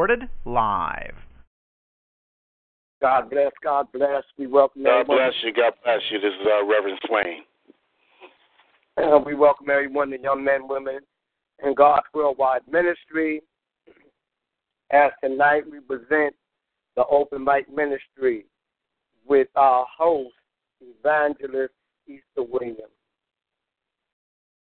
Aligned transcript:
Recorded 0.00 0.30
live. 0.46 1.14
God 3.02 3.28
bless, 3.28 3.52
God 3.62 3.86
bless. 3.92 4.22
We 4.38 4.46
welcome 4.46 4.84
God 4.84 5.00
everyone. 5.00 5.24
bless 5.26 5.34
you. 5.44 5.52
God 5.52 5.74
bless 5.84 6.00
you. 6.10 6.18
This 6.18 6.32
is 6.40 6.46
uh, 6.46 6.64
Reverend 6.64 6.98
Swain. 7.06 7.42
Uh, 8.96 9.18
we 9.18 9.34
welcome 9.34 9.68
everyone, 9.68 10.08
the 10.08 10.18
young 10.18 10.42
men, 10.42 10.66
women, 10.66 11.00
in 11.62 11.74
God's 11.74 12.06
Worldwide 12.14 12.62
Ministry. 12.66 13.42
As 14.90 15.10
tonight 15.22 15.64
we 15.70 15.80
present 15.80 16.34
the 16.96 17.04
Open 17.10 17.44
Mic 17.44 17.70
Ministry 17.70 18.46
with 19.28 19.48
our 19.54 19.84
host, 19.94 20.32
Evangelist 20.80 21.74
Easter 22.08 22.42
Williams. 22.50 22.80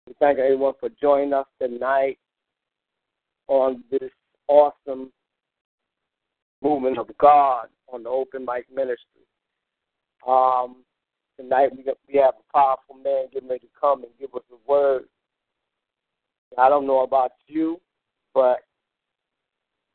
We 0.08 0.14
thank 0.18 0.40
everyone 0.40 0.74
for 0.80 0.88
joining 1.00 1.34
us 1.34 1.46
tonight 1.62 2.18
on 3.46 3.84
this 3.92 4.10
awesome 4.48 5.12
movement 6.62 6.98
of 6.98 7.08
God 7.18 7.66
on 7.92 8.02
the 8.02 8.08
Open 8.08 8.44
Mic 8.44 8.66
Ministry. 8.74 9.26
Um, 10.26 10.76
tonight 11.38 11.70
we 11.76 11.82
got, 11.82 11.96
we 12.08 12.18
have 12.18 12.34
a 12.34 12.52
powerful 12.52 12.96
man 13.02 13.26
getting 13.32 13.48
ready 13.48 13.66
to 13.66 13.72
come 13.80 14.02
and 14.02 14.12
give 14.18 14.34
us 14.34 14.42
a 14.52 14.70
word. 14.70 15.04
I 16.58 16.68
don't 16.68 16.86
know 16.86 17.00
about 17.00 17.32
you, 17.46 17.80
but 18.34 18.60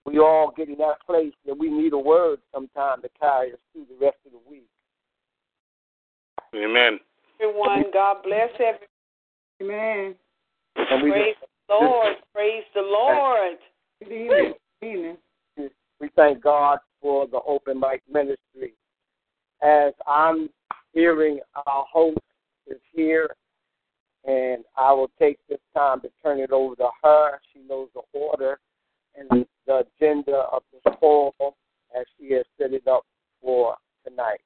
we 0.06 0.20
all 0.20 0.54
get 0.56 0.70
in 0.70 0.78
that 0.78 1.06
place 1.06 1.34
that 1.46 1.58
we 1.58 1.70
need 1.70 1.94
a 1.94 1.98
word 1.98 2.40
sometime 2.54 3.02
to 3.02 3.10
carry 3.20 3.54
us 3.54 3.60
through 3.74 3.86
the 3.90 4.06
rest 4.06 4.18
of 4.26 4.32
the 4.32 4.50
week. 4.50 4.68
Amen. 6.56 7.00
Everyone, 7.42 7.84
God 7.94 8.18
bless 8.24 8.50
everyone. 8.54 8.88
Amen. 9.62 10.16
Praise 10.76 11.36
the 11.68 11.74
Lord. 11.74 12.16
Praise 12.34 12.64
the 12.74 12.82
Lord. 12.82 13.58
Good 14.00 14.12
evening. 14.12 14.54
Good 14.82 14.88
evening. 14.88 15.18
We 16.00 16.10
thank 16.16 16.42
God 16.42 16.80
for 17.02 17.28
the 17.28 17.40
open 17.48 17.80
mic 17.80 18.02
ministry. 18.12 18.74
As 19.62 19.94
I'm 20.08 20.50
hearing 20.94 21.40
our 21.68 21.86
host 21.92 22.18
is 22.68 22.80
here, 22.94 23.36
and 24.26 24.64
I 24.76 24.92
will 24.92 25.12
take 25.20 25.38
this 25.48 25.60
time 25.76 26.02
to 26.02 26.10
turn 26.24 26.40
it 26.40 26.52
over 26.52 26.76
to 26.76 26.90
her. 27.04 27.40
She 27.54 27.60
knows 27.68 27.90
the 27.94 28.02
order 28.14 28.60
and 29.16 29.46
the 29.68 29.86
agenda 30.02 30.46
of 30.52 30.64
this 30.74 30.94
call 31.00 31.34
as 31.98 32.06
she 32.18 32.34
has 32.34 32.46
set 32.60 32.74
it 32.74 32.88
up 32.88 33.04
for 33.42 33.76
tonight. 34.06 34.42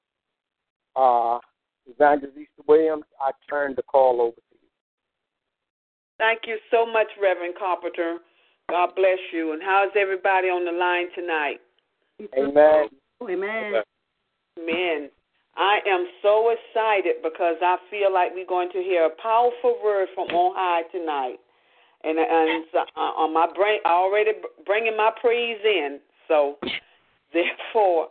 Uh, 0.95 1.39
Evangelist 1.87 2.37
Easter 2.37 2.63
Williams, 2.67 3.05
I 3.21 3.31
turn 3.49 3.73
the 3.75 3.83
call 3.83 4.21
over 4.21 4.35
to 4.35 4.41
you. 4.51 4.67
Thank 6.17 6.41
you 6.45 6.57
so 6.69 6.85
much, 6.85 7.07
Reverend 7.21 7.55
Carpenter. 7.57 8.17
God 8.69 8.95
bless 8.95 9.19
you. 9.33 9.53
And 9.53 9.61
how's 9.63 9.91
everybody 9.95 10.47
on 10.47 10.65
the 10.65 10.71
line 10.71 11.07
tonight? 11.15 11.59
Amen. 12.37 12.89
Amen. 13.23 13.81
Amen. 14.59 15.09
I 15.57 15.79
am 15.87 16.07
so 16.21 16.53
excited 16.53 17.17
because 17.23 17.55
I 17.61 17.77
feel 17.89 18.13
like 18.13 18.31
we're 18.33 18.45
going 18.45 18.69
to 18.71 18.79
hear 18.79 19.05
a 19.05 19.21
powerful 19.21 19.77
word 19.83 20.07
from 20.13 20.27
on 20.29 20.53
high 20.55 20.83
tonight. 20.91 21.37
And 22.03 22.17
and 22.17 22.63
uh, 22.73 22.99
on 23.19 23.33
my 23.33 23.47
brain, 23.53 23.79
I 23.85 23.89
already 23.89 24.31
bringing 24.65 24.95
my 24.95 25.11
praise 25.19 25.59
in. 25.65 25.99
So, 26.29 26.55
therefore, 27.33 28.07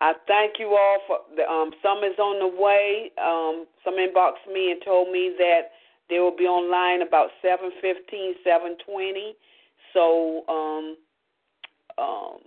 I 0.00 0.14
thank 0.26 0.54
you 0.58 0.68
all 0.68 0.98
for 1.06 1.18
the 1.36 1.44
um. 1.44 1.70
Some 1.82 1.98
is 1.98 2.18
on 2.18 2.40
the 2.40 2.48
way. 2.48 3.12
Um, 3.20 3.66
some 3.84 4.00
inboxed 4.00 4.50
me 4.50 4.70
and 4.72 4.80
told 4.82 5.12
me 5.12 5.34
that 5.36 5.76
they 6.08 6.18
will 6.18 6.34
be 6.34 6.44
online 6.44 7.06
about 7.06 7.28
seven 7.42 7.70
fifteen, 7.82 8.34
seven 8.42 8.76
twenty. 8.88 9.36
So, 9.92 10.44
um, 10.48 10.96
um, 11.98 12.38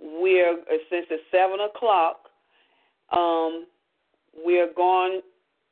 we're 0.00 0.56
since 0.90 1.06
it's 1.10 1.22
seven 1.30 1.58
o'clock. 1.60 2.16
Um, 3.12 3.66
we're 4.44 4.72
going 4.74 5.20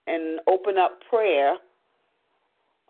and 0.06 0.40
open 0.48 0.78
up 0.78 0.98
prayer 1.08 1.56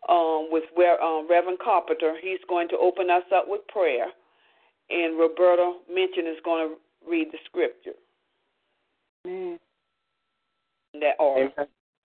um, 0.08 0.48
with 0.50 0.64
where 0.74 1.02
um, 1.02 1.26
Reverend 1.28 1.58
Carpenter. 1.62 2.14
He's 2.22 2.38
going 2.48 2.68
to 2.68 2.76
open 2.76 3.10
us 3.10 3.24
up 3.34 3.44
with 3.46 3.66
prayer, 3.68 4.06
and 4.90 5.18
Roberta 5.18 5.78
Mention 5.92 6.26
is 6.26 6.38
going 6.44 6.68
to 6.68 6.74
read 7.08 7.28
the 7.32 7.38
scripture. 7.46 7.98
Amen. 9.26 9.58
That 10.94 11.16
order. 11.18 11.50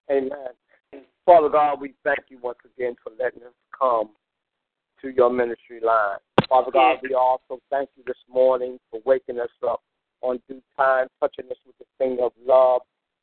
Amen. 0.10 0.32
Amen. 0.34 1.06
Father 1.26 1.50
God, 1.50 1.80
we 1.80 1.94
thank 2.04 2.20
you 2.30 2.40
once 2.42 2.58
again 2.66 2.96
for 3.04 3.12
letting 3.18 3.44
us 3.44 3.54
come 3.78 4.10
to 5.02 5.10
your 5.10 5.32
ministry 5.32 5.80
line. 5.84 6.18
Father 6.48 6.72
God, 6.72 7.00
we 7.02 7.14
also 7.14 7.60
thank 7.70 7.90
you 7.96 8.04
this 8.06 8.18
morning 8.30 8.78
for 8.90 9.00
waking 9.06 9.40
us 9.40 9.50
up 9.68 9.82
on 10.22 10.40
due 10.48 10.62
time, 10.78 11.08
touching 11.20 11.46
us 11.50 11.58
with 11.66 11.78
the 11.80 11.86
finger 11.98 12.24
of 12.24 12.34
love, 12.46 12.82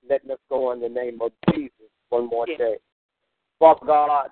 letting 0.08 0.30
us 0.30 0.38
go 0.48 0.72
in 0.72 0.80
the 0.80 0.88
name 0.88 1.20
of 1.20 1.32
Jesus 1.52 1.90
one 2.08 2.26
more 2.26 2.46
Yes. 2.48 2.58
day. 2.58 2.78
Father 3.58 3.86
God, 3.86 4.30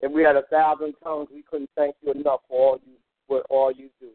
if 0.00 0.12
we 0.12 0.22
had 0.22 0.36
a 0.36 0.42
thousand 0.42 0.94
tongues, 1.02 1.30
we 1.32 1.42
couldn't 1.42 1.70
thank 1.76 1.96
you 2.02 2.12
enough 2.12 2.40
for 2.48 2.72
all 2.72 2.80
you 2.84 2.96
for 3.26 3.40
all 3.48 3.72
you 3.72 3.88
do. 4.00 4.10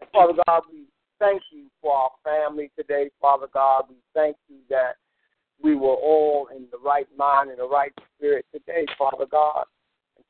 And 0.00 0.10
Father 0.10 0.42
God, 0.46 0.62
we 0.72 0.86
thank 1.20 1.40
you 1.52 1.70
for 1.80 1.94
our 1.94 2.10
family 2.24 2.72
today, 2.76 3.10
Father 3.20 3.46
God. 3.52 3.84
We 3.88 3.96
thank 4.12 4.36
you 4.48 4.56
that 4.70 4.96
we 5.62 5.76
were 5.76 5.94
all 5.94 6.48
in 6.48 6.66
the 6.72 6.78
right 6.78 7.06
mind 7.16 7.50
and 7.50 7.58
the 7.58 7.68
right 7.68 7.92
spirit 8.16 8.44
today, 8.52 8.86
Father 8.98 9.26
God. 9.26 9.66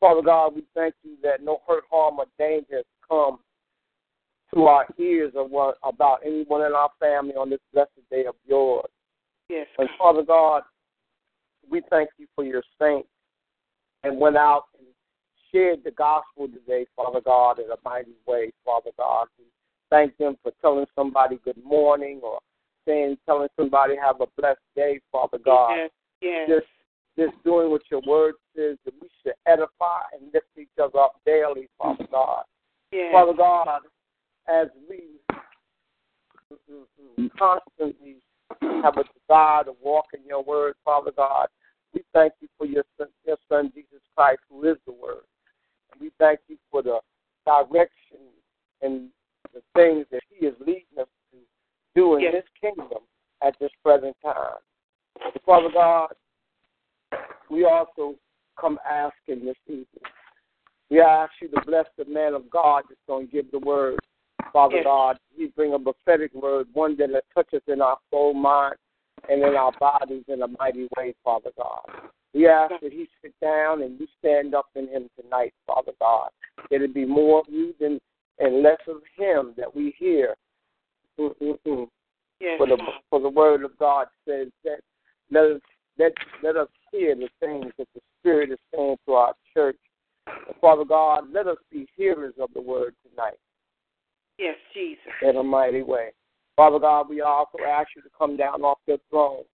Father 0.00 0.22
God, 0.22 0.54
we 0.54 0.64
thank 0.74 0.94
you 1.02 1.16
that 1.22 1.44
no 1.44 1.60
hurt, 1.68 1.84
harm, 1.90 2.18
or 2.18 2.26
danger 2.38 2.76
has 2.76 2.84
come 3.08 3.38
to 4.54 4.64
our 4.64 4.86
ears 4.98 5.32
of 5.36 5.50
what, 5.50 5.76
about 5.84 6.20
anyone 6.24 6.64
in 6.64 6.72
our 6.72 6.90
family 6.98 7.34
on 7.34 7.50
this 7.50 7.60
blessed 7.72 7.90
day 8.10 8.24
of 8.26 8.34
yours. 8.46 8.88
Yes. 9.48 9.66
And 9.78 9.88
Father 9.98 10.22
God, 10.22 10.62
we 11.70 11.82
thank 11.90 12.08
you 12.18 12.26
for 12.34 12.44
your 12.44 12.62
saints 12.80 13.08
and 14.02 14.18
went 14.18 14.36
out 14.36 14.64
and 14.78 14.86
shared 15.52 15.84
the 15.84 15.90
gospel 15.90 16.48
today, 16.48 16.86
Father 16.96 17.20
God, 17.20 17.58
in 17.58 17.66
a 17.66 17.76
mighty 17.84 18.14
way, 18.26 18.50
Father 18.64 18.90
God. 18.96 19.26
We 19.38 19.44
thank 19.90 20.16
them 20.16 20.36
for 20.42 20.52
telling 20.60 20.86
somebody 20.94 21.38
good 21.44 21.62
morning 21.62 22.20
or 22.22 22.38
saying, 22.86 23.18
telling 23.26 23.48
somebody 23.56 23.94
have 24.02 24.20
a 24.20 24.26
blessed 24.40 24.60
day, 24.74 25.00
Father 25.12 25.38
God. 25.38 25.74
Yes. 25.76 25.90
Yes. 26.22 26.48
Just, 26.48 26.66
just 27.20 27.44
doing 27.44 27.70
what 27.70 27.82
your 27.90 28.00
word 28.06 28.34
says 28.56 28.76
that 28.84 28.94
we 29.00 29.08
should 29.22 29.34
edify 29.46 30.00
and 30.12 30.32
lift 30.32 30.46
each 30.58 30.68
other 30.82 30.98
up 30.98 31.20
daily, 31.26 31.68
Father 31.78 32.06
God. 32.10 32.44
Father 33.12 33.34
God, 33.34 33.82
as 34.48 34.68
we 34.88 35.20
constantly 37.38 38.16
have 38.82 38.96
a 38.96 39.04
desire 39.04 39.64
to 39.64 39.74
walk 39.82 40.06
in 40.14 40.20
your 40.26 40.42
word, 40.42 40.74
Father 40.84 41.12
God, 41.14 41.48
we 41.92 42.02
thank 42.14 42.32
you 42.40 42.48
for 42.56 42.66
your 42.66 42.84
son, 42.96 43.08
your 43.26 43.36
son 43.48 43.70
Jesus 43.74 44.00
Christ, 44.16 44.40
who 44.48 44.64
is 44.64 44.76
the 44.86 44.92
word. 44.92 45.24
And 45.92 46.00
we 46.00 46.10
thank 46.18 46.40
you 46.48 46.56
for 46.70 46.82
the 46.82 47.00
direction 47.44 48.18
and 48.80 49.08
the 49.52 49.60
things 49.74 50.06
that 50.10 50.22
he 50.30 50.46
is 50.46 50.54
leading 50.60 50.98
us 50.98 51.08
to 51.32 51.38
do 51.94 52.16
in 52.16 52.22
Yes. 52.22 52.34
his 52.34 52.44
kingdom 52.60 53.02
at 53.42 53.58
this 53.60 53.70
present 53.84 54.16
time. 54.24 54.58
Father 55.44 55.68
God, 55.72 56.14
we 57.50 57.64
also 57.64 58.14
come 58.58 58.78
asking 58.88 59.44
this 59.44 59.56
evening. 59.66 59.86
We 60.90 61.00
ask 61.00 61.32
you 61.40 61.48
to 61.48 61.60
bless 61.66 61.86
the 61.96 62.04
man 62.04 62.34
of 62.34 62.50
God 62.50 62.84
that's 62.88 63.00
going 63.06 63.26
to 63.26 63.32
give 63.32 63.50
the 63.50 63.58
word. 63.58 63.98
Father 64.52 64.76
Yes. 64.76 64.84
God, 64.84 65.18
we 65.38 65.48
bring 65.48 65.74
a 65.74 65.78
prophetic 65.78 66.34
word, 66.34 66.66
one 66.72 66.96
that 66.96 67.10
will 67.10 67.20
touch 67.34 67.52
us 67.54 67.62
in 67.68 67.80
our 67.80 67.98
soul, 68.10 68.34
mind, 68.34 68.74
and 69.28 69.42
in 69.42 69.54
our 69.54 69.72
bodies 69.78 70.24
in 70.28 70.42
a 70.42 70.48
mighty 70.58 70.88
way, 70.96 71.14
Father 71.22 71.50
God. 71.56 72.10
We 72.32 72.48
ask 72.48 72.74
that 72.80 72.92
he 72.92 73.08
sit 73.22 73.34
down 73.40 73.82
and 73.82 73.98
you 73.98 74.06
stand 74.18 74.54
up 74.54 74.66
in 74.74 74.88
him 74.88 75.08
tonight, 75.20 75.52
Father 75.66 75.92
God. 76.00 76.30
That 76.70 76.82
it 76.82 76.94
be 76.94 77.04
more 77.04 77.40
of 77.40 77.46
you 77.48 77.74
than 77.80 78.00
and 78.38 78.62
less 78.62 78.78
of 78.88 79.02
him 79.16 79.52
that 79.56 79.74
we 79.74 79.94
hear. 79.98 80.34
Mm-mm-mm. 81.18 81.88
yes. 82.40 82.56
For 82.58 82.66
the 82.66 82.78
for 83.10 83.20
the 83.20 83.28
word 83.28 83.64
of 83.64 83.76
God 83.78 84.06
says 84.26 84.48
that 84.64 84.80
let 85.30 85.44
us 85.44 85.60
let 85.98 86.12
let 86.42 86.56
us 86.56 86.68
hear 86.92 87.14
the 87.14 87.28
things 87.40 87.72
that 87.78 87.88
the 87.94 88.00
Spirit 88.18 88.50
is 88.50 88.58
saying 88.74 88.96
to 89.06 89.12
our 89.14 89.34
church. 89.54 89.76
And 90.26 90.56
Father 90.60 90.84
God, 90.84 91.24
let 91.32 91.46
us 91.46 91.56
be 91.70 91.86
hearers 91.96 92.34
of 92.40 92.50
the 92.54 92.60
word 92.60 92.94
tonight 93.08 93.38
Yes, 94.38 94.56
Jesus. 94.74 95.12
in 95.22 95.36
a 95.36 95.42
mighty 95.42 95.82
way. 95.82 96.10
Father 96.56 96.78
God, 96.78 97.08
we 97.08 97.20
also 97.20 97.58
ask 97.66 97.88
you 97.96 98.02
to 98.02 98.08
come 98.16 98.36
down 98.36 98.62
off 98.62 98.78
your 98.86 98.98
throne 99.10 99.44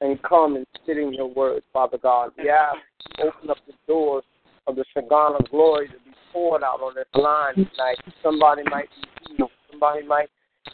and 0.00 0.22
come 0.22 0.56
and 0.56 0.66
sit 0.86 0.98
in 0.98 1.12
your 1.12 1.26
word, 1.32 1.62
Father 1.72 1.98
God. 1.98 2.30
We 2.38 2.48
ask 2.50 2.76
you 3.18 3.24
to 3.24 3.28
open 3.30 3.50
up 3.50 3.58
the 3.66 3.74
doors 3.86 4.24
of 4.66 4.76
the 4.76 4.84
Shekinah 4.94 5.48
glory 5.50 5.88
to 5.88 5.94
be 5.94 6.14
poured 6.32 6.62
out 6.62 6.80
on 6.80 6.94
this 6.94 7.04
line 7.14 7.54
tonight. 7.54 7.98
Somebody 8.22 8.62
might 8.70 8.88
be 9.28 9.36
healed. 9.36 9.50
Somebody 9.70 10.06
might 10.06 10.30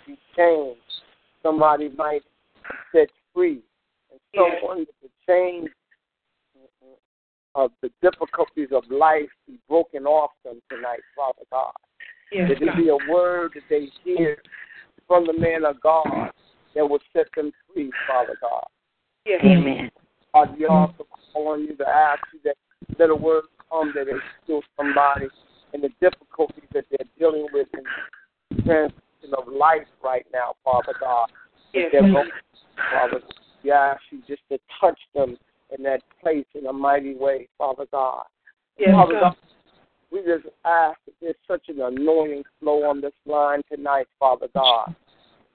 be 0.06 0.16
changed. 0.36 0.81
Somebody 1.43 1.88
might 1.96 2.22
be 2.22 2.98
set 2.98 3.08
free. 3.34 3.62
And 4.10 4.20
Yes. 4.32 4.60
someone 4.60 4.78
with 4.81 5.00
the 5.02 5.08
chains 5.31 5.69
of 7.55 7.71
the 7.82 7.91
difficulties 8.03 8.69
of 8.73 8.85
life 8.91 9.29
be 9.47 9.59
broken 9.69 10.05
off 10.06 10.31
them 10.44 10.61
tonight, 10.71 11.00
Father 11.17 11.43
God. 11.50 11.73
Yes, 12.32 12.49
That 12.49 12.65
there 12.65 12.77
be 12.77 12.88
a 12.88 13.11
word 13.11 13.53
that 13.55 13.62
they 13.69 13.88
hear 14.05 14.38
from 15.09 15.27
the 15.27 15.32
man 15.32 15.65
of 15.65 15.81
God 15.81 16.31
that 16.75 16.88
will 16.88 17.00
set 17.12 17.27
them 17.35 17.50
free, 17.73 17.91
Father 18.06 18.37
God. 18.41 18.65
Yes. 19.27 19.41
Amen. 19.44 19.91
God, 20.32 20.56
we 20.56 20.67
also 20.67 21.06
call 21.32 21.49
on 21.49 21.62
you 21.62 21.77
to 21.77 21.88
ask 21.88 22.23
you 22.32 22.38
that 22.44 22.55
let 22.99 23.11
a 23.11 23.15
word 23.15 23.44
come 23.69 23.93
that 23.97 24.03
is 24.03 24.21
still 24.44 24.62
somebody 24.77 25.27
and 25.73 25.82
the 25.82 25.91
difficulties 26.00 26.65
that 26.73 26.85
they're 26.91 27.09
dealing 27.19 27.47
with 27.53 27.67
in 27.75 28.56
the 28.56 28.62
transition 28.62 29.35
of 29.37 29.53
life 29.53 29.87
right 30.03 30.27
now, 30.32 30.55
Father 30.65 30.94
God. 31.00 31.29
that 31.75 31.81
Yes. 31.81 31.88
they're 31.93 32.12
going, 32.12 32.31
Father, 32.93 33.21
we 33.62 33.70
ask 33.70 34.00
you 34.10 34.20
just 34.26 34.42
to 34.50 34.58
touch 34.80 34.98
them 35.14 35.36
in 35.76 35.82
that 35.84 36.02
place 36.22 36.46
in 36.54 36.66
a 36.66 36.72
mighty 36.72 37.14
way, 37.14 37.48
Father 37.58 37.86
God. 37.90 38.24
Yes, 38.78 38.92
Father 38.92 39.14
God. 39.20 39.36
We 40.10 40.20
just 40.20 40.46
ask 40.64 40.98
that 41.06 41.14
there's 41.20 41.36
such 41.46 41.68
an 41.68 41.80
anointing 41.80 42.44
flow 42.58 42.84
on 42.84 43.00
this 43.00 43.12
line 43.26 43.62
tonight, 43.72 44.06
Father 44.18 44.48
God. 44.54 44.94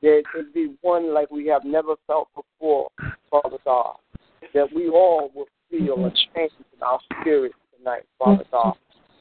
That 0.01 0.23
it 0.35 0.53
be 0.53 0.75
one 0.81 1.13
like 1.13 1.31
we 1.31 1.47
have 1.47 1.65
never 1.65 1.95
felt 2.07 2.29
before, 2.35 2.89
Father 3.29 3.57
God. 3.65 3.97
That 4.53 4.71
we 4.73 4.87
all 4.87 5.31
will 5.33 5.47
feel 5.69 6.05
a 6.05 6.09
change 6.09 6.51
in 6.59 6.83
our 6.83 6.99
spirit 7.21 7.51
tonight, 7.77 8.03
Father 8.17 8.45
God. 8.51 8.75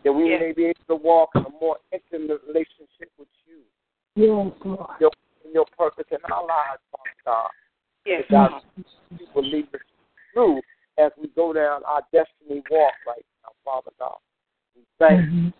That 0.04 0.12
we 0.12 0.30
Yes. 0.30 0.40
may 0.40 0.52
be 0.52 0.64
able 0.66 0.84
to 0.88 0.96
walk 0.96 1.30
in 1.34 1.46
a 1.46 1.50
more 1.60 1.78
intimate 1.90 2.42
relationship 2.46 3.10
with 3.18 3.28
you, 3.46 3.62
Yes, 4.14 4.52
Lord. 4.64 4.90
your, 5.00 5.10
in 5.44 5.52
your 5.52 5.64
purpose 5.76 6.04
in 6.10 6.18
our 6.30 6.46
lives, 6.46 6.82
Father 6.92 7.10
God. 7.24 7.50
Yes, 8.06 8.24
That 8.30 8.50
God. 8.50 8.62
you 8.76 9.26
will 9.34 9.44
lead 9.44 9.66
us 9.74 9.80
through 10.32 10.60
as 10.98 11.10
we 11.20 11.28
go 11.28 11.52
down 11.52 11.82
our 11.86 12.02
destiny 12.12 12.62
walk 12.70 12.92
right 13.06 13.24
now, 13.42 13.50
Father 13.64 13.90
God. 13.98 14.16
We 14.76 14.82
thank 14.98 15.32
you. 15.32 15.52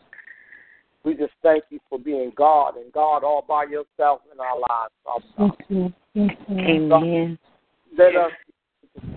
We 1.05 1.15
just 1.15 1.33
thank 1.43 1.65
you 1.71 1.81
for 1.89 1.99
being 1.99 2.33
God 2.35 2.77
and 2.77 2.91
God 2.93 3.25
all 3.25 3.45
by 3.47 3.65
yourself 3.65 4.21
in 4.33 4.41
our 4.41 4.59
lives, 4.59 4.93
Father 5.05 5.25
Yes, 5.39 5.51
God. 5.59 5.65
Lord. 5.71 5.95
Yes, 6.15 6.31
Lord. 6.49 6.71
Amen. 6.71 7.39
Let 7.97 8.17
us 8.17 8.33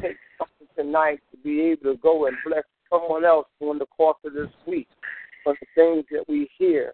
take 0.01 0.17
something 0.37 0.67
tonight 0.75 1.19
to 1.31 1.37
be 1.37 1.61
able 1.61 1.93
to 1.93 1.99
go 2.01 2.27
and 2.27 2.37
bless 2.45 2.63
someone 2.89 3.25
else 3.25 3.47
during 3.59 3.79
the 3.79 3.85
course 3.85 4.17
of 4.25 4.33
this 4.33 4.49
week 4.65 4.87
for 5.43 5.55
the 5.59 5.67
things 5.75 6.05
that 6.11 6.25
we 6.27 6.49
hear. 6.57 6.93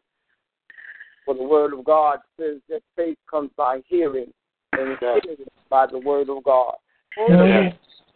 For 1.26 1.34
the 1.34 1.44
word 1.44 1.74
of 1.74 1.86
God 1.86 2.20
says 2.40 2.58
that 2.70 2.82
faith 2.96 3.18
comes 3.30 3.50
by 3.58 3.82
hearing, 3.88 4.32
and 4.74 4.98
Yes. 5.02 5.22
hearing 5.24 5.48
by 5.74 5.88
the 5.88 5.98
word 5.98 6.30
of 6.30 6.44
God. 6.44 6.76
Yes. 7.18 7.74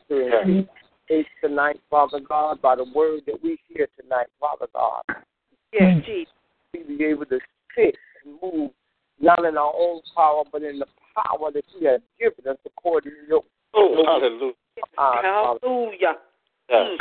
To 0.10 0.42
increase 0.42 1.26
tonight, 1.44 1.80
Father 1.90 2.20
God, 2.20 2.62
by 2.62 2.76
the 2.76 2.86
word 2.94 3.22
that 3.26 3.42
we 3.44 3.58
hear 3.68 3.88
tonight, 4.00 4.28
Father 4.40 4.68
God. 4.76 5.02
Yes, 5.74 5.82
mm. 5.82 6.06
Jesus. 6.06 6.34
We 6.72 6.98
be 6.98 7.04
able 7.06 7.26
to 7.26 7.40
sit 7.76 7.96
and 8.24 8.38
move 8.44 8.70
not 9.20 9.44
in 9.44 9.58
our 9.58 9.74
own 9.76 10.02
power, 10.16 10.44
but 10.52 10.62
in 10.62 10.78
the 10.78 10.86
power 11.16 11.52
that 11.52 11.64
you 11.80 11.88
have 11.88 12.02
given 12.20 12.48
us 12.48 12.58
according 12.64 13.14
to 13.14 13.28
your 13.28 13.42
Oh, 13.74 14.04
hallelujah. 14.06 14.54
eyes, 15.00 15.24
Father. 15.24 15.60
Hallelujah. 15.64 16.14
Yes. 16.70 16.88
Mm. 16.88 16.98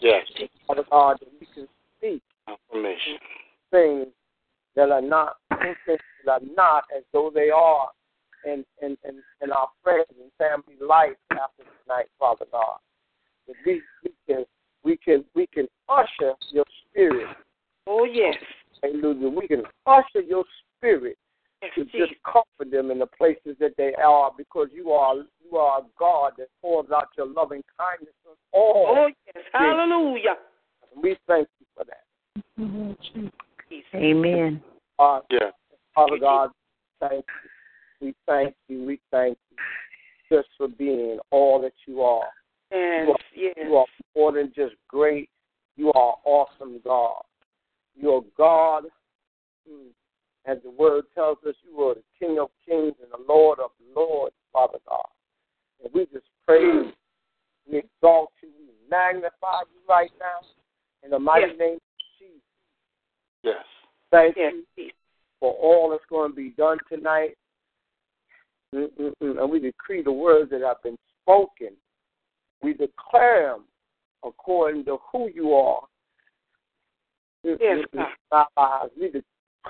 Yes. 0.00 0.48
Father 0.68 0.84
God, 0.88 1.16
that 1.18 1.28
we 1.40 1.48
can 1.52 1.66
speak 1.98 2.22
things 3.72 4.06
that 4.76 4.92
are 4.92 5.02
not 5.02 5.36
things 5.50 5.98
that 6.24 6.30
are 6.30 6.40
not 6.54 6.84
as 6.96 7.02
though 7.12 7.32
they 7.34 7.50
are 7.50 7.88
in 8.46 8.64
in, 8.80 8.96
in, 9.04 9.22
in 9.42 9.52
our 9.52 9.68
friends 9.82 10.06
and 10.20 10.30
family 10.38 10.78
life 10.80 11.16
after 11.32 11.64
tonight, 11.84 12.06
Father 12.18 12.46
God. 12.50 12.78
That 13.46 13.56
we, 13.66 13.82
we 14.04 14.12
can 14.26 14.44
we 14.82 14.96
can 14.96 15.24
we 15.34 15.46
can 15.48 15.66
usher 15.88 16.34
your 16.50 16.64
spirit. 16.88 17.26
Oh, 17.86 18.04
yes. 18.04 18.34
Hallelujah. 18.82 19.28
We 19.28 19.48
can 19.48 19.62
usher 19.86 20.20
your 20.26 20.44
spirit 20.78 21.16
Yes, 21.62 21.72
to 21.74 21.84
Jesus. 21.86 22.08
just 22.08 22.22
comfort 22.24 22.70
them 22.70 22.90
in 22.90 22.98
the 22.98 23.06
places 23.06 23.56
that 23.60 23.72
they 23.78 23.94
are 23.94 24.30
because 24.36 24.68
you 24.74 24.90
are 24.90 25.16
you 25.16 25.56
are 25.56 25.80
a 25.80 25.84
God 25.98 26.32
that 26.38 26.48
pours 26.60 26.86
out 26.94 27.08
your 27.16 27.26
loving 27.26 27.62
kindness 27.78 28.14
on 28.28 28.36
all. 28.52 28.86
Oh, 28.88 29.08
yes. 29.26 29.44
Hallelujah. 29.52 30.36
And 30.92 31.02
we 31.02 31.16
thank 31.26 31.48
you 31.58 31.66
for 31.74 31.84
that. 31.84 32.04
Jesus. 33.70 33.84
Amen. 33.94 34.62
Uh, 34.98 35.20
Yeah. 35.30 35.50
Father 35.94 36.18
God, 36.18 36.50
thank 37.00 37.24
you. 37.24 37.50
We 38.00 38.14
thank 38.26 38.54
you. 38.68 38.84
We 38.84 39.00
thank 39.10 39.38
you 39.50 39.56
just 40.30 40.48
for 40.56 40.68
being 40.68 41.18
all 41.30 41.60
that 41.62 41.72
you 41.86 42.02
are. 42.02 42.28
Yes, 42.70 43.16
yes. 43.34 43.54
You 43.56 43.76
are 43.76 43.86
more 44.14 44.32
than 44.32 44.52
just 44.54 44.74
great. 44.88 45.28
You 45.76 45.92
are 45.92 46.14
awesome, 46.24 46.80
God. 46.84 47.22
You're 47.94 48.24
God. 48.36 48.84
mm, 49.70 49.88
As 50.46 50.58
the 50.64 50.70
word 50.70 51.04
tells 51.14 51.38
us, 51.48 51.54
you 51.64 51.80
are 51.82 51.94
the 51.94 52.02
King 52.18 52.38
of 52.38 52.48
kings 52.66 52.94
and 53.02 53.10
the 53.12 53.32
Lord 53.32 53.58
of 53.60 53.70
lords, 53.94 54.34
Father 54.52 54.78
God. 54.88 55.06
And 55.82 55.92
we 55.94 56.06
just 56.06 56.26
praise, 56.46 56.92
we 57.70 57.78
exalt 57.78 58.30
you, 58.42 58.48
we 58.58 58.66
magnify 58.90 59.60
you 59.72 59.80
right 59.88 60.10
now 60.18 60.46
in 61.02 61.10
the 61.10 61.18
mighty 61.18 61.46
Yes. 61.48 61.58
name 61.58 61.74
of 61.76 61.80
Jesus. 62.18 62.42
Yes. 63.42 63.64
Thank 64.10 64.36
Yes, 64.36 64.54
you 64.76 64.90
for 65.40 65.52
all 65.54 65.90
that's 65.90 66.04
going 66.08 66.30
to 66.30 66.36
be 66.36 66.50
done 66.50 66.78
tonight. 66.88 67.36
Mm-mm-mm. 68.74 69.40
And 69.40 69.50
we 69.50 69.60
decree 69.60 70.02
the 70.02 70.12
words 70.12 70.50
that 70.50 70.62
have 70.62 70.82
been 70.82 70.98
spoken. 71.22 71.70
We 72.62 72.72
declare 72.72 73.52
them 73.52 73.64
according 74.24 74.84
to 74.86 74.98
who 75.12 75.28
you 75.34 75.52
are. 75.52 75.82
Yes. 77.44 77.86
God. 78.30 78.90
We 78.98 79.06
decree 79.06 79.22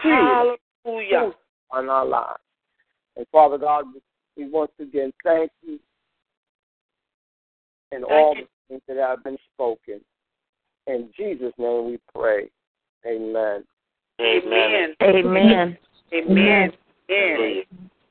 it 0.05 0.59
Hallelujah. 0.85 1.33
on 1.71 1.89
our 1.89 2.07
lives. 2.07 2.41
And 3.17 3.27
Father 3.31 3.59
God, 3.59 3.87
we 4.37 4.49
once 4.49 4.73
again 4.81 5.13
thank 5.25 5.51
you 5.63 5.79
and 7.93 8.05
Thank 8.05 8.13
all 8.13 8.35
you. 8.37 8.43
the 8.43 8.49
things 8.69 8.83
that 8.89 8.97
have 8.97 9.25
been 9.25 9.39
spoken. 9.55 10.01
In 10.87 11.11
Jesus' 11.17 11.53
name 11.59 11.87
we 11.87 11.99
pray. 12.15 12.49
Amen. 13.07 13.65
Amen. 14.21 14.95
Amen. 15.03 15.03
Amen. 15.03 15.79
Amen. 16.13 16.73
Hallelujah. 17.09 17.63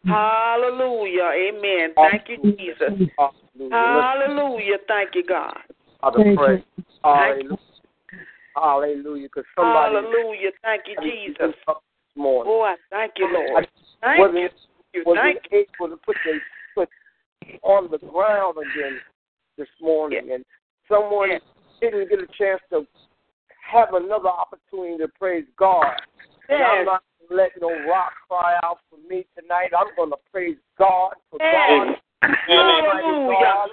Hallelujah. 0.07 1.31
Amen. 1.33 1.93
Thank 1.95 2.23
you, 2.29 2.55
Jesus. 2.57 3.09
Hallelujah. 3.17 4.01
Hallelujah. 4.01 4.77
Thank 4.87 5.15
you, 5.15 5.23
God. 5.23 5.57
Father, 6.01 6.19
Thank 6.23 6.37
pray. 6.37 6.63
you. 6.77 6.83
Hallelujah. 7.03 7.57
Hallelujah. 8.55 9.27
Because 9.27 9.45
somebody 9.55 9.95
Hallelujah. 9.95 10.51
Thank 10.61 10.83
you, 10.87 10.95
Jesus. 11.01 11.55
woke 11.67 11.81
morning. 12.15 12.53
Oh, 12.53 12.61
I 12.61 12.75
thank 12.89 13.13
you, 13.17 13.27
Lord. 13.31 13.67
Thank 14.01 14.19
wasn't, 14.19 14.37
you. 14.37 14.49
You 14.93 15.03
wasn't 15.05 15.39
Thank 15.51 15.67
able 15.79 15.89
to 15.89 15.97
put 16.05 16.15
their 16.23 16.41
foot 16.73 16.89
on 17.63 17.89
the 17.91 17.97
ground 17.97 18.57
again 18.57 18.99
this 19.57 19.67
morning, 19.81 20.31
and 20.31 20.45
someone 20.87 21.29
Yes. 21.29 21.41
didn't 21.81 22.09
get 22.09 22.19
a 22.19 22.27
chance 22.27 22.61
to 22.69 22.87
have 23.61 23.93
another 23.93 24.29
opportunity 24.29 24.97
to 24.97 25.07
praise 25.19 25.45
God. 25.57 26.01
And 26.49 26.63
I'm 26.63 26.77
Yes. 26.77 26.85
not 26.85 27.03
gonna 27.03 27.14
let 27.29 27.51
no 27.61 27.69
rock 27.89 28.13
cry 28.27 28.55
out 28.63 28.79
for 28.89 28.97
me 29.09 29.25
tonight. 29.37 29.69
I'm 29.77 29.95
going 29.95 30.11
to 30.11 30.17
praise 30.31 30.57
God 30.77 31.13
for 31.29 31.39
Yes. 31.39 31.97
God. 32.21 32.31
Hallelujah. 32.47 33.39
God. 33.41 33.69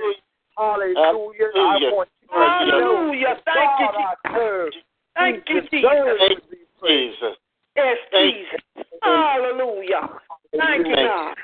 Hallelujah. 0.56 1.50
I 1.54 1.78
want 1.92 2.08
you 2.20 2.28
to 2.28 2.34
Hallelujah. 2.34 3.40
Thank 3.44 3.80
you, 3.80 3.86
God 3.92 4.16
I 4.24 4.34
serve. 4.34 4.72
Thank 5.14 5.48
you, 5.48 5.60
Jesus. 5.62 5.70
to 5.70 6.36
be. 6.82 7.08
Jesus. 7.12 7.36
Yes, 7.76 7.96
Jesus. 8.12 8.60
Hallelujah. 9.02 10.08
Thank 10.52 10.86
you, 10.88 10.96
God. 10.96 11.34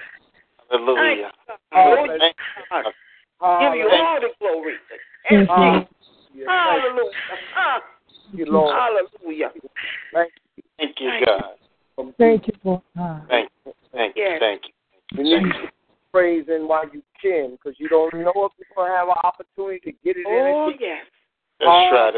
Thank 0.69 0.81
Hallelujah. 0.83 1.17
you, 1.17 1.31
God. 1.47 1.59
Oh, 1.71 1.95
Hallelujah. 1.97 2.19
Thank 2.19 2.37
God. 2.71 2.85
Give 3.61 3.75
you 3.75 3.91
all 3.91 4.21
the 4.21 4.29
glory. 4.39 4.75
Yes, 5.31 5.47
Jesus. 5.49 5.89
Hallelujah. 6.47 7.13
Ah, 7.57 7.81
Thank 8.31 8.39
you, 8.39 8.53
Lord. 8.53 8.77
Hallelujah. 8.77 9.51
Thank 10.13 10.33
Thank 10.79 11.01
you, 11.01 11.27
God. 11.27 11.55
You. 12.07 12.15
Thank 12.19 12.47
you, 12.47 12.55
Lord 12.65 12.83
God. 12.97 13.23
Thank 13.29 13.51
you. 13.65 13.73
Thank 13.93 14.17
you. 14.17 14.23
Yes. 14.23 14.41
Thank 14.41 14.63
you. 14.65 15.19
We 15.19 15.25
need, 15.25 15.53
praising 16.13 16.67
while 16.67 16.89
you 16.93 17.03
can 17.21 17.53
because 17.53 17.79
you 17.79 17.89
don't 17.89 18.13
know 18.15 18.33
if 18.49 18.53
you're 18.57 18.75
going 18.75 18.91
to 18.91 18.97
have 18.97 19.09
an 19.09 19.15
opportunity 19.25 19.79
to 19.81 19.93
get 20.05 20.17
it 20.17 20.27
Oh, 20.27 20.33
in. 20.33 20.55
Oh, 20.55 20.73
yes. 20.81 21.05
That's 21.61 21.69
right. 21.69 22.15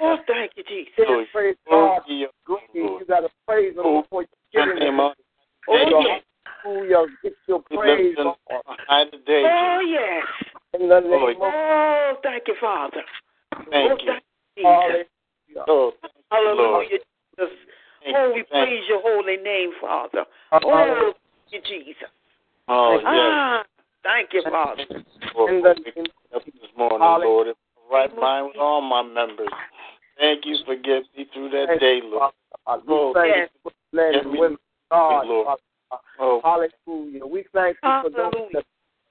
Oh, 0.00 0.16
thank 0.26 0.52
you, 0.56 0.62
Jesus. 0.68 0.92
You 0.98 1.24
praise 1.32 1.56
Oh, 1.70 1.96
God. 1.98 2.02
yeah. 2.08 2.26
You 2.74 3.00
got 3.08 3.20
to 3.20 3.28
praise 3.48 3.72
Him 3.74 3.82
Oh, 3.84 4.02
before 4.02 4.22
you 4.22 4.28
get 4.52 4.68
in 4.68 4.82
Him 4.82 5.00
it. 5.00 5.02
up. 5.02 5.16
Oh, 5.68 5.78
Get 5.78 5.88
your 5.90 6.02
yes. 6.02 6.22
Hallelujah. 6.62 7.06
Get 7.22 7.32
your 7.46 7.62
praise 7.62 8.16
him 8.16 8.26
on 8.26 8.34
high 8.88 9.04
today. 9.04 9.42
Oh, 9.46 9.80
yes. 9.80 10.26
in 10.80 10.88
the 10.88 11.00
name 11.00 11.12
of 11.12 11.36
Oh, 11.40 12.12
thank 12.22 12.44
you, 12.46 12.54
Father. 12.60 13.02
Oh, 13.54 13.64
Thank 13.70 14.02
you. 14.02 14.08
thank 14.08 14.22
you, 14.56 14.64
Jesus. 14.64 15.06
Hallelujah. 15.54 15.64
Oh, 15.68 15.92
Hallelujah, 16.30 16.88
Jesus. 17.38 17.56
Thank 18.06 18.16
Oh, 18.18 18.32
we 18.32 18.44
Thank 18.50 18.68
praise 18.68 18.84
your 18.88 19.02
holy 19.02 19.36
name, 19.36 19.72
Father. 19.80 20.24
Hallelujah. 20.50 20.94
Oh, 20.94 21.12
thank 21.50 21.64
you, 21.68 21.84
Jesus. 21.84 22.08
Oh, 22.68 22.98
yes. 22.98 23.02
Ah, 23.04 23.64
thank 24.04 24.32
you, 24.32 24.42
Father. 24.44 24.84
Lord, 25.34 25.50
In 25.52 25.62
the 25.62 25.70
up 26.34 26.44
this 26.44 26.70
morning, 26.78 27.00
Hallelujah. 27.00 27.26
Lord, 27.26 27.46
right 27.90 28.16
mind 28.16 28.46
with 28.46 28.56
all 28.58 28.80
my 28.80 29.02
members. 29.02 29.48
Thank 30.20 30.46
you 30.46 30.56
for 30.64 30.76
getting 30.76 31.02
me 31.16 31.26
through 31.34 31.50
that 31.50 31.80
day, 31.80 32.00
Lord. 32.04 32.32
God. 32.64 32.82
Oh, 32.88 33.12
yes. 33.24 33.48
you 33.52 33.70
for 33.70 33.72
men 33.92 34.14
and 34.14 34.30
we- 34.30 34.38
women. 34.38 34.58
God, 34.88 35.26
Lord. 35.26 35.58
Oh, 36.20 36.40
Hallelujah. 36.44 37.26
We 37.26 37.44
thank 37.52 37.76
you 37.82 37.90
for 38.02 38.10
those 38.10 38.32
that 38.52 38.64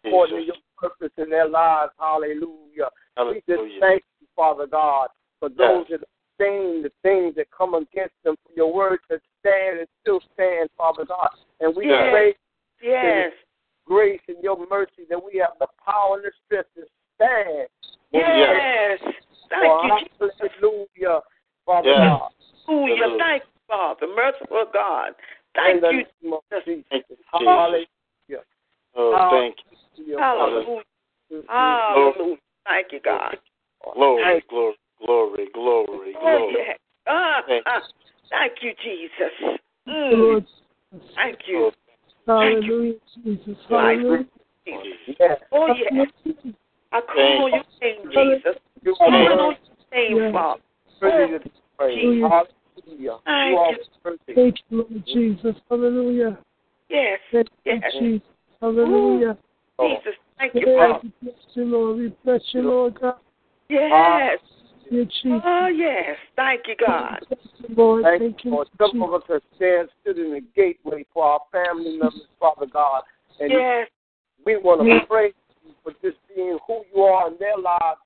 according 0.06 0.38
to 0.38 0.44
your 0.44 0.56
purpose 0.78 1.12
in 1.18 1.30
their 1.30 1.50
lives. 1.50 1.92
Hallelujah. 2.00 2.90
Hallelujah. 3.18 3.42
We 3.46 3.56
just 3.56 3.80
thank 3.82 4.04
you, 4.22 4.28
Father 4.38 4.68
God, 4.68 5.10
for 5.40 5.50
those 5.50 5.86
that 5.90 6.00
are 6.40 6.44
saying 6.44 6.84
the 6.84 6.92
things 7.04 7.36
that 7.36 7.48
come 7.56 7.74
against 7.74 8.16
them, 8.24 8.36
for 8.46 8.54
your 8.56 8.74
word 8.74 9.00
to 9.10 9.20
stand 9.40 9.80
and 9.80 9.88
still 10.02 10.22
stand, 10.34 10.70
Father 10.78 11.06
God. 11.06 11.30
And 11.60 11.76
we 11.76 11.86
Yes. 11.86 12.12
pray 12.12 12.36
Yes. 12.82 13.34
grace 13.86 14.22
and 14.28 14.44
your 14.44 14.58
mercy 14.68 15.06
that 15.06 15.24
we 15.24 15.38
have 15.38 15.58
the 15.60 15.68
power 15.84 16.16
and 16.16 16.26
the 16.26 16.32
strength 16.46 16.74
to 16.76 16.88
stand. 17.16 17.70
Yes. 18.12 19.00
Thank 19.50 19.84
you, 19.84 20.08
Hallelujah, 20.20 21.22
Father 21.66 21.90
Yes. 21.90 22.00
God. 22.00 22.32
Hallelujah. 22.66 22.96
Hallelujah. 22.98 23.20
Thank 23.20 23.44
you, 23.44 23.62
Father. 23.68 24.08
Merciful 24.08 24.66
God. 24.74 25.16
Thank 25.54 25.84
you. 25.84 25.92
Jesus. 25.92 26.64
Jesus. 26.66 26.86
Thank 26.90 27.10
you, 27.10 27.16
Jesus. 27.16 27.26
Hallelujah. 27.32 27.88
Oh, 28.96 29.30
thank 29.30 29.58
Hallelujah. 29.60 29.76
you. 29.96 30.18
Hallelujah. 30.18 30.86
Hallelujah. 31.30 31.44
Hallelujah. 31.48 32.38
Thank 32.66 32.92
you, 32.92 33.00
God. 33.00 33.38
Glory, 33.94 34.44
glory, 34.50 34.76
glory, 35.04 35.48
glory, 35.54 36.14
Oh, 36.18 36.22
glory. 36.22 36.56
yes. 36.58 36.78
Ah, 37.08 37.42
Thank 37.48 37.64
ah. 37.68 37.82
Thank 38.30 38.54
you, 38.62 38.72
Jesus. 38.84 39.60
Mm. 39.88 40.12
Lord. 40.12 40.46
Thank 41.16 41.40
you. 41.48 41.72
Hallelujah, 42.28 42.94
Jesus. 43.24 43.58
Hallelujah. 43.70 44.26
Yes. 44.66 45.40
Oh, 45.52 45.68
yes. 45.68 46.08
I 46.92 47.02
call 47.02 47.46
on 47.46 47.54
your 47.54 47.64
name, 47.82 48.12
Jesus. 48.12 48.56
You 48.84 48.96
Call 48.96 49.14
on 49.14 49.24
your 49.24 49.56
name, 49.94 50.18
Yes. 50.18 50.34
Father. 50.34 50.62
to. 51.00 51.40
Jesus. 51.40 51.52
Hallelujah. 51.80 53.18
Thank 53.26 53.52
You 53.52 53.58
are 53.58 53.72
you. 53.72 53.78
worthy. 54.04 54.34
Thank 54.34 54.56
you, 54.70 54.78
Lord 54.78 55.06
Jesus. 55.06 55.56
Hallelujah. 55.70 56.38
Yes. 56.90 57.20
Thank 57.32 57.48
you, 57.66 57.74
Yes. 57.74 57.94
Jesus. 58.00 58.28
Hallelujah. 58.62 59.38
Jesus. 59.80 60.14
Thank 60.38 60.56
you, 60.56 60.78
Father. 60.78 61.00
we 61.04 61.12
bless 61.22 61.40
you, 61.54 61.66
Lord. 61.66 61.98
We 61.98 62.08
bless 62.24 62.42
you, 62.54 62.62
Lord 62.62 63.00
God. 63.00 63.16
Yes. 63.70 64.40
Dear 64.90 65.06
Jesus. 65.06 65.42
Oh, 65.44 65.68
yes. 65.68 66.16
Thank 66.36 66.62
you, 66.68 66.76
God. 66.86 67.26
Thank 67.30 67.42
you, 67.70 67.76
Lord. 67.76 68.04
Thank 68.04 68.22
Thank 68.22 68.46
you, 68.46 68.52
you, 68.52 68.56
Lord. 68.56 68.68
Some 68.80 69.02
of 69.02 69.14
us 69.14 69.22
have 69.30 69.42
stand 69.56 69.90
stood 70.02 70.18
in 70.18 70.32
the 70.32 70.42
gateway 70.56 71.06
for 71.14 71.26
our 71.26 71.40
family 71.52 71.92
members, 71.98 72.28
Father 72.40 72.68
God. 72.68 73.04
And 73.40 73.52
Yes. 73.52 73.90
we 74.46 74.58
want 74.58 74.82
to 74.82 74.88
Yes. 74.88 75.06
praise 75.08 75.34
you 75.66 75.74
for 75.84 75.92
just 76.04 76.18
being 76.34 76.60
who 76.68 76.86
you 76.94 77.04
are 77.04 77.28
in 77.28 77.38
their 77.38 77.58
lives. 77.58 78.00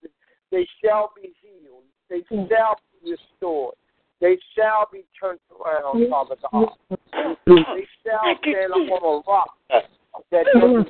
They 0.52 0.66
shall 0.82 1.12
be 1.16 1.34
healed. 1.42 1.84
They 2.10 2.24
Yes. 2.30 2.50
shall 2.50 2.80
be 3.04 3.12
restored. 3.12 3.76
They 4.20 4.38
shall 4.56 4.88
be 4.92 5.06
turned 5.20 5.40
around, 5.60 6.00
Yes. 6.00 6.10
Father 6.10 6.36
God. 6.52 6.78
Yes. 6.90 7.38
They 7.46 7.88
shall 8.04 8.22
Thank 8.24 8.40
stand 8.40 8.74
Jesus. 8.74 8.92
up 8.92 9.04
on 9.04 9.24
a 9.26 9.32
rock 9.32 9.58
that 9.70 10.48
Yes. 10.54 10.88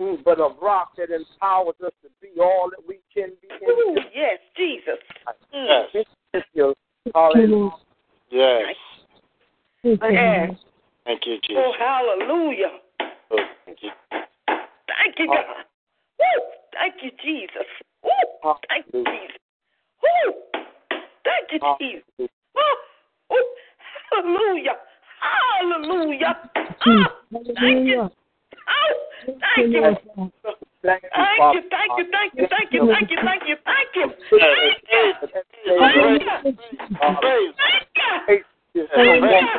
Mm, 0.00 0.24
but 0.24 0.38
a 0.40 0.48
rock 0.62 0.92
that 0.96 1.10
empowers 1.10 1.74
us 1.84 1.92
to 2.02 2.08
be 2.22 2.40
all 2.40 2.70
that 2.70 2.80
we 2.88 3.00
can 3.14 3.32
be 3.42 3.48
Ooh, 3.68 3.96
yes, 4.14 4.38
Jesus. 4.56 4.96
Mm. 5.54 5.84
Yes, 5.92 6.04
Thank 6.32 6.44
you. 6.54 6.74
Hallelujah. 7.14 7.56
Lord. 7.56 7.72
yes. 8.30 8.62
Thank 9.82 10.00
you, 10.02 10.08
Yes. 10.10 10.48
Lord. 10.48 10.58
Thank 11.04 11.26
you, 11.26 11.38
Oh, 11.58 11.72
hallelujah. 11.78 12.80
Oh, 13.30 13.36
thank 13.66 13.78
you. 13.82 13.90
Thank 14.08 15.18
you, 15.18 15.26
God. 15.26 15.44
Woo! 16.18 16.42
Thank 16.72 16.94
you, 17.02 17.10
Jesus. 17.22 17.66
Woo! 18.02 18.10
Thank 18.68 18.86
you, 18.94 19.04
Jesus. 19.04 19.36
Woo! 20.02 20.32
Thank 21.24 21.52
you, 21.52 21.60
Jesus. 21.78 22.30
Oh, 22.56 22.76
oh, 23.32 23.54
hallelujah. 24.10 24.76
Hallelujah. 25.20 26.50
Ah, 26.86 27.12
thank 27.32 27.86
you. 27.86 28.10
Hallelujah. 28.70 29.00
Oh, 29.20 29.34
Thank 29.40 29.40
thank 29.40 29.58
you, 29.58 29.74
you. 29.74 29.80
Lord 29.80 29.98
God. 30.16 30.30
Thank 30.82 31.02
you, 31.02 31.08
Thank 31.12 31.54
you, 31.54 31.62
thank 31.70 31.92
you, 31.98 32.06
thank 32.10 32.34
you, 32.36 32.46
thank 32.48 32.72
you, 32.72 32.86
thank 32.88 33.10
you, 33.10 33.16
thank 33.22 33.42
you, 33.46 33.56
thank 33.66 33.90
you. 33.94 34.06
Thank 34.30 34.78
you. 34.90 35.12
Thank 35.12 35.24
Thank 35.80 36.20
you. 36.20 36.52
Praise. 37.20 37.52
Thank 37.56 37.96
you. 37.96 38.46
you. 38.74 38.86
Hallelujah. 38.92 39.56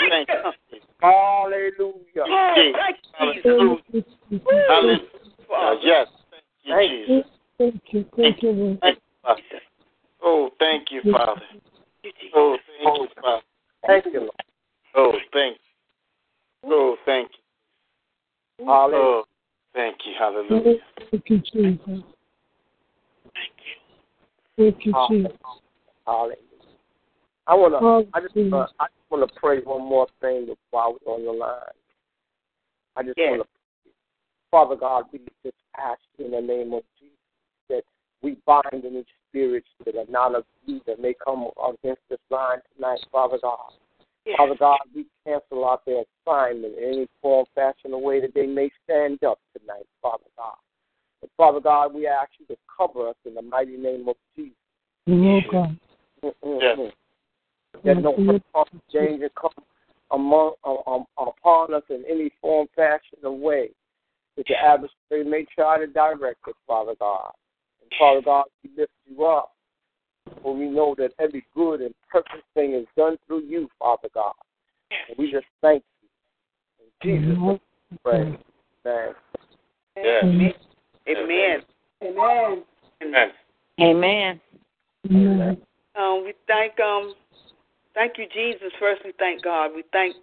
Thank 0.00 0.28
Thank 0.28 0.28
you. 0.28 0.34
you. 0.72 0.80
Hallelujah. 1.00 2.24
Thank 3.18 3.44
you, 3.44 3.50
Hallelujah. 3.50 3.78
Thank 5.28 5.82
you, 5.82 5.88
Yes. 5.88 6.06
Thank 6.66 6.90
you, 6.90 7.06
Jesus. 7.06 7.26
Thank 7.58 7.82
you. 7.92 8.04
Thank 8.16 8.42
you, 8.42 8.50
Lord. 8.52 8.78
Thank 8.82 8.98
you, 8.98 9.02
Father. 9.22 9.42
Oh, 10.22 10.50
thank 10.58 10.90
you, 10.90 11.02
Father. 11.12 11.42
Oh, 12.34 12.56
thank 12.82 13.00
you, 13.00 13.08
Father. 13.20 13.42
Thank 13.86 14.04
you, 14.06 14.20
Lord. 14.20 14.30
Oh, 14.94 15.12
thank 15.32 15.56
you. 15.56 16.70
Oh, 16.70 16.96
thank 17.06 17.30
you. 18.58 18.66
Hallelujah. 18.66 18.98
Oh, 18.98 19.24
thank 19.74 19.96
you. 20.04 20.12
Hallelujah. 20.48 20.78
Thank 21.10 21.24
you, 21.28 21.38
Jesus. 21.38 22.04
Thank 24.56 24.86
you, 24.86 24.94
Jesus. 25.10 25.32
Hallelujah. 26.06 26.36
I 27.46 27.54
wanna, 27.54 28.06
I 28.12 28.20
just, 28.20 28.34
Hallelujah. 28.34 28.56
uh, 28.56 28.66
I 28.80 28.86
just 28.86 29.10
wanna 29.10 29.26
pray 29.36 29.60
one 29.62 29.82
more 29.82 30.06
thing 30.20 30.54
while 30.70 30.96
we're 31.04 31.14
on 31.14 31.24
the 31.24 31.32
line. 31.32 31.62
I 32.96 33.02
just 33.02 33.16
Yes. 33.16 33.30
wanna, 33.30 33.44
Father 34.50 34.76
God, 34.76 35.04
we 35.12 35.20
just 35.44 35.56
ask 35.76 36.00
in 36.18 36.30
the 36.30 36.40
name 36.40 36.72
of 36.72 36.82
Jesus 36.98 37.16
that 37.68 37.84
we 38.22 38.36
bind 38.46 38.84
any 38.84 39.04
spirits 39.28 39.68
that 39.84 39.96
are 39.96 40.10
not 40.10 40.34
of 40.34 40.44
you 40.66 40.80
that 40.86 40.98
may 40.98 41.14
come 41.14 41.50
against 41.68 42.02
this 42.08 42.18
line 42.30 42.60
tonight, 42.74 43.00
Father 43.12 43.38
God. 43.38 43.72
Yes. 44.24 44.36
Father 44.36 44.56
God, 44.56 44.78
we 44.94 45.06
cancel 45.28 45.68
out 45.68 45.84
their 45.84 46.04
assignment 46.26 46.76
in 46.78 46.84
any 46.84 47.08
form, 47.20 47.46
fashion, 47.54 47.92
or 47.92 48.00
way 48.00 48.20
that 48.20 48.34
they 48.34 48.46
may 48.46 48.70
stand 48.84 49.22
up 49.24 49.38
tonight, 49.56 49.86
Father 50.00 50.24
God. 50.36 50.56
But 51.20 51.30
Father 51.36 51.60
God, 51.60 51.94
we 51.94 52.06
ask 52.06 52.30
you 52.38 52.46
to 52.46 52.56
cover 52.76 53.08
us 53.08 53.16
in 53.26 53.34
the 53.34 53.42
mighty 53.42 53.76
name 53.76 54.08
of 54.08 54.16
Jesus. 54.36 54.54
Lord 55.06 55.44
God. 55.50 55.78
Mm-mm-mm. 56.24 56.92
That 57.84 58.02
no 58.02 58.16
hurt, 58.16 58.42
harm, 58.54 58.68
or 58.72 58.80
danger 58.92 59.30
come 59.40 59.50
among 60.10 60.54
uh, 60.64 60.90
um, 60.90 61.04
upon 61.18 61.74
us 61.74 61.82
in 61.90 62.04
any 62.10 62.30
form, 62.40 62.66
fashion, 62.74 63.18
or 63.22 63.36
way 63.36 63.70
that 64.36 64.46
the 64.48 64.54
adversary 64.56 65.28
may 65.28 65.44
try 65.54 65.78
to 65.78 65.86
direct 65.86 66.46
us, 66.48 66.54
Father 66.66 66.94
God. 66.98 67.30
And 67.82 67.90
Father 67.98 68.22
God, 68.22 68.44
we 68.62 68.70
lift 68.76 68.92
you 69.06 69.24
up, 69.26 69.52
for 70.42 70.56
we 70.56 70.66
know 70.66 70.94
that 70.98 71.12
every 71.20 71.44
good 71.54 71.80
and 71.80 71.94
perfect 72.10 72.44
thing 72.54 72.74
is 72.74 72.86
done 72.96 73.16
through 73.26 73.42
you, 73.42 73.68
Father 73.78 74.08
God. 74.14 74.34
And 74.90 75.18
we 75.18 75.30
just 75.30 75.46
thank 75.62 75.82
you. 77.02 77.14
In 77.14 77.20
Jesus' 77.20 77.38
name, 77.38 77.60
we 77.90 77.98
pray. 78.04 78.38
Amen. 78.86 79.14
Yes. 79.96 80.24
Amen. 80.24 80.52
Amen. 81.08 81.62
Amen. 82.02 82.62
Amen. 83.02 83.32
Amen. 83.80 84.40
Amen. 85.10 85.58
Um, 85.96 86.22
we 86.24 86.34
thank 86.46 86.78
um, 86.80 87.14
thank 87.94 88.18
you, 88.18 88.26
Jesus. 88.32 88.72
First, 88.78 89.02
we 89.04 89.12
thank 89.18 89.42
God. 89.42 89.70
We 89.74 89.84
thank 89.92 90.16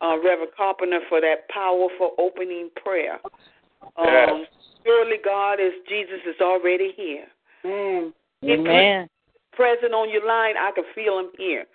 uh, 0.00 0.16
Reverend 0.16 0.52
Carpenter 0.56 1.00
for 1.08 1.20
that 1.20 1.48
powerful 1.48 2.12
opening 2.18 2.70
prayer. 2.82 3.18
Um, 3.96 4.06
Yes. 4.06 4.46
Surely, 4.84 5.16
God 5.22 5.60
is 5.60 5.72
Jesus 5.88 6.20
is 6.26 6.40
already 6.40 6.92
here. 6.96 7.26
Amen. 7.66 8.12
Amen. 8.44 9.08
Present 9.52 9.92
on 9.92 10.08
your 10.08 10.26
line, 10.26 10.54
I 10.58 10.70
can 10.74 10.84
feel 10.94 11.18
him 11.18 11.28
here, 11.36 11.66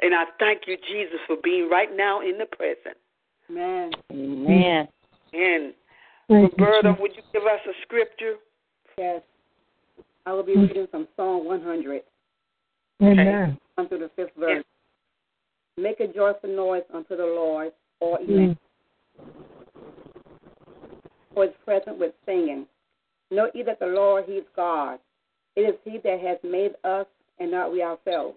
and 0.00 0.14
I 0.14 0.24
thank 0.38 0.62
you, 0.66 0.76
Jesus, 0.88 1.18
for 1.26 1.36
being 1.42 1.68
right 1.68 1.88
now 1.94 2.20
in 2.20 2.38
the 2.38 2.46
present. 2.46 2.96
Amen. 3.50 3.90
Amen. 4.12 4.88
And 5.32 5.74
Thank 6.28 6.52
Roberta, 6.52 6.90
Jesus. 6.90 7.00
would 7.00 7.16
you 7.16 7.22
give 7.32 7.42
us 7.44 7.60
a 7.66 7.72
scripture? 7.82 8.34
Yes. 8.96 9.22
I 10.26 10.32
will 10.32 10.42
be 10.42 10.56
reading 10.56 10.86
from 10.90 11.08
Psalm 11.16 11.46
100, 11.46 12.02
Amen. 13.02 13.58
unto 13.78 13.98
the 13.98 14.10
fifth 14.14 14.34
verse. 14.38 14.64
Make 15.78 16.00
a 16.00 16.06
joyful 16.08 16.50
noise 16.50 16.82
unto 16.92 17.16
the 17.16 17.24
Lord, 17.24 17.72
all 18.00 18.18
ye 18.20 18.48
Mm. 18.48 18.56
before 21.30 21.46
his 21.46 21.54
presence 21.64 21.98
with 21.98 22.14
singing. 22.26 22.66
Know 23.30 23.50
ye 23.54 23.62
that 23.62 23.78
the 23.78 23.86
Lord, 23.86 24.24
he 24.26 24.32
is 24.32 24.48
God. 24.54 24.98
It 25.56 25.62
is 25.62 25.76
he 25.84 25.98
that 25.98 26.20
has 26.20 26.38
made 26.42 26.74
us, 26.84 27.06
and 27.38 27.50
not 27.50 27.72
we 27.72 27.82
ourselves. 27.82 28.36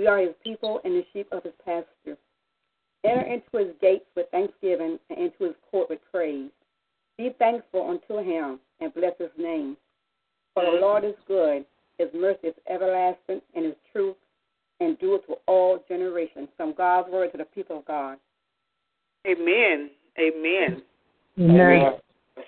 We 0.00 0.06
are 0.06 0.18
his 0.18 0.34
people 0.42 0.80
and 0.82 0.94
the 0.94 1.04
sheep 1.12 1.28
of 1.30 1.42
his 1.42 1.52
pasture. 1.62 2.16
Enter 3.04 3.20
into 3.20 3.66
his 3.66 3.76
gates 3.82 4.06
with 4.16 4.30
thanksgiving 4.30 4.98
and 5.10 5.18
into 5.18 5.44
his 5.44 5.54
court 5.70 5.90
with 5.90 5.98
praise. 6.10 6.48
Be 7.18 7.34
thankful 7.38 7.86
unto 7.86 8.26
him 8.26 8.60
and 8.80 8.94
bless 8.94 9.12
his 9.18 9.28
name. 9.36 9.76
For 10.54 10.64
the 10.64 10.80
Lord 10.80 11.04
is 11.04 11.12
good, 11.28 11.66
his 11.98 12.08
mercy 12.14 12.48
is 12.48 12.54
everlasting, 12.66 13.42
and 13.54 13.66
his 13.66 13.74
truth 13.92 14.16
endureth 14.80 15.26
to 15.26 15.34
all 15.46 15.84
generations. 15.86 16.48
From 16.56 16.72
God's 16.72 17.10
word 17.10 17.32
to 17.32 17.38
the 17.38 17.44
people 17.44 17.80
of 17.80 17.84
God. 17.84 18.16
Amen. 19.26 19.90
Amen. 20.18 20.82
Amen. 21.38 21.92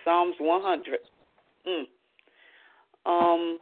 Psalms 0.07 0.37
100. 0.39 1.01
Mm. 1.69 1.85
Um, 3.05 3.59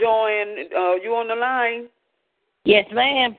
Joanne, 0.00 0.68
uh, 0.76 0.94
you 0.94 1.14
on 1.14 1.28
the 1.28 1.34
line? 1.34 1.88
Yes, 2.64 2.86
ma'am. 2.92 3.36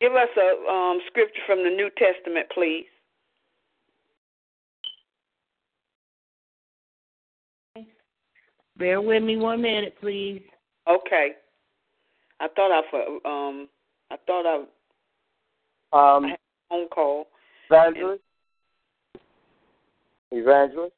Give 0.00 0.12
us 0.12 0.28
a 0.36 0.70
um, 0.70 1.00
scripture 1.08 1.40
from 1.46 1.64
the 1.64 1.70
New 1.70 1.90
Testament, 1.96 2.46
please. 2.54 2.86
Bear 8.76 9.00
with 9.00 9.22
me 9.24 9.36
one 9.36 9.60
minute, 9.60 9.96
please. 10.00 10.42
Okay. 10.88 11.32
I 12.40 12.46
thought 12.54 12.70
I 12.70 12.82
for 12.90 13.28
um 13.28 13.68
I 14.10 14.16
thought 14.26 14.46
I 14.46 14.56
Um, 16.16 16.24
I 16.24 16.28
had 16.28 16.34
a 16.34 16.68
phone 16.68 16.88
call. 16.88 17.26
evangelist, 17.68 18.22
evangelist. 20.30 20.94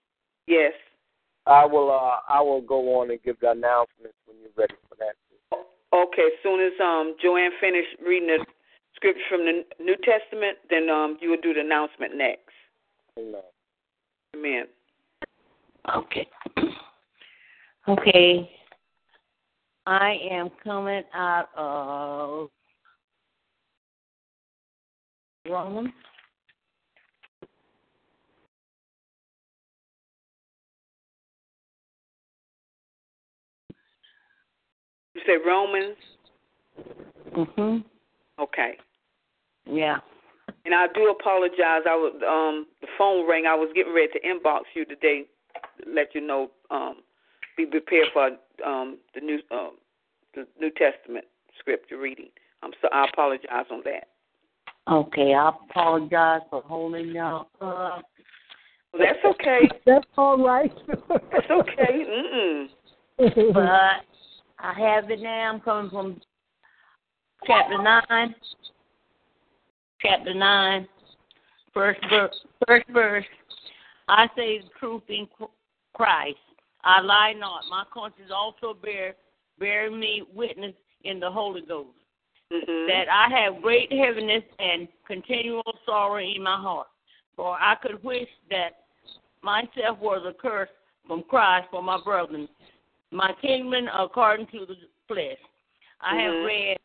Yes. 0.47 0.73
I 1.51 1.67
will. 1.67 1.91
Uh, 1.91 2.33
I 2.33 2.41
will 2.41 2.61
go 2.61 3.01
on 3.01 3.11
and 3.11 3.23
give 3.23 3.39
the 3.41 3.51
announcements 3.51 4.17
when 4.27 4.37
you're 4.41 4.51
ready 4.57 4.75
for 4.89 4.95
that. 4.97 5.17
Okay. 5.93 6.23
As 6.23 6.43
soon 6.43 6.61
as 6.61 6.73
um 6.81 7.17
Joanne 7.21 7.51
finished 7.61 7.97
reading 8.07 8.29
the 8.29 8.47
scripture 8.95 9.21
from 9.29 9.45
the 9.45 9.65
New 9.83 9.97
Testament, 9.97 10.59
then 10.71 10.89
um 10.89 11.19
you 11.21 11.31
will 11.31 11.41
do 11.43 11.53
the 11.53 11.61
announcement 11.61 12.17
next. 12.17 12.55
Amen. 13.19 13.43
Amen. 14.37 14.65
Okay. 15.97 16.29
okay. 17.89 18.51
I 19.87 20.19
am 20.31 20.51
coming 20.63 21.03
out 21.13 21.49
of 21.57 22.51
Romans. 25.49 25.91
You 35.27 35.35
say 35.35 35.45
Romans. 35.45 35.97
Mhm. 37.33 37.85
Okay. 38.39 38.79
Yeah. 39.67 39.99
And 40.65 40.75
I 40.75 40.87
do 40.89 41.11
apologize. 41.11 41.83
I 41.87 41.97
was 41.97 42.15
um 42.27 42.67
the 42.81 42.89
phone 42.99 43.29
rang. 43.29 43.47
I 43.47 43.55
was 43.55 43.71
getting 43.75 43.95
ready 43.95 44.09
to 44.13 44.21
inbox 44.21 44.63
you 44.75 44.85
today, 44.85 45.27
to 45.83 45.91
let 45.91 46.15
you 46.15 46.21
know. 46.21 46.51
Um, 46.71 47.03
be 47.57 47.67
prepared 47.67 48.09
for 48.13 48.31
um 48.65 48.99
the 49.15 49.21
new 49.21 49.41
um 49.51 49.73
the 50.35 50.47
New 50.59 50.71
Testament 50.71 51.27
scripture 51.59 51.99
reading. 51.99 52.31
Um, 52.63 52.73
so 52.81 52.89
I 52.93 53.07
apologize 53.13 53.67
on 53.71 53.83
that. 53.85 54.09
Okay. 54.89 55.35
I 55.35 55.49
apologize 55.49 56.43
for 56.51 56.63
holding 56.63 57.09
y'all 57.09 57.49
up. 57.61 58.05
Well, 58.93 59.03
that's 59.03 59.25
okay. 59.25 59.69
That's 59.87 60.07
all 60.17 60.37
right. 60.45 60.73
That's 60.89 61.51
okay. 61.51 62.05
Mm-mm. 62.05 62.69
But 63.55 64.03
I 64.63 64.75
have 64.79 65.11
it 65.11 65.21
now. 65.21 65.53
I'm 65.53 65.61
coming 65.61 65.91
from 65.91 66.21
chapter 67.47 67.83
nine. 67.83 68.35
Chapter 70.01 70.35
nine, 70.35 70.89
first 71.75 72.01
verse. 72.09 72.35
First 72.67 72.89
verse. 72.91 73.25
I 74.09 74.27
say 74.37 74.59
the 74.59 74.69
truth 74.79 75.03
in 75.09 75.29
Christ. 75.95 76.39
I 76.83 77.01
lie 77.01 77.35
not. 77.39 77.63
My 77.71 77.85
conscience 77.93 78.31
also 78.35 78.75
bear 78.75 79.15
bear 79.59 79.91
me 79.91 80.23
witness 80.35 80.75
in 81.05 81.21
the 81.21 81.31
Holy 81.31 81.61
Ghost 81.61 81.91
Mm-hmm. 82.53 82.89
that 82.89 83.05
I 83.09 83.29
have 83.41 83.63
great 83.63 83.93
heaviness 83.93 84.43
and 84.59 84.89
continual 85.07 85.63
sorrow 85.87 86.19
in 86.19 86.43
my 86.43 86.57
heart. 86.57 86.89
For 87.37 87.55
I 87.55 87.77
could 87.81 88.03
wish 88.03 88.27
that 88.51 88.71
myself 89.41 90.01
was 90.01 90.27
accursed 90.29 90.73
from 91.07 91.23
Christ 91.29 91.69
for 91.71 91.81
my 91.81 92.01
brethren, 92.05 92.49
my 93.11 93.33
kingdom 93.41 93.87
according 93.93 94.47
to 94.49 94.67
the 94.67 94.77
flesh. 95.09 95.39
I 96.01 96.17
have 96.17 96.33
Mhm. 96.33 96.47
read 96.47 96.79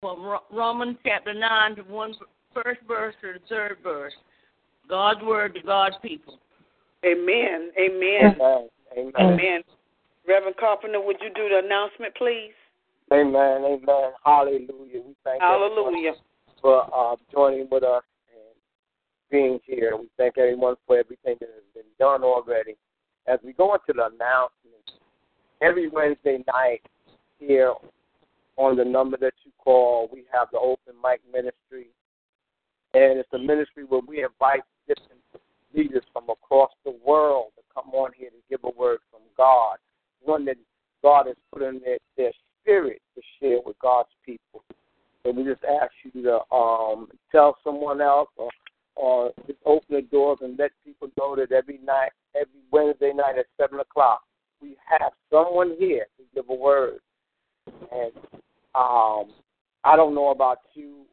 from 0.00 0.40
Romans 0.50 0.98
chapter 1.04 1.34
9 1.34 1.76
to 1.76 1.82
one 1.82 2.14
first 2.54 2.80
verse 2.82 3.14
to 3.20 3.34
the 3.34 3.38
third 3.40 3.78
verse. 3.78 4.16
God's 4.88 5.22
word 5.22 5.54
to 5.54 5.60
God's 5.62 5.96
people. 5.98 6.38
Amen. 7.04 7.72
Amen. 7.78 8.40
Amen. 8.40 8.70
Amen. 8.96 9.12
Amen. 9.16 9.64
Reverend 10.26 10.56
Carpenter, 10.56 11.00
would 11.00 11.20
you 11.20 11.30
do 11.30 11.48
the 11.48 11.58
announcement, 11.58 12.14
please? 12.14 12.54
Amen. 13.12 13.64
Amen. 13.64 14.12
Hallelujah. 14.24 15.02
We 15.02 15.14
thank 15.24 15.42
everyone 15.42 15.74
Hallelujah. 15.74 16.14
for 16.60 16.88
uh, 16.94 17.16
joining 17.30 17.68
with 17.70 17.82
us 17.84 18.02
and 18.28 18.54
being 19.30 19.60
here. 19.64 19.96
We 19.96 20.08
thank 20.16 20.36
everyone 20.38 20.76
for 20.86 20.98
everything 20.98 21.36
that 21.40 21.48
has 21.48 21.64
been 21.74 21.90
done 21.98 22.22
already. 22.22 22.76
As 23.28 23.38
we 23.44 23.52
go 23.52 23.74
into 23.74 23.92
the 23.92 24.06
announcements, 24.06 24.92
every 25.60 25.88
Wednesday 25.88 26.42
night 26.46 26.80
here 27.38 27.74
on 28.56 28.76
the 28.76 28.84
number 28.84 29.18
that 29.18 29.34
you 29.44 29.52
call, 29.58 30.08
we 30.12 30.24
have 30.32 30.48
the 30.50 30.58
open 30.58 30.94
mic 31.02 31.20
ministry. 31.30 31.88
And 32.94 33.18
it's 33.18 33.28
a 33.34 33.38
ministry 33.38 33.84
where 33.84 34.00
we 34.00 34.24
invite 34.24 34.62
different 34.86 35.20
leaders 35.74 36.04
from 36.12 36.30
across 36.30 36.70
the 36.84 36.96
world 37.04 37.52
to 37.56 37.62
come 37.74 37.92
on 37.92 38.12
here 38.16 38.30
to 38.30 38.36
give 38.48 38.60
a 38.64 38.78
word 38.78 39.00
from 39.10 39.20
God, 39.36 39.76
one 40.22 40.46
that 40.46 40.56
God 41.02 41.26
has 41.26 41.36
put 41.52 41.62
in 41.62 41.80
their, 41.84 41.98
their 42.16 42.32
spirit 42.62 43.02
to 43.14 43.22
share 43.38 43.58
with 43.64 43.78
God's 43.78 44.08
people. 44.24 44.64
So 45.22 45.32
we 45.32 45.44
just 45.44 45.64
ask 45.64 45.92
you 46.02 46.22
to 46.22 46.54
um, 46.54 47.08
tell 47.30 47.56
someone 47.62 48.00
else 48.00 48.30
or, 48.36 48.50
or 48.96 49.32
just 49.46 49.58
open 49.66 49.96
the 49.96 50.02
doors 50.02 50.38
and 50.40 50.58
let 50.58 50.70
people 50.84 51.08
know 51.18 51.36
that 51.36 51.52
every 51.52 51.78
night, 51.84 52.12
every 52.34 52.60
Wednesday 52.70 53.12
night 53.14 53.38
at 53.38 53.46
7 53.60 53.78
o'clock, 53.80 54.22
we 54.60 54.76
have 54.88 55.12
someone 55.30 55.74
here 55.78 56.06
to 56.16 56.24
give 56.34 56.48
a 56.48 56.54
word. 56.54 56.98
And 57.66 58.12
um, 58.74 59.32
I 59.84 59.96
don't 59.96 60.14
know 60.14 60.30
about 60.30 60.58
you, 60.74 61.04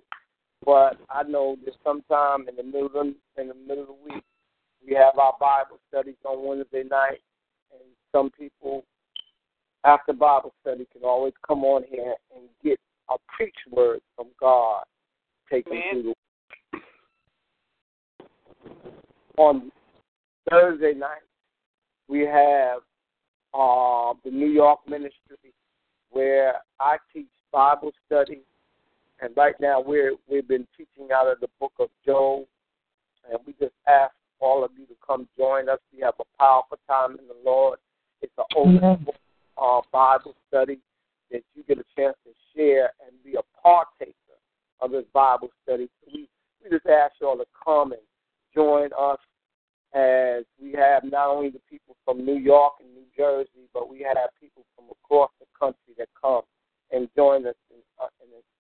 but 0.65 0.97
I 1.09 1.23
know 1.23 1.57
that 1.65 1.73
sometime 1.83 2.47
in 2.49 2.55
the 2.55 2.63
middle 2.63 2.89
of, 2.99 3.07
in 3.37 3.47
the 3.47 3.53
middle 3.53 3.83
of 3.83 3.87
the 3.87 4.13
week, 4.13 4.23
we 4.85 4.93
have 4.95 5.17
our 5.17 5.33
Bible 5.39 5.79
studies 5.89 6.15
on 6.23 6.45
Wednesday 6.45 6.83
night, 6.83 7.21
and 7.71 7.81
some 8.11 8.29
people 8.31 8.83
after 9.83 10.13
Bible 10.13 10.53
study 10.61 10.87
can 10.91 11.03
always 11.03 11.33
come 11.47 11.63
on 11.63 11.83
here 11.89 12.15
and 12.35 12.45
get 12.63 12.79
a 13.09 13.15
preach 13.35 13.55
word 13.71 13.99
from 14.15 14.27
God. 14.39 14.83
Take 15.51 15.65
them 15.65 15.81
through 15.91 16.03
the 16.03 16.15
on 19.37 19.71
Thursday 20.49 20.93
night 20.93 21.23
we 22.07 22.21
have 22.21 22.79
uh, 23.53 24.13
the 24.23 24.31
New 24.31 24.47
York 24.49 24.79
ministry 24.87 25.53
where 26.11 26.55
I 26.79 26.97
teach 27.13 27.27
Bible 27.51 27.91
study 28.05 28.41
and 29.21 29.35
right 29.37 29.55
now 29.59 29.81
we're 29.81 30.13
we've 30.29 30.47
been 30.47 30.67
teaching 30.77 31.11
out 31.13 31.27
of 31.27 31.39
the 31.39 31.47
book 31.59 31.73
of 31.79 31.89
Job 32.05 32.45
and 33.29 33.39
we 33.45 33.53
just 33.53 33.73
ask 33.87 34.13
all 34.39 34.63
of 34.63 34.71
you 34.77 34.85
to 34.85 34.93
come 35.05 35.27
join 35.37 35.69
us. 35.69 35.79
We 35.93 36.01
have 36.01 36.15
a 36.19 36.37
powerful 36.37 36.77
time 36.87 37.11
in 37.11 37.27
the 37.27 37.35
Lord. 37.43 37.79
It's 38.21 38.33
an 38.37 38.43
open 38.55 38.77
Amen. 38.77 39.05
uh, 39.57 39.81
Bible 39.91 40.35
study 40.47 40.79
that 41.31 41.41
you 41.55 41.63
get 41.63 41.79
a 41.79 41.85
chance 41.95 42.15
to 42.25 42.31
share 42.55 42.91
and 43.05 43.11
be 43.23 43.37
a 43.37 43.61
partaker 43.61 44.13
of 44.81 44.91
this 44.91 45.05
Bible 45.13 45.49
study. 45.63 45.89
So 46.01 46.11
we, 46.13 46.29
we 46.63 46.69
just 46.69 46.85
ask 46.85 47.13
you 47.21 47.27
all 47.27 47.37
to 47.37 47.45
come 47.63 47.93
and 47.93 48.01
join 48.53 48.89
us 48.97 49.19
as 49.95 50.43
we 50.61 50.73
have 50.73 51.03
not 51.05 51.29
only 51.29 51.49
the 51.49 51.61
people 51.69 51.95
from 52.03 52.25
New 52.25 52.37
York 52.37 52.73
and 52.81 52.93
New 52.93 53.05
Jersey, 53.17 53.69
but 53.73 53.89
we 53.89 53.99
have 53.99 54.17
people 54.39 54.65
from 54.75 54.85
across 54.91 55.31
the 55.39 55.45
country 55.57 55.93
that 55.97 56.09
come 56.21 56.41
and 56.91 57.07
join 57.15 57.47
us 57.47 57.55
and, 57.71 57.81
uh, 58.01 58.07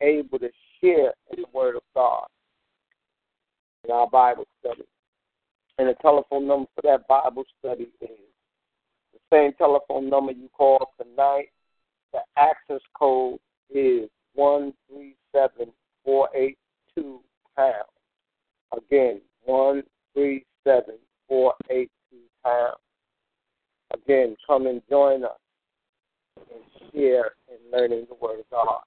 able 0.01 0.39
to 0.39 0.51
share 0.81 1.13
in 1.31 1.43
the 1.43 1.47
Word 1.53 1.77
of 1.77 1.83
God 1.95 2.27
in 3.85 3.91
our 3.91 4.09
Bible 4.09 4.47
study. 4.61 4.85
And 5.79 5.89
the 5.89 5.95
telephone 5.95 6.47
number 6.47 6.69
for 6.75 6.83
that 6.83 7.09
Bible 7.09 7.45
study 7.59 7.89
is 8.01 8.09
the 9.13 9.19
same 9.33 9.53
telephone 9.55 10.09
number 10.09 10.33
you 10.33 10.49
called 10.51 10.87
tonight. 11.01 11.49
The 12.13 12.21
access 12.37 12.81
code 12.97 13.41
is 13.71 14.09
one 14.35 14.73
three 14.89 15.17
seven 15.33 15.73
four 16.05 16.29
eight 16.35 16.59
two 16.95 17.21
pound. 17.57 17.89
Again, 18.77 19.21
one 19.45 19.83
three 20.13 20.45
482 21.29 22.17
pounds. 22.45 22.77
Again, 23.93 24.37
come 24.47 24.67
and 24.67 24.83
join 24.89 25.25
us 25.25 25.31
and 26.37 26.93
share 26.93 27.33
in 27.49 27.71
learning 27.73 28.07
the 28.09 28.15
Word 28.15 28.41
of 28.41 28.51
God. 28.51 28.81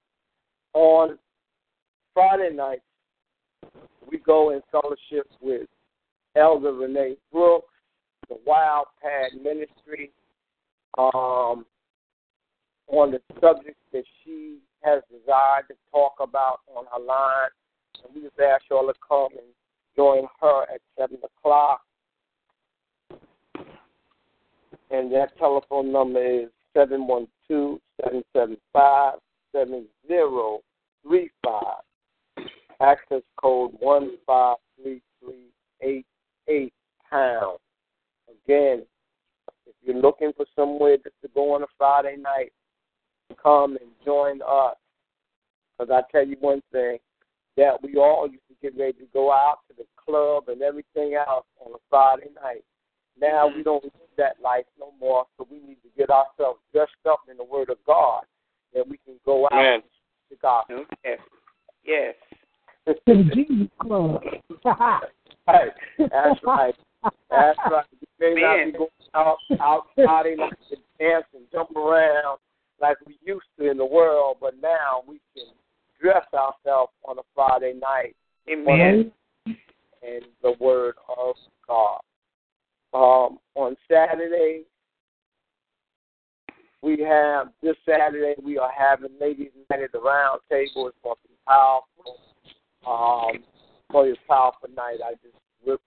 On 0.74 1.18
Friday 2.14 2.54
nights, 2.54 2.82
we 4.10 4.18
go 4.20 4.52
in 4.52 4.62
fellowship 4.72 5.30
with 5.42 5.68
Elder 6.36 6.74
Renee 6.74 7.16
Brooks, 7.32 7.74
the 8.30 8.38
Wild 8.46 8.88
Pad 9.02 9.42
Ministry, 9.42 10.12
um, 10.98 11.66
on 12.88 13.12
the 13.12 13.22
subject 13.42 13.78
that 13.92 14.04
she 14.24 14.58
has 14.84 15.02
desired 15.10 15.68
to 15.70 15.76
talk 15.92 16.14
about 16.20 16.60
on 16.76 16.86
her 16.92 17.04
line. 17.04 17.50
And 18.04 18.16
we 18.16 18.22
just 18.22 18.40
ask 18.40 18.64
y'all 18.70 18.88
to 18.88 18.94
come 19.08 19.30
and 19.38 19.48
join 19.96 20.28
her 20.42 20.64
at 20.64 20.82
7 20.98 21.18
o'clock. 21.24 21.82
And 24.90 25.12
that 25.14 25.38
telephone 25.38 25.92
number 25.92 26.24
is 26.24 26.48
712 26.74 27.80
775 28.02 29.20
7035. 29.54 31.64
Access 32.80 33.24
code 33.42 33.72
153388 33.80 36.74
pound. 37.10 37.58
Again, 38.30 38.86
if 39.66 39.74
you're 39.82 39.96
looking 39.96 40.32
for 40.36 40.46
somewhere 40.56 40.98
just 40.98 41.16
to 41.24 41.30
go 41.34 41.56
on 41.56 41.64
a 41.64 41.68
Friday 41.78 42.18
night, 42.18 42.52
come 43.42 43.78
and 43.78 43.90
join 44.06 44.42
us. 44.42 44.76
Because 45.78 45.92
I 45.92 46.02
tell 46.12 46.26
you 46.26 46.38
one 46.40 46.62
thing, 46.72 47.00
that 47.58 47.82
we 47.82 47.98
all 47.98 48.30
used 48.30 48.48
to 48.48 48.54
get 48.62 48.78
ready 48.80 48.94
to 48.94 49.08
go 49.14 49.32
out 49.32 49.60
to 49.68 49.74
the 49.76 49.86
club 49.98 50.48
and 50.48 50.62
everything 50.62 51.16
else 51.16 51.46
on 51.60 51.74
a 51.74 51.78
Friday 51.90 52.30
night. 52.42 52.64
Now 53.20 53.48
we 53.48 53.64
don't 53.64 53.84
need 53.84 53.92
that 54.18 54.38
life 54.44 54.66
no 54.80 54.94
more, 55.00 55.26
so 55.38 55.48
we 55.50 55.58
need 55.58 55.78
to 55.84 55.90
get 55.98 56.10
ourselves 56.10 56.60
dressed 56.74 56.92
up 57.10 57.22
in 57.30 57.38
the 57.38 57.44
Word 57.44 57.70
of 57.70 57.78
God 57.86 58.24
that 58.74 58.88
we 58.88 58.98
can 59.06 59.16
go 59.26 59.46
out 59.46 59.54
Amen. 59.54 59.74
and 59.76 59.84
the 60.30 60.36
gospel. 60.42 60.86
Yes. 61.04 61.20
Yes. 61.86 62.16
To 62.88 62.96
the 63.08 63.24
Jesus 63.34 63.68
Club. 63.82 64.22
Right. 65.48 65.72
That's 65.98 66.44
right. 66.44 66.76
That's 67.30 67.58
right. 67.72 67.86
We 68.20 68.36
may 68.36 68.42
not 68.42 68.66
be 68.66 68.72
going 68.74 68.90
out 69.14 69.38
out 69.62 69.84
Friday 69.96 70.36
night 70.36 70.52
to 70.70 70.76
dance 71.00 71.24
and 71.34 71.46
jump 71.54 71.74
around 71.74 72.40
like 72.82 72.98
we 73.06 73.18
used 73.24 73.46
to 73.58 73.72
in 73.72 73.78
the 73.78 73.86
world, 73.86 74.38
but 74.42 74.56
now 74.62 75.04
we 75.08 75.22
can 75.34 75.46
dress 76.02 76.26
ourselves 76.34 76.92
on 77.08 77.18
a 77.18 77.22
Friday 77.34 77.80
night 77.80 78.16
Amen. 78.52 79.12
in 79.46 80.20
the 80.44 80.54
Word 80.60 80.96
of 81.18 81.36
God. 81.66 82.02
Um, 82.94 83.40
on 83.56 83.76
Saturday, 83.92 84.64
we 86.82 87.00
have 87.02 87.48
this 87.62 87.76
Saturday 87.88 88.36
we 88.42 88.58
are 88.58 88.72
having 88.76 89.12
ladies 89.20 89.50
night 89.70 89.84
at 89.84 89.92
the 89.92 90.00
round 90.00 90.40
table. 90.50 90.88
It's 90.88 90.98
going 91.04 91.16
to 91.24 91.28
be 91.28 91.36
powerful. 91.48 92.20
Um, 92.88 93.44
for 93.92 94.06
this 94.06 94.18
powerful 94.28 94.70
night, 94.76 95.00
I 95.04 95.14
just 95.14 95.36
wrote 95.66 95.82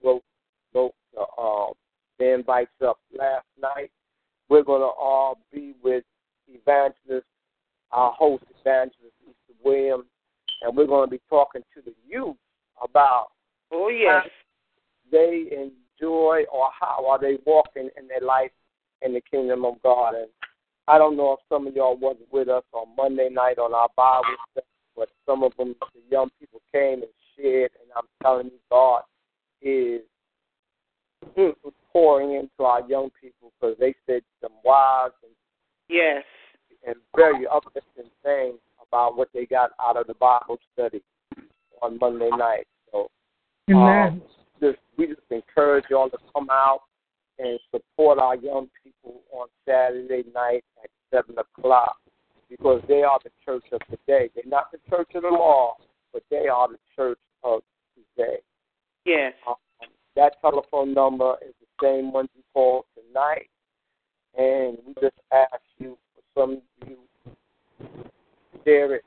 wrote, 0.75 0.95
the, 1.15 1.21
um, 1.41 1.73
the 2.19 2.35
invites 2.35 2.71
up 2.87 2.99
last 3.17 3.47
night. 3.61 3.91
We're 4.49 4.65
going 4.65 4.81
to 4.81 4.87
all 4.87 5.39
be 5.53 5.75
with 5.83 6.05
evangelist, 6.49 7.27
our 7.93 8.13
host 8.13 8.45
evangelist 8.61 9.15
Easter 9.23 9.59
Williams, 9.65 10.05
and 10.63 10.77
we're 10.77 10.87
going 10.87 11.09
to 11.09 11.11
be 11.11 11.21
talking 11.31 11.63
to 11.75 11.83
the 11.83 11.95
youth 12.07 12.37
about 12.83 13.29
Oh 13.73 13.89
yes. 13.89 14.27
they 15.13 15.47
enjoy 16.01 16.43
or 16.53 16.69
how 16.79 17.07
are 17.09 17.19
they 17.19 17.39
walking 17.47 17.89
in 17.97 18.09
their 18.09 18.21
life 18.21 18.51
in 19.03 19.15
the 19.15 19.21
kingdom 19.31 19.65
of 19.65 19.81
God. 19.83 20.15
And 20.15 20.29
I 20.89 20.99
don't 20.99 21.17
know 21.17 21.33
if 21.33 21.41
some 21.49 21.67
of 21.67 21.75
y'all 21.75 21.97
wasn't 21.97 22.33
with 22.33 22.49
us 22.49 22.65
on 22.73 22.89
Monday 22.97 23.29
night 23.31 23.59
on 23.59 23.75
our 23.75 23.89
Bible 23.97 24.37
study, 24.53 24.67
but 24.97 25.09
some 25.27 25.43
of 25.43 25.53
them, 25.57 25.75
the 25.95 26.01
young 26.11 26.31
people 26.39 26.61
came 26.73 27.03
and 27.03 27.13
shared, 27.37 27.71
and 27.81 27.91
I'm 27.97 28.07
telling 28.23 28.47
you, 28.47 28.59
God 28.71 29.03
is 29.63 30.03
mm, 31.37 31.53
pouring 31.93 32.35
into 32.35 32.65
our 32.65 32.87
young 32.89 33.11
people 33.21 33.53
because 33.61 33.77
they 33.79 33.95
said 34.07 34.23
some 34.41 34.53
wise 34.65 35.11
and, 35.23 35.33
Yes. 35.89 36.25
and 36.87 36.97
very 37.17 37.47
uplifting 37.47 38.11
things 38.23 38.59
about 38.87 39.17
what 39.17 39.29
they 39.35 39.45
got 39.45 39.71
out 39.81 39.97
of 39.97 40.07
the 40.07 40.15
Bible 40.15 40.59
study 40.73 41.03
on 41.83 41.99
Monday 41.99 42.31
night. 42.31 42.67
So 42.93 43.11
Amen. 43.71 44.23
Just 44.61 44.79
we 44.97 45.07
just 45.07 45.21
encourage 45.31 45.85
y'all 45.91 46.11
to 46.11 46.19
come 46.33 46.49
out 46.51 46.81
and 47.39 47.59
support 47.71 48.19
our 48.19 48.37
young 48.37 48.69
people 48.83 49.23
on 49.33 49.49
Saturday 49.67 50.25
night 50.35 50.65
at 50.83 50.91
seven 51.13 51.37
o'clock 51.39 51.97
because 52.49 52.83
they 52.89 53.03
are 53.03 53.19
the 53.25 53.31
church 53.45 53.65
of 53.73 53.81
today. 53.89 54.29
They're 54.35 54.45
not 54.47 54.71
the 54.73 54.79
church 54.89 55.11
of 55.15 55.23
the 55.23 55.29
law, 55.29 55.77
but 56.13 56.23
they 56.31 56.49
are 56.49 56.69
the 56.69 56.79
church 56.95 57.19
of 57.43 57.63
today. 57.95 58.39
Yes. 59.07 59.33
Um, 59.49 59.55
that 60.17 60.41
telephone 60.41 60.93
number 60.93 61.37
is 61.47 61.55
the 61.61 61.87
same 61.87 62.13
one 62.13 62.29
you 62.35 62.43
called 62.53 62.85
tonight, 62.95 63.49
and 64.37 64.77
we 64.87 64.95
just 65.01 65.17
ask 65.33 65.63
you 65.79 65.97
for 66.15 66.41
some 66.41 66.53
of 66.83 66.89
you 66.89 66.97
share 68.65 68.95
it. 68.97 69.05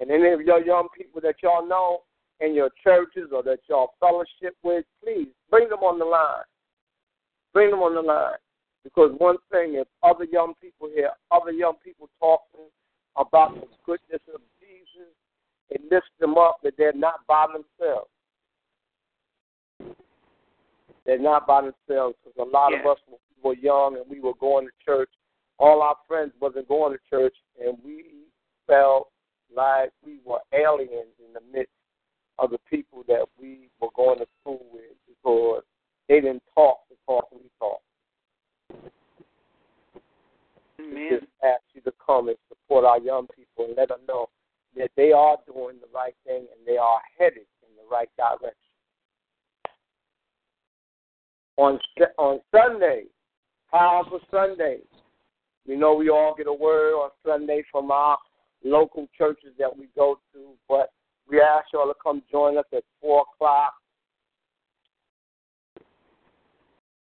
And 0.00 0.10
any 0.10 0.30
of 0.30 0.40
your 0.40 0.62
young 0.64 0.88
people 0.96 1.20
that 1.22 1.36
y'all 1.42 1.66
know 1.66 2.02
in 2.40 2.54
your 2.54 2.70
churches 2.82 3.30
or 3.32 3.42
that 3.42 3.60
y'all 3.68 3.94
fellowship 4.00 4.56
with, 4.62 4.84
please 5.02 5.28
bring 5.50 5.68
them 5.68 5.80
on 5.80 5.98
the 5.98 6.04
line. 6.04 6.44
Bring 7.52 7.70
them 7.70 7.80
on 7.80 7.94
the 7.94 8.02
line. 8.02 8.38
Because 8.84 9.10
one 9.18 9.36
thing, 9.50 9.74
if 9.74 9.88
other 10.02 10.24
young 10.24 10.54
people 10.60 10.88
hear 10.94 11.10
other 11.32 11.50
young 11.50 11.74
people 11.82 12.08
talking 12.20 12.66
about 13.16 13.54
the 13.54 13.66
goodness 13.84 14.20
of 14.32 14.40
Jesus, 14.60 15.10
it 15.70 15.80
lifts 15.90 16.10
them 16.20 16.38
up 16.38 16.58
that 16.62 16.74
they're 16.78 16.92
not 16.92 17.26
by 17.26 17.46
themselves. 17.46 18.10
They're 21.04 21.18
not 21.18 21.46
by 21.46 21.62
themselves. 21.62 22.16
Because 22.22 22.38
a 22.38 22.50
lot 22.50 22.74
of 22.74 22.86
us, 22.86 22.98
were 23.42 23.54
young 23.54 23.96
and 23.96 24.04
we 24.08 24.20
were 24.20 24.34
going 24.40 24.66
to 24.66 24.72
church, 24.84 25.10
all 25.58 25.82
our 25.82 25.96
friends 26.08 26.32
wasn't 26.40 26.68
going 26.68 26.92
to 26.92 26.98
church, 27.08 27.34
and 27.64 27.78
we 27.84 28.04
felt 28.66 29.08
like 29.54 29.90
we 30.04 30.18
were 30.24 30.40
aliens 30.52 31.14
in 31.24 31.32
the 31.32 31.40
midst 31.52 31.72
of 32.38 32.50
the 32.50 32.58
people 32.70 33.04
that 33.08 33.24
we 33.40 33.68
were 33.80 33.88
going 33.94 34.18
to 34.18 34.26
school 34.40 34.64
with 34.72 34.96
because 35.08 35.62
they 36.08 36.20
didn't 36.20 36.42
talk 36.54 36.80
the 36.88 36.96
talk 37.06 37.28
we 37.32 37.50
talk. 37.58 37.80
Amen. 40.80 41.08
Just 41.10 41.26
ask 41.42 41.62
you 41.74 41.80
to 41.82 41.92
come 42.04 42.28
and 42.28 42.36
support 42.48 42.84
our 42.84 43.00
young 43.00 43.26
people 43.34 43.66
and 43.66 43.76
let 43.76 43.88
them 43.88 44.00
know 44.06 44.28
that 44.76 44.90
they 44.96 45.12
are 45.12 45.36
doing 45.46 45.76
the 45.80 45.88
right 45.94 46.14
thing 46.26 46.38
and 46.38 46.66
they 46.66 46.76
are 46.76 47.00
headed 47.18 47.46
in 47.62 47.76
the 47.76 47.90
right 47.90 48.10
direction. 48.16 48.52
On 51.56 51.78
on 52.18 52.40
Sunday, 52.54 53.04
powerful 53.70 54.20
Sunday. 54.30 54.80
We 55.66 55.74
know 55.74 55.94
we 55.94 56.10
all 56.10 56.34
get 56.36 56.46
a 56.46 56.52
word 56.52 56.94
on 56.94 57.10
Sunday 57.24 57.64
from 57.72 57.90
our 57.90 58.18
local 58.62 59.08
churches 59.16 59.50
that 59.58 59.76
we 59.76 59.88
go 59.96 60.18
to, 60.32 60.50
but 60.68 60.90
we 61.28 61.40
ask 61.40 61.66
y'all 61.72 61.86
to 61.86 61.94
come 62.02 62.22
join 62.30 62.56
us 62.56 62.64
at 62.72 62.84
four 63.00 63.22
o'clock 63.22 63.74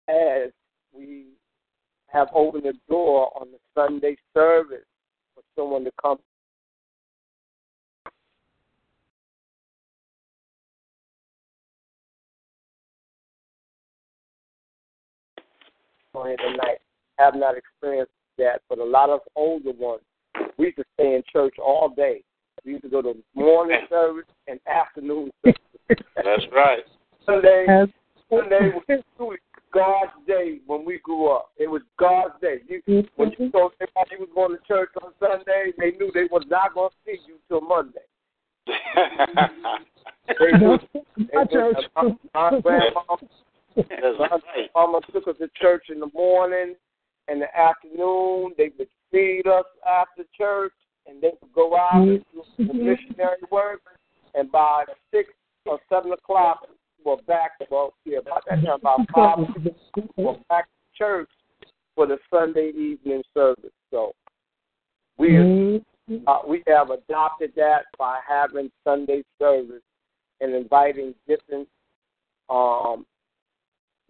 as 0.07 0.51
we 0.93 1.25
have 2.07 2.27
opened 2.33 2.63
the 2.63 2.73
door 2.89 3.31
on 3.39 3.47
the 3.51 3.57
Sunday 3.73 4.15
service 4.33 4.85
for 5.33 5.43
someone 5.55 5.83
to 5.83 5.91
come. 6.01 6.17
Tonight, 16.13 16.79
have 17.17 17.35
not 17.35 17.57
experienced 17.57 18.13
that, 18.37 18.61
but 18.69 18.79
a 18.79 18.83
lot 18.83 19.09
of 19.09 19.19
older 19.35 19.71
ones, 19.73 20.01
we 20.57 20.67
used 20.67 20.77
stay 20.93 21.15
in 21.15 21.23
church 21.31 21.55
all 21.59 21.89
day. 21.89 22.23
We 22.65 22.71
used 22.73 22.83
to 22.83 22.89
go 22.89 23.01
to 23.01 23.15
morning 23.35 23.79
service 23.89 24.25
and 24.47 24.59
afternoon 24.67 25.31
service. 25.43 25.59
That's 26.15 26.45
right. 26.51 26.79
Sunday, 27.25 27.65
As- 27.69 27.89
Sunday 28.29 28.71
was 28.89 29.03
truly 29.17 29.37
God's 29.73 30.11
day 30.27 30.59
when 30.65 30.85
we 30.85 30.99
grew 30.99 31.29
up. 31.31 31.51
It 31.57 31.67
was 31.67 31.81
God's 31.99 32.33
day. 32.41 32.57
You, 32.67 32.81
when 33.15 33.31
you 33.37 33.51
told 33.51 33.73
everybody 33.79 34.09
you 34.11 34.19
was 34.19 34.29
going 34.33 34.57
to 34.57 34.63
church 34.67 34.89
on 35.03 35.11
Sunday, 35.19 35.73
they 35.77 35.91
knew 35.91 36.11
they 36.13 36.27
was 36.31 36.43
not 36.49 36.73
going 36.73 36.89
to 36.89 36.95
see 37.05 37.19
you 37.27 37.35
till 37.47 37.61
Monday. 37.61 37.99
They 40.39 40.57
knew. 40.57 40.79
My 41.33 41.43
They 41.45 41.53
church. 41.53 41.77
knew. 42.01 42.17
My, 42.33 42.49
my 42.51 42.59
grandma, 42.61 43.01
my 43.75 44.39
right. 44.75 45.03
took 45.13 45.27
us 45.27 45.35
to 45.39 45.49
church 45.61 45.85
in 45.89 45.99
the 45.99 46.09
morning. 46.13 46.75
In 47.27 47.39
the 47.39 47.57
afternoon, 47.57 48.53
they 48.57 48.71
would 48.77 48.87
feed 49.11 49.47
us 49.47 49.65
after 49.87 50.23
church, 50.37 50.73
and 51.07 51.21
they 51.21 51.31
would 51.41 51.53
go 51.53 51.75
out 51.77 52.07
and 52.07 52.23
do 52.33 52.43
the 52.57 52.73
missionary 52.73 53.37
work. 53.51 53.81
And 54.33 54.51
by 54.51 54.85
six 55.11 55.29
or 55.65 55.79
seven 55.89 56.11
o'clock, 56.11 56.67
were 57.05 57.17
back 57.27 57.51
about 57.65 57.93
yeah, 58.03 58.17
about 58.17 58.43
that 58.49 58.63
time 58.65 58.79
about 58.79 59.07
five 59.13 59.37
were 60.17 60.37
back 60.49 60.65
to 60.65 60.97
church 60.97 61.29
for 61.93 62.07
the 62.07 62.17
Sunday 62.31 62.71
evening 62.75 63.21
service. 63.33 63.71
So 63.91 64.13
we 65.17 65.29
Mm-hmm. 66.09 66.27
uh, 66.27 66.39
we 66.47 66.63
have 66.67 66.91
adopted 66.91 67.53
that 67.55 67.85
by 67.97 68.19
having 68.27 68.71
Sunday 68.83 69.23
service 69.39 69.81
and 70.39 70.53
inviting 70.53 71.15
different 71.27 71.67
um, 72.49 73.05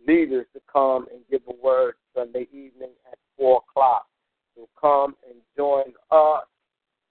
leaders 0.05 0.45
to 0.53 0.61
come 0.71 1.05
and 1.13 1.21
give 1.31 1.41
a 1.47 1.65
word 1.65 1.95
Sunday 2.13 2.47
evening 2.51 2.91
at 3.09 3.17
four 3.37 3.61
o'clock. 3.69 4.07
So 4.55 4.67
come 4.79 5.15
and 5.25 5.39
join 5.55 5.93
us 6.11 6.43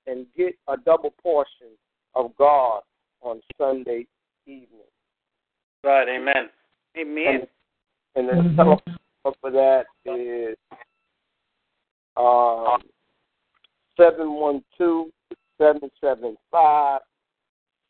and 0.06 0.26
get 0.36 0.54
a 0.68 0.76
double 0.76 1.10
portion 1.22 1.68
of 2.14 2.36
God 2.36 2.82
on 3.22 3.40
Sunday 3.58 4.06
evening. 4.46 4.68
Right, 5.82 6.08
amen. 6.08 6.50
Amen. 6.96 7.46
And 8.14 8.28
the 8.28 8.32
Mhm. 8.34 8.56
telephone 8.56 8.98
number 9.24 9.38
for 9.40 9.50
that 9.50 9.86
is 10.04 10.56
um, 12.16 12.80
712 13.96 15.10
775 15.58 17.00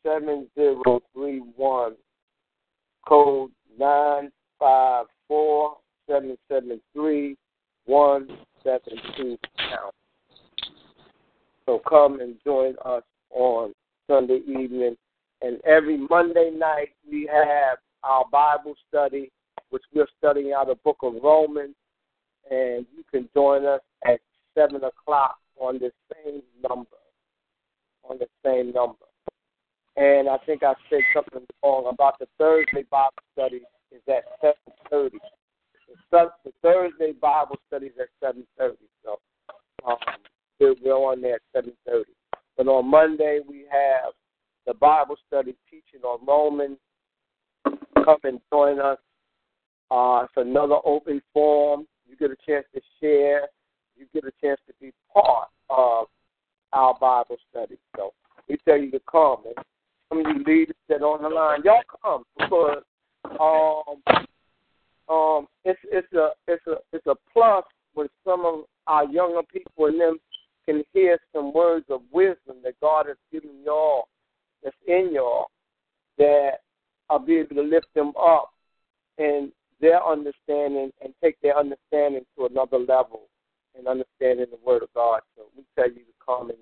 7031, 0.03 1.95
code 3.07 3.51
954 3.77 5.77
773 6.07 7.37
172 7.85 9.37
pound. 9.57 9.93
So 11.65 11.81
come 11.87 12.19
and 12.19 12.35
join 12.45 12.75
us 12.85 13.03
on 13.31 13.73
Sunday 14.07 14.41
evening. 14.47 14.95
And 15.41 15.59
every 15.65 15.97
Monday 15.97 16.51
night 16.55 16.89
we 17.09 17.29
have 17.31 17.77
our 18.03 18.25
Bible 18.31 18.75
study, 18.87 19.31
which 19.69 19.83
we're 19.93 20.07
studying 20.17 20.53
out 20.53 20.69
of 20.69 20.77
the 20.77 20.81
book 20.83 20.97
of 21.01 21.15
Romans. 21.23 21.75
And 22.49 22.85
you 22.95 23.03
can 23.11 23.27
join 23.33 23.65
us 23.65 23.81
at 24.05 24.19
7 24.55 24.75
o'clock 24.83 25.37
on 25.59 25.79
the 25.79 25.91
same 26.13 26.41
number. 26.67 26.97
On 28.07 28.19
the 28.19 28.27
same 28.43 28.71
number. 28.71 29.05
And 29.97 30.29
I 30.29 30.37
think 30.45 30.61
I 30.61 30.73
said 30.89 31.01
something 31.13 31.47
wrong 31.63 31.89
about 31.91 32.19
the 32.19 32.27
Thursday 32.37 32.83
Bible 32.91 33.13
study 33.33 33.61
is 33.91 34.01
at 34.07 34.25
7.30. 34.91 35.11
The, 36.11 36.31
Thursday 36.61 37.13
Bible 37.13 37.57
study 37.67 37.87
is 37.87 37.93
at 37.99 38.35
7.30. 38.35 38.73
So 39.03 39.19
um, 39.85 39.97
we're 40.59 40.75
we're 40.83 40.93
on 40.93 41.21
there 41.21 41.39
at 41.55 41.65
7.30. 41.65 42.03
But 42.57 42.67
on 42.67 42.89
Monday, 42.89 43.39
we 43.47 43.65
have 43.71 44.13
the 44.65 44.73
Bible 44.73 45.15
study 45.27 45.55
teaching 45.69 46.03
on 46.03 46.25
Romans. 46.25 46.77
Come 47.63 48.17
and 48.23 48.39
join 48.51 48.79
us. 48.79 48.97
Uh, 49.91 50.23
it's 50.23 50.33
another 50.35 50.77
open 50.85 51.21
forum. 51.33 51.87
You 52.07 52.15
get 52.15 52.31
a 52.31 52.37
chance 52.47 52.65
to 52.73 52.81
share. 53.01 53.47
You 53.97 54.05
get 54.13 54.25
a 54.25 54.31
chance 54.41 54.59
to 54.67 54.73
be 54.79 54.91
part 55.13 55.49
of 55.69 56.07
our 56.73 56.97
Bible 56.99 57.37
study. 57.49 57.77
So 57.95 58.13
we 58.47 58.57
tell 58.65 58.77
you 58.77 58.91
to 58.91 59.01
come. 59.11 59.43
And 59.45 59.65
some 60.09 60.19
of 60.19 60.25
you 60.25 60.43
leaders 60.45 60.75
that 60.89 61.01
on 61.01 61.23
the 61.23 61.29
line, 61.29 61.61
y'all 61.63 61.81
come 62.03 62.23
because 62.37 62.83
um, 63.39 64.15
um, 65.09 65.47
it's 65.63 65.79
it's 65.85 66.11
a 66.13 66.29
it's 66.47 66.65
a 66.67 66.75
it's 66.93 67.05
a 67.07 67.15
plus 67.33 67.63
when 67.93 68.07
some 68.23 68.45
of 68.45 68.65
our 68.87 69.05
younger 69.05 69.41
people 69.51 69.85
and 69.85 69.99
them 69.99 70.17
can 70.67 70.83
hear 70.93 71.19
some 71.33 71.53
words 71.53 71.85
of 71.89 72.01
wisdom 72.11 72.57
that 72.63 72.79
God 72.81 73.07
has 73.07 73.17
given 73.31 73.51
y'all, 73.63 74.07
that's 74.63 74.75
in 74.87 75.11
y'all, 75.13 75.47
that 76.17 76.59
I'll 77.09 77.19
be 77.19 77.37
able 77.37 77.55
to 77.55 77.61
lift 77.61 77.87
them 77.93 78.13
up 78.19 78.51
in 79.17 79.51
their 79.79 80.03
understanding 80.05 80.91
and 81.03 81.13
take 81.23 81.39
their 81.41 81.57
understanding 81.57 82.25
to 82.37 82.45
another 82.45 82.79
level 82.79 83.27
and 83.77 83.87
understanding 83.87 84.47
the 84.51 84.59
Word 84.65 84.83
of 84.83 84.89
God. 84.93 85.21
So 85.35 85.43
we 85.55 85.63
tell 85.75 85.89
you 85.89 85.99
to 85.99 86.25
come 86.25 86.49
and 86.49 86.59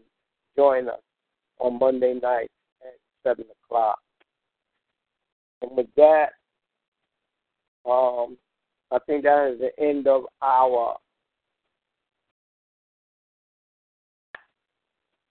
join 0.56 0.89
us 0.89 1.02
on 1.60 1.80
Monday 1.80 2.20
night 2.22 2.52
at 2.82 2.94
7 3.24 3.46
o'clock. 3.66 4.00
And 5.62 5.72
with 5.78 5.88
that, 5.96 6.32
um, 7.89 8.38
I 8.92 9.00
think 9.06 9.24
that 9.24 9.54
is 9.54 9.60
the 9.60 9.72
end 9.84 10.08
of 10.08 10.26
our 10.42 10.98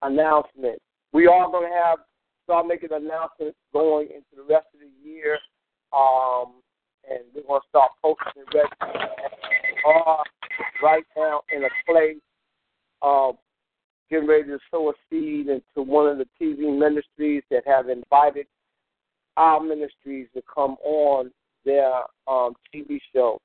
announcement. 0.03 0.79
We 1.11 1.27
are 1.27 1.49
going 1.49 1.69
to 1.69 1.75
have 1.75 1.99
start 2.43 2.67
making 2.67 2.89
announcements 2.91 3.57
going 3.71 4.07
into 4.07 4.35
the 4.35 4.43
rest 4.43 4.67
of 4.73 4.81
the 4.81 5.09
year, 5.09 5.37
um, 5.95 6.61
and 7.09 7.21
we're 7.33 7.43
going 7.43 7.61
to 7.61 7.67
start 7.69 7.91
posting 8.01 8.43
it 8.43 8.57
right, 8.57 8.99
are 9.85 10.23
right 10.81 11.03
now 11.15 11.41
in 11.55 11.63
a 11.63 11.91
place 11.91 12.17
of 13.01 13.35
getting 14.09 14.27
ready 14.27 14.43
to 14.43 14.59
sow 14.71 14.89
a 14.89 14.93
seed 15.09 15.47
into 15.47 15.61
one 15.75 16.07
of 16.07 16.17
the 16.17 16.27
TV 16.39 16.77
ministries 16.77 17.43
that 17.49 17.63
have 17.65 17.89
invited 17.89 18.45
our 19.37 19.59
ministries 19.59 20.27
to 20.35 20.41
come 20.53 20.75
on 20.83 21.31
their 21.65 21.93
um, 22.27 22.53
TV 22.73 22.99
show. 23.13 23.39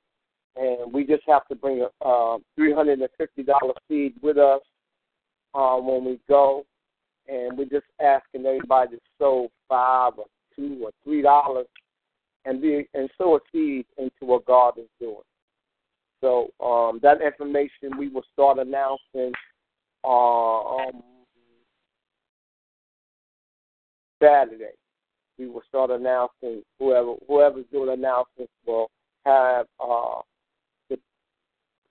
And 0.55 0.91
we 0.91 1.05
just 1.05 1.23
have 1.27 1.47
to 1.47 1.55
bring 1.55 1.81
a 1.81 2.05
uh, 2.05 2.37
$350 2.59 3.07
seed 3.87 4.13
with 4.21 4.37
us 4.37 4.61
um, 5.53 5.87
when 5.87 6.05
we 6.05 6.19
go. 6.27 6.65
And 7.27 7.57
we're 7.57 7.65
just 7.65 7.85
asking 8.01 8.45
everybody 8.45 8.95
to 8.95 9.01
sow 9.19 9.49
five 9.67 10.13
or 10.17 10.25
two 10.55 10.79
or 10.83 10.91
three 11.03 11.21
dollars 11.21 11.67
and 12.45 12.61
be 12.61 12.87
and 12.93 13.09
sow 13.17 13.35
a 13.35 13.39
seed 13.51 13.85
into 13.97 14.21
what 14.21 14.45
God 14.45 14.77
is 14.77 14.87
doing. 14.99 15.17
So 16.21 16.49
um, 16.63 16.99
that 17.01 17.21
information 17.21 17.97
we 17.97 18.09
will 18.09 18.25
start 18.33 18.57
announcing 18.57 19.31
um, 20.03 21.03
Saturday. 24.21 24.73
We 25.37 25.47
will 25.47 25.63
start 25.67 25.91
announcing 25.91 26.63
whoever 26.79 27.13
whoever's 27.27 27.65
doing 27.71 27.93
announcements 27.93 28.51
will 28.65 28.89
have 29.25 29.65
uh, 29.79 30.21
the 30.89 30.97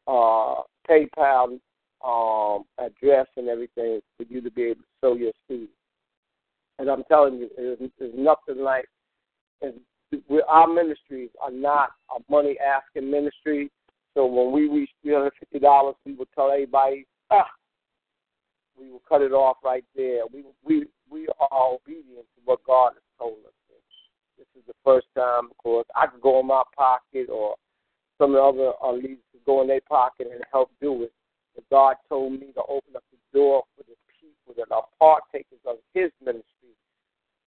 uh, 0.06 0.62
PayPal 0.88 1.58
um, 2.04 2.64
address 2.78 3.26
and 3.36 3.48
everything 3.48 4.00
for 4.16 4.24
you 4.28 4.40
to 4.40 4.50
be 4.50 4.64
able 4.64 4.82
to 4.82 4.86
sow 5.00 5.14
your 5.14 5.32
seed. 5.48 5.68
And 6.78 6.88
I'm 6.88 7.04
telling 7.04 7.38
you, 7.38 7.50
there's, 7.56 7.90
nothing 8.16 8.62
like 8.62 8.88
our 10.48 10.66
ministries 10.66 11.30
are 11.42 11.50
not 11.50 11.90
a 12.16 12.20
money 12.30 12.56
asking 12.58 13.10
ministry. 13.10 13.70
So 14.14 14.26
when 14.26 14.52
we 14.52 14.68
reach 14.68 14.90
three 15.02 15.14
hundred 15.14 15.32
fifty 15.38 15.58
dollars, 15.58 15.96
we 16.06 16.14
will 16.14 16.28
tell 16.34 16.50
everybody, 16.50 17.06
ah, 17.30 17.48
we 18.78 18.90
will 18.90 19.02
cut 19.08 19.22
it 19.22 19.32
off 19.32 19.56
right 19.64 19.84
there. 19.94 20.22
We 20.32 20.44
we 20.64 20.86
we 21.10 21.26
are 21.40 21.72
obedient 21.74 22.26
to 22.36 22.40
what 22.44 22.60
God 22.64 22.92
has 22.94 23.02
told 23.18 23.38
us. 23.46 23.52
This 24.38 24.46
is 24.56 24.62
the 24.68 24.74
first 24.84 25.06
time, 25.16 25.46
of 25.50 25.56
course. 25.58 25.86
I 25.96 26.06
could 26.06 26.20
go 26.20 26.38
in 26.38 26.46
my 26.46 26.62
pocket, 26.76 27.28
or 27.28 27.56
some 28.18 28.36
of 28.36 28.54
the 28.54 28.70
other 28.80 28.96
leaders 28.96 29.18
could 29.32 29.44
go 29.44 29.62
in 29.62 29.68
their 29.68 29.80
pocket 29.88 30.28
and 30.32 30.42
help 30.52 30.70
do 30.80 31.02
it. 31.02 31.12
But 31.58 31.68
God 31.70 31.96
told 32.08 32.34
me 32.34 32.52
to 32.54 32.62
open 32.68 32.94
up 32.94 33.02
the 33.10 33.18
door 33.36 33.64
for 33.76 33.82
the 33.82 33.96
people 34.14 34.54
that 34.56 34.72
are 34.72 34.84
partakers 35.00 35.58
of 35.66 35.78
His 35.92 36.12
ministry 36.24 36.78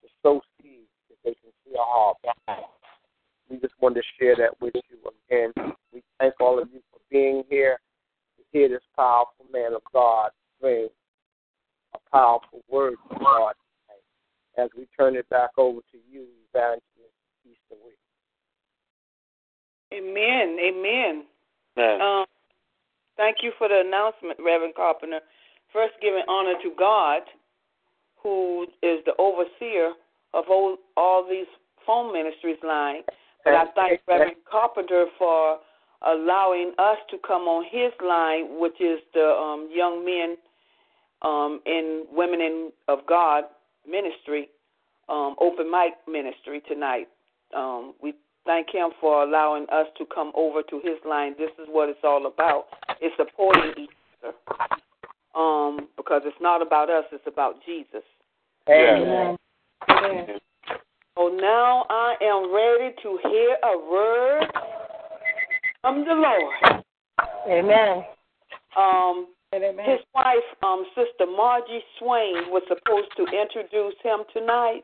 to 0.04 0.10
sow 0.22 0.42
seeds 0.60 0.92
that 1.08 1.16
they 1.24 1.34
can 1.36 1.52
see 1.64 1.72
a 1.76 1.80
harvest. 1.80 2.68
We 3.50 3.58
just 3.58 3.74
wanted 3.80 4.04
to 4.04 4.08
share 4.20 4.36
that 4.36 4.60
with 4.60 4.74
you 4.76 5.00
again. 5.30 5.54
We 5.94 6.04
thank 6.20 6.34
all 6.42 6.62
of 6.62 6.68
you 6.74 6.82
for 6.92 7.00
being 7.10 7.44
here 7.50 7.80
to 8.36 8.44
hear 8.52 8.68
this 8.68 8.84
powerful 8.98 9.46
man 9.50 9.74
of 9.74 9.82
God 9.94 10.32
bring 10.60 10.90
a 11.96 12.12
powerful 12.12 12.62
word 12.70 12.96
from 13.08 13.20
God 13.20 13.54
tonight. 13.64 14.66
As 14.66 14.70
we 14.78 14.90
turn 15.00 15.16
it 15.16 15.30
back 15.30 15.52
over 15.58 15.80
to 15.80 15.98
you, 16.12 16.26
Evangelist 16.54 17.16
Easter 17.46 17.80
Week. 17.86 17.96
Amen. 19.94 20.58
Amen. 20.60 21.24
Amen. 21.78 22.02
Um, 22.02 22.26
thank 23.18 23.38
you 23.42 23.52
for 23.58 23.68
the 23.68 23.82
announcement, 23.86 24.40
Reverend 24.44 24.76
Carpenter. 24.76 25.20
First, 25.74 25.94
giving 26.02 26.24
honor 26.28 26.54
to 26.64 26.72
God, 26.78 27.22
who 28.22 28.68
is 28.84 29.00
the 29.06 29.14
overseer 29.18 29.94
of 30.34 30.46
all, 30.50 30.78
all 30.98 31.28
these 31.28 31.48
phone 31.86 32.14
ministries 32.14 32.58
line. 32.64 33.02
But 33.44 33.54
I 33.54 33.66
thank 33.76 34.02
Reverend 34.08 34.36
Carpenter 34.50 35.06
for 35.18 35.60
allowing 36.06 36.74
us 36.78 36.98
to 37.10 37.18
come 37.26 37.44
on 37.44 37.66
his 37.70 37.92
line, 38.06 38.60
which 38.60 38.80
is 38.80 39.00
the 39.14 39.26
um, 39.26 39.70
young 39.74 40.06
men 40.06 40.38
um, 41.22 41.60
in 41.66 42.06
Women 42.12 42.42
in, 42.42 42.72
of 42.88 43.00
God 43.08 43.46
ministry, 43.90 44.50
um, 45.10 45.36
open 45.40 45.70
mic 45.70 45.94
ministry 46.08 46.62
tonight. 46.68 47.08
Um, 47.56 47.94
we 48.02 48.14
thank 48.46 48.68
him 48.72 48.90
for 49.00 49.24
allowing 49.24 49.66
us 49.72 49.88
to 49.98 50.06
come 50.14 50.32
over 50.36 50.62
to 50.64 50.76
his 50.84 50.98
line. 51.08 51.36
This 51.38 51.52
is 51.60 51.68
what 51.70 51.90
it's 51.90 52.00
all 52.04 52.26
about. 52.26 52.66
It's 53.02 53.16
supporting 53.18 53.74
each 53.78 53.90
other. 54.24 54.36
Um, 55.34 55.88
because 55.98 56.22
it's 56.26 56.38
not 56.42 56.62
about 56.62 56.90
us, 56.90 57.06
it's 57.12 57.26
about 57.26 57.56
Jesus. 57.66 58.04
Amen. 58.70 59.38
Amen. 59.90 60.28
So 61.18 61.28
now 61.28 61.86
I 61.90 62.16
am 62.22 62.54
ready 62.54 62.96
to 63.04 63.20
hear 63.30 63.58
a 63.64 63.92
word 63.92 64.48
from 65.82 66.06
the 66.06 66.14
Lord. 66.14 66.84
Amen. 67.48 68.04
Um, 68.78 69.28
Amen. 69.54 69.86
his 69.86 70.00
wife, 70.16 70.48
um, 70.64 70.86
Sister 70.96 71.26
Margie 71.26 71.84
Swain, 72.00 72.50
was 72.50 72.64
supposed 72.68 73.10
to 73.18 73.24
introduce 73.24 73.96
him 74.04 74.24
tonight, 74.34 74.82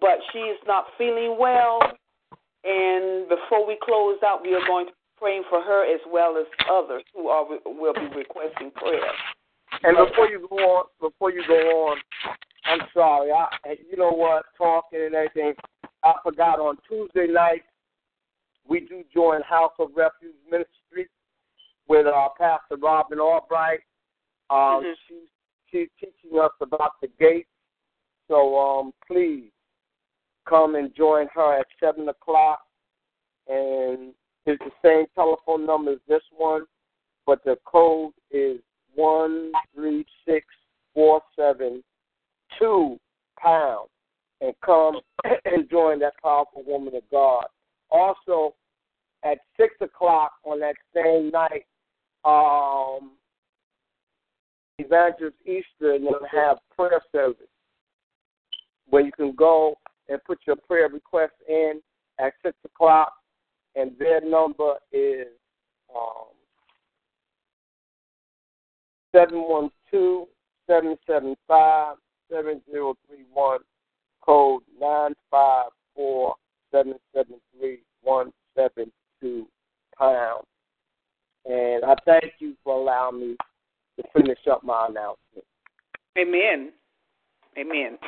but 0.00 0.18
she 0.32 0.38
is 0.38 0.58
not 0.66 0.84
feeling 0.98 1.36
well. 1.38 1.80
And 2.64 3.28
before 3.28 3.66
we 3.66 3.76
close 3.82 4.18
out, 4.24 4.42
we 4.42 4.54
are 4.54 4.66
going 4.66 4.86
to 4.86 4.92
be 4.92 5.01
praying 5.22 5.44
for 5.48 5.60
her 5.62 5.84
as 5.94 6.00
well 6.10 6.36
as 6.36 6.46
others 6.68 7.04
who 7.14 7.28
are 7.28 7.46
will 7.64 7.94
be 7.94 8.08
requesting 8.16 8.72
prayer. 8.72 9.12
And 9.84 9.96
before 9.96 10.28
you 10.28 10.46
go 10.50 10.56
on, 10.56 10.84
before 11.00 11.30
you 11.30 11.42
go 11.46 11.54
on, 11.54 11.96
I'm 12.64 12.80
sorry. 12.92 13.30
I, 13.30 13.46
you 13.88 13.96
know 13.96 14.10
what, 14.10 14.44
talking 14.58 15.00
and 15.00 15.14
everything. 15.14 15.54
I 16.02 16.14
forgot 16.24 16.58
on 16.58 16.76
Tuesday 16.88 17.32
night 17.32 17.62
we 18.66 18.80
do 18.80 19.04
join 19.14 19.42
House 19.42 19.72
of 19.78 19.90
Refuge 19.96 20.34
Ministry 20.50 21.08
with 21.88 22.06
uh, 22.06 22.28
Pastor 22.36 22.76
Robin 22.82 23.20
Albright. 23.20 23.80
Um, 24.50 24.82
Mhm. 24.82 24.94
She's 25.08 25.28
she's 25.70 25.88
teaching 26.00 26.38
us 26.38 26.52
about 26.60 27.00
the 27.00 27.08
gate. 27.18 27.46
So 28.28 28.58
um, 28.58 28.92
please 29.06 29.50
come 30.48 30.74
and 30.74 30.94
join 30.94 31.28
her 31.34 31.60
at 31.60 31.66
seven 31.80 32.08
o'clock. 32.08 32.60
And 33.48 34.14
it's 34.46 34.62
the 34.62 34.70
same 34.84 35.06
telephone 35.14 35.66
number 35.66 35.92
as 35.92 35.98
this 36.08 36.22
one, 36.36 36.64
but 37.26 37.42
the 37.44 37.56
code 37.64 38.12
is 38.30 38.58
one 38.94 39.52
three 39.74 40.04
six 40.26 40.46
four 40.94 41.22
seven 41.36 41.82
two 42.58 42.98
pound. 43.38 43.88
And 44.40 44.54
come 44.64 44.96
and 45.44 45.70
join 45.70 46.00
that 46.00 46.14
powerful 46.22 46.64
woman 46.66 46.96
of 46.96 47.02
God. 47.10 47.44
Also, 47.90 48.54
at 49.24 49.38
six 49.56 49.74
o'clock 49.80 50.32
on 50.44 50.58
that 50.60 50.74
same 50.94 51.30
night, 51.30 51.66
um, 52.24 53.12
Evangelist 54.78 55.36
Easter 55.44 55.94
and 55.94 56.06
them 56.06 56.14
have 56.30 56.58
prayer 56.76 57.00
service 57.12 57.46
where 58.88 59.04
you 59.04 59.12
can 59.12 59.32
go 59.34 59.76
and 60.08 60.22
put 60.24 60.38
your 60.46 60.56
prayer 60.56 60.88
request 60.88 61.32
in 61.48 61.80
at 62.18 62.32
six 62.44 62.56
o'clock, 62.64 63.12
and 63.74 63.92
their 63.98 64.20
number 64.20 64.74
is 64.92 65.28
um, 65.94 66.28
seven 69.14 69.38
one 69.48 69.70
two 69.90 70.26
seven 70.66 70.96
seven 71.06 71.36
five 71.46 71.96
seven 72.30 72.60
zero 72.70 72.96
three 73.06 73.24
one, 73.32 73.60
code 74.20 74.62
nine 74.80 75.14
five 75.30 75.70
four 75.94 76.36
seven 76.70 76.94
seven 77.14 77.36
three 77.58 77.80
one 78.02 78.32
seven 78.56 78.90
two 79.20 79.46
pound. 79.98 80.44
And 81.44 81.84
I 81.84 81.94
thank 82.04 82.34
you 82.38 82.54
for 82.62 82.76
allowing 82.76 83.20
me 83.20 83.36
to 83.96 84.04
finish 84.14 84.38
up 84.50 84.62
my 84.62 84.86
announcement. 84.88 85.44
Amen. 86.16 86.72
Amen. 87.58 87.98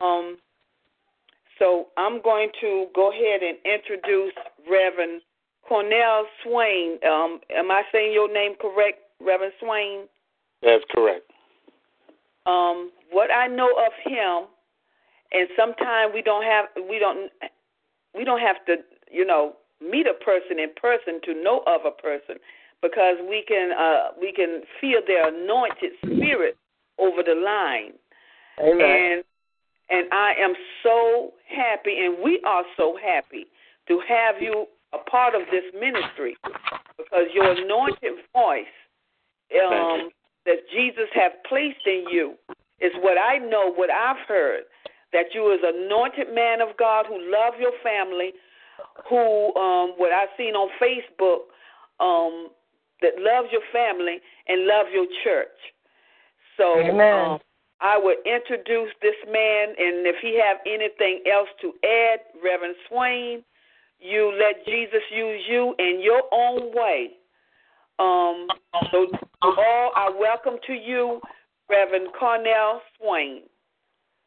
Um, 0.00 0.36
so 1.58 1.86
I'm 1.96 2.22
going 2.22 2.48
to 2.60 2.86
go 2.94 3.10
ahead 3.10 3.42
and 3.42 3.58
introduce 3.64 4.32
Reverend 4.70 5.22
Cornell 5.66 6.26
Swain. 6.42 6.98
Um, 7.06 7.40
am 7.54 7.70
I 7.70 7.82
saying 7.92 8.12
your 8.12 8.32
name 8.32 8.52
correct, 8.60 8.98
Reverend 9.20 9.52
Swain? 9.60 10.06
That's 10.62 10.84
correct. 10.94 11.30
Um, 12.46 12.90
what 13.10 13.30
I 13.30 13.46
know 13.46 13.68
of 13.68 13.92
him, 14.04 14.48
and 15.32 15.48
sometimes 15.56 16.12
we 16.12 16.22
don't 16.22 16.44
have 16.44 16.66
we 16.88 16.98
don't 16.98 17.30
we 18.14 18.24
don't 18.24 18.40
have 18.40 18.64
to 18.66 18.76
you 19.10 19.24
know 19.24 19.54
meet 19.80 20.06
a 20.06 20.14
person 20.24 20.58
in 20.58 20.70
person 20.80 21.20
to 21.24 21.42
know 21.42 21.62
of 21.66 21.82
a 21.86 21.90
person 21.90 22.36
because 22.82 23.16
we 23.28 23.44
can 23.48 23.72
uh, 23.72 24.12
we 24.20 24.32
can 24.32 24.62
feel 24.80 25.00
their 25.06 25.28
anointed 25.28 25.92
spirit 26.02 26.56
over 26.98 27.22
the 27.24 27.34
line. 27.34 27.92
Amen. 28.60 28.80
And 28.80 29.24
and 29.90 30.06
I 30.12 30.32
am 30.38 30.54
so 30.82 31.32
happy, 31.48 31.98
and 32.04 32.16
we 32.22 32.40
are 32.46 32.64
so 32.76 32.96
happy 33.02 33.46
to 33.88 34.00
have 34.08 34.40
you 34.40 34.66
a 34.92 35.10
part 35.10 35.34
of 35.34 35.42
this 35.50 35.64
ministry 35.78 36.36
because 36.96 37.26
your 37.34 37.50
anointed 37.50 38.14
voice 38.32 38.64
um, 39.52 40.10
that 40.46 40.58
Jesus 40.72 41.08
have 41.14 41.32
placed 41.48 41.86
in 41.86 42.04
you 42.10 42.34
is 42.80 42.92
what 43.00 43.18
I 43.18 43.38
know, 43.38 43.72
what 43.72 43.90
I've 43.90 44.26
heard, 44.26 44.62
that 45.12 45.26
you 45.34 45.52
is 45.52 45.60
anointed 45.62 46.34
man 46.34 46.60
of 46.60 46.76
God 46.76 47.06
who 47.06 47.18
love 47.30 47.54
your 47.60 47.72
family, 47.82 48.32
who 49.08 49.54
um, 49.56 49.94
what 49.96 50.12
I've 50.12 50.32
seen 50.36 50.54
on 50.54 50.70
Facebook, 50.80 51.50
um, 52.00 52.48
that 53.00 53.12
loves 53.18 53.48
your 53.52 53.62
family 53.72 54.18
and 54.48 54.66
love 54.66 54.86
your 54.92 55.06
church. 55.22 55.48
So 56.56 56.78
Amen. 56.78 57.30
um, 57.32 57.38
I 57.84 57.98
would 57.98 58.16
introduce 58.24 58.88
this 59.02 59.14
man, 59.26 59.68
and 59.76 60.06
if 60.06 60.16
he 60.22 60.40
have 60.40 60.56
anything 60.64 61.20
else 61.30 61.48
to 61.60 61.74
add, 61.84 62.20
Reverend 62.42 62.76
Swain, 62.88 63.44
you 64.00 64.32
let 64.40 64.64
Jesus 64.64 65.02
use 65.14 65.42
you 65.46 65.74
in 65.78 66.00
your 66.02 66.22
own 66.32 66.74
way. 66.74 67.10
Um, 67.98 68.48
so 68.90 69.04
to 69.12 69.18
all, 69.42 69.92
I 69.94 70.10
welcome 70.18 70.54
to 70.66 70.72
you, 70.72 71.20
Reverend 71.68 72.08
Cornell 72.18 72.80
Swain. 72.98 73.42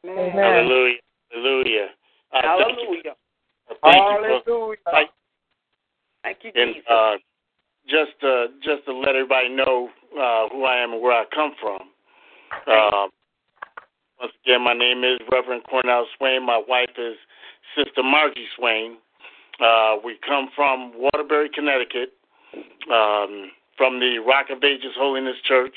Amen. 0.05 0.35
Hallelujah. 0.35 0.97
Hallelujah. 1.31 1.87
Uh, 2.31 2.41
Thank 2.41 2.77
you. 2.77 2.85
Hallelujah. 2.85 3.15
Thank 3.81 3.81
you 3.81 3.81
for 3.81 4.51
Hallelujah. 4.51 4.77
Thank- 4.91 5.09
Thank 6.23 6.37
you, 6.43 6.51
and 6.53 6.75
Jesus. 6.75 6.87
uh, 6.89 7.15
just 7.87 8.23
uh, 8.23 8.47
just 8.61 8.85
to 8.85 8.93
let 8.93 9.15
everybody 9.15 9.49
know 9.49 9.89
uh, 10.13 10.47
who 10.51 10.63
I 10.63 10.77
am 10.77 10.93
and 10.93 11.01
where 11.01 11.13
I 11.13 11.25
come 11.33 11.53
from. 11.59 11.81
Uh, 12.67 13.07
once 14.19 14.33
again, 14.43 14.61
my 14.63 14.73
name 14.73 15.03
is 15.03 15.19
Reverend 15.31 15.63
Cornell 15.69 16.07
Swain. 16.17 16.45
My 16.45 16.61
wife 16.67 16.89
is 16.97 17.15
Sister 17.75 18.03
Margie 18.03 18.47
Swain. 18.55 18.97
Uh, 19.59 19.95
we 20.03 20.17
come 20.27 20.49
from 20.55 20.93
Waterbury, 20.95 21.49
Connecticut, 21.53 22.13
um, 22.91 23.51
from 23.77 23.99
the 23.99 24.19
Rock 24.25 24.47
of 24.49 24.63
Ages 24.63 24.93
Holiness 24.97 25.35
Church. 25.45 25.75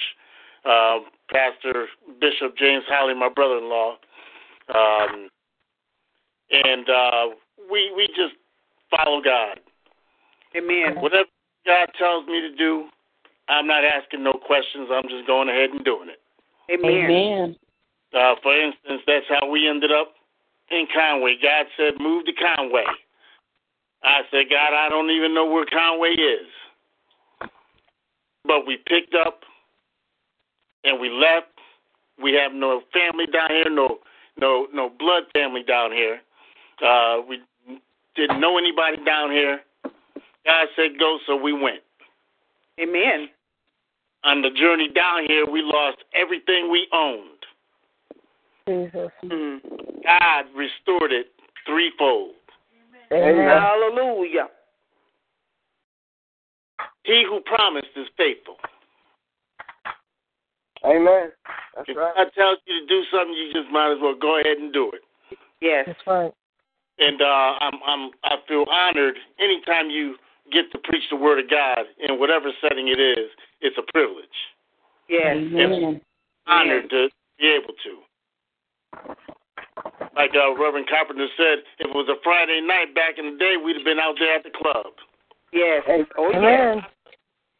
Uh, 0.64 0.98
Pastor 1.32 1.86
Bishop 2.20 2.56
James 2.58 2.84
Holly, 2.88 3.14
my 3.14 3.30
brother-in-law, 3.30 3.96
um, 4.74 5.28
and 6.50 6.90
uh, 6.90 7.26
we 7.70 7.90
we 7.96 8.06
just 8.08 8.34
follow 8.90 9.22
God. 9.22 9.60
Amen. 10.54 11.00
Whatever 11.00 11.28
God 11.64 11.88
tells 11.98 12.26
me 12.26 12.40
to 12.42 12.54
do, 12.54 12.88
I'm 13.48 13.66
not 13.66 13.84
asking 13.84 14.22
no 14.22 14.34
questions. 14.34 14.88
I'm 14.92 15.08
just 15.08 15.26
going 15.26 15.48
ahead 15.48 15.70
and 15.70 15.82
doing 15.82 16.08
it. 16.10 16.20
Amen. 16.70 17.10
Amen. 17.10 17.56
Uh, 18.14 18.34
for 18.42 18.54
instance, 18.58 19.02
that's 19.06 19.26
how 19.28 19.48
we 19.48 19.68
ended 19.68 19.92
up 19.92 20.14
in 20.70 20.86
Conway. 20.92 21.36
God 21.42 21.66
said, 21.76 21.94
move 22.00 22.26
to 22.26 22.32
Conway. 22.32 22.84
I 24.02 24.22
said, 24.30 24.46
God, 24.50 24.74
I 24.74 24.88
don't 24.88 25.10
even 25.10 25.34
know 25.34 25.46
where 25.46 25.66
Conway 25.66 26.10
is. 26.10 26.48
But 28.44 28.66
we 28.66 28.78
picked 28.86 29.14
up 29.14 29.40
and 30.84 31.00
we 31.00 31.10
left. 31.10 31.48
We 32.22 32.32
have 32.34 32.52
no 32.52 32.82
family 32.92 33.26
down 33.26 33.50
here, 33.50 33.70
no 33.70 33.98
no 34.38 34.66
no 34.72 34.90
blood 34.98 35.24
family 35.34 35.62
down 35.62 35.92
here. 35.92 36.20
Uh, 36.84 37.18
we 37.26 37.40
didn't 38.16 38.40
know 38.40 38.58
anybody 38.58 38.96
down 39.04 39.30
here. 39.30 39.60
God 40.44 40.68
said 40.76 40.98
go, 40.98 41.18
so 41.26 41.36
we 41.36 41.52
went. 41.52 41.80
Amen. 42.80 43.28
On 44.24 44.42
the 44.42 44.50
journey 44.50 44.88
down 44.88 45.24
here, 45.26 45.46
we 45.50 45.62
lost 45.62 45.98
everything 46.14 46.70
we 46.70 46.86
owned. 46.92 47.39
Jesus. 48.68 49.10
Mm. 49.24 49.60
God 50.04 50.44
restored 50.54 51.12
it 51.12 51.26
threefold. 51.66 52.34
Amen. 53.12 53.46
Hallelujah. 53.46 54.48
He 57.04 57.24
who 57.28 57.40
promised 57.40 57.88
is 57.96 58.06
faithful. 58.16 58.56
Amen. 60.84 61.32
That's 61.76 61.88
If 61.88 61.96
right. 61.96 62.14
God 62.14 62.30
tells 62.36 62.58
you 62.66 62.80
to 62.80 62.86
do 62.86 63.02
something, 63.10 63.34
you 63.34 63.52
just 63.52 63.70
might 63.70 63.92
as 63.92 63.98
well 64.00 64.14
go 64.14 64.40
ahead 64.40 64.58
and 64.58 64.72
do 64.72 64.90
it. 64.92 65.38
Yes. 65.60 65.84
That's 65.86 66.06
right. 66.06 66.32
And 66.98 67.20
uh, 67.20 67.52
I'm, 67.60 67.74
I'm, 67.86 68.10
I 68.24 68.36
feel 68.46 68.64
honored 68.70 69.16
anytime 69.38 69.90
you 69.90 70.16
get 70.52 70.70
to 70.72 70.78
preach 70.78 71.04
the 71.10 71.16
word 71.16 71.38
of 71.38 71.50
God 71.50 71.80
in 71.98 72.18
whatever 72.18 72.50
setting 72.60 72.88
it 72.88 73.00
is. 73.00 73.30
It's 73.60 73.76
a 73.78 73.92
privilege. 73.92 74.26
Yes. 75.08 75.36
Amen. 75.36 76.00
Honored 76.46 76.90
to 76.90 77.08
be 77.38 77.46
able 77.46 77.74
to. 77.84 77.98
Like 80.14 80.34
uh, 80.34 80.52
Reverend 80.56 80.88
Carpenter 80.88 81.28
said, 81.36 81.58
if 81.78 81.88
it 81.88 81.94
was 81.94 82.08
a 82.08 82.20
Friday 82.22 82.60
night 82.60 82.94
back 82.94 83.18
in 83.18 83.32
the 83.32 83.38
day, 83.38 83.54
we'd 83.56 83.76
have 83.76 83.84
been 83.84 83.98
out 83.98 84.16
there 84.18 84.34
at 84.34 84.42
the 84.42 84.50
club. 84.50 84.92
Yes. 85.52 85.82
Oh, 85.88 86.30
yes. 86.30 86.36
Amen. 86.36 86.84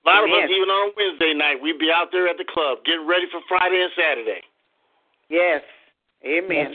A 0.04 0.08
lot 0.08 0.24
of 0.24 0.30
us, 0.30 0.48
even 0.48 0.68
on 0.68 0.92
Wednesday 0.96 1.34
night, 1.34 1.56
we'd 1.62 1.78
be 1.78 1.90
out 1.94 2.08
there 2.12 2.28
at 2.28 2.38
the 2.38 2.44
club 2.44 2.78
getting 2.84 3.06
ready 3.06 3.26
for 3.30 3.40
Friday 3.48 3.82
and 3.82 3.92
Saturday. 3.96 4.40
Yes. 5.28 5.62
Amen. 6.24 6.74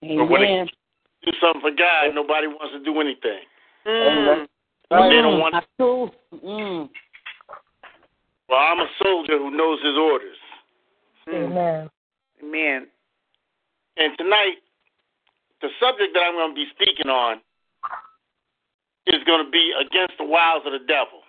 But 0.00 0.28
when 0.28 0.42
Amen. 0.42 0.68
do 1.24 1.32
something 1.40 1.60
for 1.60 1.70
God, 1.70 2.14
nobody 2.14 2.46
wants 2.46 2.72
to 2.72 2.82
do 2.84 3.00
anything. 3.00 3.44
Mm. 3.86 4.46
But 4.90 5.08
they 5.08 5.16
don't 5.16 5.40
want. 5.40 5.54
That's 5.54 5.66
true. 5.78 6.10
Mm. 6.34 6.88
Well, 8.48 8.58
I'm 8.58 8.80
a 8.80 8.88
soldier 9.02 9.38
who 9.38 9.50
knows 9.50 9.78
his 9.82 9.96
orders. 9.96 10.36
Mm. 11.28 11.50
Amen. 11.50 11.90
Amen. 12.42 12.86
And 13.96 14.16
tonight, 14.18 14.60
the 15.62 15.68
subject 15.80 16.12
that 16.14 16.20
I'm 16.20 16.34
going 16.34 16.50
to 16.50 16.54
be 16.54 16.66
speaking 16.74 17.10
on 17.10 17.40
is 19.06 19.22
going 19.24 19.44
to 19.44 19.50
be 19.50 19.72
against 19.78 20.14
the 20.18 20.24
wiles 20.24 20.62
of 20.66 20.72
the 20.72 20.84
devil. 20.86 21.22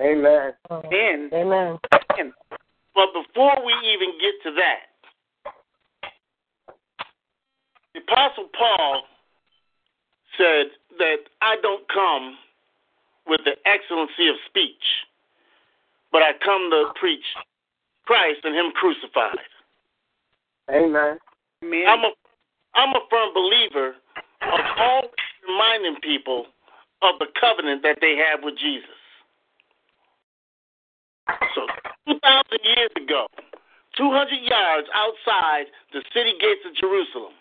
Amen. 0.00 0.52
Amen. 0.70 1.30
Amen. 1.32 1.78
But 2.94 3.08
before 3.12 3.56
we 3.64 3.72
even 3.92 4.12
get 4.20 4.34
to 4.44 4.56
that, 4.56 4.92
the 7.94 8.00
Apostle 8.00 8.48
Paul 8.56 9.02
said 10.38 10.66
that 10.98 11.16
I 11.42 11.56
don't 11.60 11.86
come 11.88 12.38
with 13.26 13.40
the 13.44 13.52
excellency 13.68 14.28
of 14.28 14.36
speech, 14.48 15.06
but 16.10 16.22
I 16.22 16.32
come 16.42 16.70
to 16.70 16.92
preach 16.98 17.24
Christ 18.06 18.40
and 18.44 18.54
Him 18.54 18.72
crucified. 18.72 19.38
Amen. 20.70 21.18
Amen. 21.62 21.84
I'm 21.86 22.04
a 22.04 22.12
I'm 22.74 22.90
a 22.90 23.00
firm 23.10 23.34
believer 23.34 23.94
of 24.42 24.60
always 24.78 25.10
reminding 25.46 26.00
people 26.02 26.46
of 27.02 27.18
the 27.18 27.26
covenant 27.38 27.82
that 27.82 27.98
they 28.00 28.16
have 28.16 28.42
with 28.42 28.56
Jesus. 28.58 28.98
So, 31.54 31.66
2,000 32.08 32.18
years 32.64 32.90
ago, 32.96 33.26
200 33.96 34.28
yards 34.42 34.88
outside 34.94 35.66
the 35.92 36.02
city 36.14 36.32
gates 36.40 36.64
of 36.66 36.74
Jerusalem, 36.74 37.32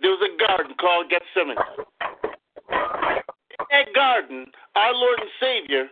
there 0.00 0.10
was 0.10 0.22
a 0.22 0.32
garden 0.38 0.74
called 0.78 1.10
Gethsemane. 1.10 1.56
In 2.70 3.66
that 3.70 3.94
garden, 3.94 4.46
our 4.76 4.94
Lord 4.94 5.20
and 5.20 5.30
Savior 5.40 5.88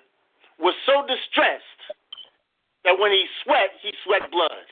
was 0.59 0.75
so 0.87 1.03
distressed 1.07 1.65
that 2.85 2.99
when 2.99 3.11
he 3.11 3.27
sweat, 3.43 3.71
he 3.83 3.93
sweat 4.05 4.31
blood. 4.31 4.65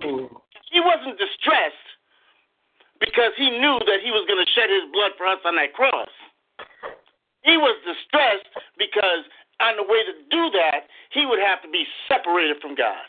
Hmm. 0.00 0.34
He 0.70 0.80
wasn't 0.80 1.18
distressed 1.18 1.90
because 3.00 3.34
he 3.36 3.50
knew 3.50 3.78
that 3.86 4.00
he 4.02 4.10
was 4.10 4.24
going 4.30 4.38
to 4.38 4.50
shed 4.54 4.70
his 4.70 4.86
blood 4.92 5.12
for 5.18 5.26
us 5.26 5.38
on 5.44 5.56
that 5.56 5.74
cross. 5.74 6.08
He 7.42 7.56
was 7.56 7.76
distressed 7.82 8.46
because 8.78 9.26
on 9.60 9.76
the 9.76 9.82
way 9.82 10.04
to 10.06 10.14
do 10.30 10.50
that, 10.56 10.86
he 11.10 11.26
would 11.26 11.40
have 11.40 11.60
to 11.62 11.68
be 11.68 11.84
separated 12.08 12.56
from 12.60 12.74
God. 12.74 13.08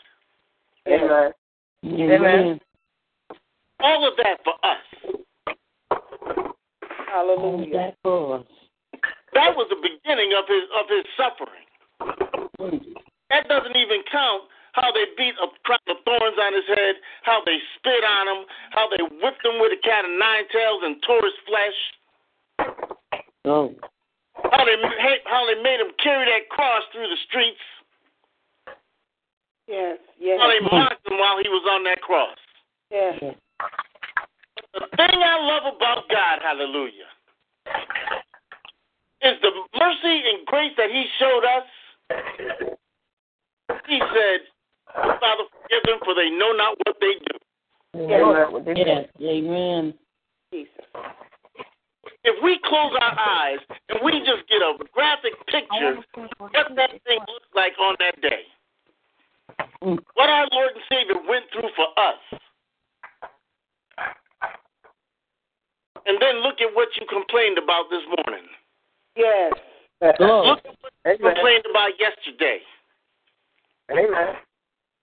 Amen. 0.88 1.32
Amen. 1.84 2.60
All 3.80 4.06
of 4.06 4.14
that 4.16 4.38
for 4.44 4.54
us. 4.64 4.84
All 5.90 6.54
Hallelujah. 7.06 7.72
that 7.72 7.94
for 8.02 8.40
us. 8.40 8.46
That 9.34 9.56
was 9.56 9.66
the 9.70 9.76
beginning 9.76 10.32
of 10.36 10.44
his 10.48 10.64
of 10.76 10.86
his 10.88 11.04
suffering. 11.16 11.66
That 13.30 13.48
doesn't 13.48 13.76
even 13.76 14.02
count 14.10 14.44
how 14.72 14.90
they 14.92 15.04
beat 15.16 15.34
a 15.40 15.48
crown 15.64 15.78
of 15.88 15.96
thorns 16.04 16.38
on 16.40 16.52
his 16.54 16.66
head, 16.68 16.96
how 17.22 17.42
they 17.44 17.58
spit 17.76 18.04
on 18.04 18.28
him, 18.28 18.44
how 18.70 18.88
they 18.88 19.02
whipped 19.20 19.44
him 19.44 19.60
with 19.60 19.72
a 19.72 19.80
cat 19.84 20.04
of 20.04 20.10
nine 20.12 20.44
tails 20.52 20.80
and 20.84 20.96
tore 21.06 21.22
his 21.24 21.38
flesh, 21.46 21.78
Oh. 23.44 23.74
how 24.50 24.64
they 24.64 24.76
how 25.26 25.46
they 25.46 25.60
made 25.62 25.80
him 25.80 25.92
carry 26.02 26.24
that 26.26 26.48
cross 26.48 26.82
through 26.92 27.08
the 27.08 27.16
streets, 27.28 27.60
Yes. 29.66 29.98
Yes. 30.18 30.40
how 30.40 30.48
they 30.48 30.60
mocked 30.60 31.06
him 31.08 31.18
while 31.18 31.38
he 31.42 31.48
was 31.48 31.66
on 31.70 31.84
that 31.84 32.00
cross. 32.00 32.38
Yes. 32.90 33.18
The 34.74 34.86
thing 34.96 35.22
I 35.22 35.38
love 35.40 35.74
about 35.76 36.08
God, 36.08 36.40
hallelujah, 36.42 37.08
is 39.20 39.36
the 39.42 39.50
mercy 39.78 40.22
and 40.30 40.46
grace 40.46 40.72
that 40.76 40.90
He 40.90 41.04
showed 41.18 41.44
us. 41.44 41.66
He 43.86 43.98
said, 43.98 44.40
Father, 44.94 45.44
forgive 45.62 45.82
them, 45.84 45.98
for 46.04 46.14
they 46.14 46.30
know 46.30 46.52
not 46.52 46.76
what 46.84 46.96
they 47.00 47.14
do. 47.14 47.38
Amen. 47.94 48.76
Yes. 48.76 49.08
Amen. 49.20 49.94
Jesus. 50.52 50.72
If 52.24 52.42
we 52.42 52.58
close 52.64 52.92
our 53.00 53.18
eyes 53.18 53.58
and 53.88 53.98
we 54.04 54.12
just 54.20 54.48
get 54.48 54.62
a 54.62 54.74
graphic 54.92 55.32
picture 55.46 55.98
of 56.16 56.30
what 56.38 56.52
that 56.76 56.90
thing 57.04 57.18
looked 57.28 57.54
like 57.54 57.72
on 57.80 57.96
that 57.98 58.20
day, 58.20 58.42
Mm. 59.82 59.98
what 60.14 60.30
our 60.30 60.46
Lord 60.52 60.70
and 60.74 60.84
Savior 60.88 61.20
went 61.28 61.44
through 61.50 61.68
for 61.74 61.88
us, 61.98 62.20
and 66.06 66.20
then 66.20 66.36
look 66.36 66.60
at 66.60 66.72
what 66.74 66.88
you 66.96 67.06
complained 67.06 67.58
about 67.58 67.90
this 67.90 68.02
morning. 68.06 68.48
Yes. 69.16 69.52
Look 70.00 70.20
at 70.20 70.20
what 70.20 70.64
you 70.64 71.26
Amen. 71.26 71.34
complained 71.34 71.66
about 71.68 71.98
yesterday. 71.98 72.62
Amen. 73.90 74.36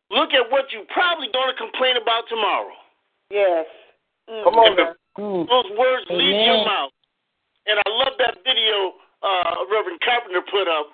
Look 0.10 0.34
at 0.34 0.49
what 0.49 0.72
you're 0.74 0.89
probably 0.89 1.30
going 1.32 1.53
to 1.53 1.57
complain 1.57 1.97
about 1.97 2.26
tomorrow. 2.30 2.74
Yes. 3.30 3.66
Mm. 4.30 4.43
Come 4.43 4.55
on 4.55 4.68
And 4.68 4.78
now. 4.78 4.93
Mm. 5.18 5.47
Those 5.47 5.70
words 5.78 6.05
leave 6.10 6.45
your 6.45 6.66
mouth. 6.66 6.91
And 7.68 7.78
I 7.78 7.89
love 7.89 8.18
that 8.18 8.41
video 8.41 8.97
uh, 9.22 9.66
Reverend 9.70 9.99
Carpenter 10.01 10.41
put 10.49 10.68
up 10.68 10.89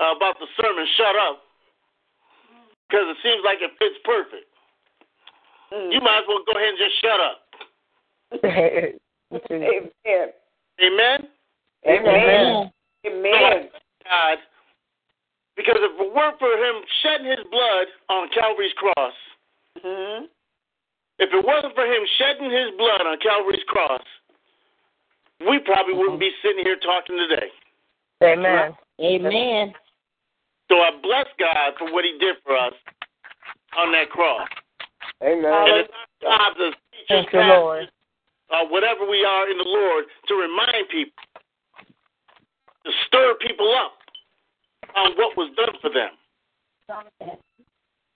uh, 0.00 0.16
about 0.16 0.36
the 0.38 0.46
sermon, 0.60 0.84
Shut 0.96 1.16
Up, 1.16 1.40
because 2.88 3.06
it 3.08 3.16
seems 3.22 3.40
like 3.44 3.58
it 3.62 3.70
fits 3.78 3.96
perfect. 4.04 4.50
Mm. 5.72 5.92
You 5.92 6.00
might 6.00 6.20
as 6.20 6.28
well 6.28 6.42
go 6.44 6.52
ahead 6.58 6.74
and 6.74 6.80
just 6.82 7.00
shut 7.00 7.20
up. 7.20 7.38
Amen. 9.40 10.28
Amen? 10.82 11.18
Amen. 11.86 12.70
So 13.04 13.08
I 13.08 13.08
Amen. 13.08 13.32
thank 13.32 13.72
God, 14.04 14.38
because 15.60 15.80
if 15.84 15.92
it 16.00 16.10
weren't 16.14 16.38
for 16.40 16.48
him 16.56 16.80
shedding 17.04 17.28
his 17.28 17.44
blood 17.52 17.86
on 18.08 18.28
Calvary's 18.32 18.72
cross, 18.80 19.12
Mm-hmm. 19.84 20.24
if 21.20 21.30
it 21.32 21.44
wasn't 21.46 21.74
for 21.76 21.86
him 21.86 22.02
shedding 22.18 22.50
his 22.50 22.74
blood 22.76 23.06
on 23.06 23.16
Calvary's 23.22 23.62
cross, 23.68 24.02
we 25.48 25.58
probably 25.60 25.94
wouldn't 25.94 26.18
be 26.20 26.32
sitting 26.42 26.64
here 26.64 26.76
talking 26.82 27.16
today. 27.16 27.48
Amen. 28.22 28.74
Amen. 29.00 29.72
So 30.68 30.76
I 30.76 30.90
bless 31.02 31.26
God 31.38 31.74
for 31.78 31.92
what 31.92 32.04
He 32.04 32.18
did 32.18 32.36
for 32.44 32.56
us 32.56 32.74
on 33.78 33.92
that 33.92 34.10
cross. 34.10 34.48
Amen. 35.22 35.44
And 35.44 35.80
it's 35.80 35.92
our 36.26 36.50
job 36.50 36.52
as 36.60 36.74
teachers, 36.92 37.06
Thank 37.08 37.32
you, 37.32 37.40
Lord. 37.40 37.88
pastors, 37.88 37.94
uh, 38.52 38.64
whatever 38.68 39.08
we 39.08 39.24
are 39.24 39.50
in 39.50 39.56
the 39.56 39.64
Lord, 39.66 40.04
to 40.28 40.34
remind 40.34 40.88
people, 40.90 41.22
to 42.84 42.90
stir 43.06 43.34
people 43.40 43.72
up 43.74 43.92
on 44.96 45.12
what 45.16 45.36
was 45.36 45.50
done 45.56 45.74
for 45.80 45.90
them, 45.90 46.10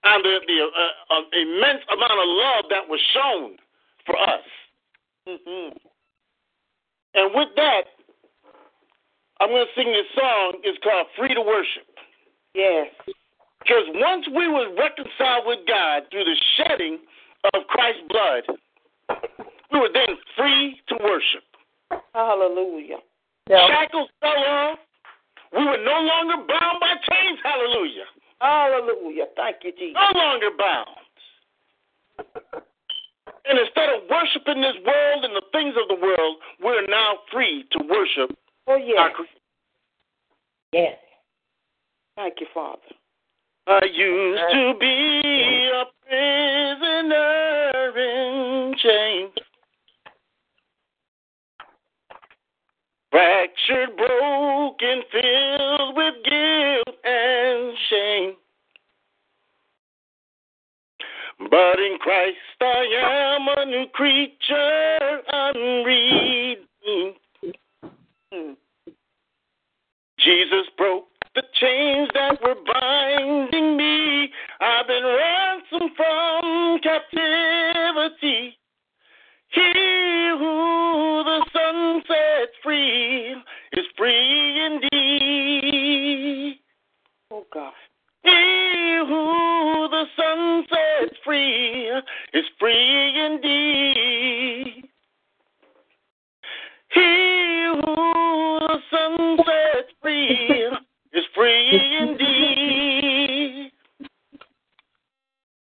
and 0.04 0.24
the, 0.24 0.40
the 0.46 0.58
uh, 0.62 1.14
uh, 1.14 1.24
immense 1.32 1.82
amount 1.92 2.12
of 2.12 2.28
love 2.28 2.64
that 2.70 2.88
was 2.88 3.00
shown 3.12 3.56
for 4.06 4.18
us. 4.18 4.44
Mm-hmm. 5.28 5.76
And 7.14 7.34
with 7.34 7.48
that, 7.56 7.82
I'm 9.40 9.48
going 9.48 9.66
to 9.66 9.80
sing 9.80 9.92
this 9.92 10.06
song. 10.14 10.60
It's 10.62 10.78
called 10.82 11.06
Free 11.16 11.34
to 11.34 11.40
Worship. 11.40 11.86
Yes. 12.54 12.88
Because 13.60 13.84
once 13.94 14.26
we 14.28 14.48
were 14.48 14.68
reconciled 14.76 15.46
with 15.46 15.60
God 15.66 16.02
through 16.10 16.24
the 16.24 16.36
shedding 16.56 16.98
of 17.54 17.66
Christ's 17.68 18.02
blood, 18.08 18.58
we 19.72 19.80
were 19.80 19.88
then 19.92 20.16
free 20.36 20.80
to 20.88 20.96
worship. 21.02 21.44
Hallelujah. 22.14 22.98
Yeah. 23.48 23.66
Shackles 23.68 24.08
fell 24.20 24.44
off. 24.44 24.78
We 25.54 25.64
were 25.64 25.78
no 25.84 26.00
longer 26.02 26.36
bound 26.48 26.80
by 26.80 26.94
chains. 27.10 27.38
Hallelujah. 27.42 28.04
Hallelujah. 28.40 29.26
Thank 29.36 29.56
you, 29.62 29.72
Jesus. 29.72 29.94
No 29.94 30.18
longer 30.18 30.50
bound. 30.58 30.88
And 33.46 33.58
instead 33.58 33.90
of 33.90 34.08
worshiping 34.10 34.62
this 34.62 34.76
world 34.86 35.24
and 35.24 35.36
the 35.36 35.42
things 35.52 35.74
of 35.80 35.88
the 35.88 36.02
world, 36.02 36.36
we're 36.62 36.86
now 36.86 37.18
free 37.30 37.64
to 37.72 37.84
worship 37.88 38.36
Oh, 38.66 38.72
our 38.72 38.78
yes. 38.78 39.12
Creator. 39.14 39.30
Yes. 40.72 40.98
Thank 42.16 42.40
you, 42.40 42.46
Father. 42.54 42.80
I 43.66 43.84
used 43.84 44.42
to 44.52 44.74
be 44.80 45.70
a 45.74 45.84
prisoner 46.06 46.53
fractured, 53.14 53.96
broken, 53.96 55.02
filled 55.12 55.96
with 55.96 56.14
guilt 56.24 56.96
and 57.04 57.76
shame. 57.88 58.32
But 61.48 61.78
in 61.78 61.96
Christ 62.00 62.36
I 62.60 63.36
am 63.36 63.46
a 63.56 63.64
new 63.66 63.86
creature, 63.92 65.20
unredeemed. 65.32 66.66
Jesus 70.18 70.66
broke 70.76 71.06
the 71.36 71.42
chains 71.60 72.08
that 72.14 72.42
were 72.42 72.56
binding 72.66 73.76
me. 73.76 74.28
I've 74.60 74.88
been 74.88 75.04
ransomed 75.04 75.90
from 75.96 76.80
captivity. 76.82 78.58
He 79.54 80.30
who 80.36 81.22
the 81.24 81.46
Son 81.52 82.02
free 82.64 83.36
is 83.74 83.86
free 83.96 84.64
indeed. 84.66 86.58
Oh 87.30 87.44
God. 87.52 87.72
He 88.22 89.04
who 89.06 89.88
the 89.90 90.04
Son 90.16 90.64
sets 90.70 91.16
free 91.24 91.90
is 92.32 92.44
free 92.58 93.24
indeed. 93.26 94.88
He 96.88 97.70
who 97.74 98.58
the 98.60 98.78
Son 98.90 99.36
sets 99.36 99.92
free 100.00 100.70
is 101.12 101.24
free 101.34 101.98
indeed. 102.00 103.72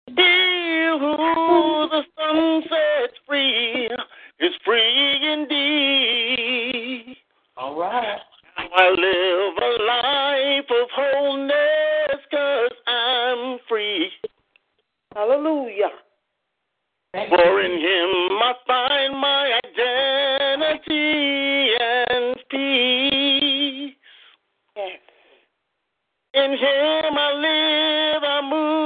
He 0.07 0.87
who 0.99 1.87
the 1.89 2.03
Son 2.17 2.63
sets 2.63 3.17
free 3.27 3.89
is 4.39 4.53
free 4.63 5.33
indeed. 5.33 6.42
All 7.63 7.79
right. 7.79 8.19
Now 8.57 8.67
I 8.75 8.89
live 8.89 9.55
a 9.57 9.71
life 9.85 10.69
of 10.69 10.87
wholeness 10.93 12.19
because 12.29 12.75
I'm 12.85 13.57
free. 13.69 14.11
Hallelujah. 15.15 15.91
For 17.13 17.61
in 17.61 17.71
Him 17.79 18.37
I 18.43 18.53
find 18.67 19.13
my 19.17 19.59
identity 19.63 20.97
and 21.79 22.35
peace. 22.51 23.95
Yes. 24.75 24.99
In 26.33 26.51
Him 26.51 27.17
I 27.17 27.31
live, 27.31 28.23
I 28.25 28.41
move, 28.43 28.82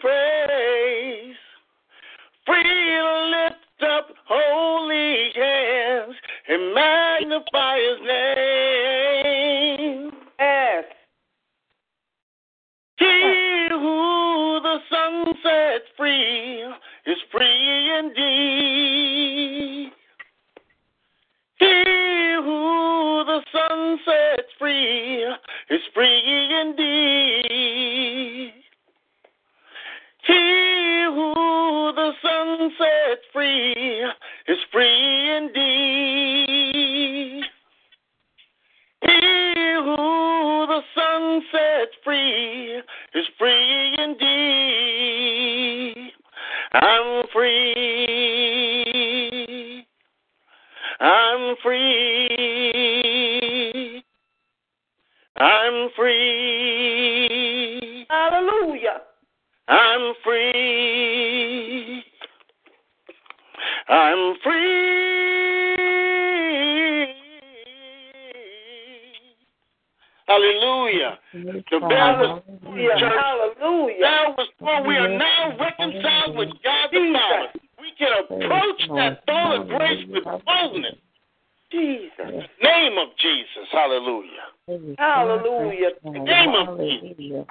praise, 0.00 1.36
free 2.46 2.62
to 2.62 3.30
lift 3.30 3.92
up 3.92 4.08
holy 4.26 5.30
hands 5.34 6.14
and 6.48 6.74
magnify 6.74 7.78
his 7.78 8.00
name. 8.06 10.10
Yes. 10.38 10.84
He 12.98 13.66
who 13.70 14.60
the 14.62 14.78
Son 14.90 15.34
sets 15.42 15.84
free 15.96 16.62
is 17.06 17.18
free 17.32 17.98
indeed. 17.98 19.92
He 21.58 21.84
who 22.42 23.24
the 23.26 23.40
Son 23.52 23.98
sets 24.04 24.48
free 24.58 25.24
is 25.70 25.80
free 25.94 26.60
indeed. 26.60 27.99
Sets 32.80 33.22
free 33.32 34.04
is 34.48 34.58
free 34.72 35.36
indeed. 35.36 37.44
He 39.02 39.74
who 39.84 40.66
the 40.66 40.80
Son 40.94 41.42
sets 41.52 41.94
free 42.02 42.82
is 43.14 43.26
free 43.38 43.94
indeed. 43.98 46.12
I'm 46.72 47.26
free. 47.32 49.86
I'm 51.00 51.56
free. 51.62 53.00
I'm 55.36 55.90
free. 55.96 58.06
Hallelujah. 58.08 59.02
I'm 59.68 60.14
free. 60.24 61.29
I'm 63.90 64.36
free. 64.44 64.80
Hallelujah. 70.26 71.18
The 71.32 71.80
bell 71.80 71.88
was 71.90 72.42
Hallelujah. 72.62 72.98
church. 73.00 73.12
Hallelujah. 73.18 74.00
Bell 74.00 74.34
was 74.38 74.48
told 74.60 74.86
we 74.86 74.96
are 74.96 75.18
now 75.18 75.58
reconciled 75.58 76.36
with 76.36 76.50
God 76.62 76.88
the 76.92 77.12
Father. 77.18 77.60
We 77.80 77.90
can 77.98 78.12
approach 78.24 78.80
that 78.94 79.24
throne 79.26 79.60
of 79.60 79.68
grace 79.68 80.06
with 80.08 80.24
boldness. 80.46 80.94
Jesus. 81.72 82.10
In 82.20 82.46
name 82.62 82.98
of 82.98 83.08
Jesus. 83.18 83.66
Hallelujah. 83.72 84.54
Hallelujah. 84.98 85.90
In 86.04 86.12
the 86.12 86.18
name 86.20 86.54
of 86.54 86.78
Jesus. 86.78 87.46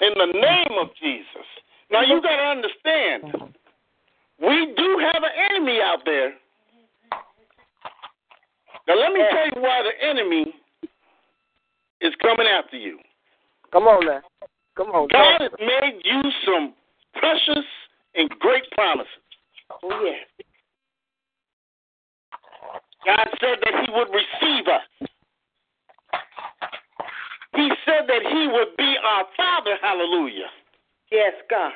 In 0.00 0.12
the 0.16 0.26
name 0.40 0.78
of 0.80 0.88
Jesus. 1.02 1.46
Now 1.90 2.00
you 2.00 2.22
got 2.22 2.36
to 2.36 2.42
understand, 2.42 3.24
we 4.40 4.74
do 4.76 4.98
have 5.12 5.22
an 5.22 5.30
enemy 5.50 5.80
out 5.82 6.00
there. 6.04 6.34
Now 8.86 8.96
let 8.96 9.12
me 9.12 9.20
tell 9.30 9.46
you 9.46 9.62
why 9.62 9.82
the 9.82 10.06
enemy 10.06 10.54
is 12.00 12.12
coming 12.20 12.46
after 12.46 12.76
you. 12.76 12.98
Come 13.72 13.84
on 13.84 14.06
now. 14.06 14.20
Come 14.76 14.88
on. 14.88 15.08
God 15.08 15.40
has 15.40 15.52
made 15.58 16.00
you 16.04 16.22
some 16.44 16.74
precious 17.14 17.64
and 18.14 18.28
great 18.40 18.64
promises. 18.72 19.12
Oh, 19.82 20.04
yeah. 20.04 20.44
God 23.06 23.28
said 23.40 23.58
that 23.62 23.84
He 23.84 23.92
would 23.92 24.08
receive 24.08 24.66
us. 24.66 25.08
He 27.54 27.70
said 27.84 28.06
that 28.08 28.22
He 28.30 28.48
would 28.48 28.76
be 28.76 28.94
our 29.04 29.24
Father. 29.36 29.76
Hallelujah. 29.80 30.50
Yes, 31.10 31.32
God. 31.48 31.72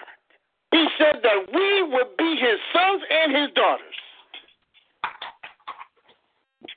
He 0.70 0.86
said 0.98 1.20
that 1.22 1.52
we 1.52 1.82
would 1.82 2.16
be 2.16 2.36
His 2.38 2.58
sons 2.72 3.02
and 3.10 3.36
His 3.36 3.50
daughters. 3.54 3.94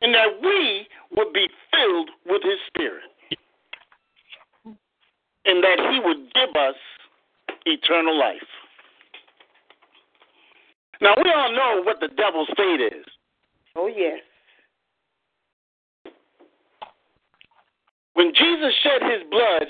And 0.02 0.14
that 0.14 0.42
we 0.42 0.88
would 1.16 1.34
be 1.34 1.48
filled 1.72 2.10
with 2.26 2.42
His 2.44 2.60
Spirit. 2.68 3.04
And 5.46 5.64
that 5.64 5.92
He 5.92 6.00
would 6.04 6.34
give 6.34 6.56
us 6.56 6.76
eternal 7.66 8.18
life. 8.18 8.38
Now, 11.02 11.16
we 11.24 11.32
all 11.32 11.52
know 11.52 11.82
what 11.84 12.00
the 12.00 12.10
devil's 12.10 12.50
fate 12.56 12.82
is. 12.82 13.06
Oh, 13.76 13.88
yes. 13.88 14.20
When 18.14 18.34
Jesus 18.36 18.74
shed 18.84 19.02
his 19.02 19.24
blood 19.32 19.66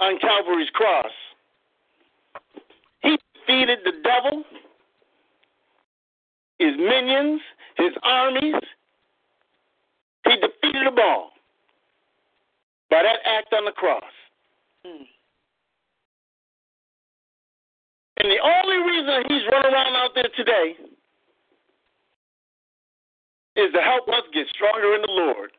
on 0.00 0.18
Calvary's 0.18 0.68
cross, 0.74 1.12
defeated 3.46 3.78
the 3.84 3.92
devil, 4.02 4.44
his 6.58 6.76
minions, 6.76 7.40
his 7.76 7.92
armies. 8.02 8.54
He 10.24 10.36
defeated 10.36 10.86
them 10.86 10.98
all 10.98 11.30
by 12.90 13.02
that 13.02 13.20
act 13.24 13.52
on 13.52 13.64
the 13.64 13.72
cross. 13.72 14.02
Mm. 14.86 15.06
And 18.18 18.30
the 18.30 18.38
only 18.38 18.76
reason 18.90 19.24
he's 19.28 19.48
running 19.50 19.72
around 19.72 19.96
out 19.96 20.10
there 20.14 20.28
today 20.36 20.76
is 23.56 23.72
to 23.72 23.80
help 23.80 24.08
us 24.08 24.22
get 24.34 24.46
stronger 24.54 24.94
in 24.94 25.02
the 25.02 25.12
Lord. 25.12 25.50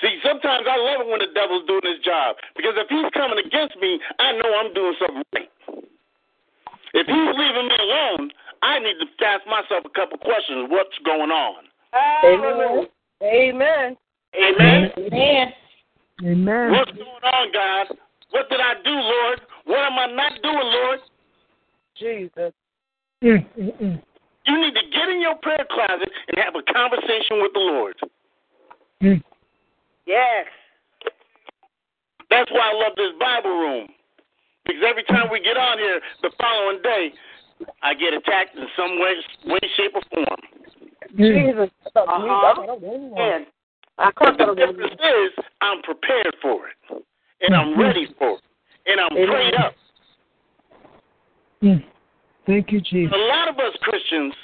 See, 0.00 0.18
sometimes 0.26 0.66
I 0.68 0.76
love 0.76 1.06
it 1.06 1.10
when 1.10 1.20
the 1.20 1.30
devil's 1.32 1.66
doing 1.68 1.86
his 1.86 2.02
job 2.04 2.34
because 2.56 2.74
if 2.74 2.88
he's 2.90 3.06
coming 3.14 3.38
against 3.38 3.76
me, 3.78 4.00
I 4.18 4.32
know 4.32 4.50
I'm 4.58 4.74
doing 4.74 4.94
something 4.98 5.22
right. 5.32 5.50
If 6.94 7.06
he's 7.06 7.34
leaving 7.38 7.68
me 7.68 7.76
alone, 7.80 8.30
I 8.62 8.78
need 8.78 8.94
to 9.00 9.26
ask 9.26 9.46
myself 9.46 9.84
a 9.84 9.90
couple 9.90 10.18
questions. 10.18 10.68
What's 10.70 10.96
going 11.04 11.30
on? 11.30 11.64
Hallelujah. 11.92 12.88
Amen. 13.22 13.96
Amen. 14.34 14.90
Amen. 14.98 15.52
Amen. 16.24 16.72
What's 16.72 16.92
going 16.92 17.24
on, 17.24 17.52
God? 17.52 17.96
What 18.30 18.48
did 18.48 18.60
I 18.60 18.74
do, 18.84 18.90
Lord? 18.90 19.40
What 19.64 19.80
am 19.80 19.98
I 19.98 20.06
not 20.06 20.32
doing, 20.42 20.56
Lord? 20.56 20.98
Jesus. 21.98 22.52
Mm, 23.22 23.46
mm, 23.58 23.82
mm. 23.82 24.02
You 24.46 24.60
need 24.60 24.74
to 24.74 24.80
get 24.90 25.08
in 25.08 25.20
your 25.20 25.36
prayer 25.36 25.66
closet 25.70 26.08
and 26.28 26.38
have 26.38 26.54
a 26.56 26.72
conversation 26.72 27.40
with 27.42 27.52
the 27.52 27.60
Lord. 27.60 27.96
Mm. 29.02 29.22
Yes. 30.06 30.46
That's 32.30 32.50
why 32.50 32.72
I 32.72 32.82
love 32.82 32.96
this 32.96 33.12
Bible 33.20 33.50
room. 33.50 33.88
Because 34.64 34.82
every 34.88 35.04
time 35.04 35.28
we 35.30 35.40
get 35.40 35.56
on 35.56 35.78
here 35.78 36.00
the 36.22 36.30
following 36.40 36.80
day, 36.82 37.12
I 37.82 37.94
get 37.94 38.14
attacked 38.14 38.56
in 38.56 38.66
some 38.76 38.98
way, 39.00 39.14
way 39.46 39.58
shape, 39.76 39.92
or 39.94 40.02
form. 40.12 40.40
Jesus. 41.16 41.70
Uh-huh. 41.94 42.76
And 43.16 43.46
I 43.98 44.10
But 44.18 44.38
the 44.38 44.54
difference 44.54 44.94
is, 44.94 45.44
I'm 45.60 45.82
prepared 45.82 46.34
for 46.40 46.68
it, 46.68 47.04
and 47.40 47.54
I'm 47.54 47.78
ready 47.78 48.08
for 48.18 48.38
it, 48.38 48.42
and 48.86 49.00
I'm 49.00 49.12
Amen. 49.12 49.28
prayed 49.28 49.54
up. 49.54 49.74
Mm. 51.62 51.84
Thank 52.46 52.72
you, 52.72 52.80
Jesus. 52.80 53.14
A 53.14 53.18
lot 53.18 53.48
of 53.48 53.58
us 53.58 53.76
Christians, 53.82 54.34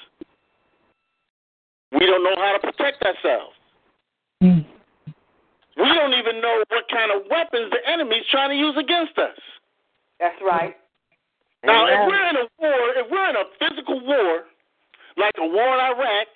we 1.93 2.01
don't 2.01 2.23
know 2.23 2.37
how 2.37 2.53
to 2.53 2.61
protect 2.61 3.03
ourselves. 3.03 3.55
Mm. 4.43 4.66
We 5.77 5.95
don't 5.95 6.14
even 6.14 6.41
know 6.41 6.62
what 6.69 6.85
kind 6.91 7.11
of 7.11 7.27
weapons 7.31 7.73
the 7.73 7.91
enemy's 7.91 8.25
trying 8.31 8.51
to 8.51 8.57
use 8.57 8.77
against 8.79 9.19
us. 9.19 9.39
That's 10.21 10.41
right. 10.43 10.75
Now, 11.64 11.87
if 11.87 11.99
we're 12.07 12.29
in 12.31 12.37
a 12.37 12.47
war, 12.59 12.79
if 12.97 13.07
we're 13.11 13.31
in 13.31 13.37
a 13.37 13.47
physical 13.59 14.01
war, 14.07 14.45
like 15.16 15.35
a 15.39 15.47
war 15.47 15.75
in 15.75 15.81
Iraq, 15.81 16.27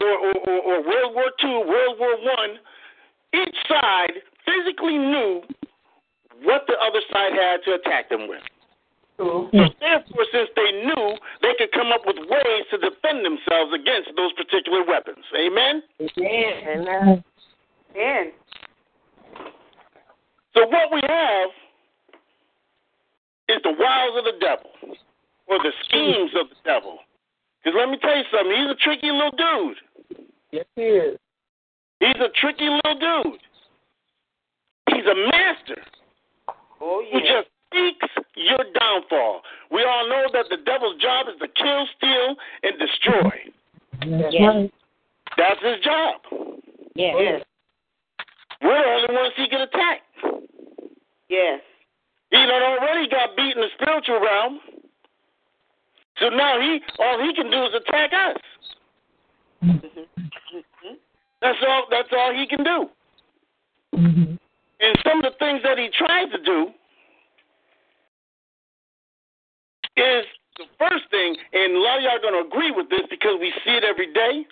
or, 0.00 0.08
or, 0.08 0.34
or, 0.46 0.58
or 0.62 0.82
World 0.86 1.14
War 1.14 1.30
II, 1.42 1.66
World 1.66 1.98
War 1.98 2.16
One, 2.22 2.58
each 3.34 3.56
side 3.68 4.12
physically 4.46 4.98
knew 4.98 5.42
what 6.42 6.62
the 6.68 6.74
other 6.78 7.00
side 7.12 7.32
had 7.32 7.60
to 7.64 7.74
attack 7.74 8.08
them 8.08 8.28
with. 8.28 8.42
True. 9.18 9.50
So 9.50 9.58
hmm. 9.58 9.74
therefore, 9.80 10.26
since 10.30 10.48
they 10.54 10.70
knew, 10.86 11.18
they 11.42 11.54
could 11.58 11.72
come 11.72 11.90
up 11.90 12.02
with 12.06 12.16
ways 12.30 12.62
to 12.70 12.78
defend 12.78 13.26
themselves 13.26 13.74
against 13.74 14.14
those 14.14 14.32
particular 14.34 14.86
weapons. 14.86 15.24
Amen. 15.34 15.82
Amen. 16.00 17.24
And 17.98 18.30
So 20.54 20.66
what 20.68 20.92
we 20.94 21.00
have 21.02 21.50
is 23.48 23.58
the 23.64 23.72
wiles 23.78 24.18
of 24.18 24.24
the 24.24 24.38
devil, 24.40 24.70
or 25.46 25.58
the 25.58 25.72
schemes 25.84 26.30
of 26.38 26.48
the 26.48 26.56
devil. 26.64 26.98
Because 27.62 27.76
let 27.78 27.88
me 27.90 27.98
tell 28.00 28.16
you 28.16 28.24
something, 28.30 28.54
he's 28.56 28.70
a 28.70 28.74
tricky 28.76 29.10
little 29.10 29.32
dude. 29.32 29.78
Yes, 30.50 30.64
he 30.76 30.82
is. 30.82 31.18
He's 32.00 32.16
a 32.16 32.28
tricky 32.40 32.68
little 32.68 32.98
dude. 32.98 33.40
He's 34.94 35.04
a 35.06 35.14
master 35.30 35.82
oh 36.80 37.04
who 37.12 37.20
just 37.20 37.48
seeks 37.72 38.06
your 38.36 38.58
downfall. 38.78 39.42
We 39.70 39.84
all 39.84 40.08
know 40.08 40.26
that 40.32 40.46
the 40.48 40.56
devil's 40.64 41.00
job 41.00 41.26
is 41.28 41.38
to 41.40 41.48
kill, 41.48 41.86
steal, 41.96 42.36
and 42.62 42.78
destroy. 42.78 43.52
That's 44.00 44.34
Yes. 44.34 44.54
right. 44.54 44.72
That's 45.36 45.62
his 45.62 45.80
job. 45.84 46.20
Yes. 46.94 47.14
Oh, 47.16 47.20
yes. 47.20 47.44
We're 48.62 48.82
the 48.82 48.88
only 48.88 49.14
ones 49.14 49.34
he 49.36 49.48
can 49.48 49.60
attack. 49.60 50.02
Yes. 51.28 51.60
He 52.30 52.36
already 52.36 53.08
got 53.08 53.36
beat 53.36 53.56
in 53.56 53.62
the 53.62 53.68
spiritual 53.80 54.20
realm. 54.20 54.60
So 56.18 56.28
now 56.28 56.60
he 56.60 56.80
all 56.98 57.24
he 57.24 57.32
can 57.34 57.50
do 57.50 57.62
is 57.64 57.74
attack 57.74 58.12
us. 58.12 58.36
Mm-hmm. 59.64 60.94
That's 61.40 61.58
all 61.66 61.86
that's 61.90 62.08
all 62.12 62.34
he 62.34 62.46
can 62.46 62.64
do. 62.64 62.90
Mm-hmm. 63.94 64.34
And 64.80 64.98
some 65.04 65.18
of 65.18 65.32
the 65.32 65.38
things 65.38 65.62
that 65.62 65.78
he 65.78 65.88
tries 65.96 66.30
to 66.32 66.42
do 66.42 66.68
is 69.96 70.24
the 70.58 70.64
first 70.78 71.04
thing, 71.10 71.36
and 71.52 71.76
a 71.76 71.78
lot 71.78 71.98
of 71.98 72.02
y'all 72.04 72.12
are 72.12 72.42
to 72.42 72.46
agree 72.46 72.70
with 72.70 72.90
this 72.90 73.02
because 73.08 73.38
we 73.40 73.52
see 73.64 73.72
it 73.72 73.84
every 73.84 74.12
day, 74.12 74.46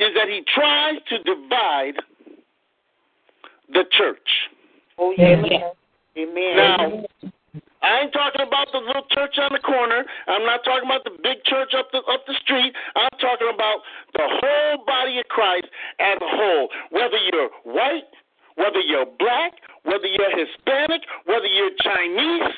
is 0.00 0.10
that 0.14 0.28
he 0.28 0.42
tries 0.52 0.96
to 1.08 1.18
divide 1.22 1.94
the 3.72 3.84
church. 3.90 4.48
Oh 5.00 5.14
yeah. 5.16 5.40
Amen. 5.40 5.72
Amen. 6.18 6.56
Now, 6.56 7.30
I 7.82 8.04
ain't 8.04 8.12
talking 8.12 8.44
about 8.46 8.68
the 8.72 8.78
little 8.78 9.08
church 9.10 9.40
on 9.40 9.50
the 9.52 9.64
corner. 9.64 10.04
I'm 10.28 10.44
not 10.44 10.60
talking 10.64 10.84
about 10.84 11.04
the 11.04 11.16
big 11.22 11.42
church 11.44 11.72
up 11.72 11.88
the 11.92 12.04
up 12.04 12.26
the 12.26 12.36
street. 12.44 12.74
I'm 12.94 13.16
talking 13.18 13.48
about 13.52 13.80
the 14.12 14.28
whole 14.28 14.84
body 14.84 15.18
of 15.18 15.24
Christ 15.32 15.66
as 15.98 16.18
a 16.20 16.28
whole. 16.28 16.68
Whether 16.90 17.16
you're 17.32 17.48
white, 17.64 18.12
whether 18.56 18.80
you're 18.80 19.08
black, 19.18 19.56
whether 19.84 20.06
you're 20.06 20.30
Hispanic, 20.36 21.00
whether 21.24 21.48
you're 21.48 21.72
Chinese, 21.80 22.52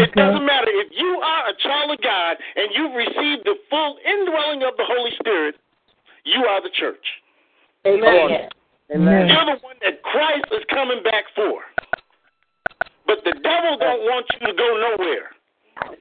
it 0.00 0.12
doesn't 0.16 0.46
matter. 0.46 0.72
If 0.72 0.88
you 0.96 1.20
are 1.20 1.50
a 1.50 1.56
child 1.60 1.92
of 1.92 2.00
God 2.00 2.36
and 2.56 2.72
you've 2.72 2.96
received 2.96 3.44
the 3.44 3.56
full 3.68 3.98
indwelling 4.00 4.62
of 4.62 4.76
the 4.80 4.84
Holy 4.88 5.12
Spirit, 5.20 5.56
you 6.24 6.40
are 6.48 6.62
the 6.62 6.70
church. 6.72 7.04
Amen. 7.86 8.48
Amen. 8.92 9.28
You're 9.28 9.46
the 9.56 9.60
one 9.64 9.76
that 9.80 10.02
Christ 10.02 10.44
is 10.52 10.64
coming 10.68 11.02
back 11.02 11.24
for. 11.34 11.62
But 13.06 13.24
the 13.24 13.32
devil 13.32 13.76
don't 13.80 14.04
want 14.04 14.26
you 14.32 14.46
to 14.48 14.52
go 14.52 14.68
nowhere. 14.76 15.32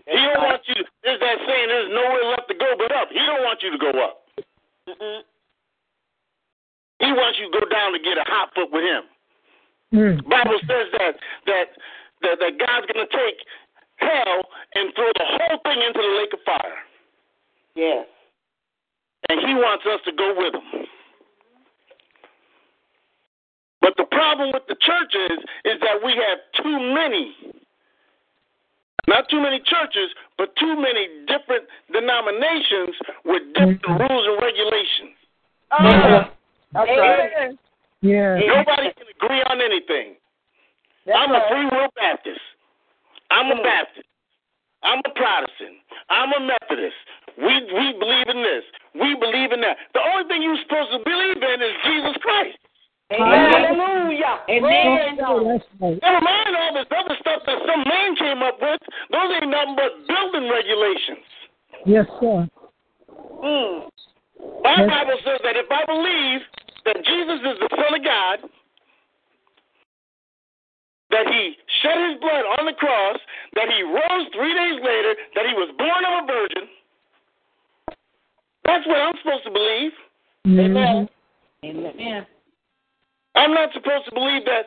He 0.07 0.15
don't 0.19 0.43
want 0.43 0.61
you. 0.67 0.83
There's 1.03 1.19
that 1.19 1.37
saying, 1.47 1.67
"There's 1.67 1.89
nowhere 1.91 2.25
left 2.31 2.47
to 2.47 2.55
go 2.55 2.75
but 2.77 2.91
up." 2.91 3.09
He 3.09 3.19
don't 3.19 3.43
want 3.43 3.63
you 3.63 3.71
to 3.71 3.77
go 3.77 3.91
up. 4.03 4.23
Mm-mm. 4.87 5.21
He 6.99 7.11
wants 7.11 7.39
you 7.39 7.51
to 7.51 7.59
go 7.59 7.65
down 7.67 7.91
to 7.93 7.99
get 7.99 8.17
a 8.17 8.23
hot 8.27 8.53
foot 8.55 8.71
with 8.71 8.83
him. 8.83 9.03
Mm. 9.93 10.29
Bible 10.29 10.59
says 10.67 10.87
that 10.99 11.15
that 11.47 11.65
that, 12.21 12.39
that 12.39 12.53
God's 12.59 12.87
going 12.91 13.05
to 13.05 13.11
take 13.11 13.37
hell 13.97 14.41
and 14.75 14.93
throw 14.95 15.11
the 15.17 15.27
whole 15.27 15.59
thing 15.63 15.81
into 15.81 15.99
the 15.99 16.13
lake 16.17 16.33
of 16.33 16.39
fire, 16.45 16.79
Yes. 17.75 18.07
and 19.29 19.39
He 19.41 19.53
wants 19.55 19.85
us 19.85 19.99
to 20.05 20.11
go 20.11 20.33
with 20.37 20.53
him. 20.55 20.87
But 23.83 23.99
the 23.99 24.07
problem 24.07 24.55
with 24.55 24.63
the 24.71 24.79
church 24.79 25.11
is, 25.11 25.37
is 25.67 25.77
that 25.83 25.99
we 25.99 26.15
have 26.15 26.39
too 26.63 26.79
many, 26.95 27.35
not 29.11 29.27
too 29.27 29.43
many 29.43 29.59
churches, 29.59 30.07
but 30.39 30.55
too 30.55 30.79
many 30.79 31.11
different 31.27 31.67
denominations 31.91 32.95
with 33.25 33.43
different 33.53 33.83
Mhm. 33.83 34.09
rules 34.09 34.25
and 34.25 34.41
regulations. 34.41 35.17
Oh, 35.71 36.31
That's 36.71 36.89
Amen. 36.89 37.31
right. 37.35 37.57
Yeah. 38.01 38.39
Nobody 38.39 38.93
can 38.93 39.07
agree 39.09 39.43
on 39.43 39.61
anything. 39.61 40.15
That's 41.05 41.19
I'm 41.19 41.35
a 41.35 41.47
free 41.49 41.65
will 41.65 41.89
Baptist. 41.95 42.41
I'm 43.31 43.51
a 43.51 43.61
Baptist. 43.61 44.07
I'm 44.81 44.99
a 45.05 45.09
Protestant. 45.09 45.77
I'm 46.09 46.33
a 46.33 46.39
Methodist. 46.39 46.95
We 47.37 47.63
we 47.73 47.93
believe 47.93 48.29
in 48.29 48.43
this. 48.43 48.63
We 48.95 49.15
believe 49.15 49.51
in 49.51 49.61
that. 49.61 49.77
The 49.93 50.01
only 50.01 50.27
thing 50.27 50.41
you're 50.41 50.57
supposed 50.57 50.91
to 50.91 50.99
believe 50.99 51.43
in 51.43 51.61
is 51.61 51.75
Jesus 51.83 52.17
Christ. 52.17 52.57
Hallelujah. 53.17 54.41
Amen. 54.49 55.17
That's 55.17 55.65
right. 55.79 55.99
Never 56.01 56.21
mind 56.21 56.55
all 56.57 56.73
this 56.73 56.89
other 56.91 57.15
stuff 57.19 57.41
that 57.45 57.59
some 57.67 57.83
man 57.87 58.15
came 58.15 58.41
up 58.41 58.57
with. 58.61 58.81
Those 59.11 59.29
ain't 59.41 59.51
nothing 59.51 59.75
but 59.75 59.91
building 60.07 60.49
regulations. 60.49 61.25
Yes, 61.85 62.05
sir. 62.19 62.47
Mm. 63.43 63.89
My 64.63 64.75
Yes. 64.79 64.89
Bible 64.89 65.19
says 65.23 65.39
that 65.43 65.55
if 65.55 65.69
I 65.69 65.85
believe 65.85 66.41
that 66.85 66.97
Jesus 67.03 67.39
is 67.43 67.59
the 67.59 67.69
Son 67.75 67.93
of 67.93 68.03
God, 68.03 68.39
that 71.11 71.27
he 71.27 71.57
shed 71.81 71.97
his 72.09 72.19
blood 72.19 72.45
on 72.57 72.65
the 72.65 72.73
cross, 72.73 73.17
that 73.55 73.69
he 73.69 73.83
rose 73.83 74.27
three 74.33 74.53
days 74.53 74.79
later, 74.81 75.13
that 75.35 75.45
he 75.45 75.53
was 75.53 75.69
born 75.77 76.03
of 76.05 76.23
a 76.23 76.27
virgin, 76.27 76.69
that's 78.65 78.87
what 78.87 78.97
I'm 78.97 79.13
supposed 79.21 79.43
to 79.43 79.51
believe. 79.51 79.93
Mhm. 80.47 81.09
Amen. 81.63 82.25
I'm 83.35 83.53
not 83.53 83.73
supposed 83.73 84.05
to 84.05 84.13
believe 84.13 84.45
that 84.45 84.65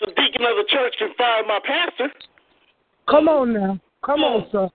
the 0.00 0.06
deacon 0.06 0.42
of 0.42 0.56
the 0.56 0.64
church 0.68 0.94
can 0.98 1.10
fire 1.16 1.42
my 1.46 1.60
pastor. 1.64 2.12
Come 3.08 3.28
on 3.28 3.52
now. 3.52 3.78
Come 4.04 4.20
on, 4.20 4.46
sir. 4.52 4.68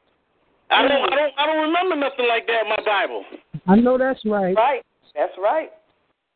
I 0.72 0.88
don't 0.88 0.92
I 0.92 1.16
don't 1.16 1.34
I 1.38 1.46
don't 1.46 1.62
remember 1.62 1.96
nothing 1.96 2.28
like 2.28 2.46
that 2.48 2.64
in 2.64 2.70
my 2.70 2.84
Bible. 2.86 3.24
I 3.68 3.76
know 3.76 3.98
that's 3.98 4.24
right. 4.26 4.56
Right. 4.56 4.86
That's 5.16 5.34
right. 5.42 5.70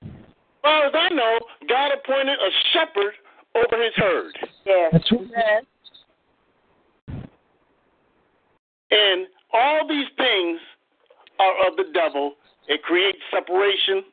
As 0.01 0.09
far 0.61 0.85
as 0.85 0.93
I 0.95 1.09
know, 1.13 1.39
God 1.67 1.91
appointed 1.91 2.37
a 2.39 2.49
shepherd 2.73 3.13
over 3.55 3.83
his 3.83 3.93
herd. 3.95 4.39
Yes. 4.65 4.89
That's 4.93 5.11
right. 5.11 5.63
And 8.91 9.27
all 9.51 9.87
these 9.87 10.07
things 10.17 10.59
are 11.39 11.67
of 11.67 11.77
the 11.77 11.85
devil. 11.93 12.33
It 12.67 12.81
creates 12.83 13.17
separation 13.31 14.03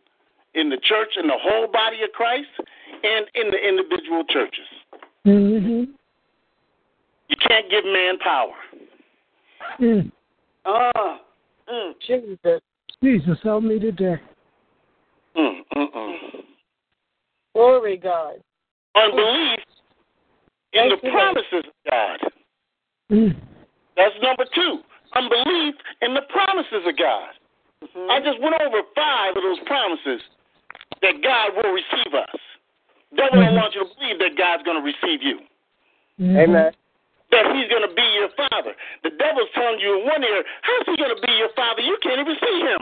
in 0.54 0.68
the 0.68 0.78
church, 0.82 1.10
in 1.20 1.26
the 1.26 1.38
whole 1.40 1.68
body 1.70 2.02
of 2.02 2.10
Christ, 2.12 2.48
and 3.02 3.26
in 3.34 3.50
the 3.50 3.68
individual 3.68 4.24
churches. 4.28 4.66
Mm-hmm. 5.26 5.92
You 7.28 7.36
can't 7.46 7.70
give 7.70 7.84
man 7.84 8.18
power. 8.18 8.54
Mm. 9.80 10.10
Uh, 10.64 11.18
mm. 11.72 11.92
Jesus. 12.06 12.60
Jesus, 13.02 13.38
help 13.42 13.62
me 13.62 13.78
today. 13.78 14.16
Mm, 15.36 15.60
mm, 15.76 15.94
mm. 15.94 16.16
Glory 17.54 17.96
God. 17.96 18.34
Unbelief 18.96 19.60
in 20.72 20.88
the 20.88 20.96
Thank 21.00 21.14
promises 21.14 21.64
of 21.66 21.90
God. 21.90 22.18
Mm. 23.10 23.36
That's 23.96 24.14
number 24.22 24.44
two. 24.54 24.80
Unbelief 25.14 25.74
in 26.02 26.14
the 26.14 26.22
promises 26.28 26.86
of 26.86 26.96
God. 26.96 27.30
Mhm. 27.82 28.10
I 28.10 28.20
just 28.20 28.38
went 28.40 28.54
over 28.60 28.82
five 28.94 29.36
of 29.36 29.42
those 29.42 29.58
promises 29.60 30.20
that 31.02 31.22
God 31.22 31.56
will 31.56 31.72
receive 31.72 32.14
us. 32.14 32.40
Devil 33.16 33.40
don't 33.40 33.54
Mhm. 33.54 33.60
want 33.60 33.74
you 33.74 33.84
to 33.84 33.94
believe 33.94 34.18
that 34.18 34.36
God's 34.36 34.62
going 34.62 34.76
to 34.76 34.82
receive 34.82 35.22
you. 35.22 35.40
Mhm. 36.20 36.38
Amen. 36.38 36.74
that 37.30 37.46
he's 37.54 37.68
going 37.68 37.86
to 37.88 37.94
be 37.94 38.02
your 38.18 38.28
father. 38.30 38.74
The 39.04 39.10
devil's 39.10 39.50
telling 39.54 39.78
you 39.78 40.00
in 40.00 40.06
one 40.06 40.24
ear, 40.24 40.44
how's 40.62 40.86
he 40.86 40.96
going 40.96 41.14
to 41.14 41.22
be 41.22 41.32
your 41.34 41.50
father? 41.50 41.80
You 41.80 41.96
can't 42.02 42.18
even 42.18 42.36
see 42.40 42.60
him. 42.60 42.80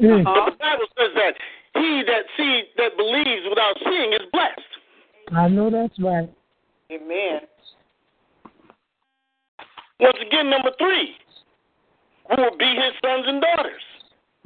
Mm. 0.00 0.24
But 0.24 0.44
the 0.46 0.56
Bible 0.58 0.86
says 0.96 1.10
that 1.14 1.34
he 1.74 2.02
that 2.06 2.24
see 2.36 2.62
that 2.76 2.96
believes 2.96 3.48
without 3.48 3.76
seeing 3.84 4.12
is 4.12 4.22
blessed. 4.32 5.34
I 5.34 5.48
know 5.48 5.70
that's 5.70 5.98
right. 5.98 6.30
Amen. 6.92 7.40
Once 10.00 10.18
again, 10.24 10.48
number 10.48 10.70
three, 10.78 11.16
who 12.30 12.42
will 12.42 12.56
be 12.56 12.74
his 12.76 12.92
sons 13.04 13.24
and 13.26 13.42
daughters. 13.42 13.82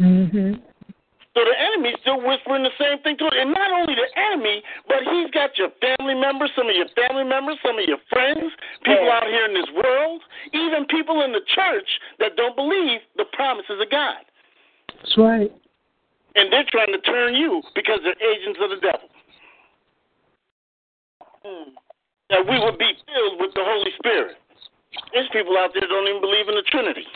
Mm-hmm. 0.01 0.55
So 1.35 1.41
the 1.49 1.57
enemy's 1.57 1.97
still 2.05 2.21
whispering 2.21 2.63
the 2.63 2.77
same 2.77 3.01
thing 3.01 3.17
to 3.17 3.25
it. 3.27 3.41
And 3.41 3.53
not 3.57 3.73
only 3.73 3.97
the 3.97 4.09
enemy, 4.21 4.63
but 4.87 5.01
he's 5.09 5.31
got 5.33 5.57
your 5.57 5.73
family 5.81 6.13
members, 6.13 6.53
some 6.55 6.69
of 6.69 6.77
your 6.77 6.89
family 6.93 7.25
members, 7.25 7.57
some 7.65 7.79
of 7.79 7.89
your 7.89 8.01
friends, 8.13 8.53
people 8.85 9.07
Yeah. 9.09 9.17
out 9.17 9.27
here 9.27 9.47
in 9.47 9.55
this 9.55 9.71
world, 9.71 10.23
even 10.53 10.85
people 10.87 11.23
in 11.23 11.33
the 11.33 11.41
church 11.41 11.89
that 12.19 12.37
don't 12.37 12.55
believe 12.55 13.01
the 13.17 13.25
promises 13.33 13.81
of 13.81 13.89
God. 13.89 14.21
That's 14.95 15.17
right. 15.17 15.51
And 16.37 16.53
they're 16.53 16.69
trying 16.69 16.93
to 16.93 17.01
turn 17.01 17.35
you 17.35 17.63
because 17.75 18.01
they're 18.03 18.21
agents 18.21 18.61
of 18.61 18.71
the 18.71 18.77
devil. 18.77 19.09
Mm. 21.45 21.73
That 22.31 22.47
we 22.47 22.59
would 22.61 22.79
be 22.79 22.93
filled 23.07 23.41
with 23.41 23.55
the 23.55 23.65
Holy 23.65 23.91
Spirit. 23.97 24.37
There's 25.13 25.29
people 25.33 25.57
out 25.59 25.73
there 25.73 25.81
that 25.81 25.89
don't 25.89 26.09
even 26.09 26.21
believe 26.21 26.49
in 26.49 26.55
the 26.55 26.63
Trinity, 26.63 27.07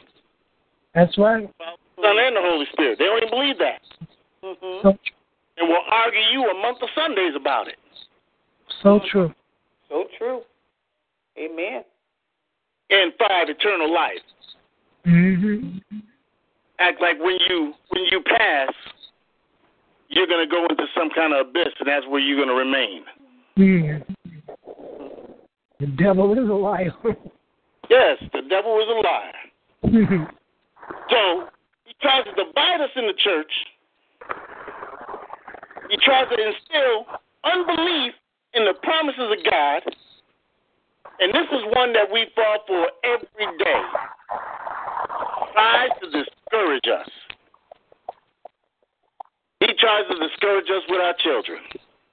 That's 0.95 1.17
right. 1.19 1.49
the 1.59 2.03
Son 2.03 2.19
and 2.19 2.37
the 2.37 2.41
Holy 2.41 2.67
Spirit. 2.73 2.99
They 2.99 3.05
don't 3.05 3.19
even 3.19 3.31
believe 3.31 3.59
that. 3.59 3.81
Mhm. 4.47 4.83
So, 4.83 4.99
And 5.59 5.69
will 5.69 5.83
argue 5.91 6.21
you 6.33 6.51
a 6.51 6.55
month 6.55 6.83
of 6.83 6.89
Sundays 6.95 7.35
about 7.35 7.69
it. 7.69 7.79
so 8.83 9.01
true. 9.11 9.35
So 9.89 10.05
true. 10.19 10.43
Amen. 11.39 11.85
And 12.91 13.13
five, 13.19 13.49
eternal 13.49 13.91
life. 13.93 14.23
Mm-hmm. 15.07 15.79
act 16.79 17.01
like 17.01 17.19
when 17.21 17.39
you 17.49 17.73
when 17.91 18.05
you 18.11 18.21
pass, 18.23 18.73
you're 20.09 20.27
gonna 20.27 20.47
go 20.47 20.67
into 20.67 20.85
some 20.95 21.09
kind 21.11 21.33
of 21.33 21.47
abyss, 21.49 21.73
and 21.79 21.89
that's 21.89 22.07
where 22.07 22.21
you're 22.21 22.39
gonna 22.39 22.59
remain. 22.59 23.05
Mm. 23.57 24.05
The 25.81 25.87
devil 25.87 26.33
is 26.33 26.49
a 26.49 26.53
liar. 26.53 26.93
Yes, 27.89 28.19
the 28.33 28.43
devil 28.43 28.81
is 28.81 28.89
a 28.89 28.99
liar. 29.07 29.33
mm-hmm. 29.85 30.25
So 31.09 31.49
he 31.85 31.95
tries 32.03 32.25
to 32.25 32.33
divide 32.33 32.81
us 32.81 32.91
in 32.97 33.07
the 33.07 33.13
church. 33.13 33.53
He 35.91 35.97
tries 35.99 36.29
to 36.29 36.35
instill 36.35 37.07
unbelief 37.45 38.13
in 38.55 38.65
the 38.65 38.75
promises 38.83 39.31
of 39.31 39.51
God, 39.51 39.83
and 41.21 41.33
this 41.33 41.47
is 41.53 41.63
one 41.75 41.93
that 41.93 42.11
we 42.13 42.27
fall 42.35 42.59
for 42.67 42.89
every 43.05 43.59
day. 43.59 43.83
Tries 45.53 45.91
to 46.03 46.07
discourage 46.11 46.89
us. 46.93 47.09
He 49.61 49.69
tries 49.79 50.05
to 50.11 50.29
discourage 50.29 50.69
us 50.71 50.83
with 50.89 51.01
our 51.01 51.15
children. 51.19 51.59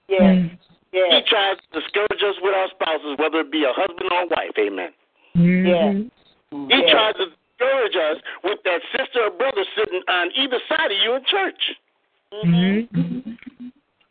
Yes. 0.07 0.49
yes. 0.93 1.11
He 1.11 1.21
tries 1.29 1.57
to 1.57 1.79
discourage 1.81 2.23
us 2.23 2.35
with 2.41 2.55
our 2.55 2.69
spouses, 2.69 3.17
whether 3.17 3.41
it 3.41 3.51
be 3.51 3.63
a 3.63 3.73
husband 3.73 4.09
or 4.11 4.21
a 4.21 4.27
wife. 4.27 4.55
Amen. 4.59 4.91
Mm-hmm. 5.35 6.69
He 6.69 6.77
Yes. 6.79 6.91
tries 6.91 7.15
to 7.15 7.25
discourage 7.25 7.95
us 7.95 8.17
with 8.43 8.59
that 8.63 8.81
sister 8.95 9.25
or 9.25 9.31
brother 9.31 9.65
sitting 9.75 10.01
on 10.07 10.31
either 10.35 10.59
side 10.69 10.91
of 10.91 10.97
you 11.03 11.15
in 11.15 11.23
church. 11.25 11.73
Mm-hmm. 12.33 13.31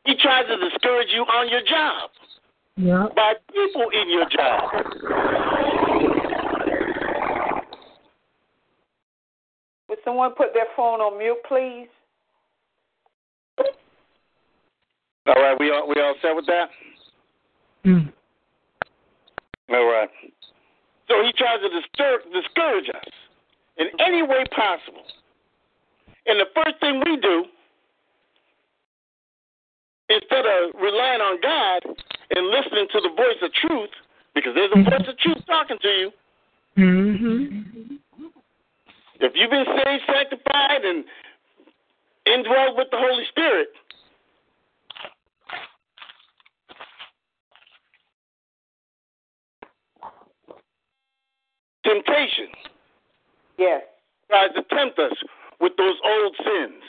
He 0.04 0.14
tries 0.16 0.46
to 0.46 0.56
discourage 0.68 1.08
you 1.12 1.22
on 1.22 1.48
your 1.48 1.62
job 1.62 2.10
Yeah. 2.76 3.06
by 3.14 3.34
people 3.52 3.88
in 3.90 4.10
your 4.10 4.28
job. 4.28 4.70
Would 9.88 9.98
someone 10.04 10.32
put 10.32 10.54
their 10.54 10.66
phone 10.76 11.00
on 11.00 11.18
mute, 11.18 11.38
please? 11.46 11.88
All 15.26 15.34
right, 15.34 15.56
we 15.60 15.70
all 15.70 15.88
we 15.88 15.94
all 16.00 16.14
set 16.20 16.34
with 16.34 16.46
that. 16.46 16.68
Mm. 17.84 18.12
All 19.70 19.86
right. 19.86 20.08
So 21.08 21.22
he 21.22 21.32
tries 21.32 21.60
to 21.60 21.68
discour- 21.68 22.32
discourage 22.32 22.88
us 22.88 23.12
in 23.76 23.86
any 24.00 24.22
way 24.22 24.44
possible. 24.50 25.04
And 26.26 26.40
the 26.40 26.46
first 26.54 26.80
thing 26.80 27.02
we 27.04 27.16
do, 27.18 27.44
instead 30.12 30.44
of 30.46 30.74
relying 30.80 31.20
on 31.20 31.40
God 31.40 31.96
and 32.34 32.46
listening 32.48 32.86
to 32.92 33.00
the 33.00 33.10
voice 33.16 33.40
of 33.42 33.52
truth, 33.52 33.90
because 34.34 34.54
there's 34.54 34.72
a 34.74 34.82
voice 34.82 35.08
of 35.08 35.18
truth 35.18 35.38
talking 35.46 35.78
to 35.80 35.88
you, 35.88 36.10
Mm-hmm. 36.78 37.96
if 39.20 39.32
you've 39.34 39.50
been 39.50 39.66
saved, 39.66 40.02
sanctified, 40.06 40.84
and 40.84 41.04
indwelled 42.26 42.78
with 42.78 42.88
the 42.90 42.96
Holy 42.96 43.24
Spirit, 43.28 43.68
temptation 51.84 52.48
Yes. 53.58 53.82
tries 54.30 54.54
to 54.54 54.62
tempt 54.74 54.98
us 54.98 55.12
with 55.60 55.76
those 55.76 55.96
old 56.04 56.36
sins. 56.42 56.82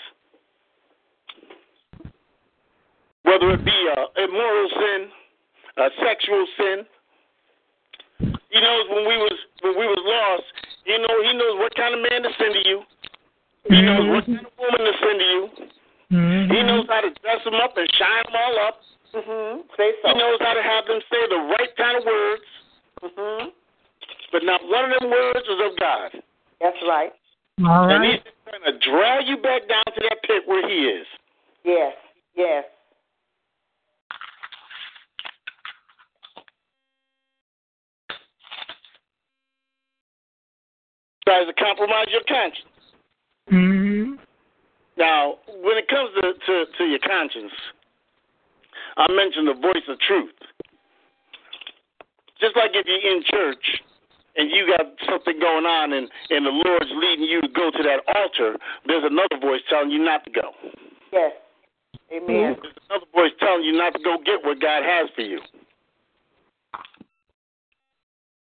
Whether 3.34 3.58
it 3.58 3.66
be 3.66 3.74
a 3.74 4.24
immoral 4.30 4.70
sin, 4.70 5.10
a 5.78 5.90
sexual 6.06 6.46
sin. 6.54 6.86
He 8.54 8.62
knows 8.62 8.86
when 8.94 9.10
we 9.10 9.18
was 9.18 9.34
when 9.66 9.74
we 9.74 9.90
was 9.90 10.02
lost, 10.06 10.46
he 10.86 10.94
know 11.02 11.16
he 11.26 11.34
knows 11.34 11.58
what 11.58 11.74
kind 11.74 11.98
of 11.98 12.02
man 12.06 12.22
to 12.22 12.30
send 12.38 12.54
to 12.54 12.62
you. 12.70 12.86
He 13.74 13.82
knows 13.82 14.06
what 14.06 14.26
kind 14.30 14.46
of 14.46 14.54
woman 14.54 14.86
to 14.86 14.94
send 15.02 15.18
to 15.18 15.26
you. 15.26 15.42
Mm-hmm. 16.14 16.54
He 16.54 16.62
knows 16.62 16.86
how 16.86 17.02
to 17.02 17.10
dress 17.26 17.42
them 17.42 17.58
up 17.58 17.74
and 17.74 17.90
shine 17.98 18.22
them 18.30 18.38
all 18.38 18.56
up. 18.70 18.78
Mhm. 19.18 19.66
Say 19.78 19.98
so. 20.06 20.10
He 20.10 20.14
knows 20.14 20.38
how 20.38 20.54
to 20.54 20.62
have 20.62 20.86
them 20.86 21.02
say 21.10 21.26
the 21.26 21.42
right 21.58 21.74
kind 21.76 21.98
of 21.98 22.06
words, 22.06 22.46
Mhm. 23.02 23.52
but 24.32 24.44
not 24.44 24.62
one 24.70 24.94
of 24.94 25.00
them 25.00 25.10
words 25.10 25.48
is 25.50 25.60
of 25.60 25.76
God. 25.78 26.22
That's 26.62 26.82
right. 26.86 27.14
All 27.66 27.90
And 27.90 28.06
he's 28.06 28.22
trying 28.46 28.62
to 28.62 28.78
drag 28.78 29.28
you 29.28 29.38
back 29.38 29.66
down 29.68 29.84
to 29.90 30.02
that 30.10 30.22
pit 30.22 30.46
where 30.46 30.68
he 30.70 30.88
is. 30.88 31.08
Yes. 31.64 31.98
Yes. 32.36 32.66
Tries 41.28 41.48
to 41.48 41.54
compromise 41.54 42.08
your 42.12 42.24
conscience. 42.28 42.70
Mm-hmm. 43.52 44.14
Now, 44.98 45.36
when 45.62 45.78
it 45.78 45.88
comes 45.88 46.12
to, 46.22 46.34
to, 46.34 46.66
to 46.78 46.84
your 46.86 47.00
conscience, 47.00 47.52
I 48.98 49.12
mentioned 49.12 49.48
the 49.48 49.54
voice 49.56 49.88
of 49.88 50.00
truth. 50.00 50.36
Just 52.40 52.56
like 52.56 52.72
if 52.74 52.86
you're 52.86 53.16
in 53.16 53.24
church 53.24 53.82
and 54.36 54.52
you 54.52 54.68
got 54.68 54.86
something 55.10 55.40
going 55.40 55.66
on 55.66 55.94
and, 55.94 56.10
and 56.30 56.46
the 56.46 56.52
Lord's 56.52 56.92
leading 56.94 57.26
you 57.26 57.42
to 57.42 57.48
go 57.48 57.72
to 57.72 57.84
that 57.84 58.04
altar, 58.16 58.58
there's 58.86 59.04
another 59.06 59.40
voice 59.42 59.62
telling 59.70 59.92
you 59.92 60.04
not 60.04 60.26
to 60.26 60.32
go. 60.32 60.52
Yes. 61.12 61.32
Amen. 62.12 62.58
There's 62.62 62.76
another 62.90 63.06
voice 63.14 63.32
telling 63.40 63.64
you 63.64 63.74
not 63.74 63.94
to 63.94 64.04
go 64.04 64.18
get 64.24 64.44
what 64.44 64.60
God 64.60 64.84
has 64.84 65.10
for 65.16 65.22
you. 65.22 65.40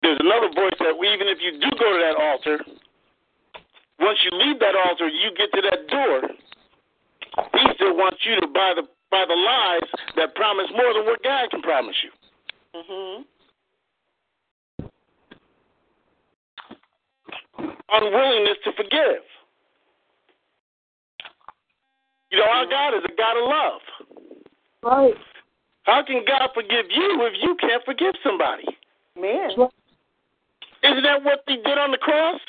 There's 0.07 0.22
another 0.22 0.54
voice 0.54 0.78
that 0.78 0.94
even 0.94 1.26
if 1.26 1.42
you 1.42 1.59
do 1.59 1.66
go 1.82 1.90
to 1.90 1.98
that 1.98 2.14
altar, 2.14 2.62
once 3.98 4.18
you 4.22 4.30
leave 4.38 4.61
that 4.61 4.76
altar, 4.86 5.09
you 5.09 5.34
get 5.34 5.50
to 5.50 5.62
that 5.66 5.88
door. 5.90 6.30
He 7.59 7.74
still 7.74 7.96
wants 7.96 8.18
you 8.22 8.38
to 8.38 8.46
buy 8.46 8.74
the 8.76 8.86
buy 9.11 9.24
the 9.26 9.34
lies 9.34 9.90
that 10.14 10.36
promise 10.36 10.66
more 10.70 10.94
than 10.94 11.07
what 11.07 11.20
God 11.24 11.50
can 11.50 11.61
promise 11.61 11.96
you. 12.04 12.11
Mm-hmm. 12.78 13.22
Unwillingness 17.90 18.59
to 18.62 18.72
forgive. 18.76 19.26
You 22.30 22.38
know, 22.38 22.46
our 22.46 22.66
God 22.66 22.94
is 22.94 23.02
a 23.04 23.16
God 23.16 23.42
of 23.42 23.48
love. 23.48 23.80
Right. 24.84 25.14
How 25.82 26.04
can 26.07 26.22
God 26.24 26.50
forgive 26.54 26.86
you 26.90 27.26
if 27.26 27.32
you 27.42 27.57
can't 27.59 27.84
forgive 27.84 28.14
somebody? 28.22 28.66
Amen. 29.18 29.68
Isn't 30.82 31.02
that 31.02 31.24
what 31.24 31.42
He 31.46 31.56
did 31.56 31.78
on 31.78 31.90
the 31.90 31.98
cross? 31.98 32.40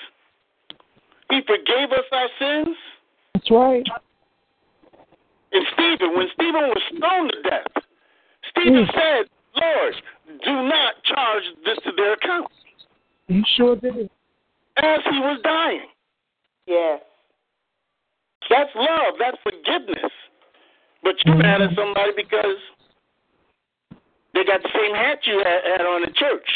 He 1.30 1.42
forgave 1.42 1.92
us 1.92 2.06
our 2.12 2.30
sins. 2.40 2.76
That's 3.34 3.52
right. 3.52 3.86
And 5.52 5.66
Stephen, 5.74 6.16
when 6.16 6.28
Stephen 6.34 6.70
was 6.70 6.82
stoned 6.96 7.32
to 7.32 7.50
death, 7.50 7.84
Stephen 8.50 8.86
Mm. 8.86 8.94
said, 8.94 9.30
Lord, 9.56 9.96
do 10.44 10.64
not 10.64 11.04
charge 11.04 11.44
this 11.64 11.78
to 11.80 11.92
their 11.94 12.14
account. 12.14 12.52
You 13.28 13.44
sure 13.56 13.76
did. 13.76 14.10
As 14.78 15.00
he 15.10 15.20
was 15.20 15.40
dying. 15.42 15.88
Yes. 16.66 17.02
That's 18.50 18.74
love. 18.76 19.16
That's 19.20 19.38
forgiveness. 19.42 20.12
But 21.04 21.16
you're 21.26 21.36
mad 21.36 21.62
at 21.62 21.76
somebody 21.76 22.12
because 22.16 22.58
they 24.34 24.44
got 24.44 24.62
the 24.62 24.70
same 24.74 24.96
hat 24.96 25.20
you 25.26 25.40
had, 25.40 25.80
had 25.80 25.82
on 25.82 26.04
in 26.04 26.14
church. 26.14 26.50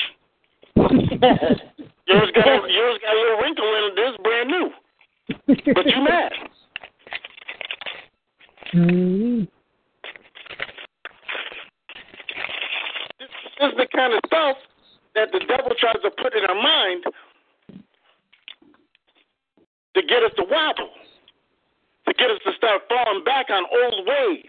yours 2.07 2.31
got 2.33 2.47
a, 2.47 2.71
yours 2.71 2.99
got 3.01 3.15
a 3.15 3.19
little 3.19 3.37
wrinkle 3.41 3.75
in 3.77 3.83
it. 3.85 3.95
This 3.95 4.09
is 4.11 4.17
brand 4.23 4.49
new, 4.49 4.71
but 5.73 5.85
you 5.85 6.01
mad. 6.03 6.31
This, 13.19 13.29
this 13.59 13.69
is 13.71 13.77
the 13.77 13.87
kind 13.95 14.13
of 14.13 14.19
stuff 14.25 14.57
that 15.15 15.31
the 15.31 15.39
devil 15.39 15.71
tries 15.77 16.01
to 16.03 16.11
put 16.21 16.33
in 16.35 16.45
our 16.45 16.55
mind 16.55 17.03
to 19.93 20.01
get 20.01 20.23
us 20.23 20.31
to 20.37 20.43
wobble, 20.49 20.89
to 22.07 22.13
get 22.13 22.31
us 22.31 22.39
to 22.45 22.53
start 22.57 22.81
falling 22.89 23.23
back 23.23 23.49
on 23.49 23.63
old 23.69 24.07
ways. 24.07 24.45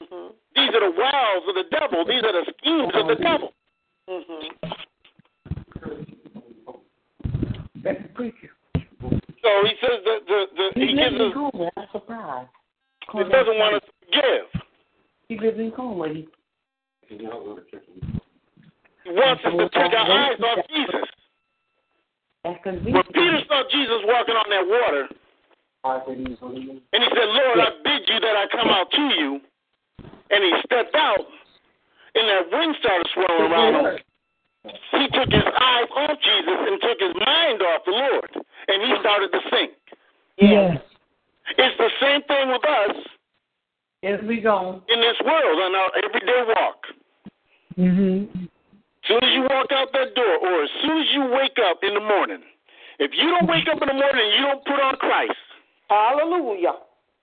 Mhm. 0.00 0.32
These 0.54 0.70
are 0.74 0.80
the 0.80 0.94
wiles 0.96 1.44
of 1.48 1.54
the 1.54 1.64
devil. 1.70 2.04
These 2.04 2.22
are 2.24 2.32
the 2.32 2.52
schemes 2.58 2.94
of 2.94 3.08
the 3.08 3.16
devil. 3.16 3.52
Mhm. 4.08 4.87
That's 7.82 8.02
the 8.02 8.08
preacher. 8.08 8.50
So 8.72 9.50
he 9.64 9.72
says 9.80 10.00
that 10.04 10.20
the, 10.26 10.46
the, 10.56 10.70
he 10.74 10.86
He 10.88 10.94
lives 10.94 11.10
gives 11.10 11.20
in 11.20 11.26
us, 11.28 11.34
Conway. 11.34 11.70
I'm 11.76 11.86
surprised. 11.92 12.50
he 13.12 13.18
doesn't 13.24 13.58
want 13.58 13.74
us 13.76 13.82
to 13.86 13.92
forgive. 14.06 14.62
He 15.28 15.38
lives 15.38 15.58
in 15.58 15.72
Conway. 15.72 16.26
He 17.08 17.16
wants 19.14 19.44
us 19.44 19.52
to 19.52 19.68
take 19.70 19.92
our 19.94 20.10
eyes 20.10 20.40
off 20.40 20.66
Jesus. 20.68 21.08
That's 22.44 22.60
When. 22.64 23.02
Peter 23.14 23.40
saw 23.48 23.62
Jesus 23.70 24.00
walking 24.04 24.34
on 24.34 24.48
that 24.50 24.66
water, 24.66 25.08
and 25.84 26.26
he 26.26 26.36
said, 26.36 27.28
Lord, 27.28 27.58
I 27.60 27.70
bid 27.84 28.02
you 28.08 28.20
that 28.20 28.36
I 28.36 28.46
come 28.50 28.68
out 28.68 28.90
to 28.90 29.02
you. 29.18 29.40
And 30.30 30.44
he 30.44 30.52
stepped 30.66 30.94
out, 30.94 31.24
and 32.14 32.28
that 32.28 32.50
wind 32.52 32.76
started 32.80 33.06
swirling 33.14 33.52
around 33.52 33.74
him. 33.86 33.98
He 34.92 35.06
took 35.08 35.30
his 35.30 35.44
eyes 35.44 35.88
off 35.96 36.18
Jesus 36.20 36.58
and 36.68 36.80
took 36.80 36.98
his 37.00 37.14
mind 37.14 37.62
off 37.62 37.84
the 37.84 37.92
Lord, 37.92 38.30
and 38.68 38.82
he 38.82 38.90
started 39.00 39.30
to 39.32 39.40
sink. 39.50 39.72
Yes. 40.38 40.78
It's 41.56 41.78
the 41.78 41.90
same 42.00 42.22
thing 42.22 42.48
with 42.50 42.64
us 42.64 42.96
Yes, 44.02 44.20
we 44.22 44.40
go. 44.40 44.82
in 44.88 45.00
this 45.00 45.16
world 45.24 45.58
on 45.60 45.74
our 45.74 45.90
everyday 46.04 46.42
walk. 46.54 46.86
Mhm. 47.78 48.28
As 49.02 49.08
soon 49.08 49.24
as 49.24 49.34
you 49.34 49.42
walk 49.42 49.72
out 49.72 49.92
that 49.92 50.14
door, 50.14 50.36
or 50.36 50.62
as 50.62 50.70
soon 50.82 51.00
as 51.00 51.08
you 51.12 51.24
wake 51.26 51.58
up 51.58 51.82
in 51.82 51.94
the 51.94 52.00
morning, 52.00 52.42
if 52.98 53.16
you 53.16 53.30
don't 53.30 53.46
wake 53.48 53.68
up 53.68 53.80
in 53.80 53.88
the 53.88 53.94
morning 53.94 54.22
and 54.26 54.34
you 54.34 54.42
don't 54.42 54.64
put 54.64 54.80
on 54.80 54.96
Christ, 54.96 55.38
Hallelujah. 55.88 56.74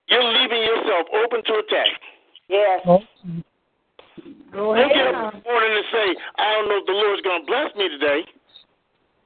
you're 0.08 0.24
leaving 0.24 0.62
yourself 0.62 1.06
open 1.12 1.42
to 1.44 1.54
attack. 1.58 2.00
Yes. 2.48 2.80
Oh. 2.86 3.02
Go 4.56 4.72
You 4.74 4.88
get 4.88 5.12
up 5.12 5.34
in 5.34 5.40
the 5.40 5.44
morning 5.44 5.72
and 5.76 5.86
say, 5.92 6.06
I 6.40 6.56
don't 6.56 6.68
know 6.72 6.80
if 6.80 6.86
the 6.88 6.96
Lord's 6.96 7.20
going 7.20 7.44
to 7.44 7.46
bless 7.46 7.76
me 7.76 7.92
today, 7.92 8.24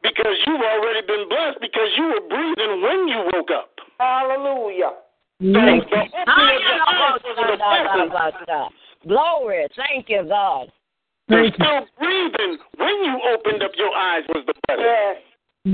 because 0.03 0.37
you've 0.47 0.61
already 0.61 1.07
been 1.07 1.29
blessed 1.29 1.61
because 1.61 1.91
you 1.97 2.05
were 2.11 2.25
breathing 2.27 2.83
when 2.83 3.07
you 3.07 3.31
woke 3.33 3.51
up. 3.55 3.71
Hallelujah. 3.99 4.99
So 5.39 5.47
Yes. 5.47 5.85
the 5.89 6.03
opening 6.03 6.57
of 6.57 6.63
your 6.67 6.83
eyes 6.85 7.21
wasn't 7.25 7.51
a 7.51 8.11
blessing. 8.11 8.69
Glory. 9.07 9.69
Thank 9.77 10.11
you, 10.11 10.25
God. 10.25 10.73
The 11.29 11.37
Thank 11.37 11.59
you. 11.59 11.65
still 11.65 11.87
breathing 11.99 12.59
when 12.77 13.05
you 13.05 13.21
opened 13.33 13.63
up 13.63 13.71
your 13.77 13.95
eyes 13.95 14.25
was 14.35 14.45
the 14.47 14.55
blessing. 14.67 14.85
Yes. 14.85 15.17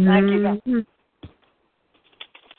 Thank 0.07 0.31
you, 0.31 0.43
God. 0.43 0.87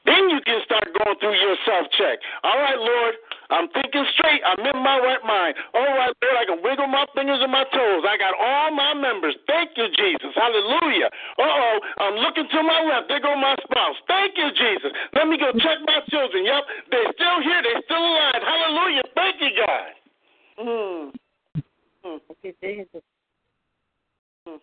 Then 0.07 0.29
you 0.29 0.39
can 0.41 0.61
start 0.65 0.87
going 1.03 1.19
through 1.19 1.35
your 1.35 1.57
self 1.65 1.87
check. 1.91 2.19
All 2.43 2.57
right, 2.57 2.79
Lord, 2.79 3.15
I'm 3.49 3.67
thinking 3.71 4.05
straight. 4.17 4.41
I'm 4.43 4.59
in 4.59 4.79
my 4.83 4.99
right 4.99 5.23
mind. 5.23 5.55
All 5.73 5.87
right, 5.95 6.11
Lord, 6.19 6.37
I 6.37 6.45
can 6.45 6.59
wiggle 6.63 6.87
my 6.87 7.05
fingers 7.15 7.39
and 7.41 7.51
my 7.51 7.63
toes. 7.71 8.03
I 8.03 8.17
got 8.19 8.35
all 8.35 8.71
my 8.71 8.93
members. 8.93 9.35
Thank 9.47 9.77
you, 9.77 9.87
Jesus. 9.95 10.31
Hallelujah. 10.35 11.07
Uh 11.39 11.47
oh, 11.47 11.75
I'm 12.03 12.15
looking 12.19 12.47
to 12.51 12.59
my 12.63 12.83
left. 12.83 13.07
There 13.07 13.21
go 13.21 13.35
my 13.39 13.55
spouse. 13.63 13.95
Thank 14.07 14.35
you, 14.35 14.51
Jesus. 14.51 14.91
Let 15.13 15.27
me 15.27 15.37
go 15.37 15.51
check 15.55 15.79
my 15.85 15.99
children. 16.09 16.45
Yep, 16.45 16.63
they're 16.91 17.11
still 17.15 17.39
here. 17.41 17.61
They're 17.63 17.83
still 17.85 18.03
alive. 18.03 18.41
Hallelujah. 18.43 19.03
Thank 19.15 19.35
you, 19.41 19.51
God. 19.55 19.89
Mm. 20.59 21.11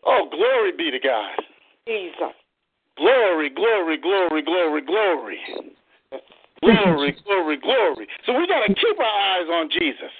Oh, 0.07 0.29
glory 0.31 0.73
be 0.77 0.91
to 0.91 0.99
God. 0.99 1.37
Jesus. 1.87 2.35
Glory, 2.97 3.51
glory, 3.51 3.99
glory, 3.99 4.43
glory, 4.43 4.81
glory. 4.83 5.41
Glory, 6.63 7.17
glory, 7.25 7.57
glory. 7.59 8.07
So 8.27 8.37
we 8.39 8.47
got 8.47 8.67
to 8.67 8.75
keep 8.75 8.99
our 8.99 9.17
eyes 9.35 9.49
on 9.51 9.71
Jesus. 9.71 10.13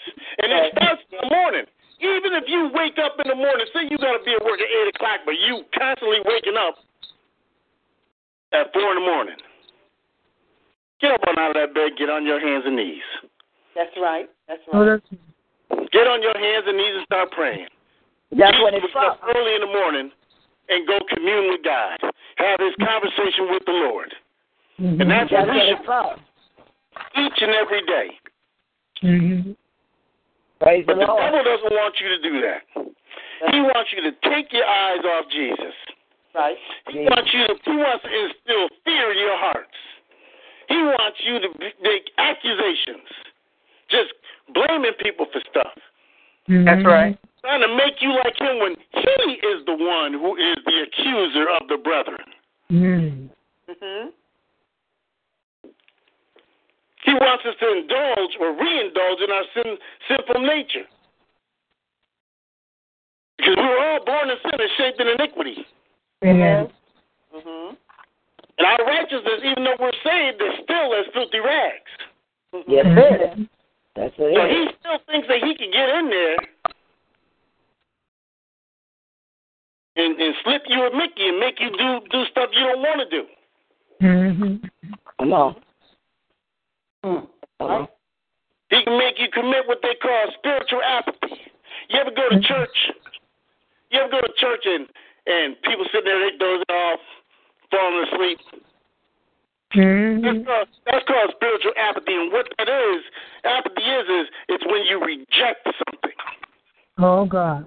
And 0.43 0.53
it 0.53 0.73
starts 0.77 1.03
in 1.13 1.19
the 1.23 1.31
morning. 1.35 1.65
Even 2.01 2.35
if 2.35 2.45
you 2.49 2.69
wake 2.75 2.99
up 2.99 3.17
in 3.23 3.29
the 3.31 3.37
morning, 3.39 3.65
say 3.73 3.87
you 3.89 3.97
got 3.99 4.19
to 4.19 4.23
be 4.25 4.35
at 4.35 4.45
work 4.45 4.61
at 4.61 4.69
8 4.69 4.95
o'clock, 4.95 5.21
but 5.25 5.39
you 5.41 5.63
constantly 5.79 6.19
waking 6.27 6.57
up 6.59 6.77
at 8.53 8.73
4 8.75 8.83
in 8.83 8.95
the 9.01 9.07
morning. 9.09 9.37
Get 11.01 11.13
up 11.13 11.21
on 11.29 11.39
out 11.39 11.55
of 11.55 11.57
that 11.57 11.73
bed, 11.75 11.97
get 11.97 12.11
on 12.11 12.27
your 12.27 12.41
hands 12.41 12.65
and 12.67 12.77
knees. 12.77 13.05
That's 13.75 13.95
right. 14.01 14.29
That's 14.49 14.61
Oh, 14.73 14.85
right. 14.85 15.03
Get 15.93 16.07
on 16.07 16.21
your 16.23 16.37
hands 16.37 16.65
and 16.67 16.77
knees 16.77 16.95
and 16.99 17.07
start 17.07 17.31
praying. 17.33 17.67
That's 18.31 18.53
Jesus 18.53 18.65
when 18.65 18.75
it 18.75 18.83
get 18.83 18.97
up 18.97 19.19
starts. 19.23 19.37
early 19.39 19.55
in 19.55 19.61
the 19.63 19.73
morning 19.73 20.11
and 20.69 20.87
go 20.87 20.99
commune 21.15 21.51
with 21.51 21.63
God, 21.65 21.99
have 22.37 22.59
this 22.59 22.75
conversation 22.83 23.49
with 23.51 23.63
the 23.67 23.73
Lord. 23.73 24.13
Mhm. 24.81 25.01
And 25.01 25.11
that's 25.11 25.31
what 25.31 25.49
we 25.49 25.61
should 25.61 25.79
it 25.79 26.19
each 27.17 27.43
and 27.43 27.53
every 27.53 27.83
day. 27.87 28.19
Mhm. 29.03 29.57
Praise 30.61 30.85
But 30.87 30.95
the 30.99 31.07
the 31.07 31.13
Lord. 31.13 31.23
devil 31.23 31.43
doesn't 31.45 31.73
want 31.73 32.01
you 32.01 32.09
to 32.09 32.19
do 32.19 32.41
that. 32.41 32.63
He 33.53 33.61
wants 33.61 33.93
you 33.93 34.01
to 34.03 34.13
take 34.31 34.53
your 34.53 34.67
eyes 34.67 35.05
off 35.05 35.29
Jesus. 35.29 35.75
Right. 36.35 36.59
He 36.89 37.01
wants 37.05 37.33
you 37.33 37.47
to. 37.47 37.55
He 37.65 37.77
wants 37.77 38.05
to 38.05 38.11
instill 38.11 38.69
fear 38.85 39.13
in 39.13 39.19
your 39.19 39.37
hearts. 39.37 39.77
He 40.69 40.77
wants 40.83 41.21
you 41.25 41.39
to 41.41 41.49
make 41.83 42.11
accusations, 42.19 43.07
just 43.89 44.13
blaming 44.49 44.95
people 44.95 45.27
for 45.27 45.41
stuff, 45.51 45.77
Mhm. 46.49 46.85
right. 46.87 47.17
trying 47.43 47.61
to 47.61 47.69
make 47.69 48.01
you 48.01 48.11
like 48.25 48.41
him 48.41 48.59
when 48.59 48.75
he 48.93 49.33
is 49.35 49.65
the 49.67 49.75
one 49.75 50.15
who 50.15 50.35
is 50.37 50.57
the 50.65 50.81
accuser 50.83 51.49
of 51.51 51.69
the 51.69 51.77
brethren. 51.77 52.25
Mm-hmm. 52.73 53.29
Mhm. 53.71 54.13
He 57.05 57.13
wants 57.13 57.45
us 57.45 57.55
to 57.61 57.69
indulge 57.69 58.37
or 58.41 58.53
re-indulge 58.57 59.21
in 59.21 59.31
our 59.31 59.45
sin, 59.55 59.77
sinful 60.09 60.41
nature. 60.41 60.89
Because 63.37 63.57
we 63.57 63.63
were 63.63 63.79
all 63.79 64.05
born 64.05 64.31
in 64.31 64.37
sin 64.43 64.59
and 64.59 64.71
shaped 64.79 65.01
in 65.01 65.09
iniquity. 65.09 65.67
Yes. 66.23 66.71
Mhm. 67.35 67.77
And 68.57 68.67
our 68.67 68.87
righteousness, 68.87 69.41
even 69.45 69.65
though 69.65 69.77
we're 69.79 69.93
saved, 70.03 70.41
is 70.41 70.55
still 70.65 70.95
as 70.95 71.07
filthy 71.13 71.41
rags. 71.41 71.91
Yes, 72.67 72.87
Mhm. 72.87 72.97
it. 72.99 73.49
That's 73.95 74.17
what 74.17 74.35
So 74.35 74.45
it 74.45 74.51
is. 74.51 74.69
he 74.69 74.75
still 74.81 74.99
thinks 75.11 75.29
that 75.29 75.43
he 75.45 75.55
can 75.57 75.71
get 75.71 75.89
in 75.91 76.09
there 76.09 76.37
and, 79.97 80.21
and 80.21 80.35
slip 80.43 80.63
you 80.69 80.87
a 80.87 80.97
Mickey 80.97 81.29
and 81.29 81.39
make 81.39 81.61
you 81.61 81.71
do 81.71 82.01
do 82.11 82.25
stuff 82.27 82.51
you 82.53 82.61
don't 82.61 82.81
want 82.81 83.01
to 83.01 83.07
do. 83.11 83.29
Mhm. 84.01 84.71
Come 85.19 85.33
on. 85.33 85.64
Mm. 87.05 87.19
Uh-huh. 87.19 87.27
Come 87.61 87.71
on. 87.71 87.89
He 88.71 88.83
can 88.83 88.99
make 88.99 89.19
you 89.19 89.29
commit 89.33 89.69
what 89.69 89.79
they 89.83 89.95
call 90.01 90.33
spiritual 90.39 90.81
apathy. 90.83 91.37
You 91.91 92.01
ever 92.01 92.11
go 92.11 92.29
to 92.31 92.37
mm-hmm. 92.37 92.45
church? 92.45 92.77
You 93.91 94.01
ever 94.01 94.11
go 94.11 94.21
to 94.21 94.33
church 94.37 94.65
and 94.65 94.89
and 95.27 95.61
people 95.63 95.85
sitting 95.93 96.05
there 96.05 96.19
they 96.19 96.37
dozing 96.37 96.65
off, 96.69 97.01
falling 97.71 98.07
asleep? 98.09 98.39
Mm-hmm. 99.75 100.23
That's 100.23 100.39
Mhm. 100.39 100.47
called, 100.47 100.69
that's 100.87 101.07
called 101.07 101.31
spiritual 101.35 101.73
apathy. 101.77 102.15
And 102.15 102.33
what 102.33 102.47
that 102.59 102.69
is, 102.69 103.03
apathy 103.45 103.83
is, 103.83 104.09
is 104.09 104.27
it's 104.49 104.65
when 104.67 104.85
you 104.85 105.03
reject 105.05 105.65
something. 105.65 106.17
Oh 106.99 107.25
God. 107.25 107.67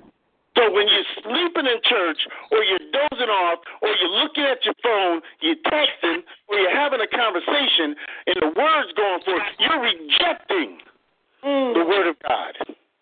So 0.57 0.73
when 0.73 0.87
you're 0.89 1.11
sleeping 1.21 1.69
in 1.69 1.77
church, 1.85 2.17
or 2.49 2.63
you're 2.65 2.81
dozing 2.89 3.29
off, 3.29 3.59
or 3.81 3.89
you're 4.01 4.17
looking 4.25 4.43
at 4.43 4.65
your 4.65 4.73
phone, 4.81 5.21
you're 5.39 5.61
texting, 5.69 6.25
or 6.49 6.57
you're 6.57 6.73
having 6.75 6.99
a 6.99 7.07
conversation, 7.07 7.93
and 8.25 8.35
the 8.41 8.51
word's 8.57 8.91
going 8.97 9.21
forth, 9.21 9.43
you're 9.59 9.81
rejecting 9.81 10.81
mm. 11.45 11.73
the 11.77 11.85
word 11.85 12.07
of 12.09 12.15
God. 12.27 12.53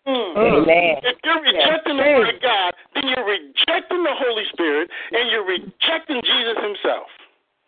Mm. 0.06 0.36
Amen. 0.36 0.96
If 1.02 1.16
you're 1.24 1.40
rejecting 1.40 1.96
the 1.96 2.02
word 2.04 2.28
of 2.28 2.40
mm. 2.40 2.42
God, 2.42 2.74
then 2.94 3.04
you're 3.08 3.24
rejecting 3.26 4.04
the 4.04 4.14
Holy 4.14 4.44
Spirit, 4.52 4.90
and 5.12 5.30
you're 5.30 5.46
rejecting 5.46 6.20
Jesus 6.22 6.56
Himself. 6.60 7.08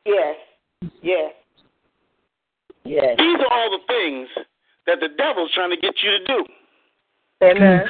Yes. 0.05 0.37
Yes. 1.03 1.33
Yes. 2.85 3.17
These 3.19 3.39
are 3.41 3.53
all 3.53 3.71
the 3.71 3.85
things 3.87 4.29
that 4.87 5.01
the 5.01 5.09
devil's 5.17 5.51
trying 5.55 5.71
to 5.71 5.77
get 5.77 5.95
you 6.03 6.11
to 6.11 6.25
do. 6.25 6.45
Amen. 7.43 7.87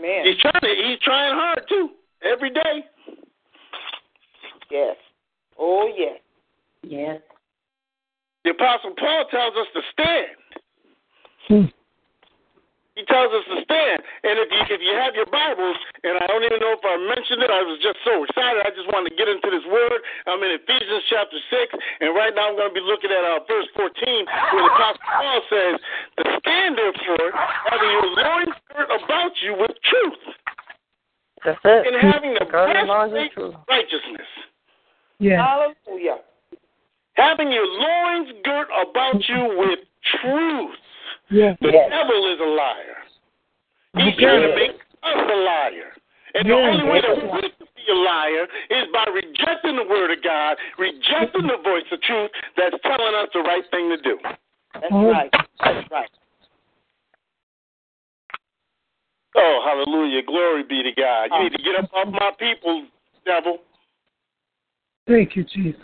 Man. 0.00 0.26
He's 0.26 0.38
trying 0.38 0.60
to, 0.60 0.68
he's 0.86 0.98
trying 1.00 1.34
hard 1.34 1.62
too, 1.68 1.90
every 2.22 2.50
day. 2.50 2.84
Yes. 4.70 4.96
Oh 5.58 5.90
yes. 5.96 6.20
Yes. 6.82 7.20
The 8.44 8.50
Apostle 8.50 8.92
Paul 8.98 9.24
tells 9.30 9.54
us 9.56 9.66
to 9.74 9.80
stand. 9.92 10.36
Mhm. 11.50 11.72
He 12.98 13.06
tells 13.06 13.30
us 13.30 13.46
to 13.46 13.62
stand. 13.62 14.02
And 14.26 14.42
if 14.42 14.50
you 14.50 14.58
if 14.74 14.82
you 14.82 14.90
have 14.98 15.14
your 15.14 15.30
Bibles, 15.30 15.78
and 16.02 16.18
I 16.18 16.26
don't 16.26 16.42
even 16.42 16.58
know 16.58 16.74
if 16.74 16.82
I 16.82 16.98
mentioned 16.98 17.46
it, 17.46 17.50
I 17.50 17.62
was 17.62 17.78
just 17.78 18.02
so 18.02 18.26
excited. 18.26 18.58
I 18.66 18.74
just 18.74 18.90
wanted 18.90 19.14
to 19.14 19.16
get 19.16 19.30
into 19.30 19.46
this 19.54 19.62
word. 19.70 20.02
I'm 20.26 20.42
in 20.42 20.58
Ephesians 20.58 21.06
chapter 21.06 21.38
six, 21.46 21.70
and 22.02 22.10
right 22.10 22.34
now 22.34 22.50
I'm 22.50 22.58
going 22.58 22.74
to 22.74 22.74
be 22.74 22.82
looking 22.82 23.14
at 23.14 23.22
uh, 23.22 23.46
verse 23.46 23.70
14, 23.78 24.02
where 24.02 24.66
the 24.66 24.74
Apostle 24.74 25.06
Paul 25.14 25.38
says, 25.46 25.74
"To 25.78 26.22
stand 26.42 26.74
therefore, 26.74 27.30
having 27.70 27.86
your 27.86 28.08
loins 28.18 28.54
girt 28.74 28.90
about 28.90 29.32
you 29.46 29.52
with 29.62 29.74
truth, 29.86 30.22
That's 31.46 31.62
it. 31.62 31.94
and 31.94 32.02
having 32.02 32.34
the 32.34 32.50
Girded 32.50 32.82
loins 32.90 33.14
with 33.14 33.30
breastplate 33.30 33.32
truth. 33.38 33.54
of 33.54 33.62
righteousness." 33.70 34.30
Yes. 35.22 35.38
Hallelujah. 35.38 36.18
Having 37.14 37.54
your 37.54 37.66
loins 37.70 38.34
girt 38.42 38.74
about 38.74 39.22
you 39.30 39.54
with 39.54 39.86
truth. 40.18 40.82
Yes. 41.30 41.58
The 41.60 41.68
Yes. 41.72 41.90
devil 41.90 42.32
is 42.32 42.40
a 42.40 42.44
liar. 42.44 42.96
He's 43.98 44.16
trying 44.16 44.42
to 44.42 44.54
make 44.56 44.80
us 45.02 45.30
a 45.30 45.36
liar. 45.36 45.94
And 46.34 46.48
the 46.48 46.54
Yes. 46.56 46.68
only 46.68 46.84
way 46.90 47.00
that 47.00 47.16
we 47.16 47.40
can 47.50 47.68
be 47.76 47.84
a 47.88 47.94
liar 47.94 48.48
is 48.70 48.86
by 48.92 49.04
rejecting 49.12 49.76
the 49.76 49.84
word 49.84 50.10
of 50.10 50.22
God, 50.22 50.56
rejecting 50.78 51.46
the 51.46 51.56
voice 51.58 51.84
of 51.92 52.00
truth 52.00 52.30
that's 52.56 52.80
telling 52.82 53.14
us 53.14 53.28
the 53.32 53.42
right 53.42 53.64
thing 53.70 53.90
to 53.90 53.96
do. 53.98 54.18
That's 54.74 54.86
Oh. 54.90 55.10
right. 55.10 55.30
That's 55.60 55.90
right. 55.90 56.10
Oh, 59.34 59.62
hallelujah. 59.64 60.22
Glory 60.22 60.62
be 60.62 60.82
to 60.82 60.92
God. 60.92 61.30
You 61.32 61.40
need 61.44 61.52
to 61.52 61.62
get 61.62 61.76
up 61.76 61.92
off 61.94 62.08
my 62.08 62.30
people, 62.38 62.86
devil. 63.24 63.62
Thank 65.06 65.36
you, 65.36 65.44
Jesus. 65.44 65.80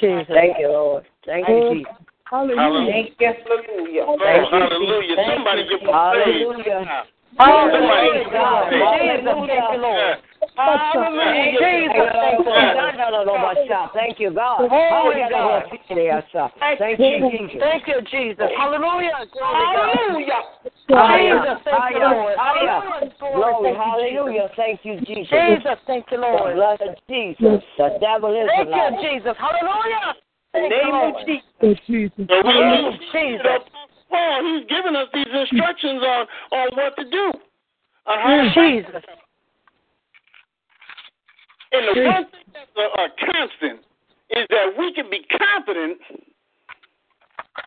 Jesus. 0.00 0.26
Thank 0.28 0.58
you, 0.58 0.68
Lord. 0.68 1.04
Thank 1.24 1.48
you, 1.48 1.74
Jesus. 1.74 1.92
Hallelujah. 2.28 2.92
Thank 2.92 3.16
you. 3.20 3.26
Hallelujah. 3.26 4.04
Oh, 4.04 4.18
Thank 4.20 4.52
you, 4.52 4.58
hallelujah. 4.58 5.16
Jesus. 5.16 5.32
Somebody 5.32 5.62
give 5.64 5.80
him 5.80 5.88
Hallelujah. 5.88 7.06
Somebody 7.38 8.08
Praise 8.12 8.26
God. 8.32 8.68
praise. 8.68 8.82
Jesus, 8.84 9.32
thank 9.48 9.72
you, 9.72 9.80
Lord. 9.80 10.16
Hallelujah. 10.56 11.56
Jesus, 11.56 12.08
thank 12.12 12.38
you. 12.38 12.52
No, 12.98 13.08
no, 13.08 13.24
no, 13.24 13.38
my 13.38 13.54
shop. 13.66 13.92
Thank 13.94 14.20
you, 14.20 14.30
God. 14.30 14.68
Holy 14.68 15.24
Hallelujah. 15.24 16.20
God. 16.34 16.52
Thank 16.96 17.32
you, 17.32 17.48
Jesus. 17.48 17.60
Thank 17.60 17.86
you, 17.86 18.00
Jesus. 18.10 18.48
Hallelujah. 18.56 19.12
Hallelujah. 19.34 20.40
Jesus, 20.88 21.58
thank 21.64 21.84
you, 21.92 22.00
Lord. 22.00 22.36
Hallelujah. 22.38 23.12
Glory, 23.18 23.74
hallelujah. 23.74 24.48
Thank 24.56 24.80
you, 24.84 25.00
Jesus. 25.00 25.28
Jesus, 25.28 25.78
thank 25.86 26.06
you, 26.10 26.16
The 26.16 26.22
Lord. 26.22 26.54
blood 26.56 26.80
of 26.80 26.94
Jesus. 27.08 27.62
The 27.76 27.98
devil 28.00 28.32
is 28.32 28.48
a 28.48 28.64
Thank 28.64 28.70
you, 28.72 28.88
Jesus. 29.04 29.36
Hallelujah. 29.36 30.16
In 30.54 30.62
the 30.62 30.68
Thank 30.68 30.72
you, 30.72 30.92
name 30.92 31.14
of 31.14 31.26
Jesus. 31.26 31.44
Oh, 31.60 31.74
Jesus. 31.86 32.26
Oh, 32.30 32.92
Jesus. 33.12 33.62
Paul, 34.08 34.40
he's 34.44 34.64
giving 34.68 34.96
us 34.96 35.08
these 35.12 35.28
instructions 35.28 36.00
on, 36.02 36.26
on 36.52 36.68
what 36.72 36.96
to 36.96 37.04
do. 37.10 37.32
On 38.06 38.18
how 38.18 38.48
Jesus. 38.54 39.02
And 41.72 41.84
the 41.84 42.02
one 42.08 42.24
thing 42.32 42.48
that's 42.54 42.72
a, 42.76 43.02
a 43.02 43.08
constant 43.20 43.80
is 44.30 44.46
that 44.48 44.72
we 44.78 44.94
can 44.94 45.10
be 45.10 45.20
confident 45.36 45.98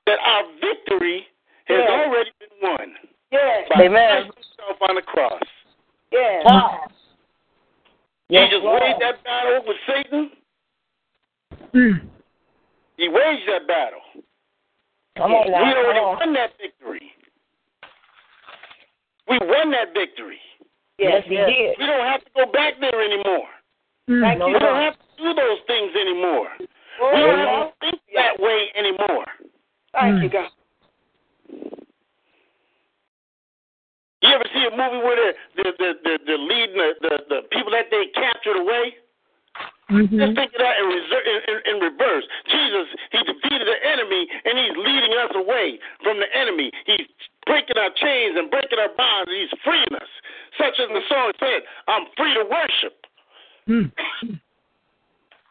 that 0.05 0.19
our 0.19 0.43
victory 0.61 1.27
has 1.65 1.77
Yes. 1.79 1.89
already 1.89 2.31
been 2.39 2.69
won 2.69 2.97
Yes. 3.31 3.67
by 3.69 3.83
Amen. 3.85 4.23
Christ 4.31 4.49
himself 4.57 4.81
on 4.89 4.95
the 4.95 5.01
cross. 5.01 5.41
Yes. 6.11 6.43
he 8.29 8.47
just 8.49 8.63
waged 8.63 9.01
that 9.01 9.23
battle 9.23 9.63
with 9.67 9.77
Satan. 9.87 10.31
Mm. 11.73 12.09
He 12.97 13.07
waged 13.09 13.47
that 13.47 13.67
battle. 13.67 14.01
Come 15.17 15.33
on 15.33 15.47
we 15.47 15.53
already 15.53 15.99
Come 15.99 16.05
on. 16.09 16.17
won 16.19 16.33
that 16.33 16.57
victory. 16.57 17.13
We 19.27 19.37
won 19.39 19.71
that 19.71 19.93
victory. 19.93 20.39
Yes, 20.97 21.23
he 21.25 21.35
did. 21.35 21.77
We 21.79 21.85
don't 21.85 22.05
have 22.07 22.23
to 22.23 22.29
go 22.35 22.45
back 22.51 22.79
there 22.79 23.01
anymore. 23.01 23.47
Mm. 24.09 24.21
Thank 24.21 24.43
We 24.43 24.59
don't 24.59 24.81
have 24.81 24.95
to 24.95 25.23
do 25.23 25.33
those 25.33 25.59
things 25.67 25.95
anymore. 25.95 26.49
Oh, 27.01 27.11
We 27.13 27.19
don't 27.21 27.37
Lord. 27.37 27.47
have 27.47 27.67
to 27.71 27.73
think 27.79 28.01
that 28.15 28.39
way 28.39 28.71
anymore. 28.75 29.25
Thank 29.93 30.23
you, 30.23 30.29
God. 30.29 30.49
You 34.21 34.29
ever 34.29 34.45
see 34.53 34.65
a 34.65 34.71
movie 34.71 35.01
where 35.01 35.17
they're, 35.17 35.33
they're, 35.57 35.73
they're, 35.79 35.95
they're, 36.03 36.19
they're 36.25 36.37
leading 36.37 36.77
the, 36.77 36.93
the, 37.01 37.17
the 37.27 37.41
people 37.51 37.71
that 37.71 37.89
they 37.89 38.05
captured 38.13 38.57
away? 38.57 38.95
Just 39.91 40.13
Mhm. 40.13 40.35
think 40.35 40.53
of 40.53 40.59
that 40.59 40.79
in, 40.79 40.85
reser- 40.85 41.25
in, 41.27 41.37
in, 41.51 41.75
in 41.75 41.81
reverse. 41.81 42.23
Jesus, 42.47 42.87
he 43.11 43.17
defeated 43.23 43.67
the 43.67 43.75
enemy, 43.85 44.25
and 44.45 44.57
he's 44.57 44.77
leading 44.77 45.11
us 45.17 45.31
away 45.35 45.79
from 46.01 46.17
the 46.19 46.33
enemy. 46.33 46.71
He's 46.85 47.07
breaking 47.45 47.77
our 47.77 47.89
chains 47.89 48.37
and 48.37 48.49
breaking 48.49 48.79
our 48.79 48.87
bonds, 48.95 49.27
and 49.27 49.35
he's 49.41 49.59
freeing 49.65 49.93
us. 49.99 50.07
Such 50.57 50.79
as 50.79 50.87
the 50.87 51.01
song 51.09 51.33
said, 51.39 51.63
I'm 51.89 52.05
free 52.15 52.33
to 52.35 52.45
worship. 52.47 53.05
Mm. 53.67 53.91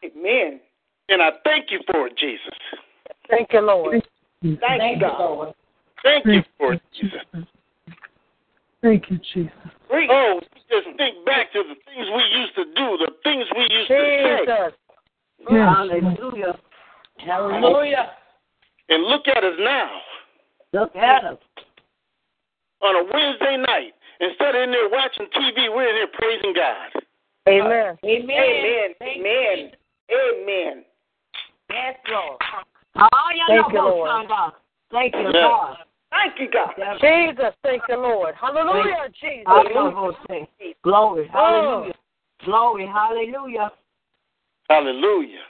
Amen. 0.05 0.61
And 1.11 1.21
I 1.21 1.33
thank 1.45 1.71
you 1.71 1.81
for 1.91 2.07
it, 2.07 2.17
Jesus. 2.17 2.55
Thank 3.29 3.53
you, 3.53 3.61
Lord. 3.61 4.03
Thank, 4.43 4.57
you, 4.57 5.01
God. 5.01 5.55
Thank 6.03 6.27
you 6.27 6.43
for 6.57 6.73
it, 6.75 6.83
Jesus. 6.99 7.21
Thank 8.83 9.11
you, 9.11 9.21
Jesus. 9.35 9.53
Free. 9.89 10.09
Oh, 10.11 10.41
just 10.71 10.97
think 10.97 11.27
back 11.27 11.53
to 11.53 11.63
the 11.63 11.75
things 11.85 12.07
we 12.15 12.41
used 12.41 12.55
to 12.55 12.65
do, 12.65 12.97
the 12.99 13.13
things 13.23 13.45
we 13.55 13.63
used 13.71 13.89
to 13.89 13.95
say, 13.95 14.45
Yes. 14.47 14.73
Hallelujah. 15.49 16.59
Hallelujah. 17.19 18.11
and 18.89 19.05
look 19.05 19.29
at 19.29 19.45
us 19.45 19.55
now. 19.59 20.01
Look 20.73 20.95
at 20.97 21.25
him. 21.25 21.39
on 22.83 22.97
a 22.97 23.11
Wednesday 23.13 23.57
night. 23.57 23.93
Instead 24.21 24.55
of 24.55 24.63
in 24.63 24.71
there 24.71 24.89
watching 24.89 25.27
TV, 25.35 25.75
we're 25.75 25.89
in 25.89 25.97
there 25.97 26.07
praising 26.13 26.55
God. 26.55 27.03
Amen. 27.49 27.99
Amen. 28.05 28.31
Amen. 28.31 28.95
Amen. 29.03 29.73
Amen. 30.11 30.85
Yes, 31.71 31.97
Lord. 32.11 32.39
Oh, 32.97 33.09
yeah, 33.35 33.63
Thank 33.63 33.73
you, 33.73 33.81
Lord. 33.81 34.11
Thank 34.91 35.15
you, 35.15 35.21
Yeah. 35.21 35.33
God. 35.33 35.77
Thank 36.11 36.41
you, 36.41 36.51
God. 36.51 36.75
Jesus, 37.01 37.55
thank 37.63 37.83
you, 37.89 37.97
Lord. 37.97 38.35
Hallelujah, 38.35 39.09
Jesus. 39.21 39.45
Hallelujah. 39.47 40.47
Glory. 40.83 41.31
Oh. 41.33 41.39
Hallelujah. 41.39 41.95
Glory. 42.45 42.87
Hallelujah. 42.87 43.73
Hallelujah. 44.69 45.45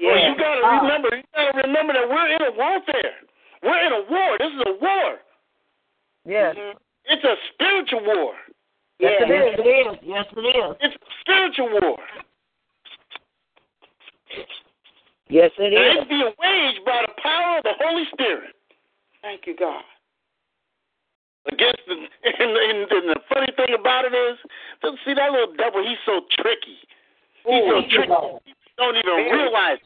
Well, 0.00 0.18
Yeah. 0.18 0.28
you 0.28 0.34
gotta 0.36 0.60
Ah. 0.64 0.80
remember, 0.80 1.16
you 1.16 1.22
gotta 1.34 1.58
remember 1.62 1.92
that 1.94 2.08
we're 2.08 2.26
in 2.28 2.42
a 2.42 2.50
warfare. 2.50 3.14
We're 3.62 3.78
in 3.78 3.92
a 3.92 4.00
war. 4.02 4.38
This 4.38 4.52
is 4.52 4.62
a 4.66 4.72
war. 4.72 5.20
Yes. 6.24 6.56
It's 7.06 7.24
a 7.24 7.36
spiritual 7.52 8.00
war. 8.00 8.36
Yes, 8.98 9.22
it 9.22 9.28
Yes, 9.28 9.58
it 9.58 9.66
is. 9.66 9.98
Yes, 10.02 10.26
it 10.36 10.40
is. 10.40 10.76
It's 10.80 10.94
a 10.94 10.98
spiritual 11.20 11.68
war. 11.80 11.98
Yes, 15.28 15.50
it 15.58 15.72
And 15.72 15.74
is. 15.74 16.02
it's 16.02 16.08
being 16.08 16.32
waged 16.38 16.84
by 16.84 17.02
the 17.06 17.14
power 17.22 17.58
of 17.58 17.64
the 17.64 17.74
Holy 17.80 18.04
Spirit 18.12 18.54
Thank 19.22 19.46
you, 19.46 19.56
God. 19.56 19.82
against 21.50 21.80
the. 21.86 21.94
And, 22.24 22.50
and, 22.50 22.90
and 22.90 23.08
the 23.10 23.20
funny 23.32 23.48
thing 23.56 23.74
about 23.78 24.04
it 24.04 24.12
is, 24.12 24.38
see 25.04 25.14
that 25.14 25.30
little 25.32 25.54
devil? 25.56 25.82
He's 25.86 26.00
so 26.04 26.22
tricky. 26.30 26.78
He's 27.46 27.64
so 27.68 27.82
tricky. 27.90 28.08
Lord. 28.08 28.42
You 28.46 28.54
don't 28.76 28.96
even 28.96 29.32
realize 29.32 29.78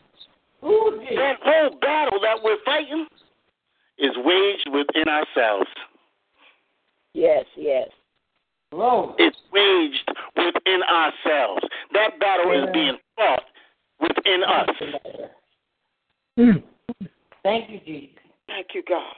Ooh, 0.65 0.99
Jesus. 1.01 1.17
that 1.17 1.37
whole 1.43 1.79
battle 1.81 2.21
that 2.23 2.43
we're 2.43 2.63
fighting 2.65 3.07
is 3.99 4.13
waged 4.25 4.69
within 4.73 5.09
ourselves. 5.09 5.69
Yes, 7.13 7.45
yes. 7.57 7.89
Glory. 8.73 9.15
It's 9.19 9.37
waged 9.53 10.09
within 10.37 10.83
ourselves. 10.85 11.63
That 11.93 12.19
battle 12.21 12.53
is 12.53 12.69
being 12.73 12.97
fought 13.17 13.43
within 14.01 14.43
us. 14.45 14.69
Mm. 16.39 16.63
Thank 17.43 17.71
you, 17.71 17.81
Jesus. 17.85 18.17
Thank 18.47 18.69
you, 18.75 18.83
God. 18.89 19.15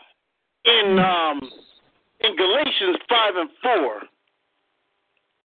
In 0.65 0.99
um 0.99 1.41
in 2.21 2.37
Galatians 2.37 2.97
five 3.09 3.37
and 3.37 3.51
four, 3.63 4.03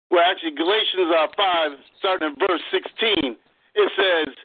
well 0.09 0.23
actually 0.29 0.55
Galatians 0.55 1.13
uh, 1.15 1.27
five, 1.35 1.71
starting 1.99 2.29
in 2.29 2.35
verse 2.47 2.61
sixteen, 2.71 3.35
it 3.75 3.91
says, 3.95 4.35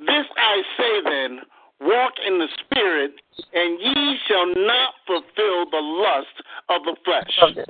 This 0.00 0.26
I 0.36 0.62
say 0.76 1.00
then, 1.04 1.40
walk 1.80 2.12
in 2.26 2.38
the 2.38 2.48
spirit, 2.64 3.12
and 3.54 3.80
ye 3.80 4.16
shall 4.26 4.46
not 4.54 4.94
fulfill 5.06 5.70
the 5.70 5.80
lust 5.80 6.42
of 6.68 6.82
the 6.84 6.96
flesh. 7.04 7.62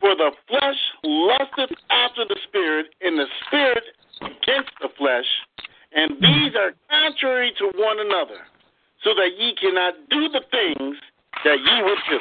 For 0.00 0.14
the 0.16 0.32
flesh 0.48 0.76
lusteth 1.04 1.76
after 1.90 2.24
the 2.28 2.36
spirit, 2.48 2.86
and 3.00 3.18
the 3.18 3.26
spirit 3.46 3.84
against 4.20 4.70
the 4.80 4.88
flesh, 4.96 5.26
and 5.92 6.12
these 6.20 6.54
are 6.54 6.72
contrary 6.90 7.52
to 7.58 7.70
one 7.76 7.98
another, 8.00 8.40
so 9.02 9.14
that 9.14 9.30
ye 9.38 9.54
cannot 9.60 9.94
do 10.10 10.28
the 10.28 10.42
things 10.50 10.96
that 11.44 11.58
ye 11.58 11.82
would 11.82 11.98
do. 12.10 12.18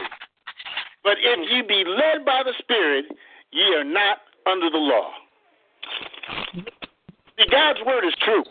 But 1.03 1.17
if 1.19 1.51
ye 1.51 1.61
be 1.61 1.83
led 1.87 2.25
by 2.25 2.43
the 2.43 2.53
Spirit, 2.59 3.05
ye 3.51 3.63
are 3.75 3.83
not 3.83 4.19
under 4.45 4.69
the 4.69 4.77
law. 4.77 5.11
See, 7.37 7.45
God's 7.51 7.79
word 7.85 8.05
is 8.05 8.13
true. 8.21 8.43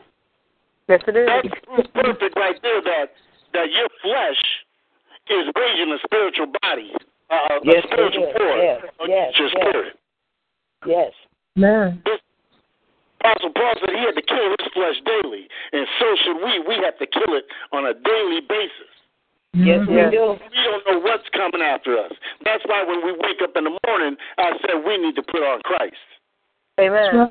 Yes, 0.88 1.02
it 1.06 1.16
is. 1.16 1.26
That's 1.26 1.48
proof 1.64 1.86
perfect 1.94 2.36
right 2.36 2.56
there 2.62 2.80
that 2.82 3.06
that 3.52 3.72
your 3.72 3.88
flesh 4.02 4.40
is 5.28 5.52
raising 5.56 5.92
a 5.92 5.98
spiritual 6.04 6.46
body. 6.62 6.92
uh, 7.30 7.58
Yes, 7.64 7.84
a 7.84 7.88
spiritual 7.88 8.24
it 8.24 8.28
is. 8.28 8.34
poor. 8.36 8.56
Yes, 8.58 8.82
yes, 9.08 9.32
your 9.38 9.48
yes. 9.48 9.56
spirit. 9.56 9.98
Yes. 10.86 11.12
Amen. 11.58 12.02
Apostle 13.26 13.50
Paul 13.50 13.74
said 13.80 13.90
he 13.90 14.06
had 14.06 14.14
to 14.14 14.22
kill 14.22 14.54
his 14.54 14.66
flesh 14.72 14.94
daily, 15.02 15.48
and 15.72 15.86
so 15.98 16.06
should 16.22 16.38
we. 16.38 16.62
We 16.62 16.78
have 16.84 16.96
to 16.98 17.06
kill 17.06 17.34
it 17.34 17.44
on 17.72 17.86
a 17.86 17.94
daily 17.94 18.40
basis. 18.46 18.92
Yes, 19.52 19.80
we 19.88 19.96
do. 20.14 20.36
We 20.38 20.60
don't 20.62 20.84
know 20.86 20.98
what's 21.00 21.26
coming 21.32 21.62
after 21.62 21.98
us. 21.98 22.12
That's 22.44 22.62
why 22.66 22.84
when 22.84 23.04
we 23.04 23.12
wake 23.12 23.40
up 23.42 23.56
in 23.56 23.64
the 23.64 23.78
morning, 23.86 24.16
I 24.38 24.52
said 24.60 24.84
we 24.86 24.98
need 24.98 25.16
to 25.16 25.22
put 25.22 25.42
on 25.42 25.60
Christ. 25.62 25.96
Amen. 26.78 27.30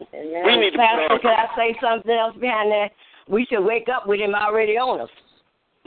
We 0.00 0.56
need 0.56 0.72
to 0.72 0.78
put 0.78 0.88
Pastor, 0.88 1.12
on 1.12 1.20
can 1.20 1.30
I 1.30 1.46
say 1.56 1.76
something 1.82 2.10
else 2.10 2.34
behind 2.40 2.72
that? 2.72 2.88
We 3.28 3.46
should 3.46 3.62
wake 3.62 3.88
up 3.94 4.06
with 4.06 4.20
him 4.20 4.34
already 4.34 4.78
on 4.78 5.02
us. 5.02 5.10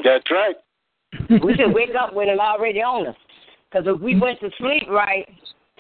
That's 0.04 0.30
right. 0.30 0.56
We 1.44 1.56
should 1.56 1.74
wake 1.74 1.96
up 2.00 2.14
with 2.14 2.28
him 2.28 2.40
already 2.40 2.82
on 2.82 3.08
us. 3.08 3.16
Because 3.72 3.88
if 3.88 4.02
we 4.02 4.20
went 4.20 4.40
to 4.42 4.50
sleep 4.58 4.84
right, 4.90 5.28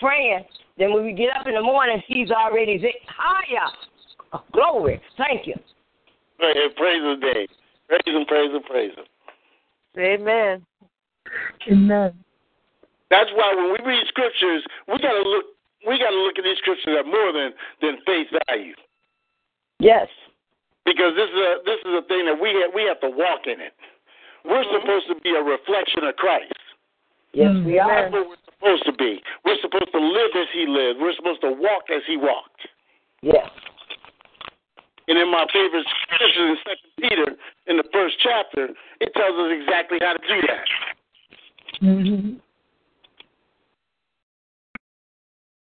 praying, 0.02 0.43
then 0.78 0.93
when 0.93 1.06
we 1.06 1.14
get 1.14 1.30
up 1.39 1.47
in 1.47 1.54
the 1.54 1.62
morning, 1.62 2.02
he's 2.08 2.32
already 2.32 2.78
there. 2.78 2.91
Higher. 3.08 3.70
Oh, 4.34 4.43
glory. 4.52 4.99
Thank 5.18 5.47
you. 5.47 5.56
Praise, 6.38 6.74
praise 6.76 7.04
his 7.06 7.20
name. 7.22 7.47
Praise 7.88 8.16
him, 8.16 8.26
praise 8.26 8.52
him, 8.52 8.64
praise 8.64 8.91
him. 8.97 9.06
Amen. 9.99 10.66
Amen. 11.70 12.14
That's 13.12 13.30
why 13.36 13.54
when 13.54 13.76
we 13.76 13.80
read 13.86 14.08
scriptures, 14.08 14.64
we 14.88 14.97
gotta 14.99 15.22
look. 15.22 15.45
We 15.86 15.99
gotta 15.99 16.16
look 16.16 16.38
at 16.38 16.43
these 16.43 16.58
scriptures 16.58 16.95
at 16.97 17.06
more 17.06 17.34
than 17.34 17.52
than 17.82 17.97
face 18.06 18.28
value, 18.47 18.74
Yes. 19.80 20.08
because 20.86 21.14
this 21.16 21.28
is 21.28 21.36
a 21.36 21.56
this 21.66 21.80
is 21.84 21.93
a 21.99 22.04
thing 22.08 22.26
that 22.26 22.39
we 22.39 22.56
have, 22.62 22.72
we 22.74 22.84
have 22.88 23.02
to 23.02 23.10
walk 23.10 23.45
in 23.45 23.60
it. 23.60 23.74
We're 24.45 24.64
mm-hmm. 24.64 24.80
supposed 24.80 25.08
to 25.10 25.16
be 25.22 25.36
a 25.36 25.43
reflection 25.43 26.06
of 26.06 26.16
Christ. 26.16 26.54
Yes, 27.34 27.52
we 27.66 27.76
mm-hmm. 27.76 27.89
That's 27.89 28.12
what 28.14 28.30
we're 28.30 28.51
supposed 28.62 28.86
to 28.86 28.93
be. 28.93 29.22
We're 29.45 29.57
supposed 29.62 29.91
to 29.91 29.99
live 29.99 30.32
as 30.38 30.47
He 30.53 30.66
lived. 30.68 31.01
We're 31.01 31.16
supposed 31.16 31.41
to 31.41 31.51
walk 31.51 31.89
as 31.89 32.01
He 32.07 32.18
walked. 32.18 32.62
Yes. 33.22 33.49
And 35.07 35.18
in 35.18 35.30
my 35.30 35.45
favorite 35.51 35.86
scripture 36.05 36.47
in 36.47 36.57
Second 36.64 36.91
Peter, 37.01 37.36
in 37.68 37.78
the 37.78 37.84
first 37.91 38.16
chapter, 38.22 38.70
it 39.01 39.14
tells 39.14 39.34
us 39.34 39.51
exactly 39.59 39.97
how 40.01 40.14
to 40.14 40.28
do 40.28 40.41
that. 40.47 40.66
Mhm. 41.82 42.39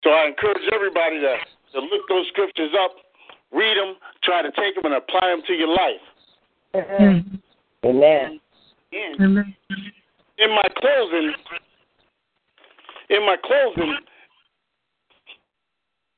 So 0.04 0.10
I 0.10 0.26
encourage 0.26 0.62
everybody 0.72 1.20
to, 1.20 1.36
to 1.72 1.80
look 1.80 2.08
those 2.08 2.28
scriptures 2.28 2.72
up, 2.78 2.92
read 3.50 3.76
them, 3.76 3.96
try 4.22 4.40
to 4.40 4.52
take 4.52 4.76
them 4.76 4.84
and 4.84 4.94
apply 4.94 5.28
them 5.28 5.42
to 5.42 5.52
your 5.52 5.68
life. 5.68 6.00
Mhm. 6.74 7.42
Amen. 7.84 8.40
Amen. 8.94 9.56
In 10.38 10.50
my 10.50 10.62
closing, 10.76 11.34
in 13.10 13.24
my 13.26 13.36
closing, 13.44 13.96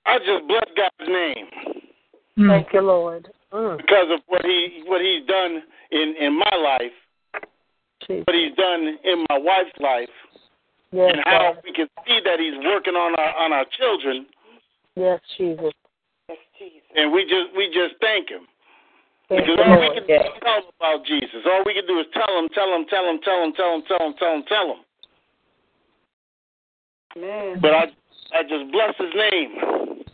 I 0.07 0.19
just 0.19 0.47
bless 0.49 0.65
God's 0.77 1.09
name 1.09 1.47
Mm. 2.39 2.49
Thank 2.49 2.73
you, 2.73 2.83
Lord. 2.83 3.27
Mm. 3.53 3.79
because 3.79 4.07
of 4.15 4.21
what 4.29 4.45
he 4.45 4.85
what 4.87 5.01
he's 5.01 5.27
done 5.27 5.63
in 5.91 6.15
in 6.21 6.39
my 6.39 6.55
life, 6.55 6.95
Jesus. 8.07 8.23
what 8.29 8.37
he's 8.37 8.55
done 8.55 8.95
in 9.03 9.25
my 9.29 9.39
wife's 9.39 9.75
life, 9.81 10.13
Yes, 10.93 11.11
and 11.15 11.23
how 11.25 11.55
God. 11.55 11.63
we 11.65 11.73
can 11.73 11.89
see 12.07 12.21
that 12.25 12.39
he's 12.39 12.55
working 12.63 12.95
on 12.95 13.19
our 13.19 13.35
on 13.43 13.53
our 13.53 13.65
children, 13.77 14.27
Yes, 14.95 15.19
Jesus. 15.37 15.73
Yes, 16.29 16.39
Jesus. 16.59 16.87
and 16.95 17.11
we 17.11 17.25
just 17.25 17.51
we 17.57 17.67
just 17.75 17.99
thank 18.01 18.29
him. 18.31 18.47
Thank 19.29 19.43
Because 19.45 19.59
you, 19.59 19.65
all 19.65 19.81
we 19.81 19.95
can 19.99 20.07
do 20.07 20.13
yes. 20.13 20.27
is 20.31 20.41
tell 20.45 20.61
them 20.63 20.71
about 20.79 21.05
Jesus. 21.07 21.43
All 21.45 21.63
we 21.67 21.75
can 21.75 21.87
do 21.89 21.99
is 21.99 22.07
tell 22.15 22.31
them, 22.39 22.49
tell 22.55 22.71
them, 22.71 22.87
tell 22.87 23.03
them, 23.05 23.19
tell 23.25 23.41
them, 23.43 23.53
tell 23.57 23.71
them, 23.75 23.83
tell 23.89 23.99
them, 23.99 24.15
tell 24.15 24.31
them, 24.37 24.45
tell 24.47 24.67
them. 24.77 24.81
Amen. 27.17 27.59
But 27.61 27.73
I, 27.75 27.85
I 28.35 28.43
just 28.43 28.71
bless 28.73 28.95
His 28.99 29.15
name. 29.15 30.05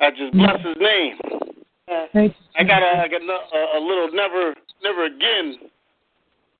I 0.00 0.10
just 0.10 0.32
bless 0.32 0.60
His 0.64 0.76
name. 0.80 1.18
Yes. 1.88 2.32
I 2.58 2.64
got 2.64 2.82
a, 2.82 2.98
I 3.00 3.08
got 3.08 3.22
a, 3.22 3.78
a 3.78 3.80
little 3.80 4.10
never, 4.12 4.54
never 4.82 5.06
again 5.06 5.56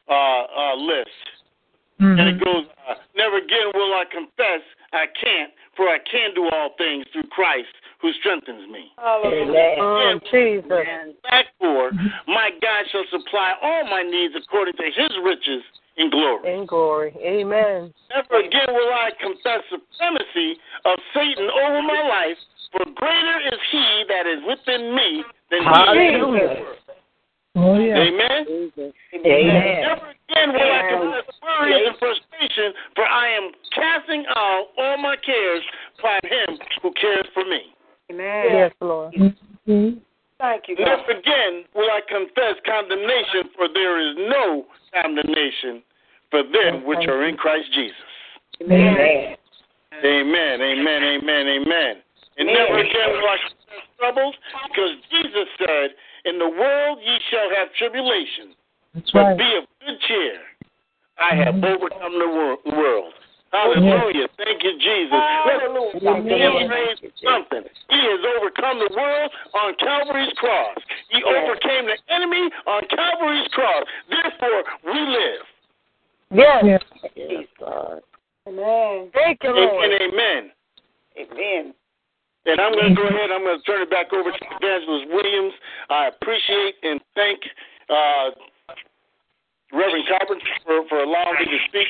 uh, 0.08 0.12
uh, 0.12 0.74
list, 0.76 1.10
and 2.00 2.20
it 2.20 2.36
Mhm. 2.38 2.44
goes, 2.44 2.64
uh, 2.88 2.94
never 3.14 3.36
again 3.36 3.70
will 3.74 3.92
I 3.94 4.04
confess 4.10 4.62
I 4.92 5.06
can't, 5.20 5.52
for 5.76 5.88
I 5.88 5.98
can 5.98 6.32
do 6.34 6.48
all 6.48 6.70
things 6.78 7.04
through 7.12 7.24
Christ 7.24 7.68
who 8.00 8.12
strengthens 8.14 8.70
me. 8.70 8.90
Hallelujah. 8.96 9.76
Mm, 9.78 10.30
Jesus. 10.30 10.86
Back 11.28 11.46
for 11.60 11.90
my 12.26 12.50
God 12.62 12.84
shall 12.90 13.04
supply 13.10 13.54
all 13.60 13.84
my 13.84 14.02
needs 14.02 14.34
according 14.34 14.74
to 14.74 14.84
His 14.84 15.10
riches 15.22 15.62
in 15.98 16.10
glory. 16.10 16.54
In 16.54 16.66
glory. 16.66 17.12
Amen. 17.20 17.92
Never 18.14 18.40
again 18.40 18.70
will 18.70 18.92
I 18.94 19.10
confess 19.20 19.66
supremacy 19.68 20.56
of 20.86 20.98
Satan 21.12 21.50
over 21.50 21.82
my 21.82 22.02
life, 22.06 22.38
for 22.72 22.86
greater 22.94 23.38
is 23.50 23.60
he 23.70 24.04
that 24.08 24.26
is 24.26 24.40
within 24.46 24.94
me 24.94 25.24
than 25.50 25.62
he 25.62 25.68
is 25.68 26.14
in 26.14 26.20
the 26.20 26.28
world. 26.28 26.66
Oh, 27.56 27.74
yeah. 27.74 27.98
Amen. 27.98 28.70
Amen. 29.26 29.82
Never 29.82 30.14
again 30.14 30.52
will 30.54 30.70
I 30.70 30.82
confess 30.86 31.34
worries 31.42 31.86
and 31.88 31.98
frustration, 31.98 32.72
for 32.94 33.04
I 33.04 33.28
am 33.34 33.50
casting 33.74 34.24
out 34.36 34.66
all 34.78 34.98
my 34.98 35.16
cares 35.16 35.62
upon 35.98 36.20
him 36.22 36.58
who 36.82 36.92
cares 36.92 37.26
for 37.34 37.44
me. 37.44 37.74
Amen. 38.12 38.44
Yes, 38.50 38.72
Lord. 38.80 39.12
Mhm. 39.14 40.00
Thank 40.38 40.68
you, 40.68 40.76
God. 40.76 40.84
Never 40.86 41.18
again 41.18 41.64
will 41.74 41.90
I 41.90 42.00
confess 42.06 42.54
condemnation, 42.64 43.50
for 43.56 43.66
there 43.66 43.98
is 43.98 44.14
no 44.16 44.66
condemnation 44.94 45.82
for 46.30 46.42
them 46.42 46.84
which 46.84 47.06
are 47.08 47.24
in 47.26 47.36
Christ 47.36 47.72
Jesus. 47.74 47.96
Amen. 48.62 49.36
Amen, 50.04 50.60
amen, 50.60 51.02
amen, 51.02 51.46
amen. 51.46 51.94
And 52.38 52.46
never 52.46 52.78
again 52.78 53.10
will 53.12 53.28
I 53.28 53.36
troubles, 53.98 54.34
because 54.70 54.94
Jesus 55.10 55.48
said, 55.58 55.90
In 56.24 56.38
the 56.38 56.48
world 56.48 56.98
ye 57.02 57.18
shall 57.30 57.50
have 57.56 57.68
tribulation, 57.74 58.54
That's 58.94 59.10
but 59.10 59.34
right. 59.34 59.38
be 59.38 59.58
of 59.58 59.64
good 59.84 59.98
cheer. 60.06 60.38
I 61.18 61.34
have 61.34 61.54
overcome 61.56 62.14
the 62.14 62.30
wor- 62.30 62.62
world. 62.78 63.12
Hallelujah. 63.50 64.28
Thank 64.36 64.62
you, 64.62 64.76
Jesus. 64.76 65.08
Let's 65.10 65.64
Hallelujah. 65.64 66.68
praise 66.68 66.98
something. 67.24 67.64
He 67.88 67.96
has 67.96 68.20
overcome 68.36 68.78
the 68.78 68.92
world 68.92 69.30
on 69.54 69.74
Calvary's 69.80 70.32
cross. 70.36 70.76
He 71.10 71.24
overcame 71.24 71.88
the 71.88 71.96
enemy 72.12 72.50
on 72.68 72.82
Calvary's 72.92 73.48
cross. 73.56 73.84
Therefore, 74.10 74.62
we 74.84 75.00
live. 75.00 75.47
Yes. 76.30 76.64
Yes. 76.64 76.82
Yes, 77.16 77.44
God. 77.58 78.00
Amen. 78.46 79.10
Thank 79.12 79.40
you, 79.42 79.50
Amen, 79.50 79.68
Lord. 79.68 79.90
amen. 79.92 80.50
Amen. 81.18 81.74
And 82.46 82.60
I'm 82.60 82.72
going 82.72 82.94
to 82.94 82.96
go 82.96 83.08
ahead. 83.08 83.30
I'm 83.30 83.44
going 83.44 83.58
to 83.58 83.64
turn 83.64 83.82
it 83.82 83.90
back 83.90 84.12
over 84.12 84.30
to 84.30 84.44
Evangelist 84.56 85.12
Williams. 85.12 85.52
I 85.90 86.08
appreciate 86.08 86.76
and 86.82 87.00
thank 87.14 87.40
uh, 87.90 88.30
Reverend 89.72 90.08
Carpenter 90.08 90.52
for, 90.64 90.88
for 90.88 91.02
allowing 91.04 91.36
me 91.40 91.44
to 91.44 91.58
speak. 91.68 91.88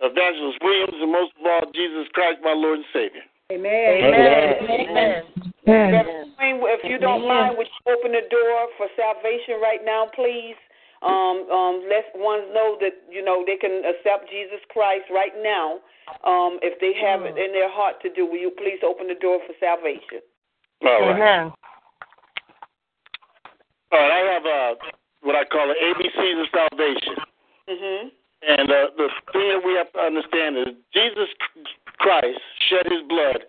Evangelist 0.00 0.58
Williams, 0.60 1.00
and 1.00 1.12
most 1.12 1.32
of 1.40 1.46
all, 1.46 1.72
Jesus 1.72 2.04
Christ, 2.12 2.40
my 2.42 2.52
Lord 2.52 2.80
and 2.80 2.88
Savior. 2.92 3.24
Amen. 3.52 4.04
Amen. 4.04 4.54
Amen. 4.68 5.22
Amen. 5.64 6.34
Wayne, 6.38 6.60
If 6.76 6.84
you 6.84 6.98
don't 6.98 7.26
mind, 7.26 7.56
would 7.56 7.68
you 7.68 7.92
open 7.92 8.12
the 8.12 8.28
door 8.28 8.68
for 8.76 8.86
salvation 8.96 9.60
right 9.62 9.80
now, 9.84 10.10
please? 10.14 10.56
Um, 11.04 11.44
um, 11.52 11.84
let 11.84 12.08
ones 12.16 12.48
know 12.56 12.78
that 12.80 12.96
you 13.12 13.22
know 13.22 13.44
they 13.44 13.56
can 13.60 13.84
accept 13.84 14.30
Jesus 14.32 14.64
Christ 14.72 15.04
right 15.12 15.36
now. 15.42 15.84
Um, 16.24 16.56
if 16.64 16.80
they 16.80 16.96
have 16.96 17.22
it 17.28 17.36
in 17.36 17.52
their 17.52 17.68
heart 17.70 18.00
to 18.02 18.08
do, 18.08 18.24
will 18.24 18.40
you 18.40 18.50
please 18.56 18.80
open 18.80 19.08
the 19.08 19.20
door 19.20 19.40
for 19.46 19.52
salvation? 19.60 20.24
All 20.80 21.00
right. 21.00 21.16
Amen. 21.16 21.52
All 23.92 24.00
right. 24.00 24.12
I 24.16 24.22
have 24.32 24.46
uh, 24.48 24.72
what 25.22 25.36
I 25.36 25.44
call 25.44 25.68
the 25.68 25.76
ABCs 25.76 26.40
of 26.40 26.48
salvation. 26.52 27.16
Mhm. 27.68 28.10
And 28.46 28.70
uh, 28.70 28.88
the 28.96 29.08
thing 29.32 29.48
that 29.48 29.62
we 29.64 29.72
have 29.74 29.92
to 29.92 30.00
understand 30.00 30.56
is 30.56 30.76
Jesus 30.92 31.28
Christ 31.98 32.40
shed 32.68 32.84
his 32.92 33.00
blood 33.08 33.44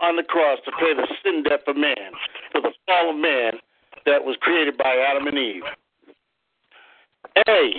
on 0.00 0.16
the 0.16 0.22
cross 0.22 0.58
to 0.64 0.72
pay 0.72 0.92
the 0.92 1.06
sin 1.22 1.42
debt 1.42 1.60
for 1.64 1.72
man, 1.74 2.12
for 2.52 2.60
the 2.60 2.72
fall 2.86 3.10
of 3.10 3.16
man 3.16 3.60
that 4.04 4.24
was 4.24 4.36
created 4.40 4.76
by 4.76 4.96
Adam 4.96 5.26
and 5.26 5.38
Eve. 5.38 5.62
A, 7.36 7.70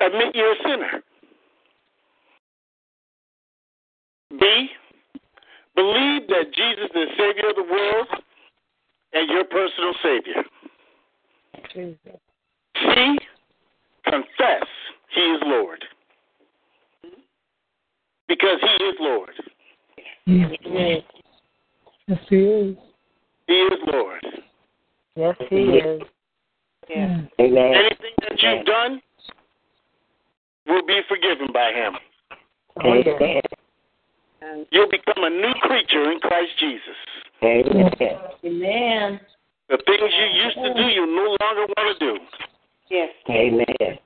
admit 0.00 0.34
you're 0.34 0.52
a 0.52 0.56
sinner. 0.64 1.02
B, 4.38 4.68
believe 5.76 6.26
that 6.28 6.52
Jesus 6.54 6.84
is 6.84 6.90
the 6.92 7.06
Savior 7.16 7.50
of 7.50 7.56
the 7.56 7.62
world 7.70 8.06
and 9.12 9.30
your 9.30 9.44
personal 9.44 9.92
Savior. 10.02 10.42
Jesus. 11.72 12.20
C, 12.94 13.18
confess 14.04 14.66
he 15.14 15.20
is 15.20 15.40
Lord. 15.44 15.84
Because 18.28 18.58
he 18.60 18.84
is 18.84 18.94
Lord. 18.98 19.34
Yes. 20.26 20.50
Yes. 20.64 21.02
Yes, 22.06 22.18
he 22.28 22.36
is. 22.36 22.76
He 23.46 23.54
is 23.54 23.80
Lord. 23.92 24.26
Yes, 25.14 25.36
He 25.50 25.56
is. 25.56 26.02
Yeah. 26.88 27.06
Hmm. 27.06 27.24
Amen. 27.40 27.74
Anything 27.74 28.14
that 28.20 28.42
you've 28.42 28.66
done, 28.66 29.02
will 30.66 30.86
be 30.86 31.00
forgiven 31.08 31.48
by 31.52 31.72
him. 31.72 31.94
Amen. 32.84 33.42
You'll 34.70 34.90
become 34.90 35.24
a 35.24 35.30
new 35.30 35.52
creature 35.60 36.10
in 36.10 36.18
Christ 36.20 36.52
Jesus. 36.58 36.96
Amen. 37.42 37.90
Amen. 38.44 39.20
The 39.68 39.78
things 39.86 40.12
you 40.18 40.44
used 40.44 40.56
to 40.56 40.74
do, 40.74 40.88
you 40.88 41.06
no 41.06 41.36
longer 41.40 41.66
want 41.76 41.98
to 41.98 42.06
do. 42.06 42.18
Yes. 42.90 43.10
Amen. 43.30 43.98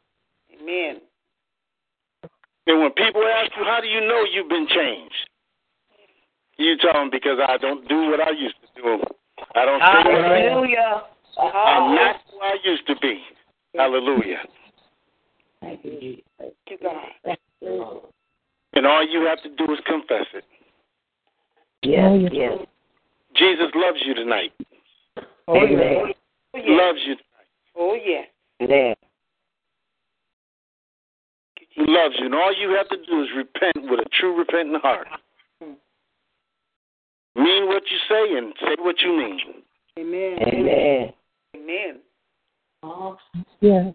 Amen. 0.60 1.00
And 2.66 2.80
when 2.80 2.92
people 2.92 3.22
ask 3.22 3.52
you, 3.56 3.64
how 3.64 3.80
do 3.80 3.86
you 3.86 4.00
know 4.00 4.24
you've 4.30 4.48
been 4.48 4.66
changed? 4.68 5.14
You 6.58 6.76
tell 6.78 6.94
them 6.94 7.10
because 7.10 7.38
I 7.46 7.56
don't 7.58 7.86
do 7.88 8.10
what 8.10 8.20
I 8.20 8.30
used 8.30 8.56
to 8.62 8.82
do. 8.82 9.02
I 9.54 9.64
don't 9.64 9.80
say 9.80 11.06
what 11.36 11.54
I 11.54 11.74
Hallelujah. 11.74 12.00
I'm 12.00 12.12
not 12.12 12.16
who 12.30 12.38
I 12.40 12.56
used 12.64 12.86
to 12.86 12.96
be. 12.96 13.20
Hallelujah. 13.74 14.42
Thank 15.60 15.84
you, 15.84 16.00
Jesus. 16.00 16.22
Thank 16.38 16.54
you, 16.70 16.78
God. 17.62 18.00
And 18.72 18.86
all 18.86 19.06
you 19.06 19.24
have 19.26 19.42
to 19.42 19.48
do 19.48 19.72
is 19.72 19.78
confess 19.86 20.26
it. 20.34 20.44
Yes, 21.82 22.30
yes. 22.32 22.58
Jesus 23.34 23.70
loves 23.74 23.98
you 24.04 24.14
tonight. 24.14 24.52
Oh, 25.48 25.56
Amen. 25.56 25.96
Oh, 25.96 26.06
yes. 26.54 26.64
Loves 26.66 26.98
you. 27.06 27.16
Oh, 27.76 27.94
yeah. 27.94 28.22
Amen. 28.62 28.94
He 31.70 31.82
loves 31.86 32.14
you. 32.18 32.26
And 32.26 32.34
all 32.34 32.54
you 32.58 32.70
have 32.70 32.88
to 32.88 32.96
do 32.96 33.22
is 33.22 33.28
repent 33.36 33.90
with 33.90 34.00
a 34.00 34.08
true 34.18 34.36
repentant 34.36 34.82
heart. 34.82 35.06
Mm-hmm. 35.62 37.42
Mean 37.42 37.66
what 37.66 37.82
you 37.90 37.98
say 38.08 38.36
and 38.36 38.54
say 38.60 38.76
what 38.78 39.00
you 39.00 39.16
mean. 39.16 39.40
Amen. 39.98 40.38
Amen. 40.48 41.12
Amen. 41.66 42.00
Oh, 42.82 43.16
yeah. 43.60 43.90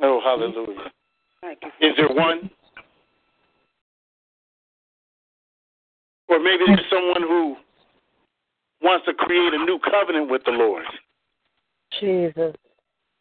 Oh, 0.00 0.20
hallelujah. 0.22 0.92
Thank 1.40 1.58
you. 1.62 1.88
Is 1.88 1.96
there 1.96 2.08
one? 2.08 2.50
Or 6.28 6.38
maybe 6.38 6.64
there's 6.66 6.80
someone 6.90 7.22
who 7.22 7.56
wants 8.80 9.06
to 9.06 9.14
create 9.14 9.54
a 9.54 9.58
new 9.58 9.80
covenant 9.90 10.30
with 10.30 10.42
the 10.44 10.52
Lord. 10.52 10.84
Jesus. 11.98 12.54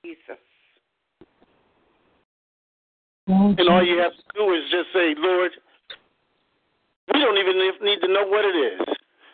Jesus. 0.05 0.37
And 3.27 3.69
all 3.69 3.83
you 3.83 3.97
have 3.97 4.11
to 4.11 4.23
do 4.35 4.53
is 4.53 4.61
just 4.69 4.93
say, 4.93 5.15
Lord, 5.17 5.51
we 7.13 7.19
don't 7.19 7.37
even 7.37 7.57
need 7.81 8.01
to 8.01 8.07
know 8.07 8.27
what 8.27 8.45
it 8.45 8.55
is 8.55 8.81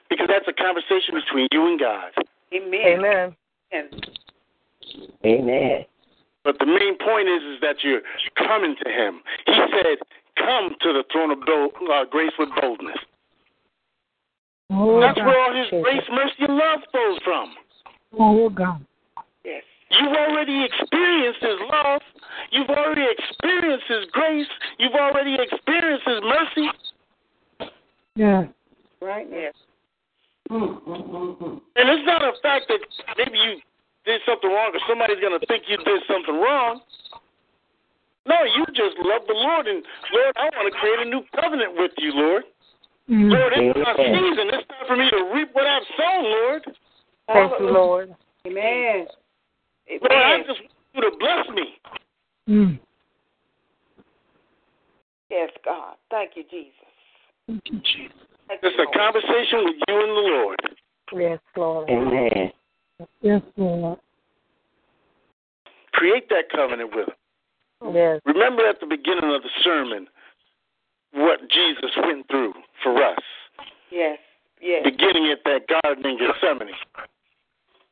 because 0.10 0.28
that's 0.30 0.48
a 0.48 0.53
conversation 0.53 1.15
between 1.15 1.48
you 1.52 1.68
and 1.68 1.80
God. 1.80 2.11
Amen. 2.56 2.82
Amen. 2.86 3.36
Amen. 3.74 3.90
Amen. 5.26 5.86
But 6.44 6.60
the 6.60 6.66
main 6.66 6.98
point 6.98 7.30
is, 7.30 7.42
is 7.56 7.62
that 7.62 7.78
you're 7.84 8.02
coming 8.38 8.76
to 8.84 8.90
Him. 8.90 9.22
He 9.46 9.54
said, 9.72 9.98
"Come 10.38 10.76
to 10.82 10.94
the 10.94 11.04
throne 11.12 11.32
of 11.32 11.40
bo- 11.42 11.72
uh, 11.92 12.06
grace 12.06 12.34
with 12.38 12.50
boldness." 12.60 12.98
oh, 14.72 15.00
That's 15.00 15.18
God. 15.18 15.26
where 15.26 15.40
all 15.40 15.54
His 15.56 15.70
grace, 15.84 16.04
mercy, 16.12 16.36
and 16.40 16.58
love 16.58 16.82
flows 16.92 17.20
from. 17.24 17.56
Oh, 18.20 18.50
God. 18.50 18.86
Yes. 19.46 19.64
You've 19.90 20.16
already 20.16 20.66
experienced 20.66 21.40
His 21.42 21.60
love. 21.72 22.02
You've 22.52 22.70
already 22.70 23.06
experienced 23.10 23.86
His 23.88 24.06
grace. 24.12 24.48
You've 24.80 24.94
already 24.96 25.36
experienced 25.40 26.08
His 26.08 26.22
mercy. 26.22 27.72
Yeah. 28.16 28.44
Right. 29.02 29.28
Yes. 29.32 29.54
Right 30.49 31.07
now. 31.07 31.38
Yes. 31.41 31.61
And 31.76 31.90
it's 31.90 32.06
not 32.06 32.22
a 32.22 32.34
fact 32.41 32.68
that 32.70 32.80
maybe 33.18 33.38
you 33.38 33.61
did 34.06 34.22
something 34.26 34.49
wrong 34.49 34.72
or 34.74 34.80
somebody's 34.88 35.20
going 35.20 35.40
to 35.40 35.45
think 35.48 35.64
you 35.68 35.78
did 35.78 36.02
something 36.07 36.36
wrong. 36.36 36.82
No, 38.26 38.36
you 38.44 38.65
just 38.68 38.95
love 38.99 39.24
the 39.28 39.34
Lord. 39.34 39.68
And, 39.68 39.84
Lord, 40.14 40.34
I 40.38 40.49
want 40.56 40.74
to 40.74 40.80
create 40.80 40.99
a 41.07 41.10
new 41.10 41.24
covenant 41.36 41.76
with 41.76 41.91
you, 41.98 42.11
Lord. 42.14 42.44
Mm. 43.10 43.32
Lord, 43.32 43.53
it's 43.56 43.80
my 43.80 43.94
Amen. 43.99 44.15
season. 44.15 44.48
It's 44.53 44.68
time 44.68 44.88
for 44.88 44.95
me 44.95 45.10
to 45.10 45.32
reap 45.34 45.49
what 45.53 45.68
I've 45.68 45.84
sown, 45.98 46.24
Lord. 46.24 46.64
Thank 47.28 47.52
you, 47.60 47.70
Lord. 47.72 48.15
Amen. 48.48 49.07
Lord, 49.90 50.11
I 50.11 50.38
just 50.40 50.60
want 50.60 50.72
you 50.94 51.02
to 51.02 51.18
bless 51.20 51.49
me. 51.56 51.65
Mm. 52.49 52.80
Yes, 55.30 55.49
God. 55.65 55.95
Thank 56.10 56.32
you, 56.36 56.44
Jesus. 56.49 56.72
Thank 57.48 57.61
you, 57.65 57.80
Jesus. 57.80 58.33
Thank 58.64 58.76
It's 58.80 58.90
a 58.95 58.98
conversation 58.98 59.65
with 59.65 59.76
you 59.88 59.99
and 59.99 60.10
the 60.10 60.22
Lord. 60.31 60.60
Yes, 61.14 61.40
Lord. 61.57 61.90
Amen. 61.90 62.52
Yes, 63.22 63.41
Lord. 63.57 63.99
Create 65.91 66.30
that 66.30 66.49
covenant 66.49 66.95
with 66.95 67.10
him. 67.10 67.94
Yes. 67.94 68.22
Remember 68.26 68.65
at 68.65 68.80
the 68.80 68.88
beginning 68.88 69.35
of 69.35 69.44
the 69.44 69.49
sermon 69.64 70.07
what 71.14 71.40
Jesus 71.49 71.91
went 71.98 72.27
through 72.30 72.53
for 72.81 73.03
us, 73.03 73.19
Yes. 73.91 74.18
Yes. 74.61 74.84
beginning 74.85 75.30
at 75.31 75.44
that 75.44 75.68
garden 75.68 76.06
in 76.06 76.18
Gethsemane. 76.18 76.73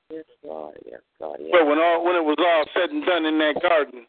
Yes, 0.10 0.24
Lord. 0.44 0.78
Yes, 0.86 1.02
Lord. 1.20 1.40
Yes. 1.42 1.50
But 1.52 1.68
when 1.68 1.78
all 1.78 2.06
when 2.06 2.16
it 2.16 2.24
was 2.24 2.38
all 2.40 2.66
said 2.74 2.90
and 2.92 3.06
done 3.06 3.26
in 3.26 3.38
that 3.40 3.62
garden, 3.62 4.08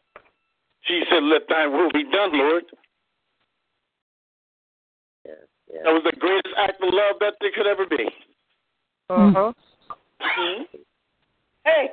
she 0.81 1.03
said, 1.09 1.23
"Let 1.23 1.47
Thy 1.49 1.67
will 1.67 1.91
be 1.91 2.03
done, 2.03 2.31
Lord." 2.37 2.65
Yes, 5.73 5.81
yes. 5.81 5.81
That 5.85 5.93
was 5.93 6.03
the 6.05 6.19
greatest 6.19 6.53
act 6.57 6.81
of 6.81 6.93
love 6.93 7.15
that 7.19 7.33
there 7.41 7.51
could 7.55 7.67
ever 7.67 7.85
be. 7.85 8.07
Uh-huh. 9.09 9.53
Mhm. 10.21 10.67
Hey. 11.65 11.91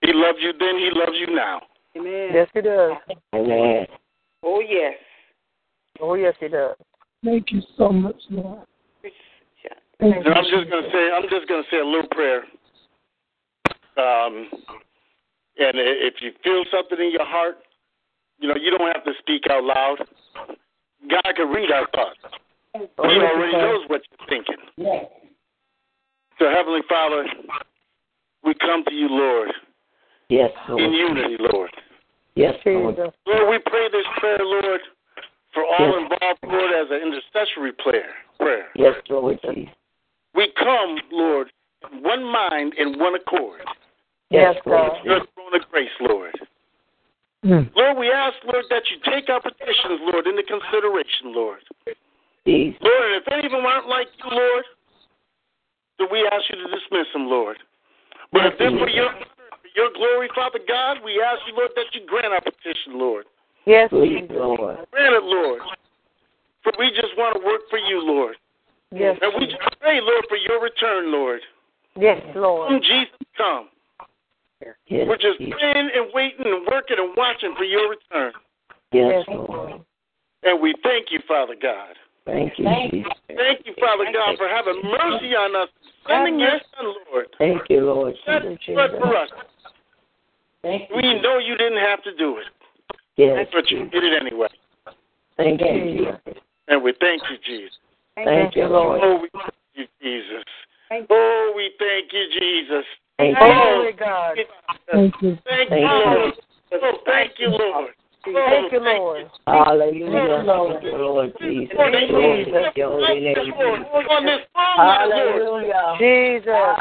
He 0.00 0.12
loved 0.12 0.38
you 0.40 0.52
then. 0.58 0.78
He 0.78 0.90
loves 0.92 1.16
you 1.16 1.34
now. 1.34 1.60
Amen. 1.96 2.30
Yes, 2.32 2.48
he 2.52 2.60
does. 2.60 2.92
Amen. 3.34 3.86
Oh, 4.42 4.60
yes. 4.60 4.94
Oh, 6.00 6.14
yes, 6.14 6.34
he 6.40 6.48
does. 6.48 6.76
Thank 7.24 7.52
you 7.52 7.62
so 7.76 7.90
much, 7.90 8.20
Lord. 8.30 8.66
Thank 10.00 10.16
And 10.16 10.24
you. 10.24 10.32
I'm 10.32 10.44
just 10.44 10.70
gonna 10.70 10.90
say, 10.92 11.10
I'm 11.12 11.28
just 11.30 11.48
gonna 11.48 11.62
say 11.70 11.78
a 11.78 11.84
little 11.84 12.08
prayer. 12.10 12.44
Um, 13.96 14.50
and 15.56 15.78
if 15.78 16.14
you 16.20 16.32
feel 16.42 16.64
something 16.70 16.98
in 16.98 17.12
your 17.12 17.24
heart, 17.24 17.58
you 18.40 18.48
know, 18.48 18.56
you 18.60 18.76
don't 18.76 18.92
have 18.92 19.04
to 19.04 19.12
speak 19.20 19.44
out 19.48 19.62
loud. 19.62 19.98
God 21.08 21.36
can 21.36 21.48
read 21.48 21.70
our 21.70 21.86
thoughts. 21.94 22.18
Oh, 22.74 22.88
He 23.08 23.20
already 23.20 23.52
knows 23.52 23.88
what 23.88 24.02
you're 24.10 24.28
thinking. 24.28 24.56
Yes. 24.76 25.06
So, 26.38 26.50
Heavenly 26.50 26.80
Father, 26.88 27.24
we 28.42 28.54
come 28.54 28.84
to 28.84 28.94
you, 28.94 29.08
Lord, 29.08 29.50
Yes, 30.28 30.50
in 30.68 30.92
unity, 30.92 31.36
Lord. 31.38 31.70
Yes, 32.34 32.54
Lord. 32.66 32.96
Jesus. 32.96 33.14
Lord, 33.26 33.50
we 33.50 33.58
pray 33.70 33.88
this 33.92 34.06
prayer, 34.18 34.38
Lord, 34.40 34.80
for 35.52 35.64
all 35.64 36.00
Yes. 36.00 36.10
involved, 36.10 36.38
Lord, 36.44 36.72
as 36.72 36.90
an 36.90 37.00
intercessory 37.02 37.72
prayer. 37.72 38.14
Prayer. 38.40 38.70
Yes, 38.74 38.96
Lord 39.08 39.38
Jesus. 39.42 39.72
We 40.34 40.48
come, 40.58 40.98
Lord, 41.12 41.52
in 41.92 42.02
one 42.02 42.24
mind 42.24 42.74
and 42.76 42.98
one 42.98 43.14
accord. 43.14 43.60
Yes, 44.30 44.56
Lord 44.66 44.90
God. 44.90 45.04
Your 45.04 45.20
Jesus. 45.20 45.30
throne 45.34 45.54
of 45.54 45.70
grace, 45.70 45.90
Lord. 46.00 46.34
Mm. 47.44 47.70
Lord, 47.76 47.98
we 47.98 48.10
ask, 48.10 48.36
Lord, 48.50 48.64
that 48.70 48.82
you 48.90 48.96
take 49.04 49.28
our 49.28 49.40
petitions, 49.40 50.00
Lord, 50.10 50.26
into 50.26 50.42
consideration, 50.42 51.32
Lord. 51.32 51.62
Jesus. 52.46 52.78
Lord, 52.82 53.12
if 53.16 53.24
any 53.32 53.46
of 53.46 53.52
them 53.52 53.64
aren't 53.64 53.88
like 53.88 54.08
you, 54.18 54.30
Lord, 54.30 54.64
then 55.98 56.08
we 56.10 56.28
ask 56.30 56.44
you 56.50 56.56
to 56.56 56.68
dismiss 56.68 57.06
them, 57.12 57.26
Lord. 57.26 57.56
But 58.32 58.46
if 58.46 58.58
they're 58.58 58.70
for 58.70 58.88
your, 58.88 59.10
your 59.76 59.90
glory, 59.94 60.28
Father 60.34 60.58
God, 60.66 60.98
we 61.04 61.22
ask 61.24 61.40
you, 61.46 61.54
Lord, 61.56 61.70
that 61.76 61.86
you 61.92 62.02
grant 62.06 62.32
our 62.32 62.40
petition, 62.40 62.98
Lord. 62.98 63.26
Yes, 63.66 63.88
Please, 63.90 64.26
Lord. 64.30 64.78
Grant 64.90 65.14
it, 65.14 65.24
Lord. 65.24 65.62
For 66.62 66.72
we 66.78 66.90
just 66.90 67.16
want 67.16 67.38
to 67.38 67.44
work 67.46 67.62
for 67.70 67.78
you, 67.78 68.00
Lord. 68.04 68.36
Yes, 68.92 69.18
And 69.22 69.32
we 69.38 69.46
just 69.46 69.60
pray, 69.80 70.00
Lord, 70.00 70.24
for 70.28 70.36
your 70.36 70.62
return, 70.62 71.10
Lord. 71.12 71.40
yes, 71.98 72.20
Come, 72.32 72.42
Lord. 72.42 72.82
Jesus, 72.82 73.14
come. 73.36 73.68
Yes, 74.86 75.06
We're 75.08 75.16
just 75.16 75.38
Jesus. 75.38 75.54
praying 75.58 75.90
and 75.94 76.06
waiting 76.12 76.46
and 76.46 76.66
working 76.70 76.96
and 76.98 77.12
watching 77.16 77.54
for 77.56 77.64
your 77.64 77.90
return. 77.90 78.32
Yes, 78.92 79.12
Yes, 79.12 79.24
Lord. 79.28 79.50
Lord. 79.50 79.80
And 80.42 80.60
we 80.60 80.74
thank 80.82 81.06
you, 81.10 81.20
Father 81.26 81.54
God. 81.60 81.96
Thank 82.26 82.58
you, 82.58 82.64
Jesus. 82.90 83.12
Thank 83.28 83.66
you, 83.66 83.74
Father 83.78 84.06
God, 84.12 84.36
for 84.38 84.48
having 84.48 84.80
mercy 84.82 85.34
on 85.36 85.54
us, 85.56 85.68
sending 86.08 86.40
your 86.40 86.58
Son, 86.76 86.94
Lord. 87.12 87.26
Thank 87.38 87.62
you, 87.68 87.80
Lord 87.80 88.14
Shed 88.24 88.42
Jesus. 88.60 88.74
blood 88.74 88.90
for 88.98 89.16
us. 89.16 89.28
Thank 90.62 90.90
We 90.90 91.20
know 91.20 91.38
you 91.38 91.56
didn't 91.56 91.78
have 91.78 92.02
to 92.04 92.16
do 92.16 92.38
it, 92.38 92.46
Yes, 93.16 93.46
but 93.52 93.70
you 93.70 93.88
did 93.90 94.04
it 94.04 94.20
anyway. 94.20 94.48
Thank 95.36 95.60
you, 95.60 95.66
Jesus. 95.66 96.40
And 96.68 96.82
we 96.82 96.94
thank 97.00 97.22
you, 97.30 97.36
Jesus. 97.44 97.76
Thank 98.14 98.56
you, 98.56 98.66
Lord. 98.66 99.00
Oh, 99.02 99.20
we 99.20 99.28
thank 99.34 99.54
you, 99.74 99.86
Jesus. 100.00 100.44
Thank 100.88 101.06
Oh, 101.10 101.52
we 101.54 101.72
thank 101.78 102.12
you, 102.12 102.26
Jesus. 102.40 102.84
Thank 103.18 103.36
Oh, 103.40 103.46
you. 103.46 103.54
Holy 103.54 103.92
God. 103.92 104.38
Thank 104.90 105.14
you. 105.20 105.38
Thank 105.44 105.68
Thank 105.68 105.82
you, 105.82 105.98
you. 105.98 106.16
Lord. 106.16 106.34
Oh, 106.72 106.98
thank 107.04 107.32
you, 107.38 107.48
Lord. 107.50 107.90
Thank 108.24 108.72
you, 108.72 108.80
Lord. 108.80 109.30
Hallelujah. 109.46 110.44
Thank 110.46 110.82
you, 110.84 110.96
Lord 110.96 111.32
Jesus. 111.40 111.76
Glory 111.76 112.44
to 112.44 112.72
your 112.74 112.90
holy 112.90 113.20
name. 113.20 113.36
On 113.36 114.24
this 114.24 114.40
phone 114.54 114.80
Lord. 114.80 115.68
Hallelujah. 115.68 115.96
Jesus. 116.00 116.74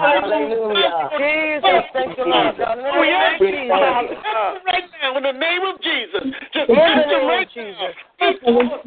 Hallelujah. 0.00 1.10
Jesus. 1.20 1.84
Thank 1.92 2.16
you, 2.16 2.24
Lord. 2.24 2.56
God. 2.56 2.78
In 2.78 2.84
the 2.84 2.90
We 2.96 3.08
name 3.08 3.20
ask 3.20 3.40
you 3.40 3.46
Jesus. 3.46 3.76
right 4.64 4.88
now 5.02 5.16
in 5.16 5.22
the 5.22 5.32
name 5.32 5.62
of 5.68 5.80
Jesus. 5.82 6.24
Just 6.54 6.70
In 6.70 6.76
the 6.76 6.80
touch 6.80 7.04
them 7.04 7.20
name 7.20 7.28
right 7.28 7.46
of 7.46 7.52
Jesus. 7.52 7.92
now. 8.16 8.80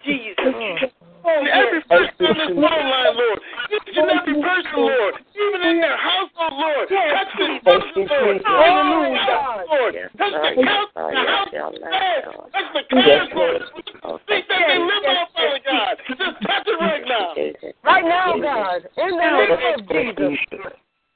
Jesus. 0.00 0.48
Mm. 0.48 0.90
Oh, 1.24 1.40
every 1.40 1.80
person 1.88 2.26
on 2.26 2.36
this 2.36 2.52
phone 2.52 2.60
line, 2.60 3.16
Lord. 3.16 3.40
Each 3.72 3.96
and 3.96 4.10
every 4.12 4.36
person, 4.44 4.76
Lord. 4.76 5.14
Even 5.32 5.60
in 5.72 5.80
their 5.80 5.96
household, 5.96 6.52
Lord. 6.52 6.84
Touch 6.92 7.32
the 7.40 7.46
spouses, 7.64 8.08
Lord. 8.12 8.44
Hallelujah, 8.44 9.64
Lord. 9.72 9.94
Touch 10.20 10.53
the 10.56 10.62
couch, 10.64 10.88
the 10.94 11.16
house, 11.26 11.48
the 11.52 11.80
bed. 11.80 12.24
Touch 12.52 12.68
the 12.74 12.82
cars, 12.90 13.28
Lord. 13.34 13.62
Think 14.28 14.44
that 14.48 14.60
they 14.68 14.78
live 14.78 15.04
on, 15.08 15.26
Father 15.34 15.60
God. 15.64 15.96
Just 16.08 16.36
touch 16.42 16.66
it 16.66 16.78
right 16.80 17.04
now. 17.06 17.34
Right 17.84 18.04
now, 18.04 18.36
God. 18.40 18.88
In 18.96 19.10
the 19.16 19.28
name 19.30 19.52
of 19.52 19.88
Jesus. 19.88 20.38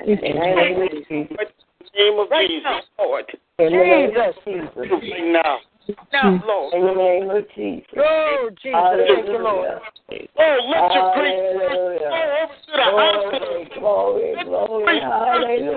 In 0.05 0.17
the 0.17 0.29
name 0.29 0.83
of 0.83 0.91
Jesus. 1.09 1.51
In 1.95 2.05
the 2.05 2.05
name 2.05 2.19
of 2.19 2.29
Jesus. 2.49 2.85
Lord. 2.99 3.27
In 3.59 3.65
the 3.65 3.71
name 3.71 4.17
of 4.17 4.35
Jesus. 4.45 4.75
Jesus. 4.75 5.03
Right 5.03 5.33
now. 5.33 5.59
Now, 6.13 6.45
Lord. 6.47 6.75
In 6.75 6.81
the 6.85 6.95
name 6.95 7.31
of 7.31 7.45
Jesus. 7.55 7.97
Oh, 7.97 8.51
Jesus. 8.63 9.07
Thank 9.09 9.27
you, 9.27 9.39
Lord. 9.39 9.81
Oh, 10.39 10.57
let 10.69 10.93
your 10.93 11.07
grace 11.17 11.41
go 11.53 11.69
Hallelujah. 11.69 12.13
over 12.39 12.55
to 12.55 12.73
the 12.73 12.85
hospital. 12.85 13.65
Glory, 13.79 14.35
glory, 14.45 14.45
glory. 14.45 15.01
Hallelujah. 15.01 15.73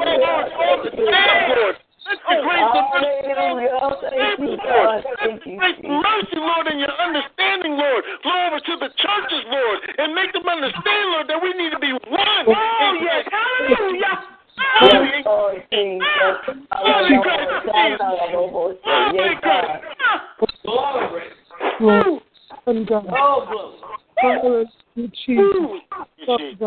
Lord. 1.55 1.75
Let 2.07 2.17
your 2.29 2.41
grace 2.43 2.65
of 2.65 2.85
Hallelujah. 2.91 3.81
Thank 4.09 4.39
you, 4.39 4.57
God. 4.57 5.03
Thank 5.19 5.45
you, 5.45 5.57
Grace, 5.57 5.75
Jesus. 5.77 6.01
mercy, 6.01 6.37
Lord, 6.41 6.67
and 6.67 6.79
your 6.79 6.95
understanding, 6.97 7.77
Lord. 7.77 8.03
Flow 8.23 8.47
over 8.47 8.59
to 8.59 8.73
the 8.81 8.89
churches, 8.97 9.43
Lord, 9.47 9.79
and 9.97 10.15
make 10.15 10.33
them 10.33 10.47
understand, 10.47 11.11
Lord, 11.13 11.27
that 11.29 11.39
we 11.41 11.53
need 11.53 11.71
to 11.71 11.79
be 11.79 11.93
one. 12.09 12.45
Oh, 12.47 12.97
yes. 13.01 13.25
Hallelujah. 13.29 14.31
Yes, 14.81 15.25
Lord 15.25 15.63
Jesus. 15.71 16.07
Hallelujah. 16.71 17.61
Hallelujah. 18.01 18.77
Yes, 19.13 19.35
God. 19.43 19.81
Lord. 21.79 22.21
And 22.67 22.87
God. 22.87 23.05
Oh, 23.11 23.85
Hallelujah, 24.17 24.67
Jesus. 24.95 25.81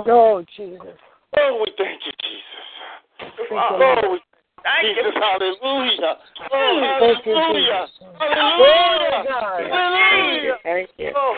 Oh, 0.06 0.44
Jesus. 0.56 0.98
Oh, 1.36 1.60
we 1.60 1.72
thank 1.76 2.00
you, 2.06 2.12
Jesus. 2.22 3.52
Oh, 3.52 4.12
we 4.12 4.20
thank 4.64 4.96
Jesus. 4.96 5.14
Hallelujah. 5.14 6.14
Oh, 6.52 6.96
Thank 7.00 7.26
you, 7.26 7.34
hallelujah. 7.36 7.86
Jesus. 7.86 8.16
Hallelujah. 8.18 9.24
God. 9.28 9.62
Hallelujah. 9.70 10.56
Thank 10.64 10.90
you. 10.98 11.12
Oh, 11.14 11.34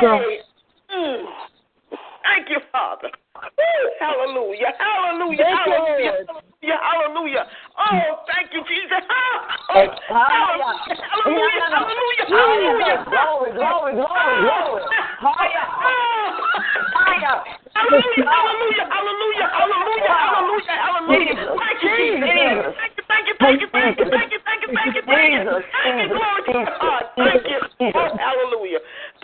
God. 0.00 0.20
hey. 0.20 0.40
Mm. 0.94 1.24
Thank 2.24 2.48
you, 2.48 2.60
Father. 2.72 3.10
Woo. 3.36 3.84
Hallelujah. 4.00 4.72
Hallelujah. 4.78 5.44
Thank 5.44 5.60
Hallelujah. 5.60 6.12
Lord. 6.12 6.44
Hallelujah. 6.64 6.78
Hallelujah. 6.80 7.44
Oh, 7.78 8.24
thank 8.26 8.48
you, 8.52 8.64
Jesus. 8.64 9.04
Oh, 9.74 9.80
Hallelujah. 10.08 10.94
Hallelujah. 11.02 11.66
Hallelujah. 11.68 12.26
Hallelujah. 12.28 13.04
Glory, 13.08 13.50
glory, 13.52 13.92
glory, 13.94 14.34
glory. 14.44 14.82
Hallelujah. 15.24 15.66
Hallelujah. 15.82 17.54
Hallelujah, 17.74 18.24
hallelujah, 18.24 18.86
hallelujah, 18.86 19.48
hallelujah, 19.50 20.14
hallelujah, 20.14 20.76
hallelujah. 20.78 21.58
Thank 21.58 21.82
you, 21.82 21.90
Jesus. 21.90 22.74
Thank 22.78 22.96
you, 22.96 23.04
thank 23.08 23.26
you, 23.28 23.34
thank 23.40 23.60
you, 23.60 23.66
thank 23.70 23.98
you, 23.98 24.06
thank 24.10 24.30
you, 24.30 24.38
thank 24.44 24.62
you, 24.62 24.68
thank 24.72 24.94
you, 24.94 25.02
thank 25.02 25.34
you. 25.34 25.64
Thank 25.84 26.10
you, 26.10 26.16
glory 26.16 26.42
to 26.46 26.70
God. 26.80 27.02
Thank 27.18 27.44
you. 27.44 27.60
Oh, 27.94 28.16
hallelujah. 28.16 28.78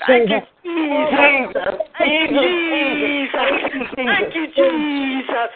Thank 0.07 0.31
you, 0.31 0.41
Jesus. 0.67 1.79
Thank 1.99 2.31
you, 2.31 2.43
Jesus. 2.43 3.49
Thank 3.97 4.35
you, 4.35 4.47
Jesus. 4.51 5.51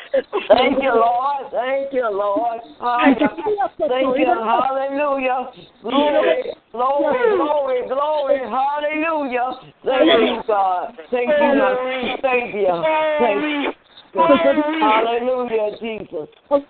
Thank 0.48 0.82
you, 0.82 0.94
Lord. 0.94 1.51
Thank 1.51 1.93
you, 1.93 2.09
Lord. 2.11 2.61
Hallelujah. 2.81 3.69
Thank 3.78 4.19
you. 4.19 4.27
Hallelujah. 4.27 5.51
Glory, 5.82 6.55
glory, 6.73 7.36
glory, 7.36 7.89
glory. 7.89 8.39
Hallelujah. 8.39 9.51
Thank 9.85 10.20
you, 10.20 10.43
God. 10.47 10.94
Thank 11.11 11.28
you, 11.28 11.55
my 11.55 12.16
Savior. 12.23 12.82
Thank 13.19 13.43
you. 13.43 13.73
Hallelujah, 14.15 15.77
Jesus. 15.81 16.28
Oh, 16.51 16.62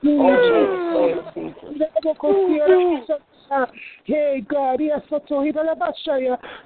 Jesus. 2.73 3.21
Hey 4.05 4.43
God, 4.49 4.81
yes, 4.81 5.03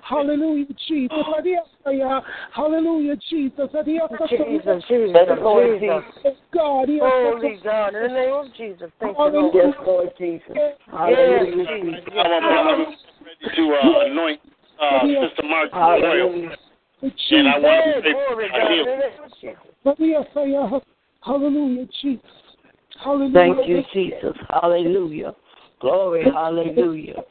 Hallelujah, 0.02 0.66
Jesus. 0.86 1.18
Hallelujah, 2.54 3.16
Jesus. 3.28 3.68
Jesus, 4.30 4.84
Jesus, 4.88 5.28
Lord 5.42 5.80
Jesus. 5.80 6.36
God, 6.52 6.88
Holy 6.88 7.58
God, 7.62 7.94
in 7.94 8.02
the 8.02 8.08
name 8.08 8.34
of 8.34 8.46
Jesus. 8.56 8.90
Thank 9.00 9.16
you, 9.18 9.24
Lord. 9.24 9.54
Yes, 9.54 9.74
Lord 9.86 10.10
Jesus. 10.18 10.56
Hallelujah, 10.90 11.66
Jesus. 11.66 12.00
Jesus. 12.04 12.12
I'm, 12.16 12.44
I'm 12.44 12.78
ready 12.78 13.56
to 13.56 13.62
uh, 13.74 14.06
anoint 14.06 14.40
uh, 14.80 15.00
Sister 15.28 15.42
Mark 15.44 15.72
with. 15.72 15.80
Hallelujah. 15.80 16.56
And 17.02 17.48
I 17.48 17.58
want 17.58 17.84
to 17.84 17.92
Hey, 17.92 18.00
pray 18.00 18.12
glory, 18.12 18.48
for 18.50 18.58
God, 18.58 18.66
in 18.66 18.72
heal. 18.72 18.84
the 18.84 18.90
name 18.96 19.22
of 19.24 19.30
Jesus. 19.40 20.28
Hallelujah, 21.24 21.86
Jesus. 22.02 22.30
Hallelujah. 23.04 23.32
Thank 23.34 23.68
you, 23.68 23.82
Jesus. 23.92 24.36
Hallelujah. 24.50 25.34
Glory, 25.80 26.24
hallelujah. 26.24 27.22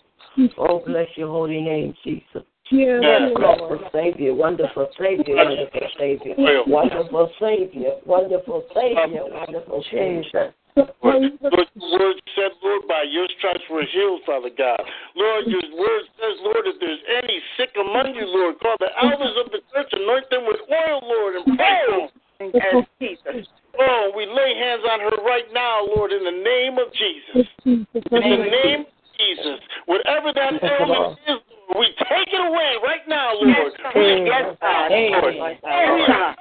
Oh, 0.57 0.83
bless 0.85 1.07
your 1.15 1.29
holy 1.29 1.61
name, 1.61 1.93
Jesus. 2.03 2.43
Yes, 2.69 2.99
Yes, 3.01 3.31
Wonderful 3.33 3.89
Savior, 3.93 4.35
wonderful 4.35 4.89
Savior, 4.99 5.35
wonderful 5.35 5.87
Savior, 5.97 6.35
wonderful 6.67 7.31
Savior, 7.39 7.91
wonderful 8.05 8.63
Savior, 8.75 9.23
wonderful 9.23 9.83
Savior. 9.89 10.53
Lord, 10.75 11.33
Lord, 11.41 11.67
your 11.73 11.99
word 11.99 12.21
said, 12.35 12.51
Lord, 12.61 12.87
by 12.87 13.03
your 13.09 13.25
stripes 13.39 13.65
we're 13.71 13.87
healed, 13.87 14.21
Father 14.25 14.51
God. 14.55 14.77
Lord, 15.15 15.45
your 15.47 15.63
word 15.73 16.03
says, 16.21 16.37
Lord, 16.43 16.67
if 16.67 16.75
there's 16.79 17.01
any 17.23 17.39
sick 17.57 17.73
among 17.79 18.13
you, 18.13 18.27
Lord, 18.27 18.59
call 18.59 18.75
the 18.79 18.93
elders 19.01 19.33
of 19.43 19.51
the 19.51 19.59
church, 19.73 19.89
anoint 19.93 20.29
them 20.29 20.45
with 20.45 20.61
oil, 20.69 21.01
Lord, 21.01 21.35
and 21.35 21.57
pray 21.57 22.09
for 22.37 22.51
them. 22.53 22.85
Jesus. 23.01 23.47
Oh, 23.79 24.11
we 24.15 24.25
lay 24.25 24.53
hands 24.59 24.83
on 24.85 24.99
her 24.99 25.23
right 25.25 25.49
now, 25.53 25.85
Lord, 25.95 26.11
in 26.11 26.23
the 26.23 26.31
name 26.31 26.77
of 26.77 26.93
Jesus. 26.93 27.47
In 27.65 27.87
the 27.93 28.19
name 28.21 28.81
of 28.81 28.96
Jesus. 29.19 29.59
Whatever 29.85 30.33
that 30.33 30.61
ailment 30.61 31.19
is, 31.27 31.39
we 31.75 31.85
take 32.07 32.31
it 32.31 32.39
away 32.39 32.79
right 32.81 33.03
now, 33.07 33.33
Lord. 33.35 33.73
We 33.95 34.23
yes, 34.23 34.55
God, 34.61 34.91
Lord. 34.91 35.35
Oh, 35.35 36.05
God. 36.07 36.35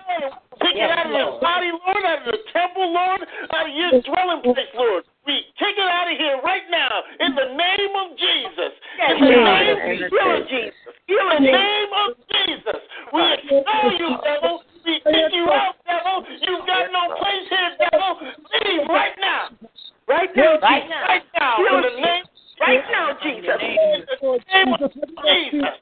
Take 0.62 0.76
it 0.76 0.88
out 0.88 1.10
of 1.10 1.12
his 1.12 1.40
body, 1.42 1.68
Lord, 1.68 2.04
out 2.06 2.24
of 2.24 2.32
the 2.32 2.38
temple, 2.54 2.88
Lord, 2.94 3.20
out 3.52 3.66
of 3.68 3.74
your 3.74 4.00
dwelling 4.06 4.40
place, 4.40 4.70
Lord. 4.74 5.04
We 5.26 5.42
take 5.58 5.76
it 5.76 5.84
out 5.84 6.06
of 6.06 6.16
here 6.16 6.38
right 6.44 6.62
now 6.70 7.02
in 7.20 7.34
the 7.34 7.58
name 7.58 7.92
of 7.98 8.16
Jesus. 8.16 8.72
In 9.10 9.20
the 9.20 9.36
name 9.36 9.74
of 9.74 10.48
Jesus. 10.48 10.72
In 11.10 11.24
the 11.28 11.40
name 11.42 11.92
of 12.06 12.08
Jesus. 12.30 12.80
We 13.12 13.20
expel 13.34 13.92
you, 13.98 14.10
devil. 14.22 14.62
We 14.86 15.02
kick 15.02 15.34
you 15.34 15.50
out, 15.50 15.74
devil. 15.84 16.22
You've 16.40 16.66
got 16.66 16.86
no 16.94 17.18
place 17.18 17.46
here, 17.50 17.72
devil. 17.90 18.22
Leave 18.22 18.86
right 18.88 19.18
now. 19.20 19.50
Right 20.06 20.30
now, 20.36 20.58
right 20.62 20.88
now. 20.88 21.04
Right 21.04 21.26
now. 21.34 21.58
In 21.58 21.82
the 21.82 22.00
name 22.00 22.24
Right 22.60 22.84
now, 22.90 23.16
Jesus. 23.22 23.58
In 23.60 24.04
the 24.04 24.40
name 24.52 24.72
of 24.72 24.90
Jesus. 24.90 25.76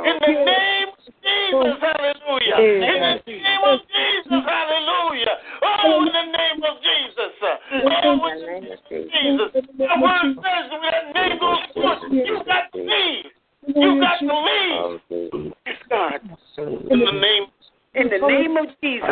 In 0.00 0.16
the 0.20 0.32
name 0.32 0.88
of 0.88 1.04
Jesus, 1.20 1.76
hallelujah. 1.80 2.56
In 2.56 2.80
the 2.80 3.20
name 3.26 3.64
of 3.64 3.80
Jesus, 3.84 4.42
hallelujah. 4.46 5.34
Oh, 5.62 6.00
in 6.00 6.12
the 6.12 6.26
name 6.32 6.62
of 6.64 6.76
Jesus. 6.80 7.32
Oh, 7.40 7.86
in 8.28 8.40
the 8.40 8.46
name 8.46 8.64
of 8.64 8.78
Jesus. 8.88 9.50
The 9.52 9.88
word 10.00 10.26
says 10.40 10.66
that 10.70 11.14
name 11.14 11.38
goes 11.38 11.58
forth, 11.74 11.98
you 12.10 12.42
got 12.46 12.72
to 12.72 12.80
leave. 12.80 13.26
You 13.66 14.00
got 14.00 14.20
to 14.20 14.26
leave. 14.26 15.52
God. 15.90 16.20
In 16.56 17.00
the 17.00 17.12
name 17.12 17.46
in 17.94 18.08
the 18.08 18.18
name 18.26 18.56
of 18.56 18.66
Jesus. 18.80 19.08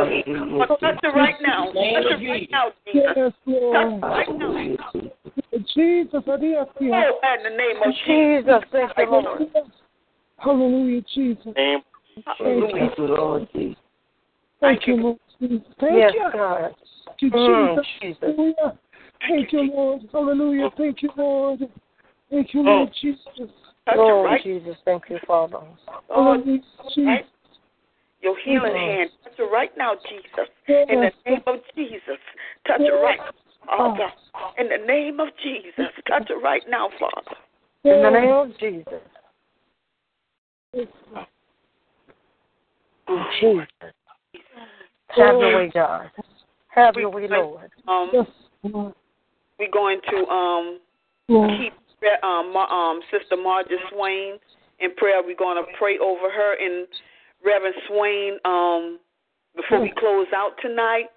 Touch 0.81 0.99
it 1.03 1.09
right 1.09 1.35
now. 1.43 1.67
Touch 1.67 1.75
it 1.75 2.29
right 2.29 2.49
now, 2.51 2.71
Jesus. 2.87 3.13
Touch 3.17 3.35
it 3.47 4.05
right 4.05 4.39
now. 4.39 5.38
Jesus, 5.53 6.23
hallelujah. 6.27 6.67
Oh, 6.81 7.21
in 7.37 7.43
the 7.43 7.57
name 7.57 7.77
of 7.85 7.95
Jesus, 8.07 8.63
thank 8.71 8.93
you, 8.99 9.11
Lord. 9.11 9.43
Hallelujah, 10.39 11.03
Jesus. 11.15 11.53
Name. 11.57 11.81
Thank 12.39 12.99
you, 12.99 13.07
Lord 13.07 13.49
Jesus. 13.55 13.77
Thank 14.61 14.87
you, 14.87 14.97
Lord 14.97 15.19
Jesus. 15.41 15.67
Thank 15.81 15.99
Yes, 15.99 16.13
you. 16.15 16.31
God. 16.33 16.75
Thank 17.07 17.23
you, 17.23 17.31
Mm, 17.31 17.77
Jesus. 17.77 17.87
Jesus. 18.01 18.19
Hallelujah. 18.21 18.79
Thank 19.29 19.53
you, 19.53 19.63
Lord. 19.63 20.09
Hallelujah. 20.13 20.71
Thank 20.77 21.03
you, 21.03 21.11
Lord. 21.17 21.61
Thank 22.31 22.55
you, 22.55 22.63
Lord 22.63 22.91
Jesus. 23.01 23.23
Touch 23.37 23.49
it 23.97 23.99
Oh, 23.99 24.23
right. 24.25 24.43
Jesus, 24.43 24.77
thank 24.85 25.05
you, 25.09 25.19
Father. 25.27 25.59
Oh, 26.11 26.35
Hallelujah, 26.35 26.61
Jesus. 26.89 27.07
right. 27.07 27.27
Your 28.21 28.37
healing 28.45 28.75
hand. 28.75 29.11
Touch 29.25 29.39
it 29.39 29.43
right 29.51 29.71
now, 29.79 29.95
Jesus. 30.09 30.49
In 30.69 31.01
the 31.01 31.13
name 31.25 31.43
of 31.47 31.57
Jesus. 31.75 32.19
Touch 32.67 32.81
it 32.81 32.93
right 32.93 33.19
Father. 33.77 34.13
In 34.59 34.69
the 34.69 34.87
name 34.87 35.21
of 35.21 35.29
Jesus. 35.43 35.93
Touch 36.09 36.31
it 36.31 36.43
right 36.43 36.63
now, 36.69 36.89
Father. 36.99 37.37
In 37.85 38.03
the 38.03 38.11
name 38.11 38.33
of 38.33 38.59
Jesus. 38.59 39.01
In 40.75 40.87
Jesus. 43.41 43.67
Have 45.09 45.39
your 45.39 45.57
way, 45.57 45.71
God. 45.73 46.11
Have 46.69 46.95
your 46.97 47.11
way, 47.11 47.29
Lord. 47.29 47.71
Um, 47.87 48.27
we're 49.59 49.71
going 49.73 50.01
to 50.11 50.27
um 50.27 50.81
keep 51.31 51.73
um, 52.23 52.57
um 52.57 53.01
Sister 53.11 53.37
Marja 53.37 53.77
Swain 53.91 54.39
in 54.81 54.95
prayer. 54.97 55.23
We're 55.25 55.37
going 55.37 55.63
to 55.63 55.71
pray 55.79 55.99
over 55.99 56.31
her 56.31 56.57
and 56.61 56.87
Reverend 57.45 57.75
Swain 57.89 58.39
um 58.45 58.99
before 59.57 59.81
we 59.81 59.93
close 59.99 60.27
out 60.37 60.53
tonight. 60.63 61.11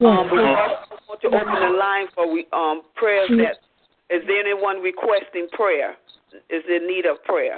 Um, 0.00 0.30
we 0.32 0.38
also 0.38 0.96
want 1.08 1.20
to 1.20 1.28
open 1.28 1.60
the 1.60 1.76
line 1.76 2.06
for 2.14 2.32
we 2.32 2.46
um 2.52 2.82
prayers 2.94 3.28
that 3.36 3.60
is 4.08 4.22
there 4.26 4.40
anyone 4.40 4.80
requesting 4.80 5.46
prayer? 5.52 5.96
Is 6.48 6.62
in 6.68 6.86
need 6.86 7.04
of 7.06 7.22
prayer? 7.24 7.56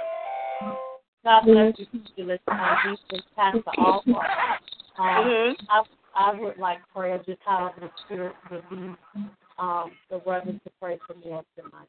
God 1.23 1.45
bless 1.45 1.73
you, 1.77 1.85
Sister 1.93 2.07
Jesus, 2.17 3.25
Pastor 3.35 3.63
Alpha. 3.77 4.11
Um, 4.97 5.25
Mhm. 5.25 5.55
I, 5.69 5.83
I 6.15 6.33
would 6.33 6.57
like 6.57 6.79
prayer 6.93 7.17
just 7.25 7.39
how 7.45 7.73
the 7.79 7.89
Spirit 8.05 8.35
would 8.51 8.63
lead 8.69 8.95
um, 9.57 9.91
the 10.09 10.17
Reverend 10.25 10.61
to 10.65 10.71
pray 10.81 10.99
for 11.07 11.13
me 11.13 11.31
on 11.31 11.45
tonight. 11.55 11.87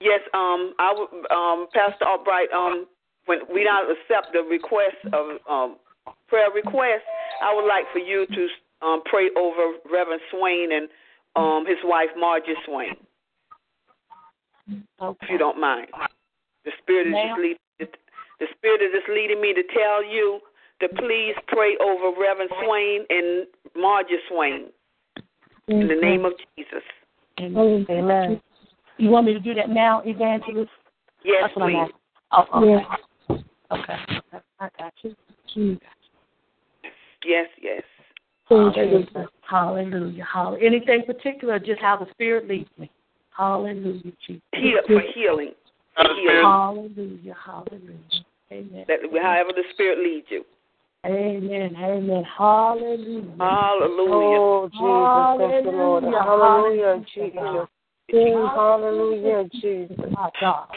Yes, 0.00 0.20
um, 0.32 0.74
I 0.78 0.94
would, 0.94 1.30
um, 1.32 1.66
Pastor 1.74 2.06
Albright, 2.06 2.50
um, 2.52 2.86
when 3.26 3.40
we 3.52 3.64
don't 3.64 3.90
accept 3.90 4.32
the 4.32 4.42
request 4.42 4.96
of 5.12 5.36
um, 5.50 5.76
prayer 6.28 6.50
request, 6.54 7.04
I 7.42 7.52
would 7.54 7.66
like 7.66 7.84
for 7.92 7.98
you 7.98 8.26
to 8.26 8.48
um, 8.82 9.02
pray 9.04 9.30
over 9.36 9.74
Reverend 9.90 10.22
Swain 10.30 10.72
and 10.72 10.88
um, 11.36 11.64
his 11.66 11.78
wife 11.84 12.08
Margie 12.18 12.54
Swain, 12.66 12.96
if 14.68 15.30
you 15.30 15.38
don't 15.38 15.60
mind. 15.60 15.88
The 16.64 16.72
Spirit 16.82 17.08
is 17.08 17.14
just 17.14 17.40
leading. 17.40 17.56
The 18.40 18.46
Spirit 18.56 18.80
is 18.82 18.90
just 18.92 19.08
leading 19.08 19.40
me 19.40 19.52
to 19.52 19.62
tell 19.74 20.04
you 20.04 20.40
to 20.80 20.88
please 20.88 21.34
pray 21.48 21.76
over 21.80 22.18
Reverend 22.18 22.50
Swain 22.64 23.04
and 23.10 23.46
Margie 23.76 24.16
Swain 24.28 24.66
in 25.68 25.88
the 25.88 25.94
name 25.94 26.24
of 26.24 26.32
Jesus. 26.56 26.82
Amen. 27.38 27.86
Amen. 27.90 28.40
You 28.98 29.10
want 29.10 29.26
me 29.26 29.34
to 29.34 29.40
do 29.40 29.54
that 29.54 29.70
now, 29.70 30.02
Evangelist? 30.04 30.70
Yes, 31.24 31.42
That's 31.42 31.56
what 31.56 31.64
I'm 31.64 31.70
please. 31.70 31.92
asking. 32.32 32.50
Oh, 32.52 32.62
okay. 32.62 32.86
Okay. 33.70 33.92
okay. 34.34 34.40
I 34.58 34.68
got 34.78 34.92
you. 35.02 35.78
Yes, 37.24 37.48
yes. 37.60 37.82
Hallelujah. 38.50 39.28
Hallelujah. 39.48 40.26
Hallelujah. 40.30 40.66
Anything 40.66 41.02
particular, 41.06 41.58
just 41.58 41.80
how 41.80 41.96
the 41.96 42.10
Spirit 42.10 42.48
leads 42.48 42.68
me. 42.78 42.90
Hallelujah, 43.36 44.12
Jesus. 44.26 44.42
Heal 44.52 44.80
for 44.86 45.00
healing. 45.14 45.52
For 45.94 46.14
healing. 46.14 46.42
Hallelujah. 46.42 47.36
Hallelujah. 47.44 48.24
Amen. 48.52 48.84
That 48.88 48.98
however 49.22 49.50
the 49.54 49.62
Spirit 49.72 49.98
leads 50.00 50.26
you. 50.30 50.44
Amen. 51.06 51.76
Amen. 51.76 52.24
Hallelujah. 52.36 53.34
Hallelujah. 53.38 54.38
Oh, 54.42 54.68
Jesus. 54.72 55.52
Thank 55.52 55.64
you, 55.64 55.70
Lord. 55.72 56.04
Hallelujah, 56.04 57.04
Hallelujah. 57.06 57.68
Jesus. 58.10 58.28
Hallelujah, 58.34 59.48
Jesus. 59.52 59.96
My 60.10 60.30
God. 60.40 60.68